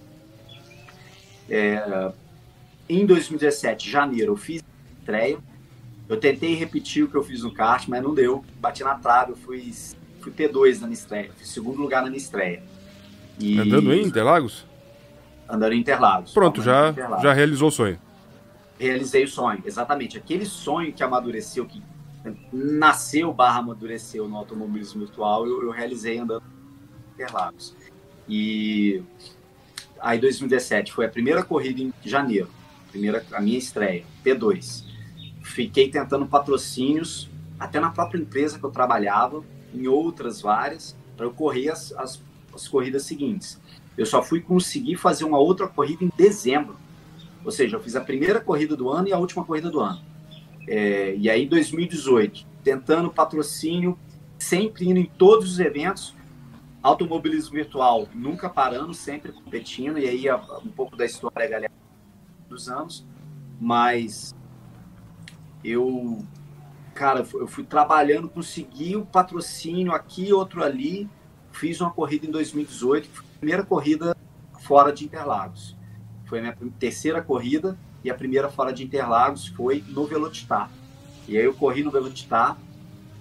É, 1.49 2.11
em 2.89 3.05
2017, 3.05 3.89
janeiro, 3.89 4.33
eu 4.33 4.37
fiz 4.37 4.63
estreia. 4.99 5.37
Eu 6.09 6.17
tentei 6.17 6.55
repetir 6.55 7.03
o 7.03 7.07
que 7.07 7.15
eu 7.15 7.23
fiz 7.23 7.43
no 7.43 7.53
kart, 7.53 7.87
mas 7.87 8.01
não 8.01 8.13
deu. 8.13 8.43
Bati 8.59 8.83
na 8.83 8.95
trave, 8.95 9.31
eu 9.31 9.35
fui, 9.35 9.71
fui 10.19 10.31
P2 10.31 10.81
na 10.81 10.87
minha 10.87 10.93
estreia. 10.93 11.31
Fui 11.35 11.45
segundo 11.45 11.79
lugar 11.79 12.01
na 12.01 12.09
minha 12.09 12.17
estreia. 12.17 12.63
E... 13.39 13.59
Andando 13.59 13.93
em 13.93 14.03
Interlagos? 14.03 14.65
Andando 15.47 15.73
em 15.73 15.79
Interlagos. 15.79 16.33
Pronto, 16.33 16.61
já, 16.61 16.89
Interlagos. 16.89 17.23
já 17.23 17.33
realizou 17.33 17.67
o 17.67 17.71
sonho. 17.71 17.99
Realizei 18.79 19.23
o 19.23 19.27
sonho, 19.27 19.61
exatamente. 19.65 20.17
Aquele 20.17 20.45
sonho 20.45 20.91
que 20.91 21.03
amadureceu, 21.03 21.65
que 21.65 21.81
nasceu 22.51 23.33
barra 23.33 23.59
amadureceu 23.59 24.27
no 24.27 24.37
automobilismo 24.37 25.01
virtual, 25.01 25.45
eu, 25.45 25.63
eu 25.63 25.71
realizei 25.71 26.17
andando 26.17 26.43
em 26.43 27.13
Interlagos. 27.13 27.75
E 28.27 29.03
aí 29.99 30.19
2017 30.19 30.93
foi 30.93 31.05
a 31.05 31.09
primeira 31.09 31.43
corrida 31.43 31.81
em 31.81 31.93
janeiro, 32.03 32.49
primeira 32.89 33.25
a 33.33 33.41
minha 33.41 33.57
estreia, 33.57 34.05
P2. 34.23 34.85
Fiquei 35.41 35.89
tentando 35.89 36.25
patrocínios 36.25 37.29
até 37.59 37.79
na 37.79 37.89
própria 37.89 38.19
empresa 38.19 38.57
que 38.57 38.63
eu 38.63 38.71
trabalhava, 38.71 39.43
em 39.73 39.87
outras 39.87 40.41
várias, 40.41 40.95
para 41.17 41.25
eu 41.25 41.31
correr 41.31 41.69
as, 41.69 41.91
as, 41.93 42.21
as 42.53 42.67
corridas 42.67 43.03
seguintes. 43.03 43.59
Eu 43.97 44.05
só 44.05 44.23
fui 44.23 44.41
conseguir 44.41 44.95
fazer 44.95 45.23
uma 45.23 45.37
outra 45.37 45.67
corrida 45.67 46.03
em 46.03 46.11
dezembro. 46.15 46.75
Ou 47.43 47.51
seja, 47.51 47.75
eu 47.75 47.81
fiz 47.81 47.95
a 47.95 48.01
primeira 48.01 48.39
corrida 48.39 48.75
do 48.75 48.89
ano 48.89 49.07
e 49.07 49.13
a 49.13 49.17
última 49.17 49.43
corrida 49.43 49.69
do 49.69 49.79
ano. 49.79 50.01
É, 50.67 51.15
e 51.15 51.29
aí, 51.29 51.45
2018, 51.45 52.45
tentando 52.63 53.11
patrocínio, 53.11 53.97
sempre 54.37 54.89
indo 54.89 54.99
em 54.99 55.05
todos 55.05 55.51
os 55.53 55.59
eventos, 55.59 56.15
automobilismo 56.81 57.53
virtual, 57.53 58.07
nunca 58.13 58.49
parando, 58.49 58.93
sempre 58.93 59.31
competindo, 59.31 59.97
e 59.97 60.07
aí 60.07 60.25
um 60.63 60.69
pouco 60.69 60.95
da 60.95 61.05
história, 61.05 61.47
galera, 61.47 61.71
dos 62.49 62.67
anos, 62.69 63.05
mas 63.59 64.35
eu, 65.63 66.25
cara, 66.93 67.25
eu 67.33 67.47
fui 67.47 67.63
trabalhando, 67.63 68.27
consegui 68.27 68.95
o 68.97 69.05
patrocínio 69.05 69.93
aqui, 69.93 70.33
outro 70.33 70.63
ali, 70.63 71.09
fiz 71.51 71.79
uma 71.79 71.91
corrida 71.91 72.25
em 72.25 72.31
2018, 72.31 73.09
primeira 73.39 73.63
corrida 73.63 74.15
fora 74.59 74.91
de 74.91 75.05
Interlagos. 75.05 75.77
Foi 76.25 76.39
a 76.39 76.41
minha 76.41 76.57
terceira 76.79 77.21
corrida, 77.21 77.77
e 78.03 78.09
a 78.09 78.13
primeira 78.13 78.49
fora 78.49 78.73
de 78.73 78.83
Interlagos 78.83 79.47
foi 79.47 79.83
no 79.87 80.05
Velocitar. 80.05 80.69
E 81.27 81.37
aí 81.37 81.45
eu 81.45 81.53
corri 81.53 81.83
no 81.83 81.91
Velocitar, 81.91 82.57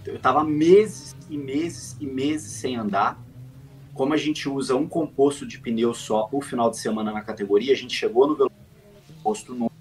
eu 0.05 0.16
estava 0.16 0.43
meses 0.43 1.14
e 1.30 1.39
meses 1.39 1.97
e 2.01 2.07
meses 2.07 2.53
sem 2.53 2.76
andar. 2.76 3.22
Como 3.95 4.12
a 4.14 4.16
gente 4.16 4.49
usa 4.49 4.74
um 4.74 4.89
composto 4.89 5.47
de 5.47 5.59
pneu 5.59 5.95
só 5.95 6.24
por 6.24 6.43
final 6.45 6.70
de 6.70 6.78
semana 6.78 7.12
na 7.12 7.20
categoria, 7.20 7.72
a 7.72 7.76
gente 7.76 7.95
chegou 7.95 8.26
no 8.26 8.51
composto 9.07 9.55
novo, 9.55 9.72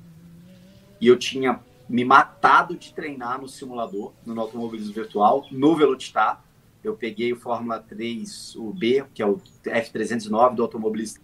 e 1.00 1.08
eu 1.08 1.18
tinha 1.18 1.60
me 1.90 2.06
matado 2.06 2.76
de 2.76 2.94
treinar 2.94 3.42
no 3.42 3.48
simulador, 3.48 4.14
no 4.26 4.40
automobilismo 4.40 4.94
virtual, 4.94 5.46
no 5.52 5.76
Velocitar. 5.76 6.44
Eu 6.84 6.96
peguei 6.96 7.34
o 7.34 7.36
Fórmula 7.36 7.80
3, 7.80 8.56
o 8.56 8.72
B, 8.72 9.04
que 9.14 9.22
é 9.22 9.26
o 9.26 9.42
F309 9.64 10.56
do 10.56 10.64
automobilista. 10.64 11.20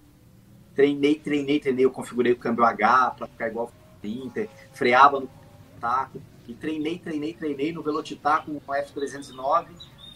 Treinei, 0.78 1.16
treinei, 1.16 1.60
treinei. 1.60 1.86
Eu 1.86 1.90
configurei 1.90 2.34
o 2.34 2.38
câmbio 2.38 2.64
H 2.64 3.16
para 3.18 3.26
ficar 3.26 3.48
igual 3.48 3.66
ao 3.66 4.08
Inter, 4.08 4.48
freava 4.74 5.20
no 5.20 5.28
taco. 5.82 6.22
E 6.48 6.54
treinei, 6.54 7.00
treinei, 7.00 7.34
treinei 7.34 7.74
no 7.74 7.82
Velocitar 7.82 8.46
com 8.46 8.52
o 8.52 8.62
F309, 8.62 9.66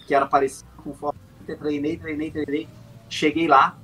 que 0.05 0.13
era 0.13 0.27
parecido 0.27 0.69
com 0.77 0.91
o 0.91 0.93
Fórmula 0.93 1.25
Inter. 1.41 1.57
Treinei, 1.57 1.97
treinei, 1.97 2.29
treinei. 2.29 2.67
Cheguei 3.09 3.47
lá, 3.47 3.75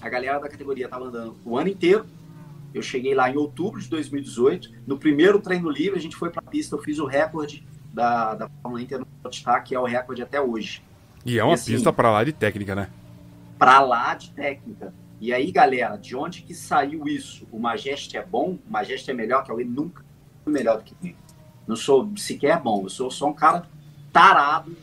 a 0.00 0.08
galera 0.08 0.38
da 0.38 0.48
categoria 0.48 0.86
estava 0.86 1.04
andando 1.04 1.36
o 1.44 1.58
ano 1.58 1.68
inteiro. 1.68 2.06
Eu 2.72 2.80
cheguei 2.80 3.14
lá 3.14 3.30
em 3.30 3.36
outubro 3.36 3.78
de 3.78 3.88
2018. 3.88 4.70
No 4.86 4.98
primeiro 4.98 5.38
treino 5.40 5.68
livre, 5.68 5.98
a 5.98 6.02
gente 6.02 6.16
foi 6.16 6.30
para 6.30 6.40
a 6.40 6.50
pista. 6.50 6.74
Eu 6.74 6.80
fiz 6.80 6.98
o 6.98 7.04
recorde 7.04 7.66
da, 7.92 8.34
da 8.34 8.48
Fórmula 8.62 8.82
Inter 8.82 9.00
no 9.00 9.06
Velocitar, 9.22 9.62
que 9.62 9.74
é 9.74 9.78
o 9.78 9.84
recorde 9.84 10.22
até 10.22 10.40
hoje. 10.40 10.82
E 11.26 11.38
é 11.38 11.44
uma 11.44 11.52
e, 11.52 11.54
assim, 11.54 11.72
pista 11.72 11.92
para 11.92 12.10
lá 12.10 12.24
de 12.24 12.32
técnica, 12.32 12.74
né? 12.74 12.88
Para 13.58 13.80
lá 13.80 14.14
de 14.14 14.30
técnica. 14.30 14.94
E 15.20 15.32
aí, 15.32 15.50
galera, 15.50 15.96
de 15.96 16.14
onde 16.14 16.42
que 16.42 16.54
saiu 16.54 17.06
isso? 17.06 17.46
O 17.50 17.58
Majeste 17.58 18.16
é 18.16 18.24
bom? 18.24 18.58
O 18.66 18.70
Majeste 18.70 19.10
é 19.10 19.14
melhor 19.14 19.44
que 19.44 19.50
alguém? 19.50 19.66
Nunca 19.66 20.04
melhor 20.48 20.78
do 20.78 20.84
que 20.84 20.94
mim. 21.00 21.14
Não 21.66 21.76
sou 21.76 22.10
sequer 22.16 22.60
bom. 22.60 22.84
Eu 22.84 22.88
sou 22.88 23.10
só 23.10 23.28
um 23.28 23.34
cara 23.34 23.66
tarado 24.12 24.74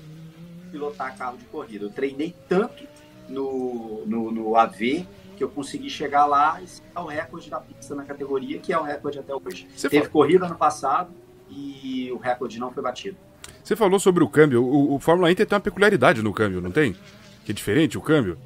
pilotar 0.71 1.17
carro 1.17 1.37
de 1.37 1.45
corrida. 1.45 1.85
Eu 1.85 1.89
treinei 1.89 2.35
tanto 2.47 2.83
no, 3.27 4.03
no, 4.05 4.31
no 4.31 4.55
AV 4.55 5.05
que 5.35 5.43
eu 5.43 5.49
consegui 5.49 5.89
chegar 5.89 6.25
lá 6.25 6.61
e 6.61 6.67
ser 6.67 6.83
o 6.95 7.05
recorde 7.05 7.49
da 7.49 7.59
pista 7.59 7.93
na 7.93 8.03
categoria, 8.03 8.59
que 8.59 8.71
é 8.71 8.77
o 8.77 8.83
recorde 8.83 9.19
até 9.19 9.33
hoje. 9.35 9.67
Você 9.75 9.89
Teve 9.89 10.03
fala... 10.03 10.11
corrida 10.11 10.45
ano 10.45 10.55
passado 10.55 11.11
e 11.49 12.09
o 12.11 12.17
recorde 12.17 12.59
não 12.59 12.71
foi 12.71 12.81
batido. 12.81 13.17
Você 13.63 13.75
falou 13.75 13.99
sobre 13.99 14.23
o 14.23 14.29
câmbio. 14.29 14.63
O, 14.63 14.95
o 14.95 14.99
Fórmula 14.99 15.31
Inter 15.31 15.45
tem 15.45 15.55
uma 15.55 15.61
peculiaridade 15.61 16.21
no 16.21 16.33
câmbio, 16.33 16.61
não 16.61 16.71
tem? 16.71 16.95
Que 17.43 17.51
é 17.51 17.53
diferente 17.53 17.97
o 17.97 18.01
câmbio? 18.01 18.37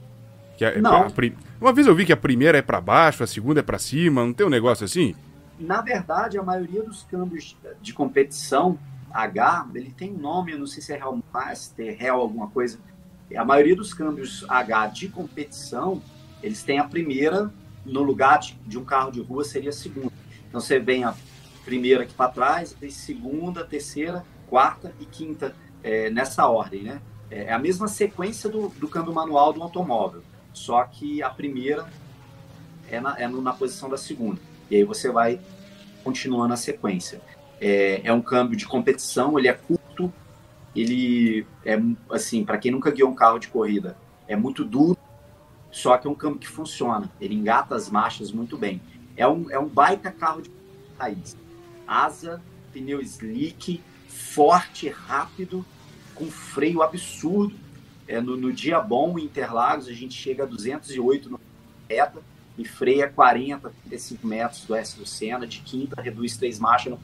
Que 0.59 0.65
é, 0.65 0.81
não. 0.81 1.03
A, 1.03 1.11
uma 1.61 1.71
vez 1.71 1.87
eu 1.87 1.95
vi 1.95 2.05
que 2.05 2.11
a 2.11 2.17
primeira 2.17 2.57
é 2.57 2.61
para 2.61 2.81
baixo, 2.81 3.23
a 3.23 3.27
segunda 3.27 3.61
é 3.61 3.63
para 3.63 3.79
cima, 3.79 4.25
não 4.25 4.33
tem 4.33 4.45
um 4.45 4.49
negócio 4.49 4.83
assim? 4.83 5.15
Na 5.57 5.81
verdade, 5.81 6.37
a 6.37 6.43
maioria 6.43 6.83
dos 6.83 7.03
câmbios 7.03 7.55
de 7.81 7.93
competição 7.93 8.77
H, 9.09 9.67
ele 9.73 9.93
tem 9.97 10.11
nome, 10.11 10.51
eu 10.51 10.59
não 10.59 10.67
sei 10.67 10.83
se 10.83 10.91
é 10.91 10.97
Real 10.97 11.17
Master, 11.33 11.97
Real 11.97 12.19
alguma 12.19 12.49
coisa. 12.49 12.77
A 13.33 13.45
maioria 13.45 13.73
dos 13.73 13.93
câmbios 13.93 14.45
H 14.49 14.87
de 14.87 15.07
competição, 15.07 16.01
eles 16.43 16.61
têm 16.61 16.77
a 16.77 16.83
primeira 16.83 17.53
no 17.85 18.03
lugar 18.03 18.39
de, 18.39 18.59
de 18.67 18.77
um 18.77 18.83
carro 18.83 19.11
de 19.11 19.21
rua 19.21 19.45
seria 19.45 19.69
a 19.69 19.73
segunda. 19.73 20.11
Então 20.49 20.59
você 20.59 20.77
vem 20.77 21.05
a 21.05 21.15
primeira 21.63 22.03
aqui 22.03 22.13
para 22.13 22.31
trás, 22.31 22.73
tem 22.73 22.89
segunda, 22.89 23.63
terceira, 23.63 24.25
quarta 24.49 24.93
e 24.99 25.05
quinta 25.05 25.55
é, 25.81 26.09
nessa 26.09 26.45
ordem, 26.47 26.83
né? 26.83 27.01
É, 27.31 27.45
é 27.45 27.53
a 27.53 27.59
mesma 27.59 27.87
sequência 27.87 28.49
do, 28.49 28.67
do 28.67 28.89
câmbio 28.89 29.13
manual 29.13 29.53
do 29.53 29.63
automóvel, 29.63 30.21
só 30.53 30.83
que 30.83 31.21
a 31.21 31.29
primeira 31.29 31.87
é 32.89 32.99
na, 32.99 33.19
é 33.19 33.27
na 33.27 33.53
posição 33.53 33.89
da 33.89 33.97
segunda. 33.97 34.39
E 34.69 34.75
aí 34.75 34.83
você 34.83 35.11
vai 35.11 35.39
continuando 36.03 36.53
a 36.53 36.57
sequência. 36.57 37.21
É, 37.59 38.01
é 38.03 38.13
um 38.13 38.21
câmbio 38.21 38.57
de 38.57 38.65
competição, 38.65 39.37
ele 39.37 39.47
é 39.47 39.53
curto, 39.53 40.11
ele 40.75 41.45
é 41.65 41.77
assim, 42.11 42.43
para 42.45 42.57
quem 42.57 42.71
nunca 42.71 42.91
guiou 42.91 43.09
um 43.09 43.15
carro 43.15 43.39
de 43.39 43.47
corrida, 43.47 43.97
é 44.27 44.35
muito 44.35 44.63
duro, 44.63 44.97
só 45.71 45.97
que 45.97 46.07
é 46.07 46.09
um 46.09 46.15
câmbio 46.15 46.39
que 46.39 46.47
funciona. 46.47 47.09
Ele 47.19 47.35
engata 47.35 47.75
as 47.75 47.89
marchas 47.89 48.31
muito 48.31 48.57
bem. 48.57 48.81
É 49.15 49.27
um, 49.27 49.49
é 49.51 49.59
um 49.59 49.67
baita 49.67 50.11
carro 50.11 50.41
de 50.41 50.51
raiz. 50.97 51.37
Asa, 51.87 52.41
pneu 52.71 53.01
slick, 53.01 53.81
forte, 54.07 54.89
rápido, 54.89 55.65
com 56.15 56.25
freio 56.25 56.81
absurdo. 56.81 57.55
É, 58.09 58.19
no, 58.19 58.35
no 58.35 58.51
dia 58.51 58.79
bom, 58.79 59.17
em 59.17 59.23
Interlagos, 59.23 59.87
a 59.87 59.93
gente 59.93 60.15
chega 60.15 60.43
a 60.43 60.45
208 60.45 61.29
no 61.29 61.39
reta 61.87 62.19
e 62.57 62.65
freia 62.65 63.07
40, 63.07 63.71
35 63.83 64.27
metros 64.27 64.65
do 64.65 64.75
S 64.75 64.97
do 64.97 65.05
Senna. 65.05 65.45
De 65.47 65.59
quinta, 65.59 66.01
reduz 66.01 66.35
três 66.35 66.59
marchas 66.59 66.93
no 66.93 66.99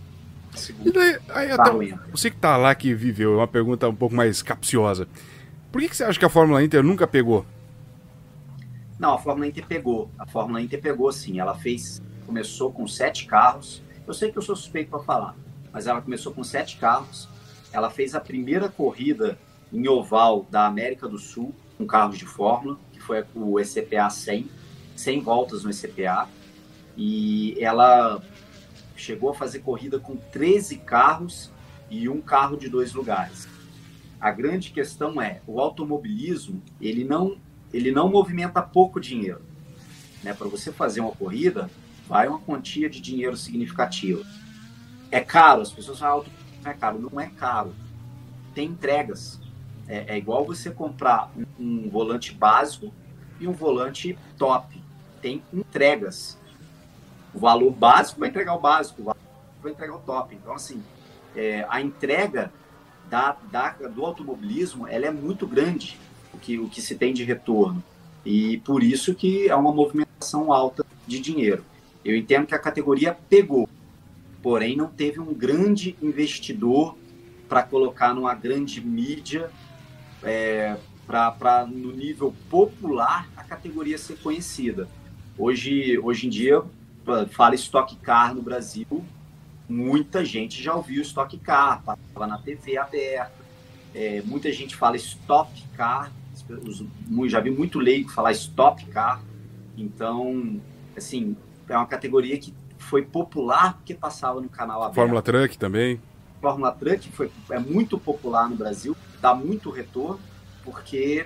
segundo. 0.58 0.92
Daí, 0.92 1.18
aí, 1.30 1.52
até, 1.52 1.72
você 2.12 2.30
que 2.32 2.38
tá 2.38 2.58
lá, 2.58 2.74
que 2.74 2.94
viveu, 2.94 3.34
é 3.34 3.38
uma 3.38 3.48
pergunta 3.48 3.88
um 3.88 3.96
pouco 3.96 4.16
mais 4.16 4.42
capciosa. 4.42 5.08
Por 5.72 5.80
que, 5.80 5.90
que 5.90 5.96
você 5.96 6.04
acha 6.04 6.20
que 6.20 6.26
a 6.26 6.30
Fórmula 6.30 6.64
Inter 6.64 6.84
nunca 6.84 7.06
pegou 7.06 7.46
não, 8.98 9.14
a 9.14 9.18
Fórmula 9.18 9.48
Inter 9.48 9.66
pegou. 9.66 10.10
A 10.18 10.26
Fórmula 10.26 10.62
Inter 10.62 10.82
pegou 10.82 11.12
sim. 11.12 11.40
Ela 11.40 11.56
fez, 11.56 12.02
começou 12.26 12.72
com 12.72 12.88
sete 12.88 13.26
carros. 13.26 13.82
Eu 14.08 14.14
sei 14.14 14.32
que 14.32 14.38
eu 14.38 14.42
sou 14.42 14.56
suspeito 14.56 14.90
para 14.90 15.00
falar, 15.00 15.36
mas 15.72 15.88
ela 15.88 16.02
começou 16.02 16.34
com 16.34 16.44
sete 16.44 16.78
carros. 16.78 17.28
Ela 17.74 17.90
fez 17.90 18.16
a 18.16 18.22
primeira 18.22 18.70
corrida 18.70 19.38
em 19.76 19.88
oval 19.88 20.48
da 20.50 20.66
América 20.66 21.08
do 21.08 21.18
Sul 21.18 21.54
com 21.78 21.86
carros 21.86 22.18
de 22.18 22.26
Fórmula, 22.26 22.80
que 22.94 23.00
foi 23.00 23.24
o 23.36 23.60
ECPA 23.60 24.10
100, 24.10 24.50
100 24.96 25.22
voltas 25.22 25.64
no 25.64 25.70
ECPA. 25.70 26.30
E 26.96 27.58
ela 27.60 28.22
chegou 28.96 29.30
a 29.32 29.36
fazer 29.36 29.60
corrida 29.60 30.00
com 30.00 30.16
13 30.16 30.78
carros 30.78 31.52
e 31.90 32.08
um 32.08 32.22
carro 32.22 32.56
de 32.56 32.70
dois 32.70 32.94
lugares. 32.94 33.48
A 34.20 34.32
grande 34.32 34.72
questão 34.72 35.22
é, 35.22 35.42
o 35.46 35.60
automobilismo, 35.60 36.62
ele 36.80 37.04
não 37.04 37.38
ele 37.74 37.92
não 37.92 38.10
movimenta 38.10 38.62
pouco 38.62 39.02
dinheiro. 39.02 39.42
Né? 40.24 40.34
Para 40.34 40.48
você 40.48 40.72
fazer 40.72 41.02
uma 41.02 41.12
corrida, 41.12 41.70
vai 42.08 42.26
uma 42.26 42.40
quantia 42.40 42.90
de 42.90 43.02
dinheiro 43.02 43.36
significativa. 43.36 44.24
É 45.12 45.20
caro, 45.20 45.62
as 45.62 45.74
pessoas 45.74 46.00
falam, 46.00 46.26
não 46.64 46.72
é 46.72 46.74
caro. 46.74 47.00
Não 47.00 47.20
é 47.20 47.28
caro. 47.28 47.76
Tem 48.54 48.70
entregas. 48.70 49.42
É, 49.88 50.16
é 50.16 50.18
igual 50.18 50.46
você 50.46 50.72
comprar 50.72 51.32
um, 51.38 51.46
um, 51.60 51.90
volante 51.90 52.34
básico 52.34 52.94
e 53.40 53.48
um 53.48 53.54
volante 53.54 54.18
top. 54.38 54.82
Tem 55.22 55.44
entregas. 55.54 56.38
O 57.34 57.40
valor 57.40 57.72
básico 57.72 58.20
vai 58.20 58.30
entregar 58.30 58.56
o 58.56 58.60
básico, 58.60 59.02
o 59.02 59.06
valor 59.06 59.20
vai 59.62 59.72
entregar 59.72 59.96
o 59.96 60.00
top. 60.00 60.36
Então, 60.36 60.54
assim, 60.54 60.82
é, 61.36 61.66
a 61.70 61.82
entrega 61.82 62.52
da, 63.10 63.38
da, 63.52 63.72
do 63.72 64.06
automobilismo 64.06 64.88
ela 64.88 65.06
é 65.06 65.12
muito 65.12 65.46
grande 65.46 66.00
o 66.34 66.38
que, 66.38 66.58
o 66.58 66.70
que 66.70 66.82
se 66.82 66.96
tem 66.96 67.14
de 67.14 67.24
retorno. 67.24 67.84
E 68.26 68.58
por 68.60 68.82
isso 68.84 69.14
que 69.14 69.48
é 69.48 69.56
uma 69.56 69.72
movimentação 69.72 70.52
alta 70.52 70.86
de 71.06 71.20
dinheiro. 71.20 71.64
Eu 72.04 72.16
entendo 72.16 72.48
que 72.48 72.56
a 72.56 72.60
categoria 72.60 73.18
pegou, 73.30 73.70
porém 74.42 74.76
não 74.76 74.88
teve 74.88 75.20
um 75.20 75.34
grande 75.34 75.96
investidor 76.02 76.96
para 77.48 77.64
colocar 77.64 78.14
numa 78.14 78.34
grande 78.34 78.82
mídia, 78.82 79.52
é, 80.26 80.78
para 81.08 81.66
no 81.66 81.92
nível 81.92 82.34
popular 82.50 83.30
a 83.38 83.44
categoria 83.44 83.98
ser 83.98 84.18
conhecida. 84.18 84.88
Hoje, 85.38 85.98
hoje 86.00 86.28
em 86.28 86.30
dia, 86.30 86.62
fala 87.32 87.56
Stock 87.56 87.96
Car 87.98 88.34
no 88.34 88.42
Brasil, 88.42 89.06
muita 89.70 90.26
gente 90.26 90.62
já 90.62 90.74
ouviu 90.74 91.02
Stock 91.02 91.38
Car, 91.38 91.82
passava 91.84 92.28
na 92.28 92.38
TV 92.38 92.78
aberta, 92.78 93.46
é, 93.94 94.22
muita 94.26 94.52
gente 94.52 94.76
fala 94.76 94.96
Stock 94.98 95.64
Car, 95.76 96.12
já 97.28 97.40
vi 97.40 97.52
muito 97.52 97.80
leigo 97.80 98.10
falar 98.10 98.32
stop 98.32 98.86
car. 98.88 99.22
Então, 99.78 100.60
assim, 100.96 101.36
é 101.68 101.78
uma 101.78 101.86
categoria 101.86 102.38
que 102.38 102.54
foi 102.78 103.02
popular 103.02 103.76
porque 103.76 103.94
passava 103.94 104.42
no 104.42 104.50
canal 104.50 104.82
aberto. 104.82 104.96
Fórmula 104.96 105.22
Truck 105.22 105.58
também. 105.58 106.00
Fórmula 106.42 106.72
Truck 106.72 107.10
foi, 107.12 107.32
é 107.50 107.60
muito 107.60 107.98
popular 107.98 108.50
no 108.50 108.56
Brasil, 108.56 108.96
dá 109.26 109.34
muito 109.34 109.72
retorno, 109.72 110.20
porque 110.64 111.26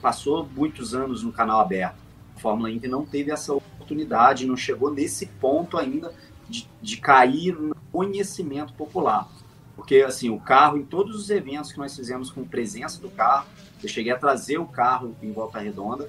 passou 0.00 0.48
muitos 0.54 0.94
anos 0.94 1.24
no 1.24 1.32
canal 1.32 1.58
aberto. 1.58 1.96
A 2.36 2.38
Fórmula 2.38 2.70
Indy 2.70 2.86
não 2.86 3.04
teve 3.04 3.32
essa 3.32 3.52
oportunidade, 3.52 4.46
não 4.46 4.56
chegou 4.56 4.92
nesse 4.92 5.26
ponto 5.26 5.76
ainda 5.76 6.14
de, 6.48 6.68
de 6.80 6.96
cair 6.98 7.54
no 7.54 7.74
conhecimento 7.90 8.72
popular. 8.74 9.28
Porque, 9.74 9.96
assim, 9.96 10.30
o 10.30 10.38
carro, 10.38 10.76
em 10.76 10.84
todos 10.84 11.16
os 11.16 11.28
eventos 11.28 11.72
que 11.72 11.78
nós 11.78 11.94
fizemos 11.96 12.30
com 12.30 12.44
presença 12.44 13.00
do 13.00 13.10
carro, 13.10 13.46
eu 13.82 13.88
cheguei 13.88 14.12
a 14.12 14.18
trazer 14.18 14.58
o 14.58 14.66
carro 14.66 15.16
em 15.20 15.32
Volta 15.32 15.58
Redonda 15.58 16.08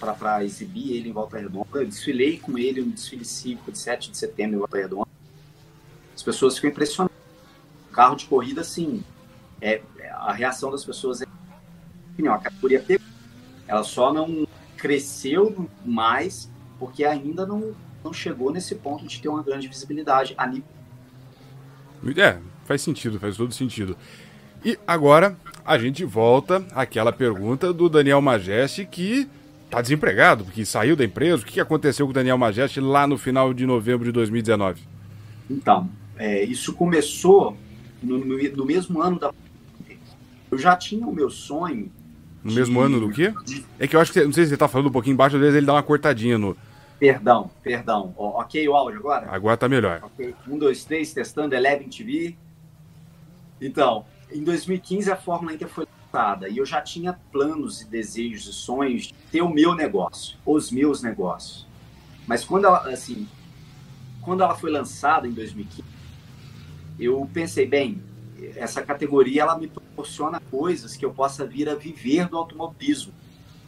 para 0.00 0.44
exibir 0.44 0.96
ele 0.96 1.10
em 1.10 1.12
Volta 1.12 1.38
Redonda. 1.38 1.68
Eu 1.74 1.86
desfilei 1.86 2.38
com 2.38 2.58
ele 2.58 2.80
no 2.80 2.90
desfile 2.90 3.24
cívico 3.24 3.70
de 3.70 3.78
7 3.78 4.10
de 4.10 4.16
setembro 4.18 4.56
em 4.56 4.58
Volta 4.58 4.76
Redonda. 4.76 5.08
As 6.16 6.22
pessoas 6.22 6.56
ficam 6.56 6.70
impressionadas. 6.70 7.16
Carro 7.92 8.16
de 8.16 8.26
corrida, 8.26 8.62
assim, 8.62 9.04
é, 9.60 9.82
a 10.12 10.32
reação 10.32 10.70
das 10.70 10.84
pessoas 10.84 11.22
é 11.22 11.26
a 12.28 12.38
categoria 12.38 12.80
pegou. 12.80 13.06
Ela 13.66 13.82
só 13.82 14.12
não 14.12 14.46
cresceu 14.76 15.68
mais 15.84 16.50
porque 16.78 17.04
ainda 17.04 17.46
não, 17.46 17.74
não 18.04 18.12
chegou 18.12 18.52
nesse 18.52 18.74
ponto 18.74 19.06
de 19.06 19.20
ter 19.20 19.28
uma 19.28 19.42
grande 19.42 19.68
visibilidade 19.68 20.34
a 20.36 20.46
nível. 20.46 20.68
É, 22.16 22.38
faz 22.64 22.82
sentido, 22.82 23.18
faz 23.18 23.36
todo 23.36 23.52
sentido. 23.52 23.96
E 24.64 24.78
agora 24.86 25.36
a 25.64 25.78
gente 25.78 26.04
volta 26.04 26.64
àquela 26.72 27.12
pergunta 27.12 27.72
do 27.72 27.88
Daniel 27.88 28.20
Majeste 28.20 28.84
que 28.84 29.28
tá 29.70 29.80
desempregado, 29.80 30.44
porque 30.44 30.64
saiu 30.64 30.96
da 30.96 31.04
empresa. 31.04 31.42
O 31.42 31.46
que 31.46 31.60
aconteceu 31.60 32.06
com 32.06 32.10
o 32.10 32.14
Daniel 32.14 32.36
Majeste 32.36 32.80
lá 32.80 33.06
no 33.06 33.16
final 33.16 33.54
de 33.54 33.64
novembro 33.64 34.04
de 34.04 34.12
2019? 34.12 34.82
Então, 35.48 35.88
é, 36.16 36.42
isso 36.44 36.74
começou 36.74 37.56
no, 38.02 38.18
no, 38.18 38.64
mesmo 38.64 39.00
ano 39.00 39.18
da. 39.18 39.32
Eu 40.50 40.58
já 40.58 40.76
tinha 40.76 41.06
o 41.06 41.12
meu 41.12 41.30
sonho. 41.30 41.90
No 42.42 42.50
de... 42.50 42.56
mesmo 42.56 42.80
ano 42.80 43.00
do 43.00 43.10
quê? 43.10 43.32
É 43.78 43.86
que 43.86 43.94
eu 43.94 44.00
acho 44.00 44.12
que, 44.12 44.24
não 44.24 44.32
sei 44.32 44.44
se 44.44 44.50
você 44.50 44.56
tá 44.56 44.68
falando 44.68 44.88
um 44.88 44.92
pouquinho 44.92 45.14
embaixo, 45.14 45.36
às 45.36 45.42
vezes 45.42 45.56
ele 45.56 45.66
dá 45.66 45.74
uma 45.74 45.82
cortadinha 45.82 46.38
no. 46.38 46.56
Perdão, 46.98 47.50
perdão. 47.62 48.14
ok 48.16 48.68
o 48.68 48.74
áudio 48.74 49.00
agora? 49.00 49.26
Agora 49.30 49.56
tá 49.56 49.68
melhor. 49.68 50.00
Ok. 50.02 50.34
Um, 50.46 50.58
dois, 50.58 50.84
três, 50.84 51.12
testando, 51.14 51.54
Eleven 51.54 51.88
TV. 51.88 52.36
Então, 53.60 54.04
em 54.30 54.42
2015 54.42 55.10
a 55.10 55.16
Fórmula 55.16 55.54
Inter 55.54 55.68
foi 55.68 55.86
lançada 56.12 56.48
e 56.48 56.58
eu 56.58 56.66
já 56.66 56.80
tinha 56.80 57.12
planos 57.32 57.80
e 57.80 57.86
desejos 57.86 58.46
e 58.46 58.52
sonhos 58.52 59.04
de 59.04 59.14
ter 59.30 59.42
o 59.42 59.48
meu 59.48 59.74
negócio, 59.74 60.38
os 60.44 60.70
meus 60.70 61.02
negócios. 61.02 61.66
Mas 62.26 62.44
quando 62.44 62.66
ela, 62.66 62.88
assim, 62.90 63.26
quando 64.20 64.42
ela 64.42 64.54
foi 64.54 64.70
lançada 64.70 65.26
em 65.26 65.32
2015, 65.32 65.82
eu 66.98 67.28
pensei, 67.32 67.66
bem, 67.66 68.02
essa 68.56 68.82
categoria 68.82 69.42
ela 69.42 69.58
me 69.58 69.68
proporciona 70.00 70.40
coisas 70.50 70.96
que 70.96 71.04
eu 71.04 71.12
possa 71.12 71.46
vir 71.46 71.68
a 71.68 71.74
viver 71.74 72.28
do 72.28 72.36
automobilismo. 72.36 73.12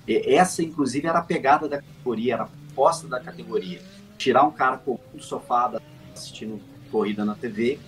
Essa, 0.09 0.63
inclusive, 0.63 1.07
era 1.07 1.19
a 1.19 1.23
pegada 1.23 1.69
da 1.69 1.77
categoria, 1.77 2.35
era 2.35 2.43
a 2.45 2.47
proposta 2.47 3.07
da 3.07 3.21
categoria. 3.21 3.81
Tirar 4.17 4.45
um 4.45 4.51
cara 4.51 4.79
comum 4.79 4.99
do 5.15 5.23
sofá 5.23 5.81
assistindo 6.13 6.61
corrida 6.91 7.25
na 7.25 7.35
TV 7.35 7.79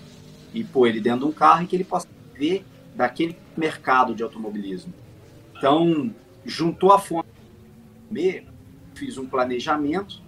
e 0.53 0.63
pôr 0.63 0.87
ele 0.87 1.01
dentro 1.01 1.21
de 1.21 1.25
um 1.25 1.31
carro 1.31 1.63
e 1.63 1.67
que 1.67 1.75
ele 1.75 1.83
possa 1.83 2.07
ver 2.33 2.65
daquele 2.95 3.37
mercado 3.57 4.15
de 4.15 4.23
automobilismo. 4.23 4.93
Então, 5.57 6.13
juntou 6.45 6.91
a 6.91 6.99
fonte, 6.99 7.27
fiz 8.93 9.17
um 9.17 9.27
planejamento 9.27 10.21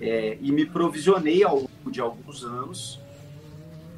é, 0.00 0.38
e 0.40 0.50
me 0.50 0.64
provisionei 0.64 1.42
ao 1.44 1.56
longo 1.56 1.90
de 1.90 2.00
alguns 2.00 2.44
anos 2.44 3.00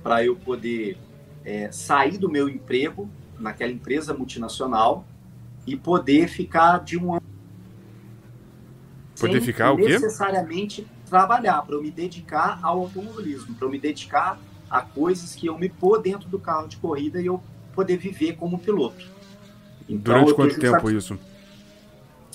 para 0.02 0.24
eu 0.24 0.34
poder 0.34 0.98
é, 1.44 1.70
sair 1.70 2.18
do 2.18 2.28
meu 2.28 2.48
emprego 2.48 3.08
naquela 3.40 3.72
empresa 3.72 4.14
multinacional 4.14 5.04
e 5.66 5.76
poder 5.76 6.28
ficar 6.28 6.78
de 6.78 6.98
um 6.98 7.14
ano 7.14 7.22
poder 9.18 9.40
ficar 9.40 9.72
o 9.72 9.76
quê? 9.76 9.88
necessariamente 9.88 10.86
trabalhar 11.08 11.62
para 11.62 11.74
eu 11.74 11.82
me 11.82 11.90
dedicar 11.90 12.58
ao 12.62 12.78
automobilismo 12.80 13.54
para 13.54 13.66
eu 13.66 13.70
me 13.70 13.78
dedicar 13.78 14.38
a 14.70 14.80
coisas 14.80 15.34
que 15.34 15.46
eu 15.46 15.58
me 15.58 15.68
pôr 15.68 16.00
dentro 16.00 16.28
do 16.28 16.38
carro 16.38 16.68
de 16.68 16.76
corrida 16.76 17.20
e 17.20 17.26
eu 17.26 17.42
poder 17.74 17.96
viver 17.96 18.36
como 18.36 18.58
piloto 18.58 19.04
então, 19.88 20.14
durante 20.14 20.34
quanto 20.34 20.58
tempo 20.58 20.90
isso 20.90 21.18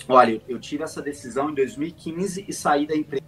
olha 0.07 0.41
eu 0.47 0.59
tive 0.59 0.83
essa 0.83 1.01
decisão 1.01 1.49
em 1.49 1.55
2015 1.55 2.45
e 2.47 2.53
saí 2.53 2.85
da 2.85 2.95
empresa 2.95 3.25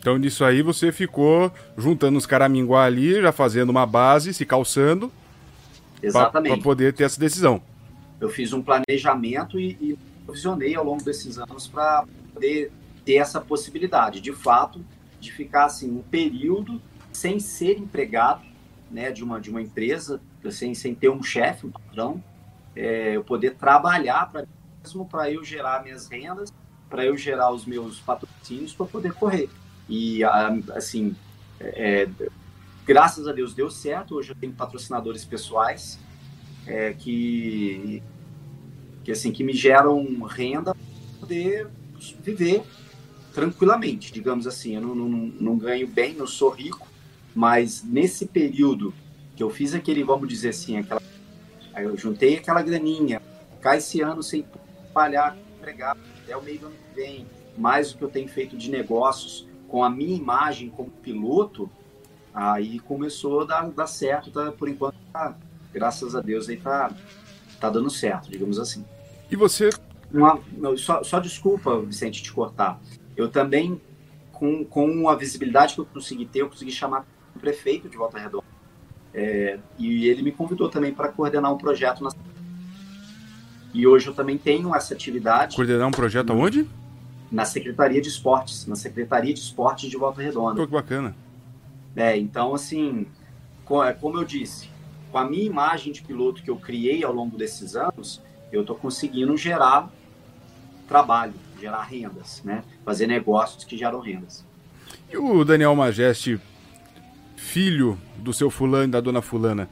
então, 0.00 0.16
nisso 0.16 0.44
aí, 0.44 0.62
você 0.62 0.92
ficou 0.92 1.52
juntando 1.76 2.16
os 2.16 2.24
caraminguá 2.24 2.84
ali, 2.84 3.20
já 3.20 3.32
fazendo 3.32 3.70
uma 3.70 3.84
base, 3.84 4.32
se 4.32 4.46
calçando. 4.46 5.12
Exatamente. 6.02 6.54
Para 6.54 6.62
poder 6.62 6.92
ter 6.92 7.04
essa 7.04 7.18
decisão. 7.18 7.62
Eu 8.20 8.28
fiz 8.28 8.52
um 8.52 8.62
planejamento 8.62 9.58
e, 9.58 9.76
e 9.80 9.98
visionei 10.30 10.74
ao 10.74 10.84
longo 10.84 11.02
desses 11.02 11.38
anos 11.38 11.66
para 11.66 12.04
poder 12.34 12.72
ter 13.04 13.14
essa 13.14 13.40
possibilidade, 13.40 14.20
de 14.20 14.32
fato, 14.32 14.84
de 15.20 15.32
ficar 15.32 15.66
assim 15.66 15.90
um 15.90 16.02
período 16.02 16.80
sem 17.12 17.40
ser 17.40 17.78
empregado, 17.78 18.42
né, 18.90 19.10
de 19.10 19.22
uma 19.24 19.40
de 19.40 19.50
uma 19.50 19.60
empresa, 19.60 20.20
sem, 20.50 20.74
sem 20.74 20.94
ter 20.94 21.08
um 21.08 21.22
chefe, 21.22 21.66
um 21.66 21.70
patrão, 21.70 22.22
é, 22.74 23.16
eu 23.16 23.24
poder 23.24 23.54
trabalhar 23.54 24.30
para 24.30 24.46
mesmo 24.82 25.06
para 25.06 25.30
eu 25.30 25.44
gerar 25.44 25.82
minhas 25.82 26.08
rendas, 26.08 26.52
para 26.88 27.04
eu 27.04 27.16
gerar 27.16 27.50
os 27.50 27.66
meus 27.66 28.00
patrocínios 28.00 28.72
para 28.72 28.86
poder 28.86 29.12
correr. 29.12 29.48
E, 29.88 30.22
assim, 30.74 31.14
é, 31.60 32.08
graças 32.88 33.28
a 33.28 33.32
Deus 33.32 33.52
deu 33.52 33.70
certo. 33.70 34.14
Hoje 34.14 34.30
eu 34.30 34.34
tenho 34.34 34.54
patrocinadores 34.54 35.22
pessoais 35.22 35.98
é, 36.66 36.94
que, 36.94 38.02
que, 39.04 39.12
assim, 39.12 39.30
que 39.30 39.44
me 39.44 39.52
geram 39.52 40.22
renda 40.22 40.74
para 40.74 41.20
poder 41.20 41.68
viver 42.22 42.62
tranquilamente, 43.34 44.10
digamos 44.10 44.46
assim. 44.46 44.76
Eu 44.76 44.80
não, 44.80 44.94
não, 44.94 45.08
não 45.08 45.58
ganho 45.58 45.86
bem, 45.86 46.14
não 46.14 46.26
sou 46.26 46.48
rico, 46.48 46.88
mas 47.34 47.84
nesse 47.84 48.24
período 48.24 48.94
que 49.36 49.42
eu 49.42 49.50
fiz 49.50 49.74
aquele, 49.74 50.02
vamos 50.02 50.26
dizer 50.26 50.48
assim, 50.48 50.78
aquela, 50.78 51.02
eu 51.76 51.94
juntei 51.94 52.38
aquela 52.38 52.62
graninha, 52.62 53.20
ficar 53.56 53.76
esse 53.76 54.00
ano 54.00 54.22
sem 54.22 54.46
trabalhar, 54.84 55.36
empregar 55.58 55.94
até 56.24 56.34
o 56.34 56.42
meio 56.42 56.58
do 56.60 56.66
ano 56.68 56.74
que 56.74 57.00
vem, 57.00 57.26
mais 57.54 57.92
o 57.92 57.98
que 57.98 58.02
eu 58.02 58.08
tenho 58.08 58.28
feito 58.28 58.56
de 58.56 58.70
negócios, 58.70 59.46
com 59.68 59.84
a 59.84 59.90
minha 59.90 60.16
imagem 60.16 60.70
como 60.70 60.88
piloto, 60.90 61.70
aí 62.38 62.78
começou 62.80 63.40
a 63.40 63.44
dar, 63.44 63.70
dar 63.70 63.86
certo, 63.86 64.30
tá, 64.30 64.52
por 64.52 64.68
enquanto, 64.68 64.96
tá, 65.12 65.36
graças 65.72 66.14
a 66.14 66.20
Deus, 66.20 66.48
aí 66.48 66.56
tá, 66.56 66.92
tá 67.60 67.68
dando 67.68 67.90
certo, 67.90 68.30
digamos 68.30 68.58
assim. 68.58 68.84
E 69.30 69.34
você? 69.34 69.70
Uma, 70.12 70.40
só, 70.76 71.02
só 71.02 71.18
desculpa, 71.18 71.80
Vicente, 71.80 72.22
te 72.22 72.32
cortar. 72.32 72.80
Eu 73.16 73.28
também, 73.28 73.80
com, 74.32 74.64
com 74.64 75.08
a 75.08 75.16
visibilidade 75.16 75.74
que 75.74 75.80
eu 75.80 75.86
consegui 75.86 76.26
ter, 76.26 76.42
eu 76.42 76.48
consegui 76.48 76.70
chamar 76.70 77.04
o 77.34 77.38
prefeito 77.40 77.88
de 77.88 77.96
Volta 77.96 78.18
Redonda. 78.18 78.46
É, 79.12 79.58
e 79.76 80.06
ele 80.06 80.22
me 80.22 80.30
convidou 80.30 80.68
também 80.68 80.94
para 80.94 81.08
coordenar 81.08 81.52
um 81.52 81.58
projeto 81.58 82.04
na 82.04 82.10
e 83.74 83.86
hoje 83.86 84.06
eu 84.06 84.14
também 84.14 84.38
tenho 84.38 84.74
essa 84.74 84.94
atividade. 84.94 85.54
Coordenar 85.54 85.88
um 85.88 85.90
projeto 85.90 86.30
aonde? 86.30 86.66
na 87.30 87.44
Secretaria 87.44 88.00
de 88.00 88.08
Esportes, 88.08 88.66
na 88.66 88.74
Secretaria 88.74 89.34
de 89.34 89.40
Esportes 89.40 89.90
de 89.90 89.96
Volta 89.96 90.22
Redonda. 90.22 90.56
Pô, 90.56 90.66
que 90.66 90.72
bacana. 90.72 91.14
É, 91.98 92.16
então, 92.16 92.54
assim, 92.54 93.08
é, 93.84 93.92
como 93.92 94.18
eu 94.18 94.24
disse, 94.24 94.70
com 95.10 95.18
a 95.18 95.28
minha 95.28 95.42
imagem 95.42 95.92
de 95.92 96.00
piloto 96.00 96.40
que 96.44 96.48
eu 96.48 96.54
criei 96.54 97.02
ao 97.02 97.12
longo 97.12 97.36
desses 97.36 97.74
anos, 97.74 98.22
eu 98.52 98.60
estou 98.60 98.76
conseguindo 98.76 99.36
gerar 99.36 99.90
trabalho, 100.86 101.34
gerar 101.60 101.82
rendas, 101.82 102.40
né? 102.44 102.62
Fazer 102.84 103.08
negócios 103.08 103.64
que 103.64 103.76
geram 103.76 103.98
rendas. 103.98 104.46
E 105.10 105.16
o 105.16 105.44
Daniel 105.44 105.74
Majeste, 105.74 106.40
filho 107.34 107.98
do 108.16 108.32
seu 108.32 108.48
fulano 108.48 108.84
e 108.84 108.92
da 108.92 109.00
dona 109.00 109.20
fulana, 109.20 109.68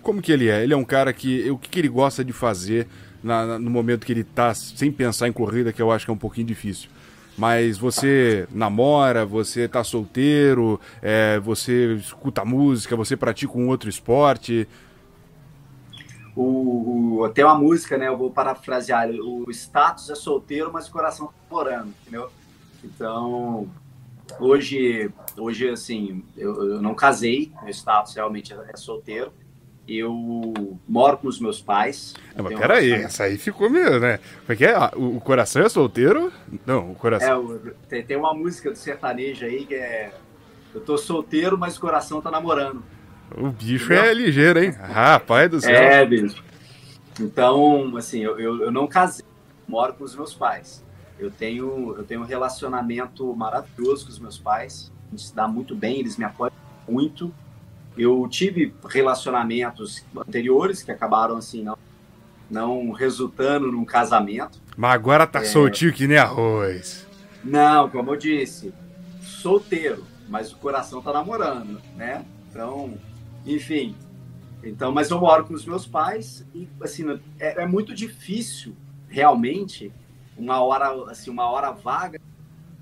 como 0.00 0.22
que 0.22 0.32
ele 0.32 0.48
é? 0.48 0.62
Ele 0.62 0.72
é 0.72 0.76
um 0.78 0.84
cara 0.84 1.12
que... 1.12 1.50
O 1.50 1.58
que, 1.58 1.68
que 1.68 1.78
ele 1.78 1.88
gosta 1.88 2.24
de 2.24 2.32
fazer 2.32 2.88
na, 3.22 3.58
no 3.58 3.70
momento 3.70 4.06
que 4.06 4.12
ele 4.14 4.22
está 4.22 4.54
sem 4.54 4.90
pensar 4.90 5.28
em 5.28 5.32
corrida, 5.32 5.74
que 5.74 5.82
eu 5.82 5.92
acho 5.92 6.06
que 6.06 6.10
é 6.10 6.14
um 6.14 6.18
pouquinho 6.18 6.46
difícil? 6.46 6.88
Mas 7.36 7.76
você 7.76 8.48
namora, 8.50 9.26
você 9.26 9.68
tá 9.68 9.84
solteiro, 9.84 10.80
é, 11.02 11.38
você 11.38 11.94
escuta 11.94 12.44
música, 12.44 12.96
você 12.96 13.16
pratica 13.16 13.58
um 13.58 13.68
outro 13.68 13.90
esporte. 13.90 14.66
O, 16.34 17.20
o, 17.20 17.28
tem 17.28 17.44
uma 17.44 17.58
música, 17.58 17.98
né? 17.98 18.08
Eu 18.08 18.16
vou 18.16 18.30
parafrasear. 18.30 19.08
O 19.10 19.50
status 19.50 20.08
é 20.10 20.14
solteiro, 20.14 20.70
mas 20.72 20.88
o 20.88 20.92
coração 20.92 21.26
tá 21.26 21.32
morando, 21.50 21.92
entendeu? 22.02 22.30
Então, 22.82 23.68
hoje, 24.38 25.10
hoje 25.36 25.68
assim, 25.68 26.22
eu, 26.36 26.72
eu 26.72 26.82
não 26.82 26.94
casei, 26.94 27.52
meu 27.62 27.70
status 27.70 28.14
realmente 28.14 28.52
é, 28.52 28.56
é 28.68 28.76
solteiro 28.76 29.32
eu 29.88 30.12
moro 30.88 31.18
com 31.18 31.28
os 31.28 31.38
meus 31.38 31.60
pais. 31.60 32.14
É, 32.34 32.42
mas 32.42 32.58
peraí, 32.58 32.92
essa 32.92 33.24
aí 33.24 33.38
ficou 33.38 33.70
meio, 33.70 34.00
né? 34.00 34.18
Porque 34.44 34.64
é, 34.64 34.74
ah, 34.74 34.92
o 34.96 35.20
coração 35.20 35.62
é 35.62 35.68
solteiro? 35.68 36.32
Não, 36.64 36.92
o 36.92 36.94
coração. 36.94 37.60
É, 37.64 37.70
tem, 37.88 38.02
tem 38.04 38.16
uma 38.16 38.34
música 38.34 38.70
do 38.70 38.76
sertanejo 38.76 39.44
aí 39.44 39.64
que 39.64 39.74
é. 39.74 40.12
Eu 40.74 40.80
tô 40.80 40.98
solteiro, 40.98 41.56
mas 41.56 41.76
o 41.76 41.80
coração 41.80 42.20
tá 42.20 42.30
namorando. 42.30 42.82
O 43.36 43.48
bicho 43.48 43.92
Entendeu? 43.92 44.04
é 44.04 44.14
ligeiro, 44.14 44.62
hein? 44.62 44.70
Rapaz 44.70 45.50
do 45.50 45.60
céu. 45.60 45.74
É, 45.74 46.04
bicho. 46.04 46.44
Então, 47.20 47.96
assim, 47.96 48.20
eu, 48.20 48.38
eu, 48.38 48.62
eu 48.64 48.70
não 48.70 48.86
casei, 48.86 49.24
moro 49.66 49.94
com 49.94 50.04
os 50.04 50.14
meus 50.14 50.34
pais. 50.34 50.84
Eu 51.18 51.30
tenho, 51.30 51.94
eu 51.96 52.04
tenho 52.04 52.20
um 52.20 52.24
relacionamento 52.24 53.34
maravilhoso 53.34 54.04
com 54.04 54.12
os 54.12 54.18
meus 54.18 54.38
pais. 54.38 54.92
A 55.06 55.10
gente 55.10 55.28
se 55.28 55.34
dá 55.34 55.48
muito 55.48 55.74
bem, 55.74 56.00
eles 56.00 56.16
me 56.16 56.24
apoiam 56.24 56.52
muito. 56.86 57.32
Eu 57.96 58.26
tive 58.28 58.74
relacionamentos 58.88 60.04
anteriores 60.16 60.82
que 60.82 60.90
acabaram 60.90 61.36
assim 61.36 61.62
não, 61.62 61.78
não 62.50 62.90
resultando 62.90 63.72
num 63.72 63.84
casamento. 63.84 64.60
Mas 64.76 64.92
agora 64.92 65.26
tá 65.26 65.40
é... 65.40 65.44
soltinho 65.44 65.92
que 65.92 66.06
nem 66.06 66.18
arroz. 66.18 67.06
Não, 67.42 67.88
como 67.88 68.10
eu 68.10 68.16
disse, 68.16 68.74
solteiro, 69.20 70.04
mas 70.28 70.52
o 70.52 70.56
coração 70.56 71.00
tá 71.00 71.12
namorando, 71.12 71.80
né? 71.94 72.24
Então, 72.50 72.98
enfim. 73.44 73.94
Então, 74.62 74.90
mas 74.90 75.10
eu 75.10 75.20
moro 75.20 75.44
com 75.44 75.54
os 75.54 75.64
meus 75.64 75.86
pais 75.86 76.44
e 76.54 76.68
assim 76.80 77.20
é, 77.38 77.62
é 77.62 77.66
muito 77.66 77.94
difícil 77.94 78.74
realmente 79.08 79.92
uma 80.36 80.60
hora 80.60 81.10
assim 81.10 81.30
uma 81.30 81.48
hora 81.48 81.70
vaga 81.70 82.20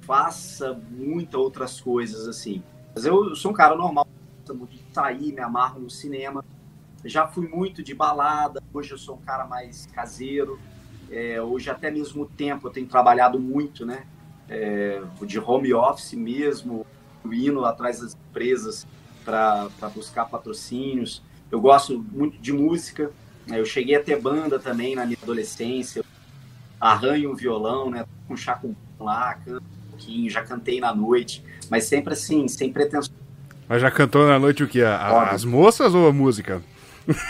faça 0.01 0.81
muitas 0.91 1.35
outras 1.35 1.81
coisas 1.81 2.27
assim. 2.27 2.63
Mas 2.95 3.05
eu, 3.05 3.31
eu 3.31 3.37
sou 3.37 3.51
um 3.51 3.55
cara 3.55 3.77
normal 3.77 4.07
muito 4.53 4.73
de 4.73 4.83
sair, 4.93 5.33
me 5.33 5.41
amarro 5.41 5.81
no 5.81 5.89
cinema. 5.89 6.45
Já 7.05 7.27
fui 7.27 7.47
muito 7.47 7.83
de 7.83 7.95
balada, 7.95 8.63
hoje 8.73 8.91
eu 8.91 8.99
sou 8.99 9.17
um 9.17 9.21
cara 9.21 9.47
mais 9.47 9.87
caseiro. 9.87 10.59
É, 11.11 11.41
hoje, 11.41 11.71
até 11.71 11.91
mesmo 11.91 12.27
tempo, 12.27 12.67
eu 12.67 12.73
tenho 12.73 12.87
trabalhado 12.87 13.39
muito, 13.39 13.87
né? 13.87 14.05
É, 14.49 15.01
de 15.23 15.39
home 15.39 15.73
office 15.73 16.15
mesmo, 16.15 16.85
indo 17.25 17.65
atrás 17.65 18.01
das 18.01 18.15
empresas 18.15 18.87
para 19.25 19.69
buscar 19.95 20.27
patrocínios. 20.27 21.23
Eu 21.51 21.61
gosto 21.61 21.99
muito 21.99 22.39
de 22.39 22.53
música. 22.53 23.11
Né? 23.47 23.61
Eu 23.61 23.65
cheguei 23.65 23.95
a 23.95 24.03
ter 24.03 24.21
banda 24.21 24.59
também 24.59 24.95
na 24.95 25.07
minha 25.07 25.19
adolescência. 25.23 26.05
Arranho 26.81 27.33
um 27.33 27.35
violão, 27.35 27.91
né? 27.91 28.05
Com 28.27 28.37
chá 28.37 28.55
com 28.55 28.75
lá, 28.99 29.35
canto 29.35 29.63
um 29.63 29.91
pouquinho, 29.91 30.31
já 30.31 30.43
cantei 30.43 30.81
na 30.81 30.95
noite, 30.95 31.45
mas 31.71 31.85
sempre 31.85 32.15
assim, 32.15 32.49
sem 32.49 32.73
pretensão. 32.73 33.15
Mas 33.69 33.81
já 33.81 33.91
cantou 33.91 34.27
na 34.27 34.39
noite 34.39 34.63
o 34.63 34.69
que? 34.69 34.83
as 34.83 35.45
moças 35.45 35.95
ou 35.95 36.09
a 36.09 36.13
música? 36.13 36.63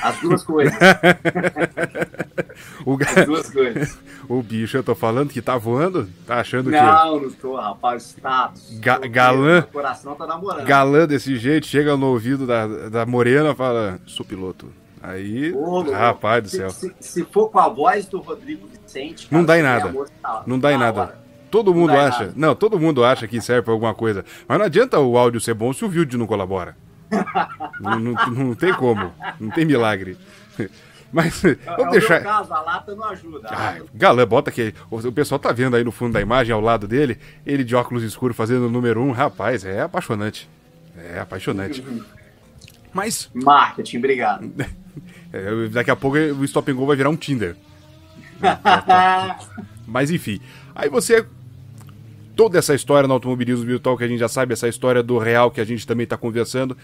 As 0.02 0.20
duas 0.20 0.44
coisas. 0.44 0.74
o 2.86 2.96
ga... 2.96 3.06
As 3.08 3.26
duas 3.26 3.50
coisas. 3.50 3.98
O 4.28 4.42
bicho, 4.42 4.76
eu 4.76 4.84
tô 4.84 4.94
falando 4.94 5.30
que 5.30 5.42
tá 5.42 5.56
voando? 5.56 6.08
Tá 6.26 6.40
achando 6.40 6.70
não, 6.70 6.78
que. 6.78 6.84
Não, 6.84 7.20
não 7.20 7.30
tô, 7.30 7.56
rapaz. 7.56 8.04
Status. 8.04 8.78
Ga 8.78 8.98
galã. 8.98 9.60
Meu 9.60 9.62
coração 9.64 10.14
tá 10.14 10.26
namorando. 10.26 10.66
Galã 10.66 11.06
desse 11.06 11.36
jeito, 11.36 11.66
chega 11.66 11.96
no 11.96 12.06
ouvido 12.06 12.46
da, 12.46 12.88
da 12.88 13.06
morena 13.06 13.50
e 13.50 13.54
fala: 13.54 13.98
sou 14.06 14.24
piloto. 14.24 14.72
Aí, 15.02 15.52
Ô, 15.52 15.82
rapaz 15.82 16.44
do 16.44 16.48
céu. 16.48 16.70
Se, 16.70 16.94
se, 16.98 17.24
for 17.24 17.50
com 17.50 17.58
a 17.58 17.68
voz 17.68 18.06
do 18.06 18.20
Rodrigo 18.20 18.66
Vicente. 18.66 19.26
Cara, 19.26 19.38
não 19.38 19.44
dá 19.44 19.58
em 19.58 19.62
nada. 19.62 19.94
Tá, 20.22 20.42
não 20.46 20.58
dá 20.58 20.72
em 20.72 20.78
nada. 20.78 21.00
Hora. 21.00 21.23
Todo 21.54 21.72
mundo 21.72 21.92
acha. 21.92 22.24
Nada. 22.24 22.32
Não, 22.34 22.54
todo 22.54 22.80
mundo 22.80 23.04
acha 23.04 23.28
que 23.28 23.40
serve 23.40 23.62
pra 23.62 23.72
alguma 23.72 23.94
coisa. 23.94 24.24
Mas 24.48 24.58
não 24.58 24.66
adianta 24.66 24.98
o 24.98 25.16
áudio 25.16 25.40
ser 25.40 25.54
bom 25.54 25.72
se 25.72 25.84
o 25.84 25.88
vídeo 25.88 26.18
não 26.18 26.26
colabora 26.26 26.76
não, 27.80 27.98
não, 27.98 28.14
não, 28.30 28.54
tem 28.54 28.72
como. 28.72 29.12
Não 29.38 29.50
tem 29.50 29.64
milagre. 29.64 30.16
Mas 31.12 31.44
é, 31.44 31.54
vamos 31.76 31.86
é 31.86 31.90
deixar. 31.98 32.22
Caso, 32.22 32.52
a 32.52 32.60
lata 32.60 32.94
não 32.96 33.04
ajuda. 33.04 33.48
Ah, 33.50 33.76
galã, 33.94 34.26
bota 34.26 34.50
aqui. 34.50 34.74
O 34.90 35.12
pessoal 35.12 35.38
tá 35.38 35.52
vendo 35.52 35.76
aí 35.76 35.84
no 35.84 35.92
fundo 35.92 36.14
da 36.14 36.20
imagem, 36.20 36.52
ao 36.52 36.60
lado 36.60 36.88
dele, 36.88 37.18
ele 37.46 37.62
de 37.62 37.76
óculos 37.76 38.02
escuros 38.02 38.36
fazendo 38.36 38.66
o 38.66 38.70
número 38.70 39.00
um. 39.00 39.12
Rapaz, 39.12 39.64
é 39.64 39.80
apaixonante. 39.80 40.48
É 40.96 41.20
apaixonante. 41.20 41.84
Mas. 42.92 43.30
Marketing, 43.32 43.98
obrigado. 43.98 44.52
É, 45.32 45.68
daqui 45.68 45.90
a 45.90 45.96
pouco 45.96 46.16
o 46.16 46.44
Stop 46.44 46.70
and 46.70 46.76
Go 46.76 46.86
vai 46.86 46.94
virar 46.94 47.10
um 47.10 47.16
Tinder. 47.16 47.56
Mas 49.84 50.08
enfim. 50.12 50.40
Aí 50.72 50.88
você 50.88 51.26
toda 52.36 52.58
essa 52.58 52.74
história 52.74 53.06
no 53.06 53.14
automobilismo 53.14 53.64
virtual 53.64 53.96
que 53.96 54.04
a 54.04 54.08
gente 54.08 54.18
já 54.18 54.28
sabe, 54.28 54.52
essa 54.52 54.68
história 54.68 55.02
do 55.02 55.18
real 55.18 55.50
que 55.50 55.60
a 55.60 55.64
gente 55.64 55.86
também 55.86 56.04
está 56.04 56.16
conversando, 56.16 56.76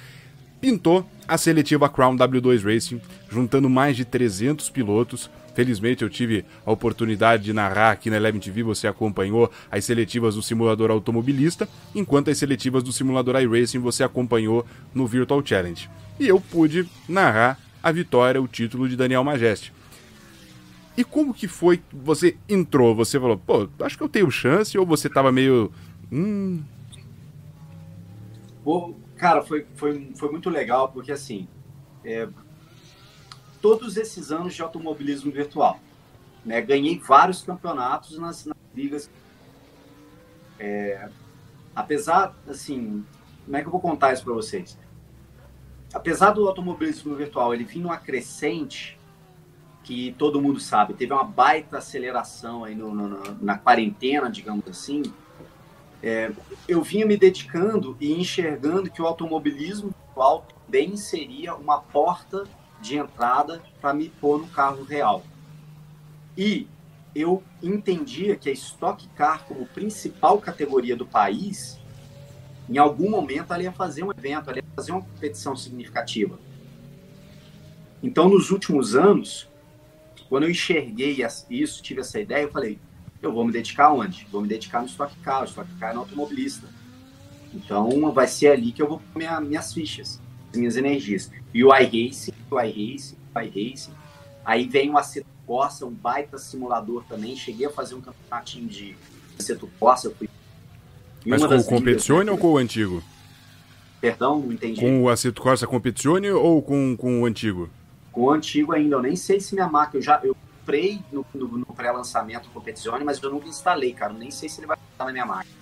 pintou 0.60 1.06
a 1.26 1.38
seletiva 1.38 1.88
Crown 1.88 2.16
W2 2.16 2.62
Racing, 2.62 3.00
juntando 3.30 3.68
mais 3.68 3.96
de 3.96 4.04
300 4.04 4.68
pilotos. 4.70 5.30
Felizmente 5.54 6.02
eu 6.02 6.10
tive 6.10 6.44
a 6.64 6.70
oportunidade 6.70 7.42
de 7.44 7.52
narrar 7.52 7.90
aqui 7.90 8.08
na 8.08 8.16
Eleven 8.16 8.40
TV, 8.40 8.62
você 8.62 8.86
acompanhou 8.86 9.50
as 9.70 9.84
seletivas 9.84 10.34
do 10.34 10.42
simulador 10.42 10.90
automobilista, 10.90 11.68
enquanto 11.94 12.30
as 12.30 12.38
seletivas 12.38 12.82
do 12.82 12.92
simulador 12.92 13.40
iRacing 13.40 13.78
você 13.78 14.04
acompanhou 14.04 14.64
no 14.94 15.06
Virtual 15.06 15.44
Challenge. 15.44 15.88
E 16.18 16.28
eu 16.28 16.40
pude 16.40 16.88
narrar 17.08 17.58
a 17.82 17.90
vitória, 17.90 18.40
o 18.40 18.46
título 18.46 18.88
de 18.88 18.94
Daniel 18.94 19.24
Majeste. 19.24 19.72
E 21.00 21.04
como 21.04 21.32
que 21.32 21.48
foi 21.48 21.78
que 21.78 21.96
você 21.96 22.36
entrou? 22.46 22.94
Você 22.94 23.18
falou, 23.18 23.38
pô, 23.38 23.66
acho 23.82 23.96
que 23.96 24.02
eu 24.02 24.08
tenho 24.08 24.30
chance, 24.30 24.76
ou 24.76 24.84
você 24.84 25.08
tava 25.08 25.32
meio. 25.32 25.72
Hum. 26.12 26.62
Cara, 29.16 29.40
foi, 29.40 29.66
foi, 29.76 30.12
foi 30.14 30.30
muito 30.30 30.50
legal, 30.50 30.90
porque 30.90 31.10
assim. 31.10 31.48
É, 32.04 32.28
todos 33.62 33.96
esses 33.96 34.30
anos 34.30 34.54
de 34.54 34.60
automobilismo 34.60 35.32
virtual. 35.32 35.80
Né, 36.44 36.60
ganhei 36.60 36.98
vários 36.98 37.40
campeonatos 37.40 38.18
nas, 38.18 38.44
nas 38.44 38.58
ligas. 38.74 39.08
É, 40.58 41.08
apesar, 41.74 42.36
assim, 42.46 43.02
como 43.46 43.56
é 43.56 43.62
que 43.62 43.68
eu 43.68 43.72
vou 43.72 43.80
contar 43.80 44.12
isso 44.12 44.22
para 44.22 44.34
vocês? 44.34 44.76
Apesar 45.94 46.32
do 46.32 46.46
automobilismo 46.46 47.14
virtual 47.16 47.54
ele 47.54 47.64
vir 47.64 47.80
numa 47.80 47.96
crescente, 47.96 48.99
que 49.90 50.14
todo 50.16 50.40
mundo 50.40 50.60
sabe, 50.60 50.94
teve 50.94 51.12
uma 51.12 51.24
baita 51.24 51.78
aceleração 51.78 52.62
aí 52.62 52.76
no, 52.76 52.94
no, 52.94 53.36
na 53.42 53.58
quarentena, 53.58 54.30
digamos 54.30 54.64
assim, 54.68 55.02
é, 56.00 56.30
eu 56.68 56.80
vinha 56.80 57.04
me 57.04 57.16
dedicando 57.16 57.96
e 58.00 58.12
enxergando 58.12 58.88
que 58.88 59.02
o 59.02 59.06
automobilismo 59.06 59.92
atual 60.08 60.46
também 60.64 60.96
seria 60.96 61.56
uma 61.56 61.80
porta 61.80 62.44
de 62.80 62.98
entrada 62.98 63.60
para 63.80 63.92
me 63.92 64.10
pôr 64.10 64.38
no 64.38 64.46
carro 64.46 64.84
real. 64.84 65.24
E 66.38 66.68
eu 67.12 67.42
entendia 67.60 68.36
que 68.36 68.48
a 68.48 68.52
Stock 68.52 69.08
Car, 69.16 69.44
como 69.44 69.66
principal 69.66 70.38
categoria 70.38 70.94
do 70.94 71.04
país, 71.04 71.80
em 72.68 72.78
algum 72.78 73.10
momento 73.10 73.52
ela 73.52 73.64
ia 73.64 73.72
fazer 73.72 74.04
um 74.04 74.12
evento, 74.12 74.50
ela 74.50 74.58
ia 74.58 74.64
fazer 74.76 74.92
uma 74.92 75.02
competição 75.02 75.56
significativa. 75.56 76.38
Então, 78.00 78.28
nos 78.28 78.52
últimos 78.52 78.94
anos, 78.94 79.49
quando 80.30 80.44
eu 80.44 80.50
enxerguei 80.50 81.26
isso, 81.50 81.82
tive 81.82 82.00
essa 82.00 82.20
ideia, 82.20 82.44
eu 82.44 82.52
falei, 82.52 82.78
eu 83.20 83.32
vou 83.32 83.44
me 83.44 83.50
dedicar 83.52 83.92
onde? 83.92 84.28
Vou 84.30 84.40
me 84.40 84.46
dedicar 84.46 84.80
no 84.80 84.86
Stock 84.86 85.12
Car, 85.16 85.42
o 85.42 85.44
Stock 85.44 85.68
Car 85.74 85.90
é 85.90 85.94
no 85.94 86.00
automobilista. 86.00 86.68
Então, 87.52 88.12
vai 88.12 88.28
ser 88.28 88.52
ali 88.52 88.70
que 88.70 88.80
eu 88.80 88.88
vou 88.88 89.00
pôr 89.00 89.18
minha, 89.18 89.40
minhas 89.40 89.74
fichas, 89.74 90.20
minhas 90.54 90.76
energias. 90.76 91.32
E 91.52 91.64
o 91.64 91.74
iRacing, 91.76 92.32
o 92.48 92.60
iRacing, 92.60 93.16
o 93.34 93.40
iRacing. 93.40 93.90
Aí 94.44 94.68
vem 94.68 94.88
o 94.90 94.96
Aceto 94.96 95.26
Corsa, 95.44 95.84
um 95.84 95.90
baita 95.90 96.38
simulador 96.38 97.02
também. 97.08 97.34
Cheguei 97.34 97.66
a 97.66 97.70
fazer 97.70 97.96
um 97.96 98.00
campeonatinho 98.00 98.68
de 98.68 98.94
Aceto 99.36 99.68
Corsa. 99.80 100.06
Eu 100.06 100.14
fui 100.14 100.28
Mas 101.26 101.44
com 101.44 101.56
o 101.56 101.64
Competizione 101.64 102.30
ou 102.30 102.38
com 102.38 102.52
o 102.52 102.56
antigo? 102.56 103.02
Perdão, 104.00 104.38
não 104.38 104.52
entendi. 104.52 104.80
Com 104.80 105.02
o 105.02 105.08
Aceto 105.08 105.42
Corsa 105.42 105.66
Competizione 105.66 106.30
ou 106.30 106.62
com, 106.62 106.96
com 106.96 107.22
o 107.22 107.26
antigo? 107.26 107.68
Com 108.12 108.22
o 108.22 108.30
antigo 108.30 108.72
ainda, 108.72 108.96
eu 108.96 109.02
nem 109.02 109.16
sei 109.16 109.40
se 109.40 109.54
minha 109.54 109.68
marca, 109.68 109.96
eu 109.96 110.02
já 110.02 110.20
eu 110.22 110.36
comprei 110.60 111.00
no, 111.12 111.24
no, 111.34 111.58
no 111.58 111.66
pré-lançamento 111.66 112.44
do 112.44 112.50
Competizione, 112.50 113.04
mas 113.04 113.22
eu 113.22 113.30
nunca 113.30 113.48
instalei, 113.48 113.92
cara. 113.92 114.12
Eu 114.12 114.18
nem 114.18 114.30
sei 114.30 114.48
se 114.48 114.60
ele 114.60 114.66
vai 114.66 114.76
estar 114.92 115.04
na 115.04 115.12
minha 115.12 115.26
máquina. 115.26 115.54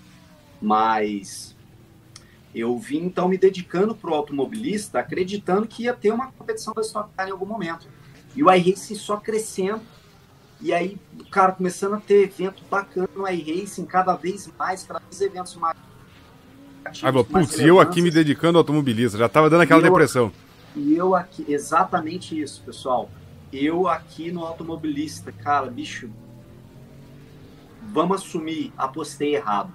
Mas 0.60 1.54
eu 2.54 2.76
vim 2.78 3.04
então 3.04 3.28
me 3.28 3.38
dedicando 3.38 3.94
pro 3.94 4.14
automobilista, 4.14 4.98
acreditando 4.98 5.66
que 5.66 5.84
ia 5.84 5.94
ter 5.94 6.12
uma 6.12 6.32
competição 6.32 6.74
da 6.74 6.82
Stock 6.82 7.10
Car 7.16 7.28
em 7.28 7.32
algum 7.32 7.46
momento. 7.46 7.86
E 8.34 8.42
o 8.42 8.52
iRacing 8.52 8.94
só 8.94 9.16
crescendo. 9.16 9.80
E 10.60 10.72
aí, 10.72 10.98
o 11.18 11.24
cara 11.26 11.52
começando 11.52 11.94
a 11.94 12.00
ter 12.00 12.24
evento 12.24 12.64
bacana 12.68 13.08
no 13.14 13.28
iRacing, 13.28 13.84
cada 13.84 14.16
vez 14.16 14.50
mais, 14.58 14.82
cada 14.82 14.98
vez 14.98 15.20
eventos 15.20 15.54
mais. 15.54 15.76
Ah, 17.02 17.12
putz, 17.12 17.60
eu 17.60 17.78
aqui 17.78 18.02
me 18.02 18.10
dedicando 18.10 18.58
ao 18.58 18.62
automobilista, 18.62 19.16
já 19.18 19.28
tava 19.28 19.48
dando 19.48 19.60
aquela 19.60 19.80
eu, 19.80 19.84
depressão. 19.84 20.32
E 20.76 20.94
eu 20.94 21.14
aqui, 21.14 21.44
exatamente 21.48 22.38
isso, 22.40 22.62
pessoal. 22.64 23.10
Eu 23.52 23.88
aqui 23.88 24.30
no 24.30 24.44
automobilista, 24.44 25.32
cara, 25.32 25.66
bicho, 25.66 26.10
vamos 27.92 28.22
assumir, 28.22 28.72
apostei 28.76 29.34
errado. 29.34 29.72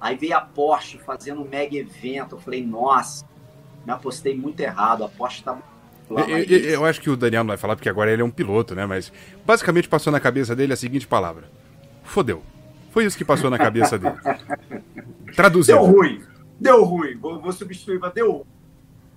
Aí 0.00 0.16
veio 0.16 0.36
a 0.36 0.40
Porsche 0.40 0.98
fazendo 0.98 1.42
um 1.42 1.48
mega 1.48 1.76
evento. 1.76 2.34
Eu 2.34 2.40
falei, 2.40 2.64
nossa, 2.64 3.24
me 3.86 3.92
apostei 3.92 4.36
muito 4.36 4.58
errado. 4.60 5.04
A 5.04 5.08
Porsche 5.08 5.44
tá. 5.44 5.56
Eu, 6.10 6.18
eu, 6.18 6.58
eu, 6.58 6.84
acho 6.84 7.00
que 7.00 7.08
o 7.08 7.16
Daniel 7.16 7.44
não 7.44 7.48
vai 7.48 7.56
falar 7.56 7.76
porque 7.76 7.88
agora 7.88 8.10
ele 8.10 8.20
é 8.20 8.24
um 8.24 8.30
piloto, 8.30 8.74
né? 8.74 8.84
Mas 8.84 9.12
basicamente 9.46 9.88
passou 9.88 10.12
na 10.12 10.18
cabeça 10.18 10.56
dele 10.56 10.72
a 10.72 10.76
seguinte 10.76 11.06
palavra: 11.06 11.48
fodeu. 12.02 12.42
Foi 12.90 13.04
isso 13.04 13.16
que 13.16 13.24
passou 13.24 13.48
na 13.48 13.56
cabeça 13.56 13.98
dele. 13.98 14.16
Traduzindo. 15.34 15.78
Deu 15.78 15.86
ruim. 15.86 16.22
Deu 16.60 16.84
ruim. 16.84 17.16
Vou, 17.16 17.40
vou 17.40 17.52
substituir 17.52 18.00
para 18.00 18.10
deu 18.10 18.32
ruim 18.32 18.51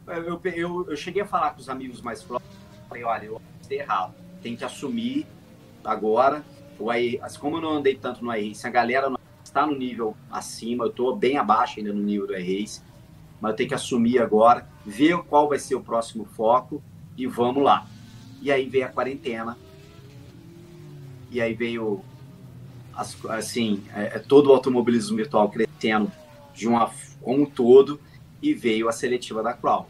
eu, 0.07 0.41
eu, 0.43 0.89
eu 0.89 0.95
cheguei 0.95 1.21
a 1.21 1.25
falar 1.25 1.51
com 1.51 1.59
os 1.59 1.69
amigos 1.69 2.01
mais 2.01 2.21
próximos, 2.23 2.55
falei, 2.87 3.03
olha, 3.03 3.25
eu 3.25 3.41
fiz 3.61 3.71
errado, 3.71 4.13
tem 4.41 4.55
que 4.55 4.63
assumir 4.63 5.25
agora. 5.83 6.43
O 6.77 6.91
AI, 6.91 7.19
assim, 7.21 7.39
como 7.39 7.57
eu 7.57 7.61
não 7.61 7.71
andei 7.71 7.95
tanto 7.95 8.23
no 8.23 8.35
iRace, 8.35 8.67
a 8.67 8.69
galera 8.69 9.09
não 9.09 9.17
está 9.43 9.65
no 9.65 9.75
nível 9.75 10.15
acima, 10.29 10.83
eu 10.83 10.89
estou 10.89 11.15
bem 11.15 11.37
abaixo 11.37 11.79
ainda 11.79 11.93
no 11.93 12.01
nível 12.01 12.27
do 12.27 12.35
iRace, 12.35 12.81
mas 13.39 13.51
eu 13.51 13.55
tenho 13.55 13.69
que 13.69 13.75
assumir 13.75 14.19
agora, 14.19 14.67
ver 14.85 15.17
qual 15.23 15.47
vai 15.47 15.57
ser 15.57 15.75
o 15.75 15.81
próximo 15.81 16.25
foco 16.25 16.83
e 17.17 17.25
vamos 17.25 17.63
lá. 17.63 17.87
E 18.41 18.51
aí 18.51 18.67
veio 18.67 18.85
a 18.85 18.89
quarentena, 18.89 19.57
e 21.31 21.41
aí 21.41 21.53
veio, 21.53 22.01
assim, 23.29 23.83
é, 23.95 24.17
é, 24.17 24.19
todo 24.19 24.47
o 24.47 24.53
automobilismo 24.53 25.17
virtual 25.17 25.49
crescendo 25.49 26.11
de 26.53 26.67
uma, 26.67 26.91
como 27.21 27.43
um 27.43 27.45
todo, 27.45 27.99
e 28.41 28.53
veio 28.53 28.87
a 28.87 28.91
seletiva 28.91 29.41
da 29.41 29.53
Crown. 29.53 29.85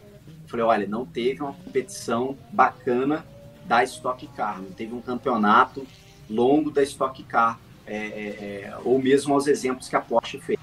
Falei, 0.56 0.64
olha, 0.64 0.88
não 0.88 1.06
teve 1.06 1.42
uma 1.42 1.52
competição 1.52 2.38
bacana 2.50 3.26
da 3.66 3.84
Stock 3.84 4.26
Car, 4.28 4.62
não 4.62 4.72
teve 4.72 4.96
um 4.96 5.02
campeonato 5.02 5.86
longo 6.30 6.72
da 6.72 6.82
Stock 6.82 7.22
Car, 7.24 7.60
é, 7.86 7.98
é, 7.98 8.00
é, 8.00 8.78
ou 8.86 8.98
mesmo 9.02 9.36
os 9.36 9.48
exemplos 9.48 9.90
que 9.90 9.98
a 9.98 10.00
Porsche 10.00 10.40
fez. 10.40 10.58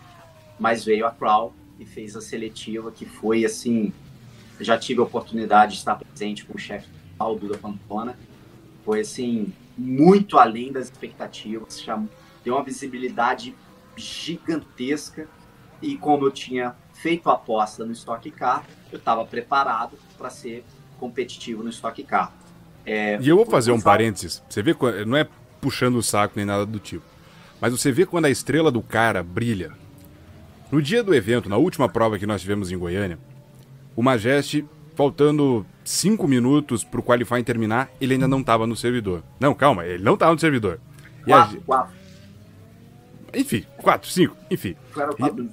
Mas 0.59 0.83
veio 0.83 1.07
a 1.07 1.11
Crow 1.11 1.53
e 1.79 1.85
fez 1.85 2.17
a 2.17 2.23
seletiva, 2.23 2.91
que 2.91 3.05
foi 3.05 3.45
assim. 3.45 3.93
Já 4.59 4.79
tive 4.79 5.01
a 5.01 5.03
oportunidade 5.03 5.73
de 5.73 5.79
estar 5.79 5.97
presente 5.97 6.47
com 6.47 6.57
o 6.57 6.59
chefe 6.59 6.89
Aldo 7.19 7.51
da 7.51 7.59
Pamplona. 7.59 8.17
Foi 8.87 9.01
assim, 9.01 9.53
muito 9.77 10.39
além 10.39 10.73
das 10.73 10.85
expectativas, 10.87 11.83
já 11.83 12.03
deu 12.43 12.55
uma 12.55 12.65
visibilidade 12.65 13.55
gigantesca. 13.95 15.29
E 15.83 15.99
como 15.99 16.25
eu 16.25 16.31
tinha 16.31 16.75
feito 17.03 17.29
a 17.29 17.33
aposta 17.33 17.85
no 17.85 17.91
Stock 17.93 18.31
Car, 18.31 18.65
eu 18.93 18.99
estava 18.99 19.25
preparado 19.25 19.99
para 20.17 20.31
ser 20.31 20.65
competitivo 21.01 21.65
no 21.65 21.69
Stock 21.71 22.01
Car. 22.05 22.33
É, 22.87 23.19
e 23.21 23.29
eu 23.29 23.37
vou 23.37 23.45
fazer 23.45 23.73
um 23.73 23.81
parênteses. 23.81 24.41
Você 24.49 24.63
vê, 24.63 24.75
não 25.05 25.17
é 25.17 25.27
puxando 25.61 25.97
o 25.97 26.03
saco 26.03 26.35
nem 26.37 26.45
nada 26.45 26.65
do 26.65 26.79
tipo. 26.79 27.05
Mas 27.61 27.73
você 27.73 27.91
vê 27.91 28.07
quando 28.07 28.27
a 28.27 28.31
estrela 28.31 28.71
do 28.71 28.81
cara 28.81 29.21
brilha. 29.23 29.73
No 30.71 30.81
dia 30.81 31.03
do 31.03 31.13
evento, 31.13 31.49
na 31.49 31.57
última 31.57 31.89
prova 31.89 32.19
que 32.19 32.27
nós 32.27 32.41
tivemos 32.41 32.71
em 32.71 32.79
Goiânia, 32.79 33.19
o 33.97 34.03
Majeste, 34.03 34.65
faltando 34.95 35.67
5 35.85 36.27
minutos 36.29 36.85
pro 36.85 37.03
qualifying 37.03 37.45
terminar, 37.45 37.91
ele 38.01 38.15
ainda 38.15 38.29
não 38.29 38.41
estava 38.41 38.67
no 38.67 38.77
servidor. 38.77 39.25
Não, 39.41 39.55
calma, 39.55 39.85
ele 39.85 40.03
não 40.03 40.15
estava 40.15 40.33
no 40.33 40.39
servidor. 40.39 40.81
Quatro, 41.25 41.59
a... 41.59 41.63
quatro. 41.63 42.02
Enfim, 43.35 43.65
4, 43.79 44.11
5, 44.11 44.37
enfim. 44.51 44.77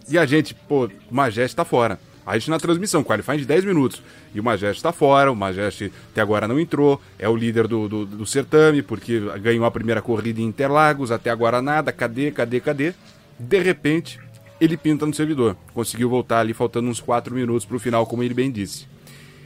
E, 0.09 0.13
e, 0.13 0.17
a 0.17 0.25
gente, 0.25 0.53
pô, 0.53 0.85
o 0.85 0.91
Majeste 1.09 1.55
tá 1.55 1.63
fora. 1.63 1.99
A 2.25 2.37
gente 2.37 2.49
na 2.49 2.59
transmissão, 2.59 3.03
qualifying 3.03 3.37
de 3.37 3.45
10 3.45 3.65
minutos. 3.65 4.03
E 4.35 4.39
o 4.39 4.43
Majeste 4.43 4.83
tá 4.83 4.91
fora, 4.91 5.31
o 5.31 5.35
Majeste 5.35 5.91
até 6.11 6.21
agora 6.21 6.47
não 6.47 6.59
entrou, 6.59 7.01
é 7.17 7.27
o 7.27 7.35
líder 7.35 7.67
do, 7.67 7.87
do, 7.87 8.05
do 8.05 8.25
certame, 8.25 8.81
porque 8.81 9.19
ganhou 9.41 9.65
a 9.65 9.71
primeira 9.71 10.01
corrida 10.01 10.39
em 10.39 10.45
Interlagos, 10.45 11.11
até 11.11 11.29
agora 11.29 11.61
nada, 11.61 11.91
cadê, 11.91 12.29
cadê, 12.31 12.59
cadê? 12.59 12.93
De 13.39 13.59
repente, 13.59 14.19
ele 14.59 14.77
pinta 14.77 15.05
no 15.05 15.13
servidor. 15.13 15.55
Conseguiu 15.73 16.09
voltar 16.09 16.41
ali 16.41 16.53
faltando 16.53 16.89
uns 16.89 16.99
4 16.99 17.33
minutos 17.33 17.65
pro 17.65 17.79
final, 17.79 18.05
como 18.05 18.21
ele 18.21 18.33
bem 18.33 18.51
disse. 18.51 18.85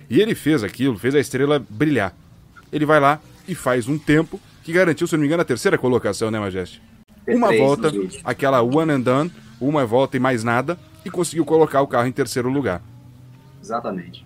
E 0.09 0.19
ele 0.19 0.35
fez 0.35 0.63
aquilo, 0.63 0.97
fez 0.97 1.15
a 1.15 1.19
estrela 1.19 1.63
brilhar. 1.69 2.13
Ele 2.71 2.85
vai 2.85 2.99
lá 2.99 3.21
e 3.47 3.55
faz 3.55 3.87
um 3.87 3.97
tempo 3.97 4.39
que 4.63 4.73
garantiu, 4.73 5.05
se 5.05 5.13
não 5.13 5.21
me 5.21 5.27
engano, 5.27 5.41
a 5.41 5.45
terceira 5.45 5.77
colocação, 5.77 6.31
né, 6.31 6.39
Majeste? 6.39 6.81
Uma 7.27 7.55
volta, 7.55 7.91
aquela 8.23 8.61
one 8.61 8.91
and 8.91 9.01
done, 9.01 9.31
uma 9.59 9.85
volta 9.85 10.17
e 10.17 10.19
mais 10.19 10.43
nada, 10.43 10.77
e 11.05 11.09
conseguiu 11.09 11.45
colocar 11.45 11.81
o 11.81 11.87
carro 11.87 12.07
em 12.07 12.11
terceiro 12.11 12.49
lugar. 12.49 12.81
Exatamente. 13.61 14.25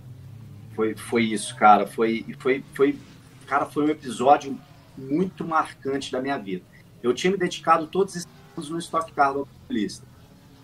Foi, 0.75 0.95
foi 0.95 1.23
isso, 1.23 1.55
cara. 1.55 1.85
Foi, 1.85 2.25
foi, 2.39 2.63
foi, 2.73 2.97
cara, 3.45 3.65
foi 3.65 3.85
um 3.85 3.89
episódio 3.89 4.57
muito 4.97 5.45
marcante 5.45 6.11
da 6.11 6.21
minha 6.21 6.37
vida. 6.37 6.63
Eu 7.03 7.13
tinha 7.13 7.31
me 7.31 7.37
dedicado 7.37 7.87
todos 7.87 8.15
esses 8.15 8.27
anos 8.55 8.69
no 8.69 8.79
Stock 8.79 9.11
Car 9.11 9.33
do. 9.33 9.47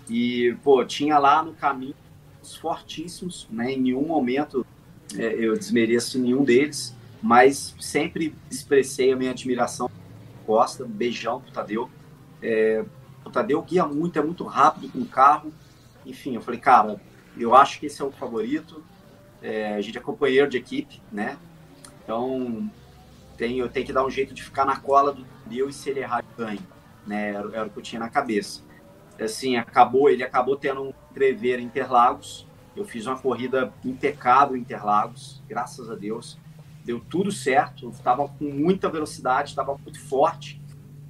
E, 0.10 0.56
pô, 0.64 0.84
tinha 0.84 1.18
lá 1.20 1.44
no 1.44 1.54
caminho 1.54 1.96
os 2.42 2.56
fortíssimos, 2.56 3.48
né? 3.50 3.74
Em 3.74 3.82
nenhum 3.82 4.06
momento 4.06 4.66
é, 5.18 5.34
eu 5.34 5.58
desmereço 5.58 6.20
nenhum 6.20 6.44
deles, 6.44 6.96
mas 7.22 7.76
sempre 7.80 8.36
expressei 8.50 9.14
a 9.14 9.16
minha 9.16 9.32
admiração 9.32 9.90
Costa, 10.46 10.86
beijão 10.86 11.40
pro 11.40 11.52
Tadeu. 11.52 11.90
É, 12.44 12.84
o 13.26 13.30
Tadeu 13.30 13.62
guia 13.62 13.86
muito, 13.86 14.20
é 14.20 14.22
muito 14.22 14.44
rápido 14.44 14.92
com 14.92 15.00
o 15.00 15.06
carro, 15.06 15.54
enfim, 16.06 16.36
eu 16.36 16.42
falei, 16.42 16.60
cara, 16.60 17.00
eu 17.38 17.56
acho 17.56 17.80
que 17.80 17.86
esse 17.86 18.02
é 18.02 18.06
o 18.06 18.12
favorito. 18.12 18.84
É, 19.42 19.76
a 19.76 19.82
gente 19.82 19.98
é 19.98 20.02
companheiro 20.02 20.50
de 20.50 20.58
equipe, 20.58 21.02
né? 21.12 21.38
Então, 22.04 22.70
tem, 23.38 23.60
eu 23.60 23.70
tenho 23.70 23.86
que 23.86 23.94
dar 23.94 24.06
um 24.06 24.10
jeito 24.10 24.34
de 24.34 24.44
ficar 24.44 24.66
na 24.66 24.78
cola 24.78 25.14
do 25.14 25.26
Deus 25.46 25.76
e 25.76 25.80
se 25.80 25.90
ele 25.90 26.02
errar, 26.02 26.24
eu 26.38 26.46
ganho. 26.46 26.62
Né? 27.08 27.30
Era, 27.30 27.56
era, 27.56 27.66
o 27.66 27.70
que 27.70 27.78
eu 27.78 27.84
tinha 27.84 28.00
na 28.00 28.10
cabeça. 28.10 28.62
Assim, 29.20 29.56
acabou, 29.58 30.10
ele 30.10 30.24
acabou 30.24 30.56
tendo 30.56 30.84
um 30.84 30.94
trever 31.14 31.60
em 31.60 31.64
Interlagos. 31.64 32.46
Eu 32.76 32.86
fiz 32.86 33.06
uma 33.06 33.18
corrida 33.18 33.72
impecável 33.86 34.56
em 34.56 34.62
Interlagos, 34.62 35.42
graças 35.48 35.90
a 35.90 35.96
Deus. 35.96 36.38
Deu 36.84 37.00
tudo 37.00 37.32
certo, 37.32 37.90
estava 37.90 38.28
com 38.28 38.46
muita 38.46 38.90
velocidade, 38.90 39.50
estava 39.50 39.78
muito 39.78 40.00
forte 40.00 40.62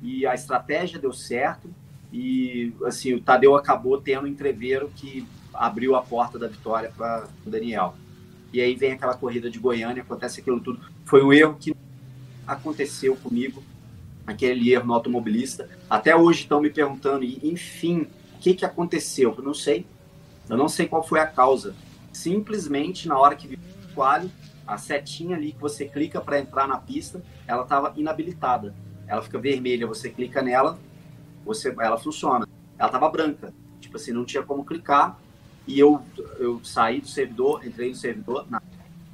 e 0.03 0.27
a 0.27 0.35
estratégia 0.35 0.99
deu 0.99 1.13
certo. 1.13 1.73
E 2.11 2.73
assim, 2.83 3.13
o 3.13 3.21
Tadeu 3.21 3.55
acabou 3.55 3.99
tendo 3.99 4.25
um 4.25 4.27
entreveiro 4.27 4.91
que 4.95 5.25
abriu 5.53 5.95
a 5.95 6.01
porta 6.01 6.37
da 6.37 6.47
vitória 6.47 6.91
para 6.95 7.27
o 7.45 7.49
Daniel. 7.49 7.95
E 8.51 8.61
aí 8.61 8.75
vem 8.75 8.91
aquela 8.91 9.15
corrida 9.15 9.49
de 9.49 9.57
Goiânia, 9.57 10.03
acontece 10.03 10.41
aquilo 10.41 10.59
tudo. 10.59 10.79
Foi 11.05 11.23
um 11.23 11.31
erro 11.31 11.55
que 11.59 11.73
aconteceu 12.45 13.15
comigo, 13.15 13.63
aquele 14.27 14.71
erro 14.71 14.85
no 14.85 14.93
automobilista. 14.93 15.69
Até 15.89 16.15
hoje 16.15 16.41
estão 16.41 16.61
me 16.61 16.69
perguntando, 16.69 17.23
enfim, 17.23 18.01
o 18.35 18.39
que, 18.39 18.53
que 18.53 18.65
aconteceu? 18.65 19.33
Eu 19.35 19.43
não 19.43 19.53
sei. 19.53 19.85
Eu 20.49 20.57
não 20.57 20.67
sei 20.67 20.85
qual 20.85 21.01
foi 21.01 21.19
a 21.21 21.25
causa. 21.25 21.73
Simplesmente, 22.11 23.07
na 23.07 23.17
hora 23.17 23.35
que 23.35 23.47
vi 23.47 23.55
o 23.55 23.95
quali, 23.95 24.29
a 24.67 24.77
setinha 24.77 25.35
ali 25.35 25.53
que 25.53 25.61
você 25.61 25.85
clica 25.85 26.21
para 26.21 26.39
entrar 26.39 26.67
na 26.67 26.77
pista, 26.77 27.23
ela 27.47 27.63
estava 27.63 27.93
inabilitada. 27.95 28.75
Ela 29.13 29.21
fica 29.21 29.37
vermelha, 29.37 29.85
você 29.85 30.09
clica 30.09 30.41
nela, 30.41 30.79
você, 31.45 31.71
ela 31.79 31.99
funciona. 31.99 32.49
Ela 32.79 32.89
tava 32.89 33.07
branca, 33.09 33.53
tipo 33.79 33.95
assim, 33.95 34.11
não 34.11 34.25
tinha 34.25 34.41
como 34.41 34.65
clicar. 34.65 35.19
E 35.67 35.79
eu, 35.79 36.01
eu 36.39 36.59
saí 36.63 36.99
do 36.99 37.07
servidor, 37.07 37.63
entrei 37.63 37.89
no 37.89 37.95
servidor, 37.95 38.47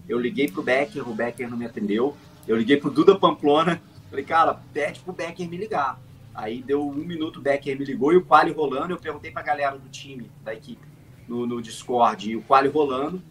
eu 0.08 0.18
liguei 0.18 0.50
pro 0.50 0.64
Becker, 0.64 1.06
o 1.08 1.14
Becker 1.14 1.50
não 1.50 1.58
me 1.58 1.66
atendeu. 1.66 2.16
Eu 2.48 2.56
liguei 2.56 2.78
pro 2.78 2.90
Duda 2.90 3.14
Pamplona, 3.14 3.82
falei, 4.10 4.24
cara, 4.24 4.62
pede 4.74 5.02
pro 5.02 5.12
Becker 5.12 5.50
me 5.50 5.58
ligar. 5.58 6.00
Aí 6.34 6.62
deu 6.62 6.88
um 6.88 6.94
minuto, 6.94 7.42
o 7.42 7.42
Becker 7.42 7.78
me 7.78 7.84
ligou 7.84 8.14
e 8.14 8.16
o 8.16 8.24
quali 8.24 8.54
rolando. 8.54 8.94
Eu 8.94 8.98
perguntei 8.98 9.32
pra 9.32 9.42
galera 9.42 9.78
do 9.78 9.90
time, 9.90 10.32
da 10.46 10.54
equipe, 10.54 10.88
no, 11.28 11.46
no 11.46 11.62
Discord, 11.62 12.32
e 12.32 12.38
o 12.38 12.42
quali 12.42 12.70
rolando. 12.70 13.22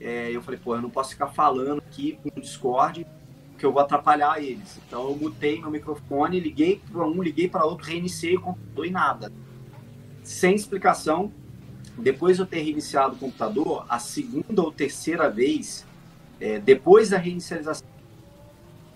É, 0.00 0.30
eu 0.30 0.40
falei, 0.40 0.60
pô, 0.62 0.76
eu 0.76 0.82
não 0.82 0.90
posso 0.90 1.10
ficar 1.10 1.26
falando 1.26 1.78
aqui 1.78 2.20
no 2.24 2.40
Discord 2.40 3.04
que 3.58 3.64
eu 3.64 3.72
vou 3.72 3.80
atrapalhar 3.80 4.42
eles. 4.42 4.78
Então 4.86 5.08
eu 5.08 5.16
mutei 5.16 5.60
meu 5.60 5.70
microfone, 5.70 6.40
liguei 6.40 6.80
para 6.90 7.06
um, 7.06 7.22
liguei 7.22 7.48
para 7.48 7.64
outro, 7.64 7.86
reiniciei 7.86 8.36
o 8.36 8.40
computador 8.40 8.86
e 8.86 8.90
nada. 8.90 9.32
Sem 10.22 10.54
explicação. 10.54 11.32
Depois 11.96 12.36
de 12.36 12.42
eu 12.42 12.46
ter 12.46 12.60
reiniciado 12.60 13.14
o 13.14 13.18
computador, 13.18 13.86
a 13.88 14.00
segunda 14.00 14.62
ou 14.62 14.72
terceira 14.72 15.30
vez, 15.30 15.86
é, 16.40 16.58
depois 16.58 17.10
da 17.10 17.18
reinicialização, 17.18 17.86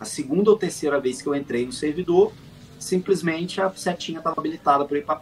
a 0.00 0.04
segunda 0.04 0.50
ou 0.50 0.56
terceira 0.56 0.98
vez 1.00 1.22
que 1.22 1.28
eu 1.28 1.34
entrei 1.34 1.64
no 1.64 1.72
servidor, 1.72 2.32
simplesmente 2.78 3.60
a 3.60 3.70
setinha 3.70 4.18
estava 4.18 4.40
habilitada 4.40 4.84
para 4.84 4.98
ir 4.98 5.04
para. 5.04 5.20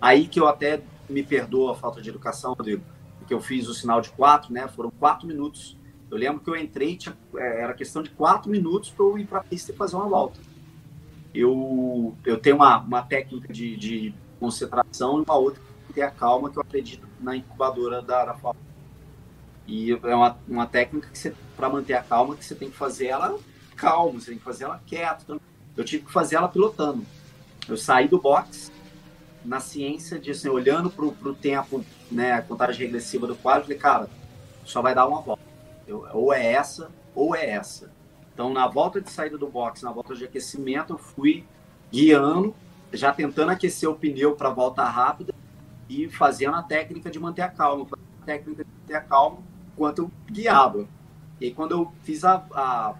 Aí 0.00 0.26
que 0.26 0.38
eu 0.38 0.46
até 0.46 0.82
me 1.08 1.22
perdoa 1.22 1.72
a 1.72 1.74
falta 1.74 2.02
de 2.02 2.10
educação, 2.10 2.52
Rodrigo, 2.52 2.82
porque 3.18 3.32
eu 3.32 3.40
fiz 3.40 3.68
o 3.68 3.74
sinal 3.74 4.02
de 4.02 4.10
quatro, 4.10 4.52
né? 4.52 4.68
Foram 4.68 4.90
quatro 4.90 5.26
minutos 5.26 5.76
eu 6.10 6.16
lembro 6.16 6.40
que 6.40 6.50
eu 6.50 6.56
entrei, 6.56 6.96
tinha, 6.96 7.16
é, 7.36 7.62
era 7.62 7.74
questão 7.74 8.02
de 8.02 8.10
quatro 8.10 8.50
minutos 8.50 8.90
para 8.90 9.04
eu 9.04 9.18
ir 9.18 9.26
para 9.26 9.40
a 9.40 9.44
pista 9.44 9.72
e 9.72 9.76
fazer 9.76 9.96
uma 9.96 10.08
volta. 10.08 10.40
Eu, 11.34 12.14
eu 12.24 12.38
tenho 12.38 12.56
uma, 12.56 12.78
uma 12.78 13.02
técnica 13.02 13.52
de, 13.52 13.76
de 13.76 14.14
concentração 14.38 15.18
e 15.18 15.24
uma 15.24 15.36
outra 15.36 15.60
que 15.86 15.92
ter 15.92 16.02
a 16.02 16.10
calma, 16.10 16.50
que 16.50 16.56
eu 16.56 16.62
acredito 16.62 17.06
na 17.20 17.36
incubadora 17.36 18.00
da, 18.00 18.34
Fórmula. 18.34 18.64
E 19.66 19.92
é 19.92 20.14
uma, 20.14 20.38
uma 20.46 20.66
técnica 20.66 21.08
que 21.08 21.32
para 21.56 21.68
manter 21.68 21.94
a 21.94 22.02
calma, 22.02 22.36
que 22.36 22.44
você 22.44 22.54
tem 22.54 22.70
que 22.70 22.76
fazer 22.76 23.06
ela 23.06 23.38
calma, 23.74 24.20
você 24.20 24.30
tem 24.30 24.38
que 24.38 24.44
fazer 24.44 24.64
ela 24.64 24.80
quieto. 24.86 25.40
Eu 25.76 25.84
tive 25.84 26.04
que 26.04 26.12
fazer 26.12 26.36
ela 26.36 26.48
pilotando. 26.48 27.04
Eu 27.68 27.76
saí 27.76 28.08
do 28.08 28.20
box 28.20 28.70
na 29.44 29.60
ciência 29.60 30.18
de 30.18 30.30
assim, 30.30 30.48
olhando 30.48 30.88
para 30.88 31.04
o 31.04 31.34
tempo, 31.34 31.84
né, 32.10 32.32
a 32.32 32.42
contagem 32.42 32.86
regressiva 32.86 33.26
do 33.26 33.36
quadro, 33.36 33.64
falei, 33.64 33.78
cara, 33.78 34.08
só 34.64 34.80
vai 34.80 34.94
dar 34.94 35.06
uma 35.06 35.20
volta. 35.20 35.43
Eu, 35.86 36.06
ou 36.12 36.32
é 36.32 36.52
essa, 36.52 36.90
ou 37.14 37.34
é 37.34 37.50
essa. 37.50 37.92
Então, 38.32 38.52
na 38.52 38.66
volta 38.66 39.00
de 39.00 39.10
saída 39.10 39.38
do 39.38 39.46
box, 39.46 39.82
na 39.82 39.92
volta 39.92 40.14
de 40.14 40.24
aquecimento, 40.24 40.94
eu 40.94 40.98
fui 40.98 41.44
guiando, 41.90 42.54
já 42.92 43.12
tentando 43.12 43.50
aquecer 43.50 43.88
o 43.88 43.94
pneu 43.94 44.34
para 44.34 44.50
volta 44.50 44.84
rápida 44.84 45.32
e 45.88 46.08
fazendo 46.08 46.56
a 46.56 46.62
técnica 46.62 47.10
de 47.10 47.20
manter 47.20 47.42
a 47.42 47.48
calma, 47.48 47.86
a 48.22 48.24
técnica 48.24 48.64
de 48.64 48.70
manter 48.80 48.94
a 48.94 49.00
calma 49.00 49.38
enquanto 49.72 49.98
eu 49.98 50.10
guiava. 50.26 50.86
E 51.40 51.50
quando 51.52 51.72
eu 51.72 51.92
fiz 52.02 52.24
a, 52.24 52.44
a 52.52 52.94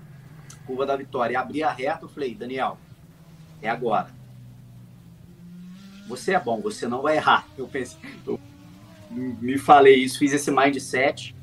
curva 0.66 0.86
da 0.86 0.96
vitória 0.96 1.34
e 1.34 1.36
abri 1.36 1.62
a 1.62 1.70
reta, 1.70 2.04
eu 2.04 2.08
falei, 2.08 2.34
Daniel, 2.34 2.78
é 3.60 3.68
agora. 3.68 4.08
Você 6.06 6.34
é 6.34 6.40
bom, 6.40 6.60
você 6.60 6.86
não 6.86 7.02
vai 7.02 7.16
errar. 7.16 7.46
Eu 7.56 7.66
pensei, 7.66 7.98
eu 8.26 8.38
me 9.10 9.58
falei 9.58 9.96
isso, 9.96 10.18
fiz 10.18 10.32
esse 10.32 10.50
mindset 10.50 11.33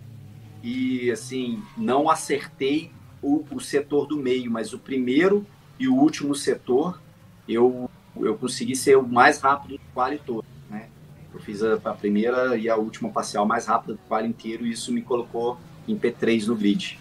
e 0.63 1.11
assim 1.11 1.61
não 1.77 2.09
acertei 2.09 2.91
o, 3.21 3.45
o, 3.51 3.59
setor 3.59 4.07
do 4.07 4.17
meio, 4.17 4.51
mas 4.51 4.73
o 4.73 4.79
primeiro 4.79 5.45
e 5.79 5.87
o 5.87 5.95
último 5.95 6.35
setor 6.35 7.01
eu 7.47 7.89
eu 8.17 8.37
consegui 8.37 8.75
ser 8.75 8.97
o 8.97 9.07
mais 9.07 9.39
rápido 9.39 9.77
do 9.77 9.83
quali 9.93 10.19
todo, 10.19 10.45
né? 10.69 10.89
Eu 11.33 11.39
fiz 11.39 11.63
a, 11.63 11.75
a, 11.75 11.93
primeira 11.93 12.57
e 12.57 12.69
a 12.69 12.75
última 12.75 13.09
parcial 13.09 13.45
mais 13.45 13.65
rápida 13.65 13.93
do 13.93 13.99
quali 14.07 14.27
inteiro 14.27 14.65
e 14.65 14.71
isso 14.71 14.91
me 14.91 15.01
colocou 15.01 15.57
em 15.87 15.97
P3 15.97 16.45
no 16.45 16.55
grid. 16.55 16.99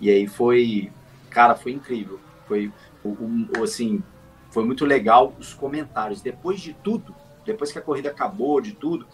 E 0.00 0.08
aí 0.08 0.28
foi, 0.28 0.92
cara, 1.28 1.56
foi 1.56 1.72
incrível. 1.72 2.20
Foi 2.46 2.72
o, 3.04 3.62
assim, 3.64 4.00
foi 4.50 4.64
muito 4.64 4.84
legal 4.84 5.34
os 5.38 5.52
comentários. 5.52 6.22
Depois 6.22 6.60
de 6.60 6.72
tudo, 6.72 7.14
depois 7.44 7.72
que 7.72 7.78
a 7.78 7.82
corrida 7.82 8.10
acabou, 8.10 8.60
de 8.60 8.72
tudo, 8.72 9.06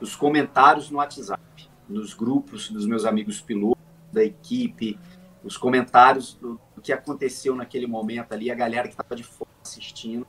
os 0.00 0.16
comentários 0.16 0.90
no 0.90 0.96
WhatsApp 0.96 1.69
nos 1.90 2.14
grupos 2.14 2.70
dos 2.70 2.86
meus 2.86 3.04
amigos 3.04 3.40
pilotos, 3.40 3.80
da 4.12 4.24
equipe, 4.24 4.98
os 5.44 5.56
comentários 5.56 6.34
do, 6.40 6.60
do 6.74 6.80
que 6.82 6.92
aconteceu 6.92 7.54
naquele 7.54 7.86
momento 7.86 8.32
ali, 8.32 8.50
a 8.50 8.54
galera 8.54 8.88
que 8.88 8.94
estava 8.94 9.14
de 9.14 9.22
fora 9.22 9.50
assistindo, 9.62 10.26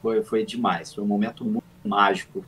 foi, 0.00 0.22
foi 0.22 0.44
demais. 0.44 0.94
Foi 0.94 1.04
um 1.04 1.06
momento 1.06 1.44
muito 1.44 1.64
mágico. 1.84 2.44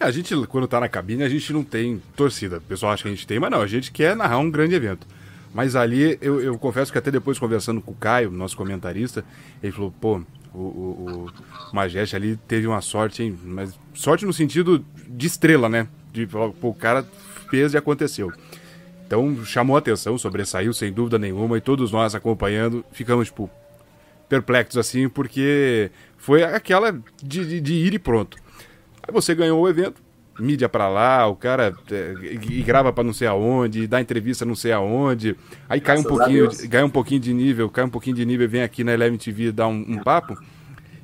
É, 0.00 0.04
a 0.04 0.10
gente, 0.10 0.34
quando 0.46 0.66
tá 0.66 0.80
na 0.80 0.88
cabine, 0.88 1.22
a 1.22 1.28
gente 1.28 1.52
não 1.52 1.62
tem 1.62 2.02
torcida. 2.16 2.58
O 2.58 2.62
pessoal 2.62 2.92
acha 2.92 3.02
que 3.02 3.08
a 3.08 3.12
gente 3.12 3.26
tem, 3.26 3.38
mas 3.38 3.50
não, 3.50 3.60
a 3.60 3.66
gente 3.66 3.92
quer 3.92 4.16
narrar 4.16 4.38
um 4.38 4.50
grande 4.50 4.74
evento. 4.74 5.06
Mas 5.54 5.76
ali, 5.76 6.18
eu, 6.20 6.40
eu 6.40 6.58
confesso 6.58 6.92
que 6.92 6.98
até 6.98 7.10
depois 7.10 7.38
conversando 7.38 7.80
com 7.80 7.92
o 7.92 7.94
Caio, 7.94 8.30
nosso 8.30 8.56
comentarista, 8.56 9.24
ele 9.62 9.72
falou, 9.72 9.92
pô, 10.00 10.22
o, 10.52 10.58
o, 10.58 11.30
o 11.72 11.74
Majeste 11.74 12.16
ali 12.16 12.36
teve 12.48 12.66
uma 12.66 12.80
sorte, 12.80 13.22
hein? 13.22 13.38
Mas 13.44 13.78
sorte 13.94 14.26
no 14.26 14.32
sentido 14.32 14.84
de 15.06 15.26
estrela, 15.26 15.68
né? 15.68 15.88
De, 16.12 16.26
pô, 16.26 16.52
o 16.62 16.74
cara 16.74 17.06
fez 17.50 17.74
e 17.74 17.76
aconteceu. 17.76 18.32
Então 19.06 19.44
chamou 19.44 19.76
a 19.76 19.78
atenção, 19.78 20.18
sobressaiu 20.18 20.72
sem 20.72 20.92
dúvida 20.92 21.18
nenhuma, 21.18 21.56
e 21.56 21.60
todos 21.60 21.90
nós 21.90 22.14
acompanhando 22.14 22.84
ficamos, 22.92 23.28
tipo, 23.28 23.50
perplexos 24.28 24.76
assim, 24.76 25.08
porque 25.08 25.90
foi 26.16 26.44
aquela 26.44 26.92
de, 27.22 27.46
de, 27.46 27.60
de 27.60 27.72
ir 27.72 27.94
e 27.94 27.98
pronto. 27.98 28.36
Aí 29.02 29.12
você 29.12 29.34
ganhou 29.34 29.62
o 29.62 29.68
evento, 29.68 30.02
mídia 30.38 30.68
para 30.68 30.88
lá, 30.88 31.26
o 31.26 31.34
cara 31.34 31.74
é, 31.90 32.14
e 32.32 32.62
grava 32.62 32.92
para 32.92 33.02
não 33.02 33.12
sei 33.12 33.26
aonde, 33.26 33.86
dá 33.86 34.00
entrevista 34.00 34.44
não 34.44 34.54
sei 34.54 34.72
aonde, 34.72 35.34
aí 35.68 35.80
cai 35.80 35.98
um 35.98 36.02
pouquinho, 36.02 36.48
cai 36.68 36.84
um 36.84 36.90
pouquinho 36.90 37.20
de 37.20 37.32
nível, 37.32 37.70
cai 37.70 37.84
um 37.84 37.90
pouquinho 37.90 38.16
de 38.16 38.26
nível, 38.26 38.48
vem 38.48 38.62
aqui 38.62 38.84
na 38.84 38.92
Eleven 38.92 39.18
TV 39.18 39.50
dar 39.50 39.68
um, 39.68 39.84
um 39.88 39.98
papo. 39.98 40.38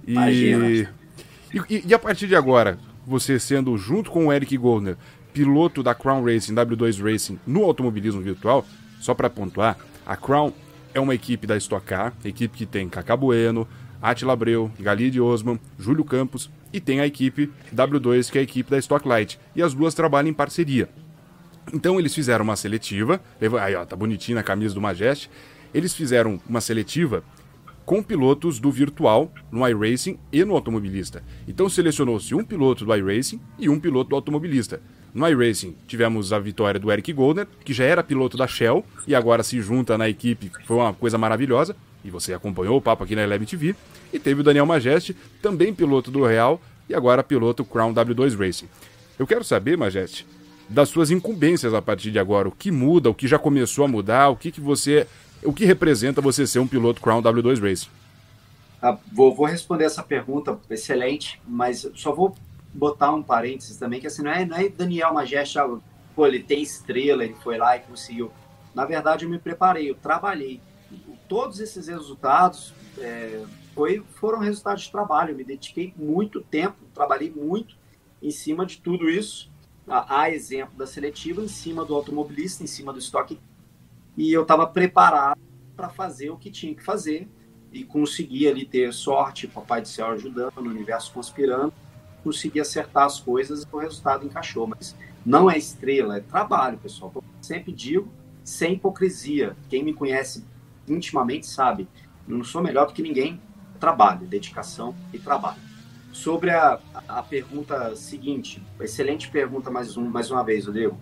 E, 0.07 0.87
e, 1.71 1.85
e, 1.87 1.95
a 1.95 1.99
partir 1.99 2.27
de 2.27 2.37
agora, 2.37 2.79
você 3.07 3.39
sendo 3.39 3.77
junto 3.79 4.11
com 4.11 4.27
o 4.27 4.33
Eric 4.33 4.57
Goldner, 4.57 4.97
piloto 5.35 5.83
da 5.83 5.95
Crown 5.95 6.25
Racing, 6.25 6.55
W2 6.55 7.03
Racing, 7.03 7.41
no 7.45 7.65
automobilismo 7.65 8.23
virtual, 8.23 8.65
só 9.01 9.13
para 9.13 9.29
pontuar, 9.29 9.77
a 10.07 10.17
Crown 10.17 10.53
é 10.95 11.01
uma 11.01 11.15
equipe 11.15 11.45
da 11.45 11.57
Stock 11.57 11.85
Car, 11.85 12.15
equipe 12.25 12.57
que 12.57 12.65
tem 12.65 12.89
Cacá 12.89 13.17
Bueno, 13.17 13.67
Atila 14.01 14.33
Abreu, 14.33 14.71
Galide 14.79 15.21
Osman, 15.21 15.59
Júlio 15.77 16.05
Campos 16.05 16.49
e 16.73 16.81
tem 16.81 17.01
a 17.01 17.07
equipe 17.07 17.51
W2, 17.75 18.31
que 18.31 18.39
é 18.39 18.43
a 18.43 18.45
equipe 18.45 18.71
da 18.71 18.79
Stocklight. 18.79 19.39
E 19.57 19.63
as 19.63 19.75
duas 19.75 19.93
trabalham 19.93 20.31
em 20.31 20.35
parceria. 20.35 20.89
Então 21.73 21.99
eles 21.99 22.15
fizeram 22.15 22.45
uma 22.45 22.55
seletiva, 22.55 23.21
aí 23.61 23.75
ó, 23.75 23.85
tá 23.85 23.97
bonitinho 23.97 24.37
na 24.37 24.43
camisa 24.43 24.75
do 24.75 24.81
Majeste. 24.81 25.29
Eles 25.73 25.95
fizeram 25.95 26.41
uma 26.49 26.61
seletiva 26.61 27.25
com 27.85 28.03
pilotos 28.03 28.59
do 28.59 28.71
virtual 28.71 29.33
no 29.51 29.67
iRacing 29.67 30.19
e 30.33 30.45
no 30.45 30.55
automobilista. 30.55 31.25
Então 31.49 31.69
selecionou-se 31.69 32.35
um 32.35 32.45
piloto 32.45 32.85
do 32.85 32.95
iRacing 32.95 33.41
e 33.59 33.69
um 33.69 33.81
piloto 33.81 34.11
do 34.11 34.17
automobilista. 34.17 34.81
No 35.15 35.29
iRacing 35.29 35.77
tivemos 35.87 36.33
a 36.33 36.41
vitória 36.41 36.81
do 36.81 36.91
Eric 36.91 37.13
Goldner, 37.13 37.47
que 37.65 37.73
já 37.73 37.85
era 37.85 38.03
piloto 38.03 38.37
da 38.37 38.49
Shell 38.49 38.85
e 39.07 39.15
agora 39.15 39.45
se 39.45 39.61
junta 39.61 39.97
na 39.97 40.09
equipe, 40.09 40.51
foi 40.67 40.77
uma 40.77 40.93
coisa 40.93 41.17
maravilhosa 41.17 41.77
e 42.05 42.11
você 42.11 42.35
acompanhou 42.35 42.77
o 42.77 42.83
papo 42.83 43.05
aqui 43.05 43.15
na 43.15 43.23
Eleven 43.23 43.47
TV. 43.47 43.75
E 44.13 44.19
teve 44.19 44.41
o 44.41 44.45
Daniel 44.45 44.67
Majeste, 44.67 45.17
também 45.41 45.73
piloto 45.73 46.11
do 46.11 46.25
Real 46.25 46.61
e 46.89 46.95
agora 46.95 47.23
piloto 47.23 47.65
Crown 47.65 47.95
W2 47.95 48.37
Racing. 48.37 48.69
Eu 49.19 49.27
quero 49.27 49.43
saber, 49.43 49.79
Majeste, 49.79 50.27
das 50.69 50.89
suas 50.89 51.11
incumbências 51.11 51.73
a 51.73 51.81
partir 51.81 52.11
de 52.11 52.19
agora. 52.19 52.49
O 52.49 52.53
que 52.53 52.71
muda, 52.71 53.09
o 53.09 53.15
que 53.15 53.27
já 53.27 53.39
começou 53.39 53.85
a 53.85 53.89
mudar, 53.89 54.29
o 54.29 54.37
que, 54.37 54.51
que 54.51 54.61
você. 54.61 55.07
O 55.43 55.53
que 55.53 55.65
representa 55.65 56.21
você 56.21 56.47
ser 56.47 56.59
um 56.59 56.67
piloto 56.67 57.01
Crown 57.01 57.23
W2 57.23 57.61
Racing? 57.61 57.89
Ah, 58.83 58.99
vou, 59.13 59.35
vou 59.35 59.47
responder 59.47 59.85
essa 59.85 60.03
pergunta, 60.03 60.59
excelente, 60.69 61.41
mas 61.47 61.89
só 61.95 62.13
vou 62.13 62.35
botar 62.75 63.15
um 63.15 63.23
parênteses 63.23 63.77
também, 63.77 64.01
que 64.01 64.07
assim, 64.07 64.23
não 64.23 64.33
é, 64.33 64.45
não 64.45 64.57
é 64.57 64.69
Daniel 64.69 65.15
Majeste, 65.15 65.59
pô, 66.15 66.27
ele 66.27 66.43
tem 66.43 66.61
estrela, 66.61 67.25
ele 67.25 67.37
foi 67.43 67.57
lá 67.57 67.77
e 67.77 67.81
conseguiu. 67.81 68.31
Na 68.75 68.85
verdade, 68.85 69.25
eu 69.25 69.31
me 69.31 69.39
preparei, 69.39 69.89
eu 69.89 69.95
trabalhei 69.95 70.61
todos 71.29 71.61
esses 71.61 71.89
resultados 71.89 72.75
é, 72.99 73.45
foi, 73.75 74.03
foram 74.15 74.39
resultados 74.39 74.85
de 74.85 74.91
trabalho. 74.91 75.33
Eu 75.33 75.37
me 75.37 75.45
dediquei 75.45 75.93
muito 75.97 76.41
tempo, 76.41 76.77
trabalhei 76.95 77.31
muito 77.31 77.77
em 78.23 78.31
cima 78.31 78.65
de 78.65 78.79
tudo 78.79 79.09
isso. 79.09 79.51
A, 79.87 80.23
a 80.23 80.31
exemplo 80.31 80.77
da 80.77 80.87
seletiva, 80.87 81.43
em 81.43 81.49
cima 81.49 81.85
do 81.85 81.95
automobilista, 81.95 82.63
em 82.63 82.67
cima 82.67 82.93
do 82.93 82.99
estoque. 82.99 83.39
E 84.17 84.33
eu 84.33 84.43
estava 84.43 84.67
preparado 84.67 85.41
para 85.77 85.89
fazer 85.89 86.31
o 86.31 86.37
que 86.37 86.51
tinha 86.51 86.75
que 86.75 86.83
fazer 86.83 87.29
e 87.73 87.83
consegui 87.85 88.47
ali 88.47 88.65
ter 88.65 88.95
sorte, 88.95 89.49
Papai 89.49 89.83
do 89.83 89.89
Céu 89.89 90.07
ajudando, 90.07 90.57
o 90.57 90.61
universo 90.61 91.13
conspirando, 91.13 91.75
consegui 92.25 92.59
acertar 92.59 93.05
as 93.05 93.21
coisas 93.21 93.63
e 93.63 93.67
o 93.71 93.79
resultado 93.79 94.25
encaixou. 94.25 94.67
Mas 94.67 94.97
não 95.25 95.51
é 95.51 95.57
estrela, 95.57 96.17
é 96.17 96.21
trabalho, 96.21 96.79
pessoal. 96.79 97.13
Eu 97.15 97.23
sempre 97.41 97.73
digo, 97.73 98.09
sem 98.43 98.73
hipocrisia. 98.73 99.55
Quem 99.69 99.85
me 99.85 99.93
conhece 99.93 100.45
intimamente 100.89 101.47
sabe, 101.47 101.87
eu 102.27 102.37
não 102.37 102.45
sou 102.45 102.63
melhor 102.63 102.87
do 102.87 102.93
que 102.93 103.03
ninguém, 103.03 103.41
trabalho, 103.79 104.27
dedicação 104.27 104.95
e 105.13 105.19
trabalho. 105.19 105.61
Sobre 106.13 106.51
a, 106.51 106.79
a 107.09 107.23
pergunta 107.23 107.95
seguinte, 107.97 108.63
excelente 108.81 109.29
pergunta 109.29 109.71
mais, 109.71 109.97
um, 109.97 110.05
mais 110.05 110.31
uma 110.31 110.43
vez, 110.45 110.67
Rodrigo. 110.67 110.97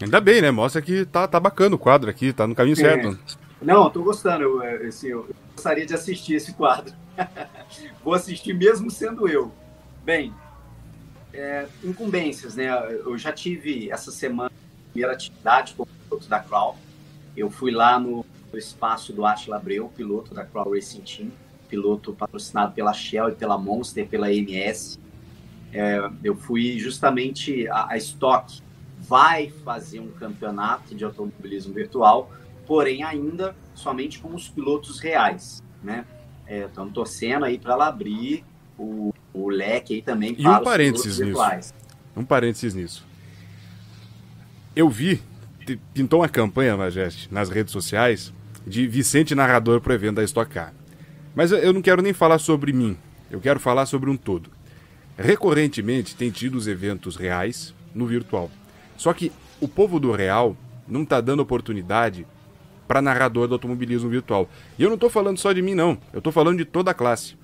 Ainda 0.00 0.20
bem, 0.20 0.40
né? 0.40 0.50
Mostra 0.50 0.80
que 0.80 1.04
tá, 1.04 1.28
tá 1.28 1.38
bacana 1.38 1.76
o 1.76 1.78
quadro 1.78 2.10
aqui, 2.10 2.32
tá 2.32 2.46
no 2.46 2.54
caminho 2.54 2.74
é. 2.74 2.76
certo. 2.76 3.18
Não, 3.60 3.88
tô 3.90 4.02
gostando, 4.02 4.42
eu, 4.42 4.62
é, 4.62 4.86
assim, 4.86 5.08
eu 5.08 5.28
gostaria 5.54 5.86
de 5.86 5.94
assistir 5.94 6.34
esse 6.34 6.52
quadro. 6.54 6.92
Vou 8.02 8.14
assistir 8.14 8.54
mesmo 8.54 8.90
sendo 8.90 9.28
eu. 9.28 9.52
Bem, 10.04 10.34
é, 11.32 11.68
incumbências, 11.84 12.56
né? 12.56 12.68
Eu 13.04 13.16
já 13.16 13.32
tive 13.32 13.90
essa 13.90 14.10
semana 14.10 14.50
a 14.50 14.90
primeira 14.90 15.12
atividade 15.12 15.74
com 15.74 15.86
o 16.10 16.16
da 16.28 16.40
Crow. 16.40 16.76
Eu 17.36 17.50
fui 17.50 17.70
lá 17.70 17.98
no 17.98 18.26
o 18.52 18.58
espaço 18.58 19.12
do 19.12 19.24
Atila 19.24 19.56
Abreu, 19.56 19.88
piloto 19.96 20.34
da 20.34 20.44
Crow 20.44 20.74
Racing 20.74 21.00
Team, 21.00 21.32
piloto 21.68 22.12
patrocinado 22.12 22.74
pela 22.74 22.92
Shell 22.92 23.30
e 23.30 23.32
pela 23.32 23.56
Monster, 23.56 24.06
pela 24.06 24.30
MS. 24.30 24.98
É, 25.72 26.10
eu 26.22 26.36
fui 26.36 26.78
justamente 26.78 27.66
a, 27.68 27.92
a 27.92 27.96
Stock 27.96 28.60
vai 28.98 29.48
fazer 29.64 30.00
um 30.00 30.10
campeonato 30.10 30.94
de 30.94 31.02
automobilismo 31.02 31.72
virtual, 31.72 32.30
porém 32.66 33.02
ainda 33.02 33.56
somente 33.74 34.18
com 34.18 34.34
os 34.34 34.48
pilotos 34.48 35.00
reais, 35.00 35.62
né? 35.82 36.04
Estamos 36.46 36.90
é, 36.90 36.94
torcendo 36.94 37.44
aí 37.46 37.58
para 37.58 37.72
ela 37.72 37.86
abrir 37.86 38.44
o, 38.82 39.14
o, 39.32 39.48
leque 39.48 39.94
aí 39.94 40.02
também 40.02 40.34
e 40.36 40.42
para 40.42 40.60
um 40.60 40.64
parênteses 40.64 41.06
nisso. 41.18 41.24
Virtuais. 41.24 41.74
Um 42.16 42.24
parênteses 42.24 42.74
nisso. 42.74 43.06
Eu 44.74 44.88
vi, 44.88 45.22
pintou 45.94 46.20
uma 46.20 46.28
campanha, 46.28 46.76
Majeste, 46.76 47.32
nas 47.32 47.48
redes 47.48 47.72
sociais, 47.72 48.32
de 48.66 48.86
Vicente 48.86 49.34
narrador 49.34 49.80
para 49.80 49.92
o 49.92 49.94
evento 49.94 50.16
da 50.16 50.24
Stock 50.24 50.50
Car. 50.50 50.72
Mas 51.34 51.52
eu 51.52 51.72
não 51.72 51.80
quero 51.80 52.02
nem 52.02 52.12
falar 52.12 52.38
sobre 52.38 52.72
mim, 52.72 52.96
eu 53.30 53.40
quero 53.40 53.60
falar 53.60 53.86
sobre 53.86 54.10
um 54.10 54.16
todo. 54.16 54.50
Recorrentemente 55.16 56.16
tem 56.16 56.30
tido 56.30 56.56
os 56.56 56.66
eventos 56.66 57.16
reais 57.16 57.74
no 57.94 58.06
virtual. 58.06 58.50
Só 58.96 59.12
que 59.12 59.30
o 59.60 59.68
povo 59.68 60.00
do 60.00 60.12
real 60.12 60.56
não 60.88 61.02
está 61.02 61.20
dando 61.20 61.40
oportunidade 61.40 62.26
para 62.88 63.00
narrador 63.00 63.46
do 63.46 63.54
automobilismo 63.54 64.10
virtual. 64.10 64.48
E 64.78 64.82
eu 64.82 64.88
não 64.88 64.96
estou 64.96 65.08
falando 65.08 65.38
só 65.38 65.52
de 65.52 65.62
mim, 65.62 65.74
não. 65.74 65.96
Eu 66.12 66.18
estou 66.18 66.32
falando 66.32 66.58
de 66.58 66.64
toda 66.64 66.90
a 66.90 66.94
classe. 66.94 67.36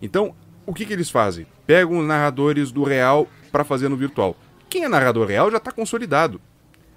Então, 0.00 0.34
o 0.66 0.72
que, 0.72 0.86
que 0.86 0.92
eles 0.92 1.10
fazem? 1.10 1.46
Pegam 1.66 1.98
os 1.98 2.06
narradores 2.06 2.70
do 2.70 2.82
real 2.82 3.28
para 3.50 3.64
fazer 3.64 3.88
no 3.88 3.96
virtual. 3.96 4.36
Quem 4.68 4.84
é 4.84 4.88
narrador 4.88 5.26
real 5.26 5.50
já 5.50 5.58
está 5.58 5.70
consolidado. 5.70 6.40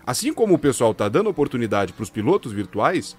Assim 0.05 0.34
como 0.34 0.53
o 0.53 0.59
pessoal 0.59 0.91
está 0.91 1.09
dando 1.09 1.30
oportunidade 1.30 1.91
para 1.91 2.03
os 2.03 2.09
pilotos 2.09 2.51
virtuais, 2.51 3.18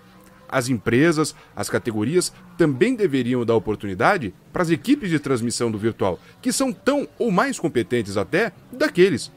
as 0.48 0.68
empresas, 0.68 1.34
as 1.54 1.68
categorias 1.68 2.32
também 2.56 2.94
deveriam 2.94 3.44
dar 3.44 3.56
oportunidade 3.56 4.32
para 4.52 4.62
as 4.62 4.70
equipes 4.70 5.10
de 5.10 5.18
transmissão 5.18 5.70
do 5.70 5.78
virtual, 5.78 6.18
que 6.40 6.52
são 6.52 6.72
tão 6.72 7.08
ou 7.18 7.30
mais 7.30 7.58
competentes 7.58 8.16
até 8.16 8.52
daqueles. 8.72 9.32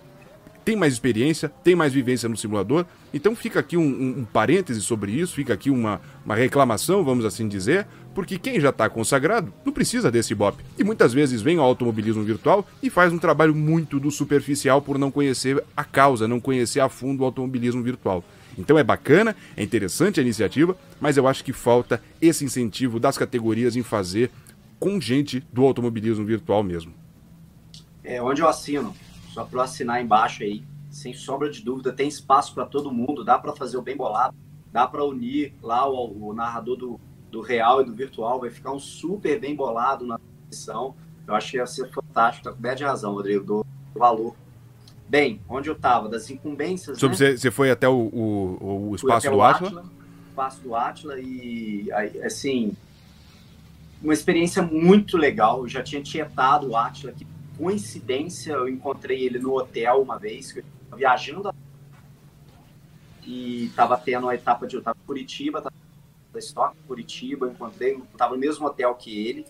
Tem 0.63 0.75
mais 0.75 0.93
experiência, 0.93 1.49
tem 1.63 1.75
mais 1.75 1.91
vivência 1.91 2.29
no 2.29 2.37
simulador, 2.37 2.85
então 3.11 3.35
fica 3.35 3.59
aqui 3.59 3.75
um, 3.75 3.81
um, 3.81 4.19
um 4.19 4.25
parêntese 4.25 4.81
sobre 4.81 5.11
isso, 5.11 5.33
fica 5.33 5.53
aqui 5.53 5.71
uma, 5.71 5.99
uma 6.23 6.35
reclamação, 6.35 7.03
vamos 7.03 7.25
assim 7.25 7.47
dizer, 7.47 7.87
porque 8.19 8.37
quem 8.37 8.59
já 8.59 8.67
está 8.67 8.89
consagrado 8.89 9.53
não 9.63 9.71
precisa 9.71 10.11
desse 10.11 10.35
bop. 10.35 10.61
E 10.77 10.83
muitas 10.83 11.13
vezes 11.13 11.41
vem 11.41 11.57
ao 11.57 11.63
automobilismo 11.63 12.21
virtual 12.21 12.67
e 12.83 12.89
faz 12.89 13.13
um 13.13 13.17
trabalho 13.17 13.55
muito 13.55 13.97
do 13.97 14.11
superficial 14.11 14.81
por 14.81 14.99
não 14.99 15.09
conhecer 15.09 15.63
a 15.75 15.85
causa, 15.85 16.27
não 16.27 16.37
conhecer 16.37 16.81
a 16.81 16.89
fundo 16.89 17.21
o 17.21 17.25
automobilismo 17.25 17.81
virtual. 17.81 18.21
Então 18.57 18.77
é 18.77 18.83
bacana, 18.83 19.33
é 19.55 19.63
interessante 19.63 20.19
a 20.19 20.21
iniciativa, 20.21 20.75
mas 20.99 21.15
eu 21.15 21.29
acho 21.29 21.45
que 21.45 21.53
falta 21.53 22.03
esse 22.21 22.43
incentivo 22.43 22.99
das 22.99 23.17
categorias 23.17 23.77
em 23.77 23.83
fazer 23.83 24.29
com 24.77 24.99
gente 24.99 25.39
do 25.53 25.63
automobilismo 25.63 26.25
virtual 26.25 26.61
mesmo. 26.61 26.93
É 28.03 28.21
onde 28.21 28.41
eu 28.41 28.49
assino, 28.49 28.93
só 29.33 29.45
para 29.45 29.63
assinar 29.63 30.03
embaixo 30.03 30.43
aí, 30.43 30.61
sem 30.91 31.13
sombra 31.13 31.49
de 31.49 31.63
dúvida, 31.63 31.93
tem 31.93 32.09
espaço 32.09 32.53
para 32.53 32.65
todo 32.65 32.91
mundo, 32.91 33.23
dá 33.23 33.39
para 33.39 33.53
fazer 33.53 33.77
o 33.77 33.81
bem 33.81 33.95
bolado, 33.95 34.35
dá 34.73 34.85
para 34.85 35.05
unir 35.05 35.53
lá 35.63 35.87
o, 35.87 36.27
o, 36.27 36.33
narrador 36.33 36.75
do, 36.75 36.99
do 37.31 37.41
real 37.41 37.81
e 37.81 37.85
do 37.85 37.93
virtual, 37.93 38.39
vai 38.39 38.49
ficar 38.49 38.71
um 38.71 38.79
super 38.79 39.39
bem 39.39 39.55
bolado 39.55 40.05
na 40.05 40.19
edição. 40.47 40.95
Eu 41.27 41.35
acho 41.35 41.51
que 41.51 41.57
ia 41.57 41.65
ser 41.65 41.89
fantástico, 41.91 42.45
tá 42.45 42.51
coberto 42.51 42.77
de 42.79 42.83
razão, 42.83 43.13
Rodrigo, 43.13 43.43
do 43.43 43.65
valor 43.93 44.35
Bem, 45.09 45.41
onde 45.49 45.67
eu 45.67 45.73
estava, 45.73 46.07
das 46.07 46.29
incumbências. 46.29 46.99
Sobre 46.99 47.17
né? 47.17 47.35
você, 47.35 47.49
foi 47.49 47.71
até 47.71 47.89
o, 47.89 47.95
o, 47.95 48.89
o 48.91 48.95
espaço 48.95 49.31
do 49.31 49.41
Atlas? 49.41 49.73
Espaço 50.29 50.61
do 50.61 50.75
Atlas 50.75 51.19
e, 51.19 51.89
assim, 52.23 52.77
uma 54.03 54.13
experiência 54.13 54.61
muito 54.61 55.17
legal. 55.17 55.61
Eu 55.63 55.67
já 55.67 55.81
tinha 55.81 55.99
tietado 55.99 56.69
o 56.69 56.77
Atlas 56.77 57.15
aqui 57.15 57.25
coincidência, 57.57 58.53
eu 58.53 58.69
encontrei 58.69 59.25
ele 59.25 59.39
no 59.39 59.55
hotel 59.55 59.99
uma 59.99 60.19
vez, 60.19 60.55
viajando 60.95 61.51
e 63.25 63.65
estava 63.65 63.97
tendo 63.97 64.29
a 64.29 64.35
etapa 64.35 64.67
de 64.67 64.75
eu 64.75 64.79
estava 64.79 64.97
em 64.97 65.05
Curitiba, 65.07 65.63
da 66.31 66.39
Stock 66.39 66.75
Curitiba, 66.87 67.49
encontrei, 67.49 68.01
estava 68.11 68.33
no 68.33 68.39
mesmo 68.39 68.65
hotel 68.65 68.93
que 68.95 69.27
ele. 69.27 69.45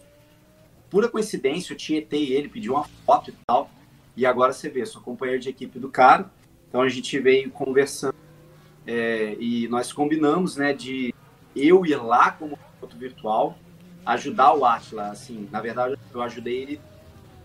Pura 0.90 1.08
coincidência, 1.08 1.74
eu 1.74 1.78
tietei 1.78 2.34
ele, 2.34 2.50
pedi 2.50 2.70
uma 2.70 2.84
foto 3.06 3.30
e 3.30 3.34
tal. 3.46 3.70
E 4.16 4.26
agora 4.26 4.52
você 4.54 4.70
vê, 4.70 4.86
sou 4.86 5.02
companheiro 5.02 5.42
de 5.42 5.50
equipe 5.50 5.80
do 5.80 5.90
cara. 5.90 6.32
Então 6.68 6.82
a 6.82 6.90
gente 6.90 7.20
veio 7.20 7.50
conversando 7.52 8.16
é, 8.86 9.36
e 9.40 9.68
nós 9.68 9.94
combinamos, 9.94 10.56
né, 10.56 10.74
de 10.74 11.14
eu 11.56 11.86
ir 11.86 11.96
lá 11.96 12.32
como 12.32 12.58
piloto 12.58 12.98
virtual, 12.98 13.58
ajudar 14.06 14.54
o 14.54 14.66
Atila. 14.66 15.10
Assim, 15.10 15.48
na 15.52 15.62
verdade, 15.62 15.96
eu 16.14 16.22
ajudei 16.22 16.62
ele 16.62 16.82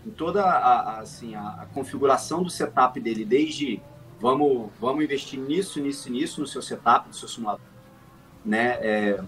em 0.05 0.11
toda 0.11 0.43
a, 0.43 0.79
a 0.79 0.99
assim, 0.99 1.35
a, 1.35 1.61
a, 1.61 1.65
configuração 1.67 2.43
do 2.43 2.49
setup 2.49 2.99
dele, 2.99 3.25
desde 3.25 3.81
vamos, 4.19 4.71
vamos 4.79 5.03
investir 5.03 5.39
nisso, 5.39 5.81
nisso, 5.81 6.11
nisso 6.11 6.41
no 6.41 6.47
seu 6.47 6.61
setup, 6.61 7.07
no 7.07 7.13
seu 7.13 7.27
simulador, 7.27 7.65
né? 8.45 8.77
É, 8.81 9.23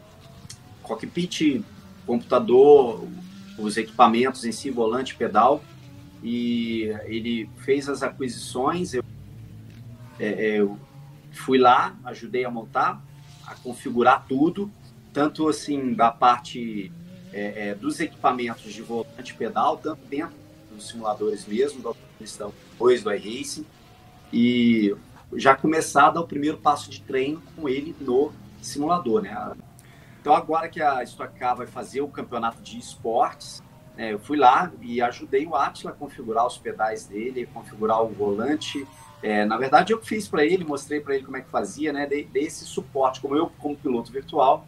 cockpit, 0.83 1.61
computador, 2.05 3.05
os 3.57 3.75
equipamentos 3.77 4.45
em 4.45 4.51
si, 4.51 4.69
volante, 4.69 5.15
pedal. 5.15 5.63
E 6.23 6.93
ele 7.05 7.49
fez 7.57 7.87
as 7.89 8.01
aquisições, 8.01 8.93
eu, 8.93 9.03
é, 10.19 10.27
é 10.27 10.59
eu 10.59 10.79
fui 11.31 11.57
lá, 11.57 11.95
ajudei 12.05 12.45
a 12.45 12.51
montar, 12.51 13.01
a 13.45 13.55
configurar 13.55 14.25
tudo, 14.27 14.71
tanto 15.13 15.47
assim 15.47 15.93
da 15.93 16.11
parte 16.11 16.91
é, 17.31 17.69
é, 17.69 17.75
dos 17.75 17.99
equipamentos 17.99 18.73
de 18.73 18.81
volante 18.81 19.33
pedal, 19.33 19.77
tanto 19.77 20.05
dentro 20.07 20.35
dos 20.71 20.87
simuladores 20.87 21.45
mesmo, 21.45 21.81
da 21.81 21.93
questão 22.17 22.53
depois 22.71 23.03
do 23.03 23.11
iRacing, 23.11 23.65
e 24.31 24.95
já 25.33 25.55
começar 25.55 26.07
a 26.07 26.11
dar 26.11 26.21
o 26.21 26.27
primeiro 26.27 26.57
passo 26.57 26.89
de 26.89 27.01
treino 27.01 27.41
com 27.55 27.67
ele 27.67 27.95
no 27.99 28.31
simulador, 28.61 29.21
né? 29.21 29.53
Então 30.21 30.33
agora 30.35 30.67
que 30.67 30.81
a 30.81 31.03
Stock 31.03 31.37
Car 31.37 31.55
vai 31.55 31.67
fazer 31.67 32.01
o 32.01 32.07
campeonato 32.07 32.61
de 32.61 32.77
esportes, 32.77 33.63
é, 33.97 34.13
eu 34.13 34.19
fui 34.19 34.37
lá 34.37 34.71
e 34.81 35.01
ajudei 35.01 35.45
o 35.47 35.55
Atila 35.55 35.91
a 35.91 35.93
configurar 35.93 36.45
os 36.45 36.57
pedais 36.57 37.05
dele, 37.05 37.49
configurar 37.51 38.03
o 38.03 38.07
volante. 38.07 38.85
É, 39.23 39.43
na 39.43 39.57
verdade, 39.57 39.91
eu 39.91 39.99
fiz 39.99 40.27
para 40.27 40.45
ele, 40.45 40.63
mostrei 40.63 40.99
para 40.99 41.15
ele 41.15 41.23
como 41.23 41.37
é 41.37 41.41
que 41.41 41.49
fazia, 41.49 41.91
né? 41.91 42.05
Dei, 42.05 42.23
dei, 42.23 42.43
esse 42.43 42.63
suporte, 42.65 43.19
como 43.19 43.35
eu, 43.35 43.51
como 43.57 43.75
piloto 43.75 44.11
virtual, 44.11 44.67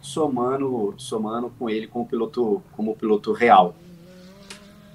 somando, 0.00 0.94
somando 0.96 1.50
com 1.58 1.68
ele 1.68 1.86
como 1.86 2.06
piloto, 2.06 2.62
como 2.72 2.96
piloto 2.96 3.32
real. 3.32 3.74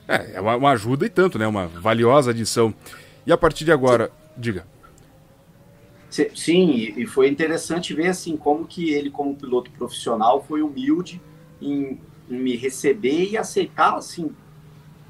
É, 0.07 0.33
é 0.33 0.41
uma, 0.41 0.55
uma 0.55 0.71
ajuda 0.71 1.05
e 1.05 1.09
tanto, 1.09 1.37
né? 1.37 1.45
Uma 1.45 1.67
valiosa 1.67 2.31
adição. 2.31 2.73
E 3.27 3.31
a 3.31 3.37
partir 3.37 3.65
de 3.65 3.71
agora, 3.71 4.11
diga. 4.35 4.65
Sim, 6.09 6.93
e 6.97 7.05
foi 7.05 7.29
interessante 7.29 7.93
ver 7.93 8.07
assim 8.07 8.35
como 8.35 8.65
que 8.65 8.91
ele, 8.91 9.11
como 9.11 9.35
piloto 9.35 9.69
profissional, 9.71 10.43
foi 10.43 10.61
humilde 10.61 11.21
em, 11.61 11.99
em 12.29 12.37
me 12.37 12.55
receber 12.55 13.29
e 13.29 13.37
aceitar 13.37 13.95
assim 13.95 14.31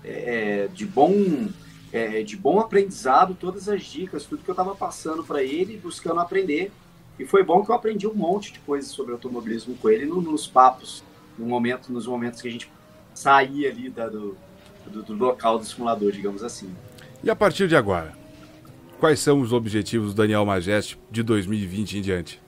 é, 0.04 0.68
de 0.74 0.86
bom 0.86 1.48
é, 1.92 2.22
de 2.22 2.38
bom 2.38 2.60
aprendizado 2.60 3.34
todas 3.34 3.68
as 3.68 3.84
dicas, 3.84 4.26
tudo 4.26 4.44
que 4.44 4.50
eu 4.50 4.54
estava 4.54 4.76
passando 4.76 5.24
para 5.24 5.42
ele, 5.42 5.78
buscando 5.78 6.20
aprender. 6.20 6.72
E 7.18 7.26
foi 7.26 7.44
bom 7.44 7.64
que 7.64 7.72
eu 7.72 7.76
aprendi 7.76 8.08
um 8.08 8.14
monte 8.14 8.54
de 8.54 8.60
coisas 8.60 8.92
sobre 8.92 9.14
automobilismo 9.14 9.76
com 9.76 9.90
ele 9.90 10.06
no, 10.06 10.22
nos 10.22 10.46
papos, 10.46 11.04
no 11.38 11.46
momento, 11.46 11.92
nos 11.92 12.06
momentos 12.06 12.42
que 12.42 12.48
a 12.48 12.52
gente 12.52 12.72
saía 13.14 13.70
ali 13.70 13.90
da, 13.90 14.08
do, 14.08 14.38
do, 14.86 15.02
do 15.02 15.14
local 15.14 15.58
do 15.58 15.66
simulador, 15.66 16.12
digamos 16.12 16.44
assim. 16.44 16.74
E 17.24 17.30
a 17.30 17.36
partir 17.36 17.68
de 17.68 17.76
agora, 17.76 18.19
quais 19.00 19.20
são 19.20 19.40
os 19.42 19.54
objetivos 19.54 20.14
do 20.14 20.18
Daniel 20.22 20.46
Majeste 20.46 21.00
de 21.10 21.24
2020 21.24 21.98
em 21.98 22.02
diante? 22.02 22.42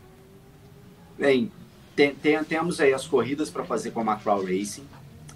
Bem, 1.18 1.52
tem, 1.96 2.14
tem, 2.14 2.44
temos 2.44 2.80
aí 2.80 2.94
as 2.94 3.08
corridas 3.08 3.50
para 3.50 3.64
fazer 3.64 3.92
com 3.92 4.02
a 4.02 4.04
Macrow 4.04 4.44
Racing. 4.44 4.86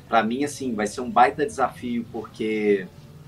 Para 0.07 0.23
mim, 0.23 0.43
assim, 0.43 0.73
vai 0.73 0.87
ser 0.87 1.01
um 1.01 1.09
baita 1.09 1.45
desafio, 1.45 2.05
porque 2.11 2.85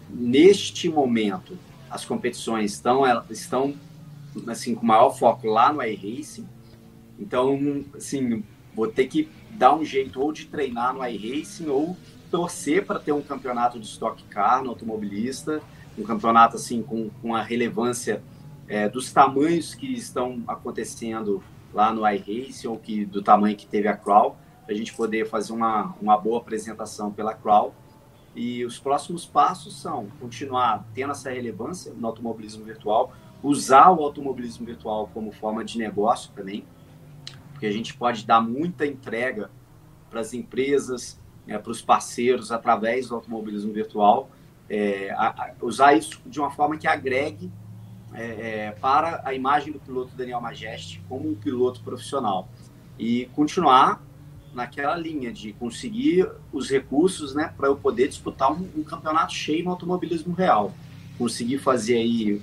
neste 0.10 0.90
momento 0.90 1.58
as 1.90 2.06
competições 2.06 2.74
estão, 2.74 3.04
estão 3.30 3.74
assim, 4.48 4.76
com 4.76 4.86
maior 4.86 5.12
foco 5.12 5.48
lá 5.48 5.72
no 5.72 5.82
iRacing. 5.82 6.48
Então, 7.20 7.84
assim, 7.96 8.44
vou 8.76 8.88
ter 8.88 9.08
que 9.08 9.30
dar 9.52 9.74
um 9.74 9.84
jeito 9.84 10.22
ou 10.22 10.32
de 10.32 10.46
treinar 10.46 10.94
no 10.94 11.06
iRacing 11.06 11.68
ou 11.68 11.98
torcer 12.30 12.86
para 12.86 13.00
ter 13.00 13.12
um 13.12 13.22
campeonato 13.22 13.80
de 13.80 13.88
Stock 13.88 14.22
Car 14.26 14.64
no 14.64 14.70
automobilista, 14.70 15.62
um 15.98 16.04
campeonato 16.04 16.56
assim 16.56 16.82
com, 16.82 17.10
com 17.22 17.36
a 17.36 17.42
relevância 17.42 18.22
é, 18.68 18.88
dos 18.88 19.12
tamanhos 19.12 19.74
que 19.74 19.92
estão 19.94 20.44
acontecendo 20.48 21.44
lá 21.74 21.92
no 21.94 22.08
iRacing 22.08 22.68
ou 22.68 22.78
que 22.78 23.06
do 23.06 23.22
tamanho 23.22 23.56
que 23.56 23.66
teve 23.66 23.88
a 23.88 23.96
Crawl, 23.96 24.38
a 24.68 24.74
gente 24.74 24.94
poder 24.94 25.28
fazer 25.28 25.54
uma, 25.54 25.96
uma 26.02 26.18
boa 26.18 26.40
apresentação 26.40 27.12
pela 27.12 27.34
Crawl. 27.34 27.74
E 28.36 28.64
os 28.66 28.78
próximos 28.78 29.26
passos 29.26 29.82
são 29.82 30.08
continuar 30.20 30.86
tendo 30.94 31.12
essa 31.12 31.32
relevância 31.32 31.94
no 31.94 32.06
automobilismo 32.06 32.64
virtual, 32.64 33.14
usar 33.42 33.90
o 33.92 34.04
automobilismo 34.04 34.66
virtual 34.66 35.10
como 35.14 35.32
forma 35.32 35.64
de 35.64 35.78
negócio 35.78 36.32
também, 36.36 36.64
porque 37.52 37.66
a 37.66 37.72
gente 37.72 37.96
pode 37.96 38.26
dar 38.26 38.42
muita 38.42 38.86
entrega 38.86 39.50
para 40.10 40.20
as 40.20 40.34
empresas, 40.34 41.20
é, 41.48 41.58
para 41.58 41.72
os 41.72 41.82
parceiros 41.82 42.52
através 42.52 43.08
do 43.08 43.16
automobilismo 43.16 43.74
virtual, 43.74 44.30
é, 44.70 45.12
a, 45.12 45.28
a, 45.28 45.52
usar 45.62 45.94
isso 45.94 46.22
de 46.26 46.40
uma 46.40 46.52
forma 46.52 46.78
que 46.78 46.88
agregue 46.88 47.52
é, 48.14 48.24
é 48.68 48.72
para 48.72 49.22
a 49.26 49.34
imagem 49.34 49.72
do 49.72 49.80
piloto 49.80 50.16
Daniel 50.16 50.42
Majeste 50.42 51.02
como 51.08 51.30
um 51.30 51.36
piloto 51.36 51.82
profissional 51.82 52.50
e 52.98 53.26
continuar 53.34 54.02
naquela 54.54 54.96
linha 54.96 55.32
de 55.32 55.54
conseguir 55.54 56.28
os 56.52 56.70
recursos 56.70 57.36
né, 57.36 57.54
para 57.56 57.68
eu 57.68 57.76
poder 57.76 58.08
disputar 58.08 58.52
um, 58.52 58.68
um, 58.76 58.84
campeonato 58.84 59.34
cheio 59.34 59.64
no 59.64 59.70
automobilismo 59.70 60.34
real. 60.34 60.74
Conseguir 61.18 61.60
fazer 61.60 61.98
aí 61.98 62.42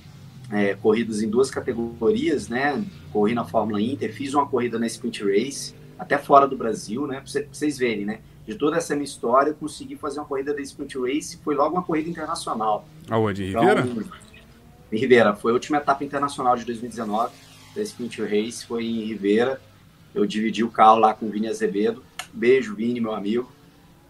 é, 0.50 0.74
corridas 0.74 1.22
em 1.22 1.28
duas 1.28 1.50
categorias, 1.50 2.48
né? 2.48 2.84
Corri 3.12 3.34
na 3.34 3.44
Fórmula 3.44 3.80
Inter, 3.80 4.12
fiz 4.12 4.34
uma 4.34 4.46
corrida 4.46 4.78
na 4.78 4.86
Sprint 4.86 5.24
Race, 5.24 5.74
até 5.98 6.18
fora 6.18 6.46
do 6.46 6.56
Brasil, 6.56 7.06
né? 7.06 7.20
Para 7.20 7.44
vocês 7.52 7.78
verem, 7.78 8.04
né? 8.04 8.20
De 8.46 8.54
toda 8.54 8.76
essa 8.76 8.94
minha 8.94 9.04
história, 9.04 9.50
eu 9.50 9.54
consegui 9.54 9.96
fazer 9.96 10.20
uma 10.20 10.26
corrida 10.26 10.52
da 10.52 10.60
Sprint 10.60 10.98
Race, 10.98 11.38
foi 11.42 11.54
logo 11.54 11.74
uma 11.74 11.82
corrida 11.82 12.10
internacional. 12.10 12.86
Aonde? 13.08 13.44
Em 13.44 13.48
então, 13.50 13.62
Ribeira? 13.62 13.88
Em 14.92 14.98
Ribeira. 14.98 15.34
Foi 15.34 15.50
a 15.52 15.54
última 15.54 15.78
etapa 15.78 16.04
internacional 16.04 16.54
de 16.56 16.64
2019 16.64 17.32
da 17.74 17.82
Sprint 17.82 18.22
Race, 18.22 18.66
foi 18.66 18.84
em 18.84 19.04
Ribeira. 19.04 19.60
Eu 20.14 20.26
dividi 20.26 20.62
o 20.62 20.70
carro 20.70 20.98
lá 20.98 21.14
com 21.14 21.26
o 21.26 21.30
Vini 21.30 21.48
Azevedo. 21.48 22.02
Beijo, 22.32 22.74
Vini, 22.74 23.00
meu 23.00 23.14
amigo. 23.14 23.50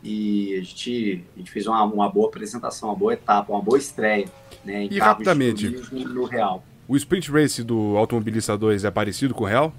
E 0.03 0.55
a 0.59 0.63
gente, 0.63 1.25
a 1.35 1.39
gente 1.39 1.51
fez 1.51 1.67
uma, 1.67 1.83
uma 1.85 2.11
boa 2.11 2.29
apresentação, 2.29 2.91
uma 2.91 2.97
boa 2.97 3.15
etapa, 3.15 3.53
uma 3.53 3.63
boa 3.63 3.79
estreia. 3.79 4.27
Né, 4.65 4.89
e 4.91 4.99
rapidamente, 4.99 5.69
no 5.93 6.25
Real. 6.25 6.63
O 6.87 6.97
Sprint 6.97 7.31
Race 7.31 7.63
do 7.63 7.97
Automobilista 7.97 8.57
2 8.57 8.85
é 8.85 8.91
parecido 8.91 9.33
com 9.33 9.45
o 9.45 9.47
Real? 9.47 9.73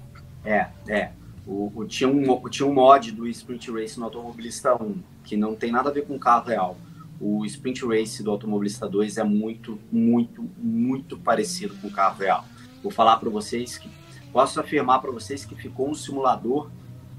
É, 0.44 0.66
é. 0.88 1.10
O, 1.46 1.72
o, 1.74 1.84
tinha, 1.84 2.08
um, 2.08 2.48
tinha 2.48 2.66
um 2.66 2.74
mod 2.74 3.12
do 3.12 3.28
Sprint 3.28 3.70
Race 3.70 3.98
no 3.98 4.06
Automobilista 4.06 4.74
1, 4.74 4.96
que 5.24 5.36
não 5.36 5.54
tem 5.54 5.70
nada 5.70 5.90
a 5.90 5.92
ver 5.92 6.04
com 6.04 6.16
o 6.16 6.18
carro 6.18 6.48
real. 6.48 6.76
O 7.20 7.44
Sprint 7.46 7.86
Race 7.86 8.22
do 8.22 8.30
Automobilista 8.30 8.88
2 8.88 9.16
é 9.16 9.24
muito, 9.24 9.78
muito, 9.90 10.48
muito 10.58 11.16
parecido 11.16 11.74
com 11.76 11.88
o 11.88 11.90
carro 11.90 12.18
real. 12.18 12.44
Vou 12.82 12.90
falar 12.90 13.16
para 13.18 13.30
vocês 13.30 13.78
que 13.78 13.88
posso 14.32 14.60
afirmar 14.60 15.00
para 15.00 15.10
vocês 15.10 15.44
que 15.44 15.54
ficou 15.54 15.88
um 15.88 15.94
simulador 15.94 16.68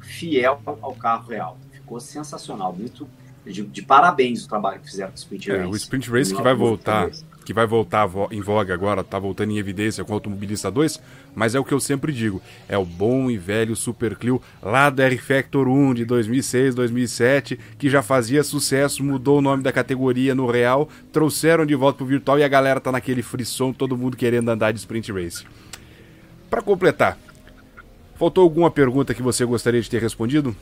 fiel 0.01 0.61
ao 0.65 0.93
carro 0.93 1.29
real. 1.29 1.57
Ficou 1.71 1.99
sensacional, 1.99 2.73
muito 2.73 3.07
de, 3.45 3.63
de 3.63 3.81
parabéns 3.81 4.45
o 4.45 4.47
trabalho 4.47 4.79
que 4.81 4.87
fizeram 4.87 5.11
com 5.11 5.15
o 5.15 5.19
Sprint 5.19 5.49
Race. 5.49 5.61
É, 5.61 5.67
o 5.67 5.75
Sprint 5.75 6.11
Race 6.11 6.35
que 6.35 6.41
vai 6.41 6.53
voltar, 6.53 7.09
que 7.47 7.53
vai 7.53 7.65
voltar 7.65 8.09
em 8.29 8.41
voga 8.41 8.73
agora, 8.73 9.05
tá 9.05 9.17
voltando 9.17 9.51
em 9.53 9.57
evidência 9.57 10.03
com 10.03 10.11
o 10.11 10.15
Automobilista 10.15 10.69
2, 10.69 11.01
mas 11.33 11.55
é 11.55 11.59
o 11.59 11.63
que 11.63 11.73
eu 11.73 11.79
sempre 11.79 12.11
digo, 12.11 12.41
é 12.67 12.77
o 12.77 12.83
bom 12.83 13.31
e 13.31 13.37
velho 13.37 13.73
Super 13.73 14.17
Clio 14.17 14.41
lá 14.61 14.89
da 14.89 15.05
R-Factor 15.05 15.65
1 15.65 15.93
de 15.93 16.03
2006, 16.03 16.75
2007, 16.75 17.57
que 17.79 17.89
já 17.89 18.03
fazia 18.03 18.43
sucesso, 18.43 19.01
mudou 19.01 19.37
o 19.37 19.41
nome 19.41 19.63
da 19.63 19.71
categoria 19.71 20.35
no 20.35 20.45
real, 20.45 20.89
trouxeram 21.13 21.65
de 21.65 21.73
volta 21.73 21.99
pro 21.99 22.05
virtual 22.05 22.37
e 22.37 22.43
a 22.43 22.49
galera 22.49 22.81
tá 22.81 22.91
naquele 22.91 23.23
frisson, 23.23 23.71
todo 23.71 23.97
mundo 23.97 24.17
querendo 24.17 24.49
andar 24.49 24.73
de 24.73 24.79
Sprint 24.79 25.09
Race. 25.13 25.45
Para 26.49 26.61
completar, 26.61 27.17
faltou 28.17 28.43
alguma 28.43 28.69
pergunta 28.69 29.13
que 29.13 29.21
você 29.21 29.45
gostaria 29.45 29.81
de 29.81 29.89
ter 29.89 30.01
respondido? 30.01 30.53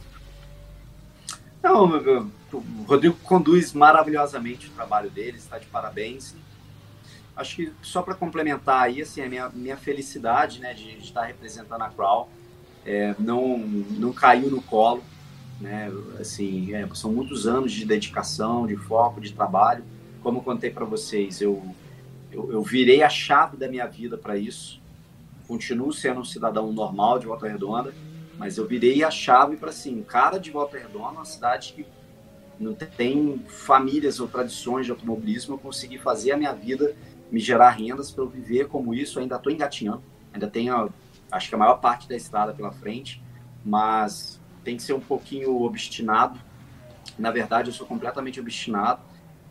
Não, 1.64 2.30
o 2.54 2.84
Rodrigo 2.88 3.18
conduz 3.24 3.74
maravilhosamente 3.74 4.68
o 4.68 4.70
trabalho 4.70 5.10
dele, 5.10 5.38
está 5.38 5.58
de 5.58 5.66
parabéns. 5.66 6.36
Acho 7.36 7.58
que 7.58 7.74
só 7.82 8.02
para 8.02 8.16
complementar 8.16 8.84
aí, 8.84 9.02
assim, 9.02 9.22
a 9.22 9.30
minha, 9.30 9.50
minha 9.50 9.76
felicidade 9.76 10.60
né, 10.60 10.74
de, 10.74 10.96
de 10.96 11.04
estar 11.04 11.24
representando 11.24 11.82
a 11.82 11.90
Crow 11.90 12.30
é, 12.86 13.16
não, 13.20 13.58
não 13.58 14.14
caiu 14.14 14.50
no 14.50 14.62
colo. 14.62 15.04
Né? 15.60 15.92
Assim, 16.20 16.74
é, 16.74 16.88
são 16.94 17.12
muitos 17.12 17.48
anos 17.48 17.72
de 17.72 17.86
dedicação, 17.86 18.68
de 18.68 18.78
foco, 18.78 19.20
de 19.20 19.34
trabalho. 19.34 19.84
como 20.22 20.40
eu 20.40 20.44
contei 20.44 20.70
para 20.70 20.86
vocês, 20.86 21.42
eu, 21.42 21.64
eu, 22.32 22.52
eu, 22.52 22.62
virei 22.62 23.04
a 23.04 23.10
chave 23.10 23.58
da 23.58 23.68
minha 23.68 23.86
vida 23.86 24.18
para 24.18 24.38
isso. 24.38 24.82
Continuo 25.48 25.92
sendo 25.92 26.22
um 26.22 26.26
cidadão 26.26 26.72
normal 26.72 27.20
de 27.20 27.26
Volta 27.26 27.48
Redonda, 27.48 27.94
mas 28.38 28.58
eu 28.58 28.68
virei 28.68 29.04
a 29.04 29.12
chave 29.12 29.58
para 29.58 29.70
assim, 29.70 30.02
cara 30.04 30.38
de 30.38 30.52
Volta 30.52 30.78
Redonda, 30.78 31.12
uma 31.12 31.26
cidade 31.26 31.74
que 31.74 31.86
não 32.60 32.74
tem 32.74 33.44
famílias 33.48 34.20
ou 34.20 34.28
tradições 34.28 34.86
de 34.86 34.92
automobilismo, 34.92 35.56
eu 35.56 35.60
consegui 35.60 35.98
fazer 35.98 36.32
a 36.32 36.38
minha 36.38 36.54
vida 36.54 36.96
me 37.32 37.40
gerar 37.40 37.72
rendas 37.72 38.12
para 38.12 38.24
eu 38.24 38.30
viver 38.30 38.68
como 38.68 38.94
isso. 38.94 39.20
Eu 39.20 39.24
ainda 39.24 39.36
estou 39.36 39.52
engatinhando, 39.52 40.04
ainda 40.34 40.48
tenho, 40.48 40.90
acho 41.32 41.50
que 41.50 41.56
a 41.56 41.58
maior 41.58 41.76
parte 41.76 42.08
da 42.08 42.16
estrada 42.16 42.54
pela 42.54 42.72
frente, 42.72 43.22
mas 43.64 44.40
tem 44.64 44.78
que 44.78 44.84
ser 44.84 44.94
um 44.94 45.00
pouquinho 45.00 45.62
obstinado. 45.62 46.40
Na 47.18 47.32
verdade, 47.32 47.70
eu 47.70 47.74
sou 47.74 47.86
completamente 47.86 48.40
obstinado 48.40 49.02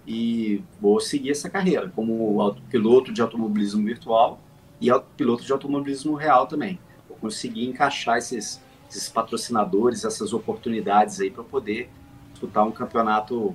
e 0.06 0.62
vou 0.80 1.01
seguir 1.01 1.30
essa 1.30 1.48
carreira 1.48 1.90
como 1.94 2.55
piloto 2.68 3.12
de 3.12 3.22
automobilismo 3.22 3.84
virtual 3.84 4.40
e 4.80 4.88
piloto 5.16 5.44
de 5.44 5.52
automobilismo 5.52 6.14
real 6.14 6.46
também. 6.46 6.78
Vou 7.09 7.16
conseguir 7.16 7.64
encaixar 7.64 8.18
esses, 8.18 8.60
esses 8.90 9.09
patrocinadores, 9.09 10.05
essas 10.05 10.32
oportunidades 10.32 11.20
aí 11.20 11.30
para 11.30 11.44
poder 11.44 11.90
disputar 12.32 12.66
um 12.66 12.72
campeonato, 12.72 13.55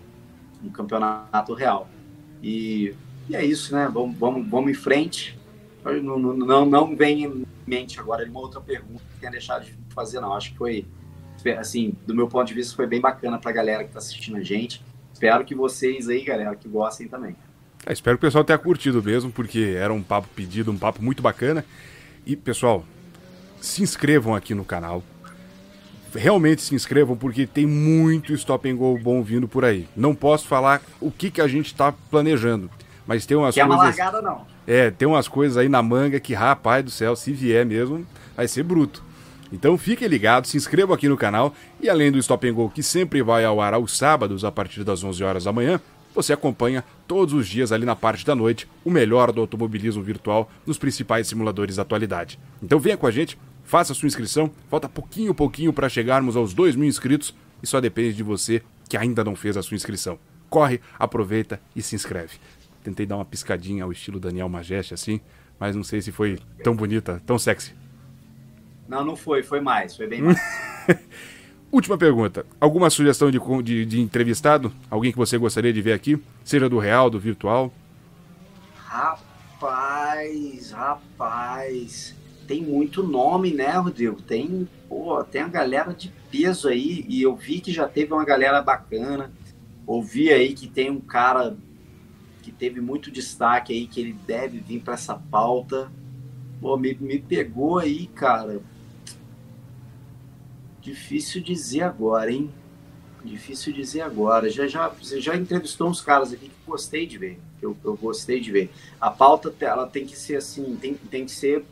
um 0.63 0.69
campeonato 0.69 1.53
real. 1.53 1.87
E, 2.41 2.95
e 3.29 3.35
é 3.35 3.45
isso, 3.45 3.75
né? 3.75 3.89
Vamos, 3.93 4.17
vamos, 4.17 4.49
vamos 4.49 4.71
em 4.71 4.73
frente. 4.73 5.37
Não, 5.85 6.19
não, 6.19 6.65
não, 6.65 6.95
vem 6.95 7.23
em 7.23 7.45
mente 7.65 7.99
agora 7.99 8.27
uma 8.27 8.39
outra 8.39 8.59
pergunta 8.59 9.01
que 9.13 9.19
tenha 9.19 9.31
deixado 9.31 9.63
de 9.63 9.73
fazer, 9.93 10.19
não. 10.19 10.33
Acho 10.33 10.51
que 10.51 10.57
foi, 10.57 10.85
assim, 11.57 11.95
do 12.05 12.15
meu 12.15 12.27
ponto 12.27 12.47
de 12.47 12.55
vista, 12.55 12.75
foi 12.75 12.87
bem 12.87 12.99
bacana 12.99 13.37
para 13.37 13.51
a 13.51 13.53
galera 13.53 13.83
que 13.83 13.89
está 13.89 13.99
assistindo 13.99 14.37
a 14.37 14.43
gente. 14.43 14.83
Espero 15.13 15.45
que 15.45 15.53
vocês 15.53 16.09
aí, 16.09 16.23
galera, 16.23 16.55
que 16.55 16.67
gostem 16.67 17.07
também. 17.07 17.35
É, 17.85 17.93
espero 17.93 18.17
que 18.17 18.25
o 18.25 18.27
pessoal 18.27 18.43
tenha 18.43 18.57
curtido 18.57 19.01
mesmo, 19.01 19.31
porque 19.31 19.75
era 19.77 19.93
um 19.93 20.01
papo 20.01 20.27
pedido, 20.35 20.71
um 20.71 20.77
papo 20.77 21.01
muito 21.01 21.21
bacana. 21.21 21.63
E, 22.25 22.35
pessoal, 22.35 22.83
se 23.61 23.83
inscrevam 23.83 24.35
aqui 24.35 24.55
no 24.55 24.65
canal. 24.65 25.03
Realmente 26.13 26.63
se 26.63 26.73
inscrevam, 26.73 27.15
porque 27.15 27.45
tem 27.45 27.67
muito 27.67 28.33
stop 28.33 28.67
and 28.67 28.75
go 28.75 28.97
bom 28.97 29.21
vindo 29.21 29.47
por 29.47 29.63
aí. 29.63 29.87
Não 29.95 30.15
posso 30.15 30.47
falar 30.47 30.81
o 30.99 31.11
que, 31.11 31.29
que 31.29 31.39
a 31.39 31.47
gente 31.47 31.67
está 31.67 31.91
planejando, 31.91 32.69
mas 33.09 33.25
tem 33.25 33.35
umas 33.35 33.55
que 33.55 33.65
coisas. 33.65 33.75
É 33.75 34.03
uma 34.05 34.11
largada, 34.11 34.21
não. 34.21 34.45
É, 34.67 34.91
tem 34.91 35.07
umas 35.07 35.27
coisas 35.27 35.57
aí 35.57 35.67
na 35.67 35.81
manga 35.81 36.19
que, 36.19 36.35
rapaz 36.35 36.85
do 36.85 36.91
céu, 36.91 37.15
se 37.15 37.33
vier 37.33 37.65
mesmo, 37.65 38.05
vai 38.37 38.47
ser 38.47 38.61
bruto. 38.61 39.03
Então 39.51 39.75
fiquem 39.79 40.07
ligados, 40.07 40.51
se 40.51 40.57
inscrevam 40.57 40.93
aqui 40.93 41.09
no 41.09 41.17
canal 41.17 41.55
e 41.81 41.89
além 41.89 42.11
do 42.11 42.19
Stop 42.19 42.47
and 42.47 42.53
Go 42.53 42.69
que 42.69 42.83
sempre 42.83 43.23
vai 43.23 43.43
ao 43.43 43.59
ar 43.59 43.73
aos 43.73 43.97
sábados 43.97 44.45
a 44.45 44.51
partir 44.51 44.83
das 44.83 45.03
11 45.03 45.23
horas 45.23 45.45
da 45.45 45.51
manhã, 45.51 45.81
você 46.13 46.33
acompanha 46.33 46.85
todos 47.07 47.33
os 47.33 47.47
dias 47.47 47.71
ali 47.71 47.83
na 47.83 47.95
parte 47.95 48.23
da 48.23 48.35
noite 48.35 48.69
o 48.85 48.91
melhor 48.91 49.31
do 49.31 49.41
automobilismo 49.41 50.03
virtual 50.03 50.47
nos 50.63 50.77
principais 50.77 51.25
simuladores 51.25 51.77
da 51.77 51.81
atualidade. 51.81 52.39
Então 52.61 52.77
venha 52.77 52.95
com 52.95 53.07
a 53.07 53.11
gente, 53.11 53.39
faça 53.63 53.95
sua 53.95 54.05
inscrição, 54.05 54.51
falta 54.69 54.87
pouquinho 54.87 55.33
pouquinho 55.33 55.73
para 55.73 55.89
chegarmos 55.89 56.35
aos 56.35 56.53
2 56.53 56.75
mil 56.75 56.87
inscritos 56.87 57.33
e 57.63 57.65
só 57.65 57.81
depende 57.81 58.13
de 58.13 58.21
você 58.21 58.61
que 58.87 58.95
ainda 58.95 59.23
não 59.23 59.35
fez 59.35 59.57
a 59.57 59.63
sua 59.63 59.73
inscrição. 59.73 60.19
Corre, 60.47 60.79
aproveita 60.99 61.59
e 61.75 61.81
se 61.81 61.95
inscreve. 61.95 62.37
Tentei 62.89 63.05
dar 63.05 63.17
uma 63.17 63.25
piscadinha 63.25 63.83
ao 63.83 63.91
estilo 63.91 64.19
Daniel 64.19 64.49
Majeste 64.49 64.95
assim, 64.95 65.21
mas 65.59 65.75
não 65.75 65.83
sei 65.83 66.01
se 66.01 66.11
foi 66.11 66.39
tão 66.63 66.75
bonita, 66.75 67.21
tão 67.23 67.37
sexy. 67.37 67.75
Não, 68.87 69.05
não 69.05 69.15
foi, 69.15 69.43
foi 69.43 69.61
mais, 69.61 69.95
foi 69.95 70.07
bem 70.07 70.23
mais. 70.23 70.39
Última 71.71 71.99
pergunta. 71.99 72.47
Alguma 72.59 72.89
sugestão 72.89 73.29
de, 73.29 73.39
de, 73.61 73.85
de, 73.85 74.01
entrevistado? 74.01 74.73
Alguém 74.89 75.11
que 75.11 75.19
você 75.19 75.37
gostaria 75.37 75.71
de 75.71 75.79
ver 75.83 75.93
aqui? 75.93 76.19
Seja 76.43 76.67
do 76.67 76.79
real, 76.79 77.11
do 77.11 77.19
virtual? 77.19 77.71
Rapaz, 78.75 80.71
rapaz. 80.71 82.15
Tem 82.47 82.63
muito 82.63 83.03
nome, 83.03 83.53
né, 83.53 83.69
Rodrigo? 83.73 84.19
Tem, 84.19 84.67
pô, 84.87 85.23
tem 85.23 85.43
a 85.43 85.47
galera 85.47 85.93
de 85.93 86.11
peso 86.31 86.67
aí. 86.67 87.05
E 87.07 87.21
eu 87.21 87.35
vi 87.35 87.61
que 87.61 87.71
já 87.71 87.87
teve 87.87 88.11
uma 88.11 88.25
galera 88.25 88.63
bacana. 88.63 89.31
Ouvi 89.85 90.33
aí 90.33 90.55
que 90.55 90.67
tem 90.67 90.89
um 90.89 90.99
cara 90.99 91.55
que 92.41 92.51
teve 92.51 92.81
muito 92.81 93.11
destaque 93.11 93.73
aí, 93.73 93.87
que 93.87 93.99
ele 93.99 94.13
deve 94.13 94.59
vir 94.59 94.81
para 94.81 94.93
essa 94.93 95.15
pauta. 95.15 95.91
Pô, 96.59 96.77
me, 96.77 96.93
me 96.95 97.19
pegou 97.19 97.79
aí, 97.79 98.07
cara. 98.07 98.61
Difícil 100.81 101.41
dizer 101.41 101.83
agora, 101.83 102.31
hein? 102.31 102.49
Difícil 103.23 103.73
dizer 103.73 104.01
agora. 104.01 104.49
Já, 104.49 104.67
já, 104.67 104.87
você 104.87 105.19
já 105.19 105.35
entrevistou 105.35 105.89
uns 105.89 106.01
caras 106.01 106.33
aqui 106.33 106.49
que 106.49 106.55
gostei 106.65 107.05
de 107.05 107.17
ver. 107.17 107.39
Que 107.59 107.65
eu, 107.65 107.75
eu 107.83 107.95
gostei 107.95 108.39
de 108.39 108.51
ver. 108.51 108.71
A 108.99 109.09
pauta 109.09 109.53
ela 109.59 109.85
tem 109.87 110.05
que 110.05 110.17
ser 110.17 110.37
assim, 110.37 110.77
tem, 110.79 110.93
tem 110.93 111.25
que 111.25 111.31
ser 111.31 111.65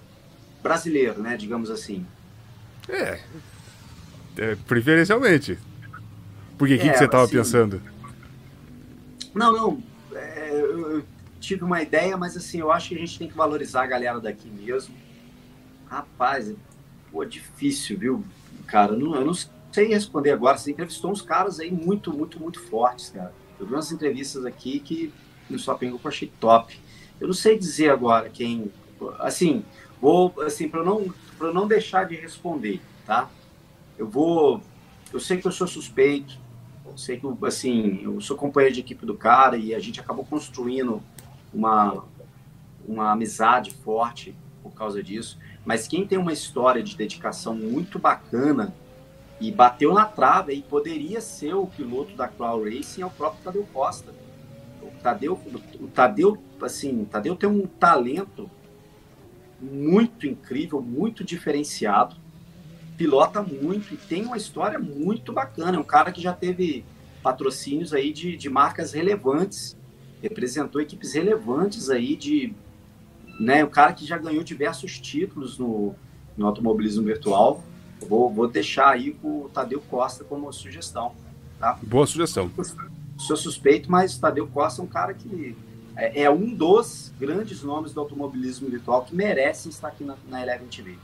brasileiro, 0.61 1.22
né? 1.22 1.38
Digamos 1.38 1.69
assim. 1.69 2.06
É. 2.89 3.19
é 4.38 4.56
preferencialmente. 4.68 5.57
Por 6.57 6.68
que, 6.68 6.73
é, 6.73 6.77
que, 6.77 6.98
você 6.98 7.06
estava 7.06 7.23
assim, 7.23 7.38
pensando? 7.38 7.81
Não, 9.34 9.53
não. 9.53 9.84
Eu 10.77 11.03
tive 11.39 11.63
uma 11.63 11.81
ideia, 11.81 12.17
mas 12.17 12.35
assim, 12.35 12.59
eu 12.59 12.71
acho 12.71 12.89
que 12.89 12.95
a 12.95 12.99
gente 12.99 13.17
tem 13.19 13.27
que 13.27 13.35
valorizar 13.35 13.83
a 13.83 13.87
galera 13.87 14.19
daqui 14.19 14.49
mesmo. 14.49 14.95
Rapaz, 15.87 16.53
pô, 17.11 17.23
difícil, 17.23 17.97
viu? 17.97 18.25
cara. 18.67 18.95
Não, 18.95 19.15
eu 19.15 19.25
não 19.25 19.33
sei 19.71 19.87
responder 19.87 20.31
agora. 20.31 20.57
Você 20.57 20.71
entrevistou 20.71 21.09
uns 21.09 21.21
caras 21.21 21.59
aí 21.59 21.71
muito, 21.71 22.13
muito, 22.13 22.39
muito 22.39 22.59
fortes, 22.59 23.09
cara. 23.09 23.33
Eu 23.59 23.65
vi 23.65 23.73
umas 23.73 23.91
entrevistas 23.91 24.45
aqui 24.45 24.79
que 24.79 25.11
no 25.49 25.57
Shopping 25.57 25.87
eu 25.87 25.99
achei 26.03 26.31
top. 26.39 26.79
Eu 27.19 27.27
não 27.27 27.33
sei 27.33 27.57
dizer 27.57 27.89
agora 27.89 28.29
quem. 28.29 28.71
Assim, 29.19 29.63
vou. 29.99 30.33
Assim, 30.41 30.69
para 30.69 30.83
não, 30.83 31.11
pra 31.37 31.51
não 31.51 31.67
deixar 31.67 32.03
de 32.03 32.15
responder, 32.15 32.79
tá? 33.05 33.29
Eu 33.97 34.07
vou. 34.07 34.61
Eu 35.11 35.19
sei 35.19 35.37
que 35.37 35.47
eu 35.47 35.51
sou 35.51 35.65
suspeito. 35.65 36.37
Sei 36.95 37.19
que, 37.19 37.27
assim, 37.45 38.01
eu 38.03 38.19
sou 38.22 38.38
companheiro 38.38 38.76
de 38.76 38.81
equipe 38.81 39.05
do 39.05 39.15
cara 39.15 39.57
e 39.57 39.73
a 39.73 39.80
gente 39.80 39.99
acabou 39.99 40.26
construindo 40.26 41.01
uma, 41.53 42.03
uma 42.88 43.11
amizade 43.11 43.72
forte 43.72 44.35
por 44.64 44.72
causa 44.72 45.01
disso. 45.01 45.38
Mas 45.65 45.88
quem 45.88 46.05
tem 46.05 46.18
uma 46.18 46.34
história 46.34 46.81
de 46.81 46.95
dedicação 46.95 47.55
muito 47.55 47.99
bacana 47.99 48.73
e 49.39 49.51
bateu 49.51 49.93
na 49.93 50.05
trave 50.05 50.53
e 50.53 50.61
poderia 50.61 51.22
ser 51.22 51.53
o 51.53 51.68
piloto 51.68 52.15
da 52.15 52.27
Cloud 52.27 52.69
Racing 52.69 53.01
é 53.01 53.05
o 53.05 53.09
próprio 53.09 53.43
Tadeu 53.43 53.68
Costa. 53.73 54.14
O 54.81 54.91
Tadeu, 55.01 55.39
o 55.80 55.88
Tadeu, 55.88 56.38
assim, 56.61 57.05
Tadeu 57.05 57.35
tem 57.35 57.49
um 57.49 57.68
talento 57.68 58.49
muito 59.59 60.27
incrível, 60.27 60.81
muito 60.81 61.23
diferenciado, 61.23 62.15
pilota 62.97 63.41
muito 63.41 63.93
e 63.93 63.97
tem 63.97 64.25
uma 64.25 64.35
história 64.35 64.79
muito 64.79 65.31
bacana. 65.31 65.77
É 65.77 65.79
um 65.79 65.83
cara 65.83 66.11
que 66.11 66.21
já 66.21 66.33
teve 66.33 66.83
patrocínios 67.21 67.93
aí 67.93 68.11
de, 68.11 68.35
de 68.35 68.49
marcas 68.49 68.91
relevantes, 68.91 69.77
representou 70.21 70.81
equipes 70.81 71.13
relevantes 71.13 71.89
aí 71.89 72.15
de 72.15 72.53
né? 73.39 73.63
O 73.63 73.69
cara 73.69 73.93
que 73.93 74.05
já 74.05 74.17
ganhou 74.17 74.43
diversos 74.43 74.99
títulos 74.99 75.57
no, 75.57 75.95
no 76.35 76.47
automobilismo 76.47 77.03
virtual. 77.03 77.63
Vou, 78.07 78.31
vou 78.31 78.47
deixar 78.47 78.89
aí 78.89 79.15
o 79.23 79.49
Tadeu 79.53 79.81
Costa 79.81 80.23
como 80.23 80.51
sugestão. 80.51 81.13
Tá? 81.59 81.77
Boa 81.83 82.05
sugestão. 82.05 82.51
Sou 83.17 83.35
suspeito, 83.35 83.91
mas 83.91 84.15
o 84.15 84.21
Tadeu 84.21 84.47
Costa 84.47 84.81
é 84.81 84.85
um 84.85 84.87
cara 84.87 85.13
que 85.13 85.55
é, 85.95 86.23
é, 86.23 86.29
um 86.29 86.53
dos 86.53 87.11
grandes 87.19 87.63
nomes 87.63 87.91
do 87.91 87.99
automobilismo 87.99 88.69
virtual 88.69 89.03
que 89.03 89.15
merecem 89.15 89.71
estar 89.71 89.87
aqui 89.87 90.03
na, 90.03 90.15
na 90.29 90.41
Eleven 90.41 90.67
TV. 90.67 90.95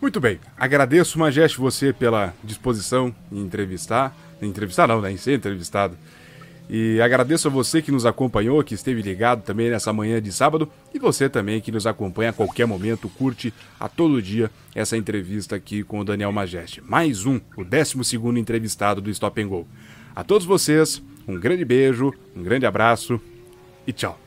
Muito 0.00 0.20
bem. 0.20 0.38
Agradeço, 0.56 1.18
Majeste, 1.18 1.58
você 1.58 1.92
pela 1.92 2.34
disposição 2.44 3.14
em 3.32 3.40
entrevistar. 3.40 4.14
Entrevistar 4.42 4.86
não, 4.86 5.00
né? 5.00 5.10
Em 5.10 5.16
ser 5.16 5.34
entrevistado. 5.34 5.96
E 6.68 7.00
agradeço 7.00 7.46
a 7.46 7.50
você 7.50 7.80
que 7.80 7.92
nos 7.92 8.04
acompanhou, 8.04 8.62
que 8.62 8.74
esteve 8.74 9.00
ligado 9.00 9.42
também 9.42 9.70
nessa 9.70 9.92
manhã 9.92 10.20
de 10.20 10.32
sábado, 10.32 10.68
e 10.92 10.98
você 10.98 11.28
também 11.28 11.60
que 11.60 11.70
nos 11.70 11.86
acompanha 11.86 12.30
a 12.30 12.32
qualquer 12.32 12.66
momento, 12.66 13.08
curte 13.08 13.54
a 13.78 13.88
todo 13.88 14.20
dia 14.20 14.50
essa 14.74 14.96
entrevista 14.96 15.54
aqui 15.54 15.84
com 15.84 16.00
o 16.00 16.04
Daniel 16.04 16.32
Majeste. 16.32 16.82
Mais 16.84 17.24
um, 17.24 17.40
o 17.56 17.64
12 17.64 18.16
entrevistado 18.36 19.00
do 19.00 19.10
Stop 19.10 19.40
and 19.40 19.48
Go. 19.48 19.66
A 20.14 20.24
todos 20.24 20.44
vocês, 20.44 21.00
um 21.28 21.38
grande 21.38 21.64
beijo, 21.64 22.12
um 22.34 22.42
grande 22.42 22.66
abraço 22.66 23.20
e 23.86 23.92
tchau. 23.92 24.25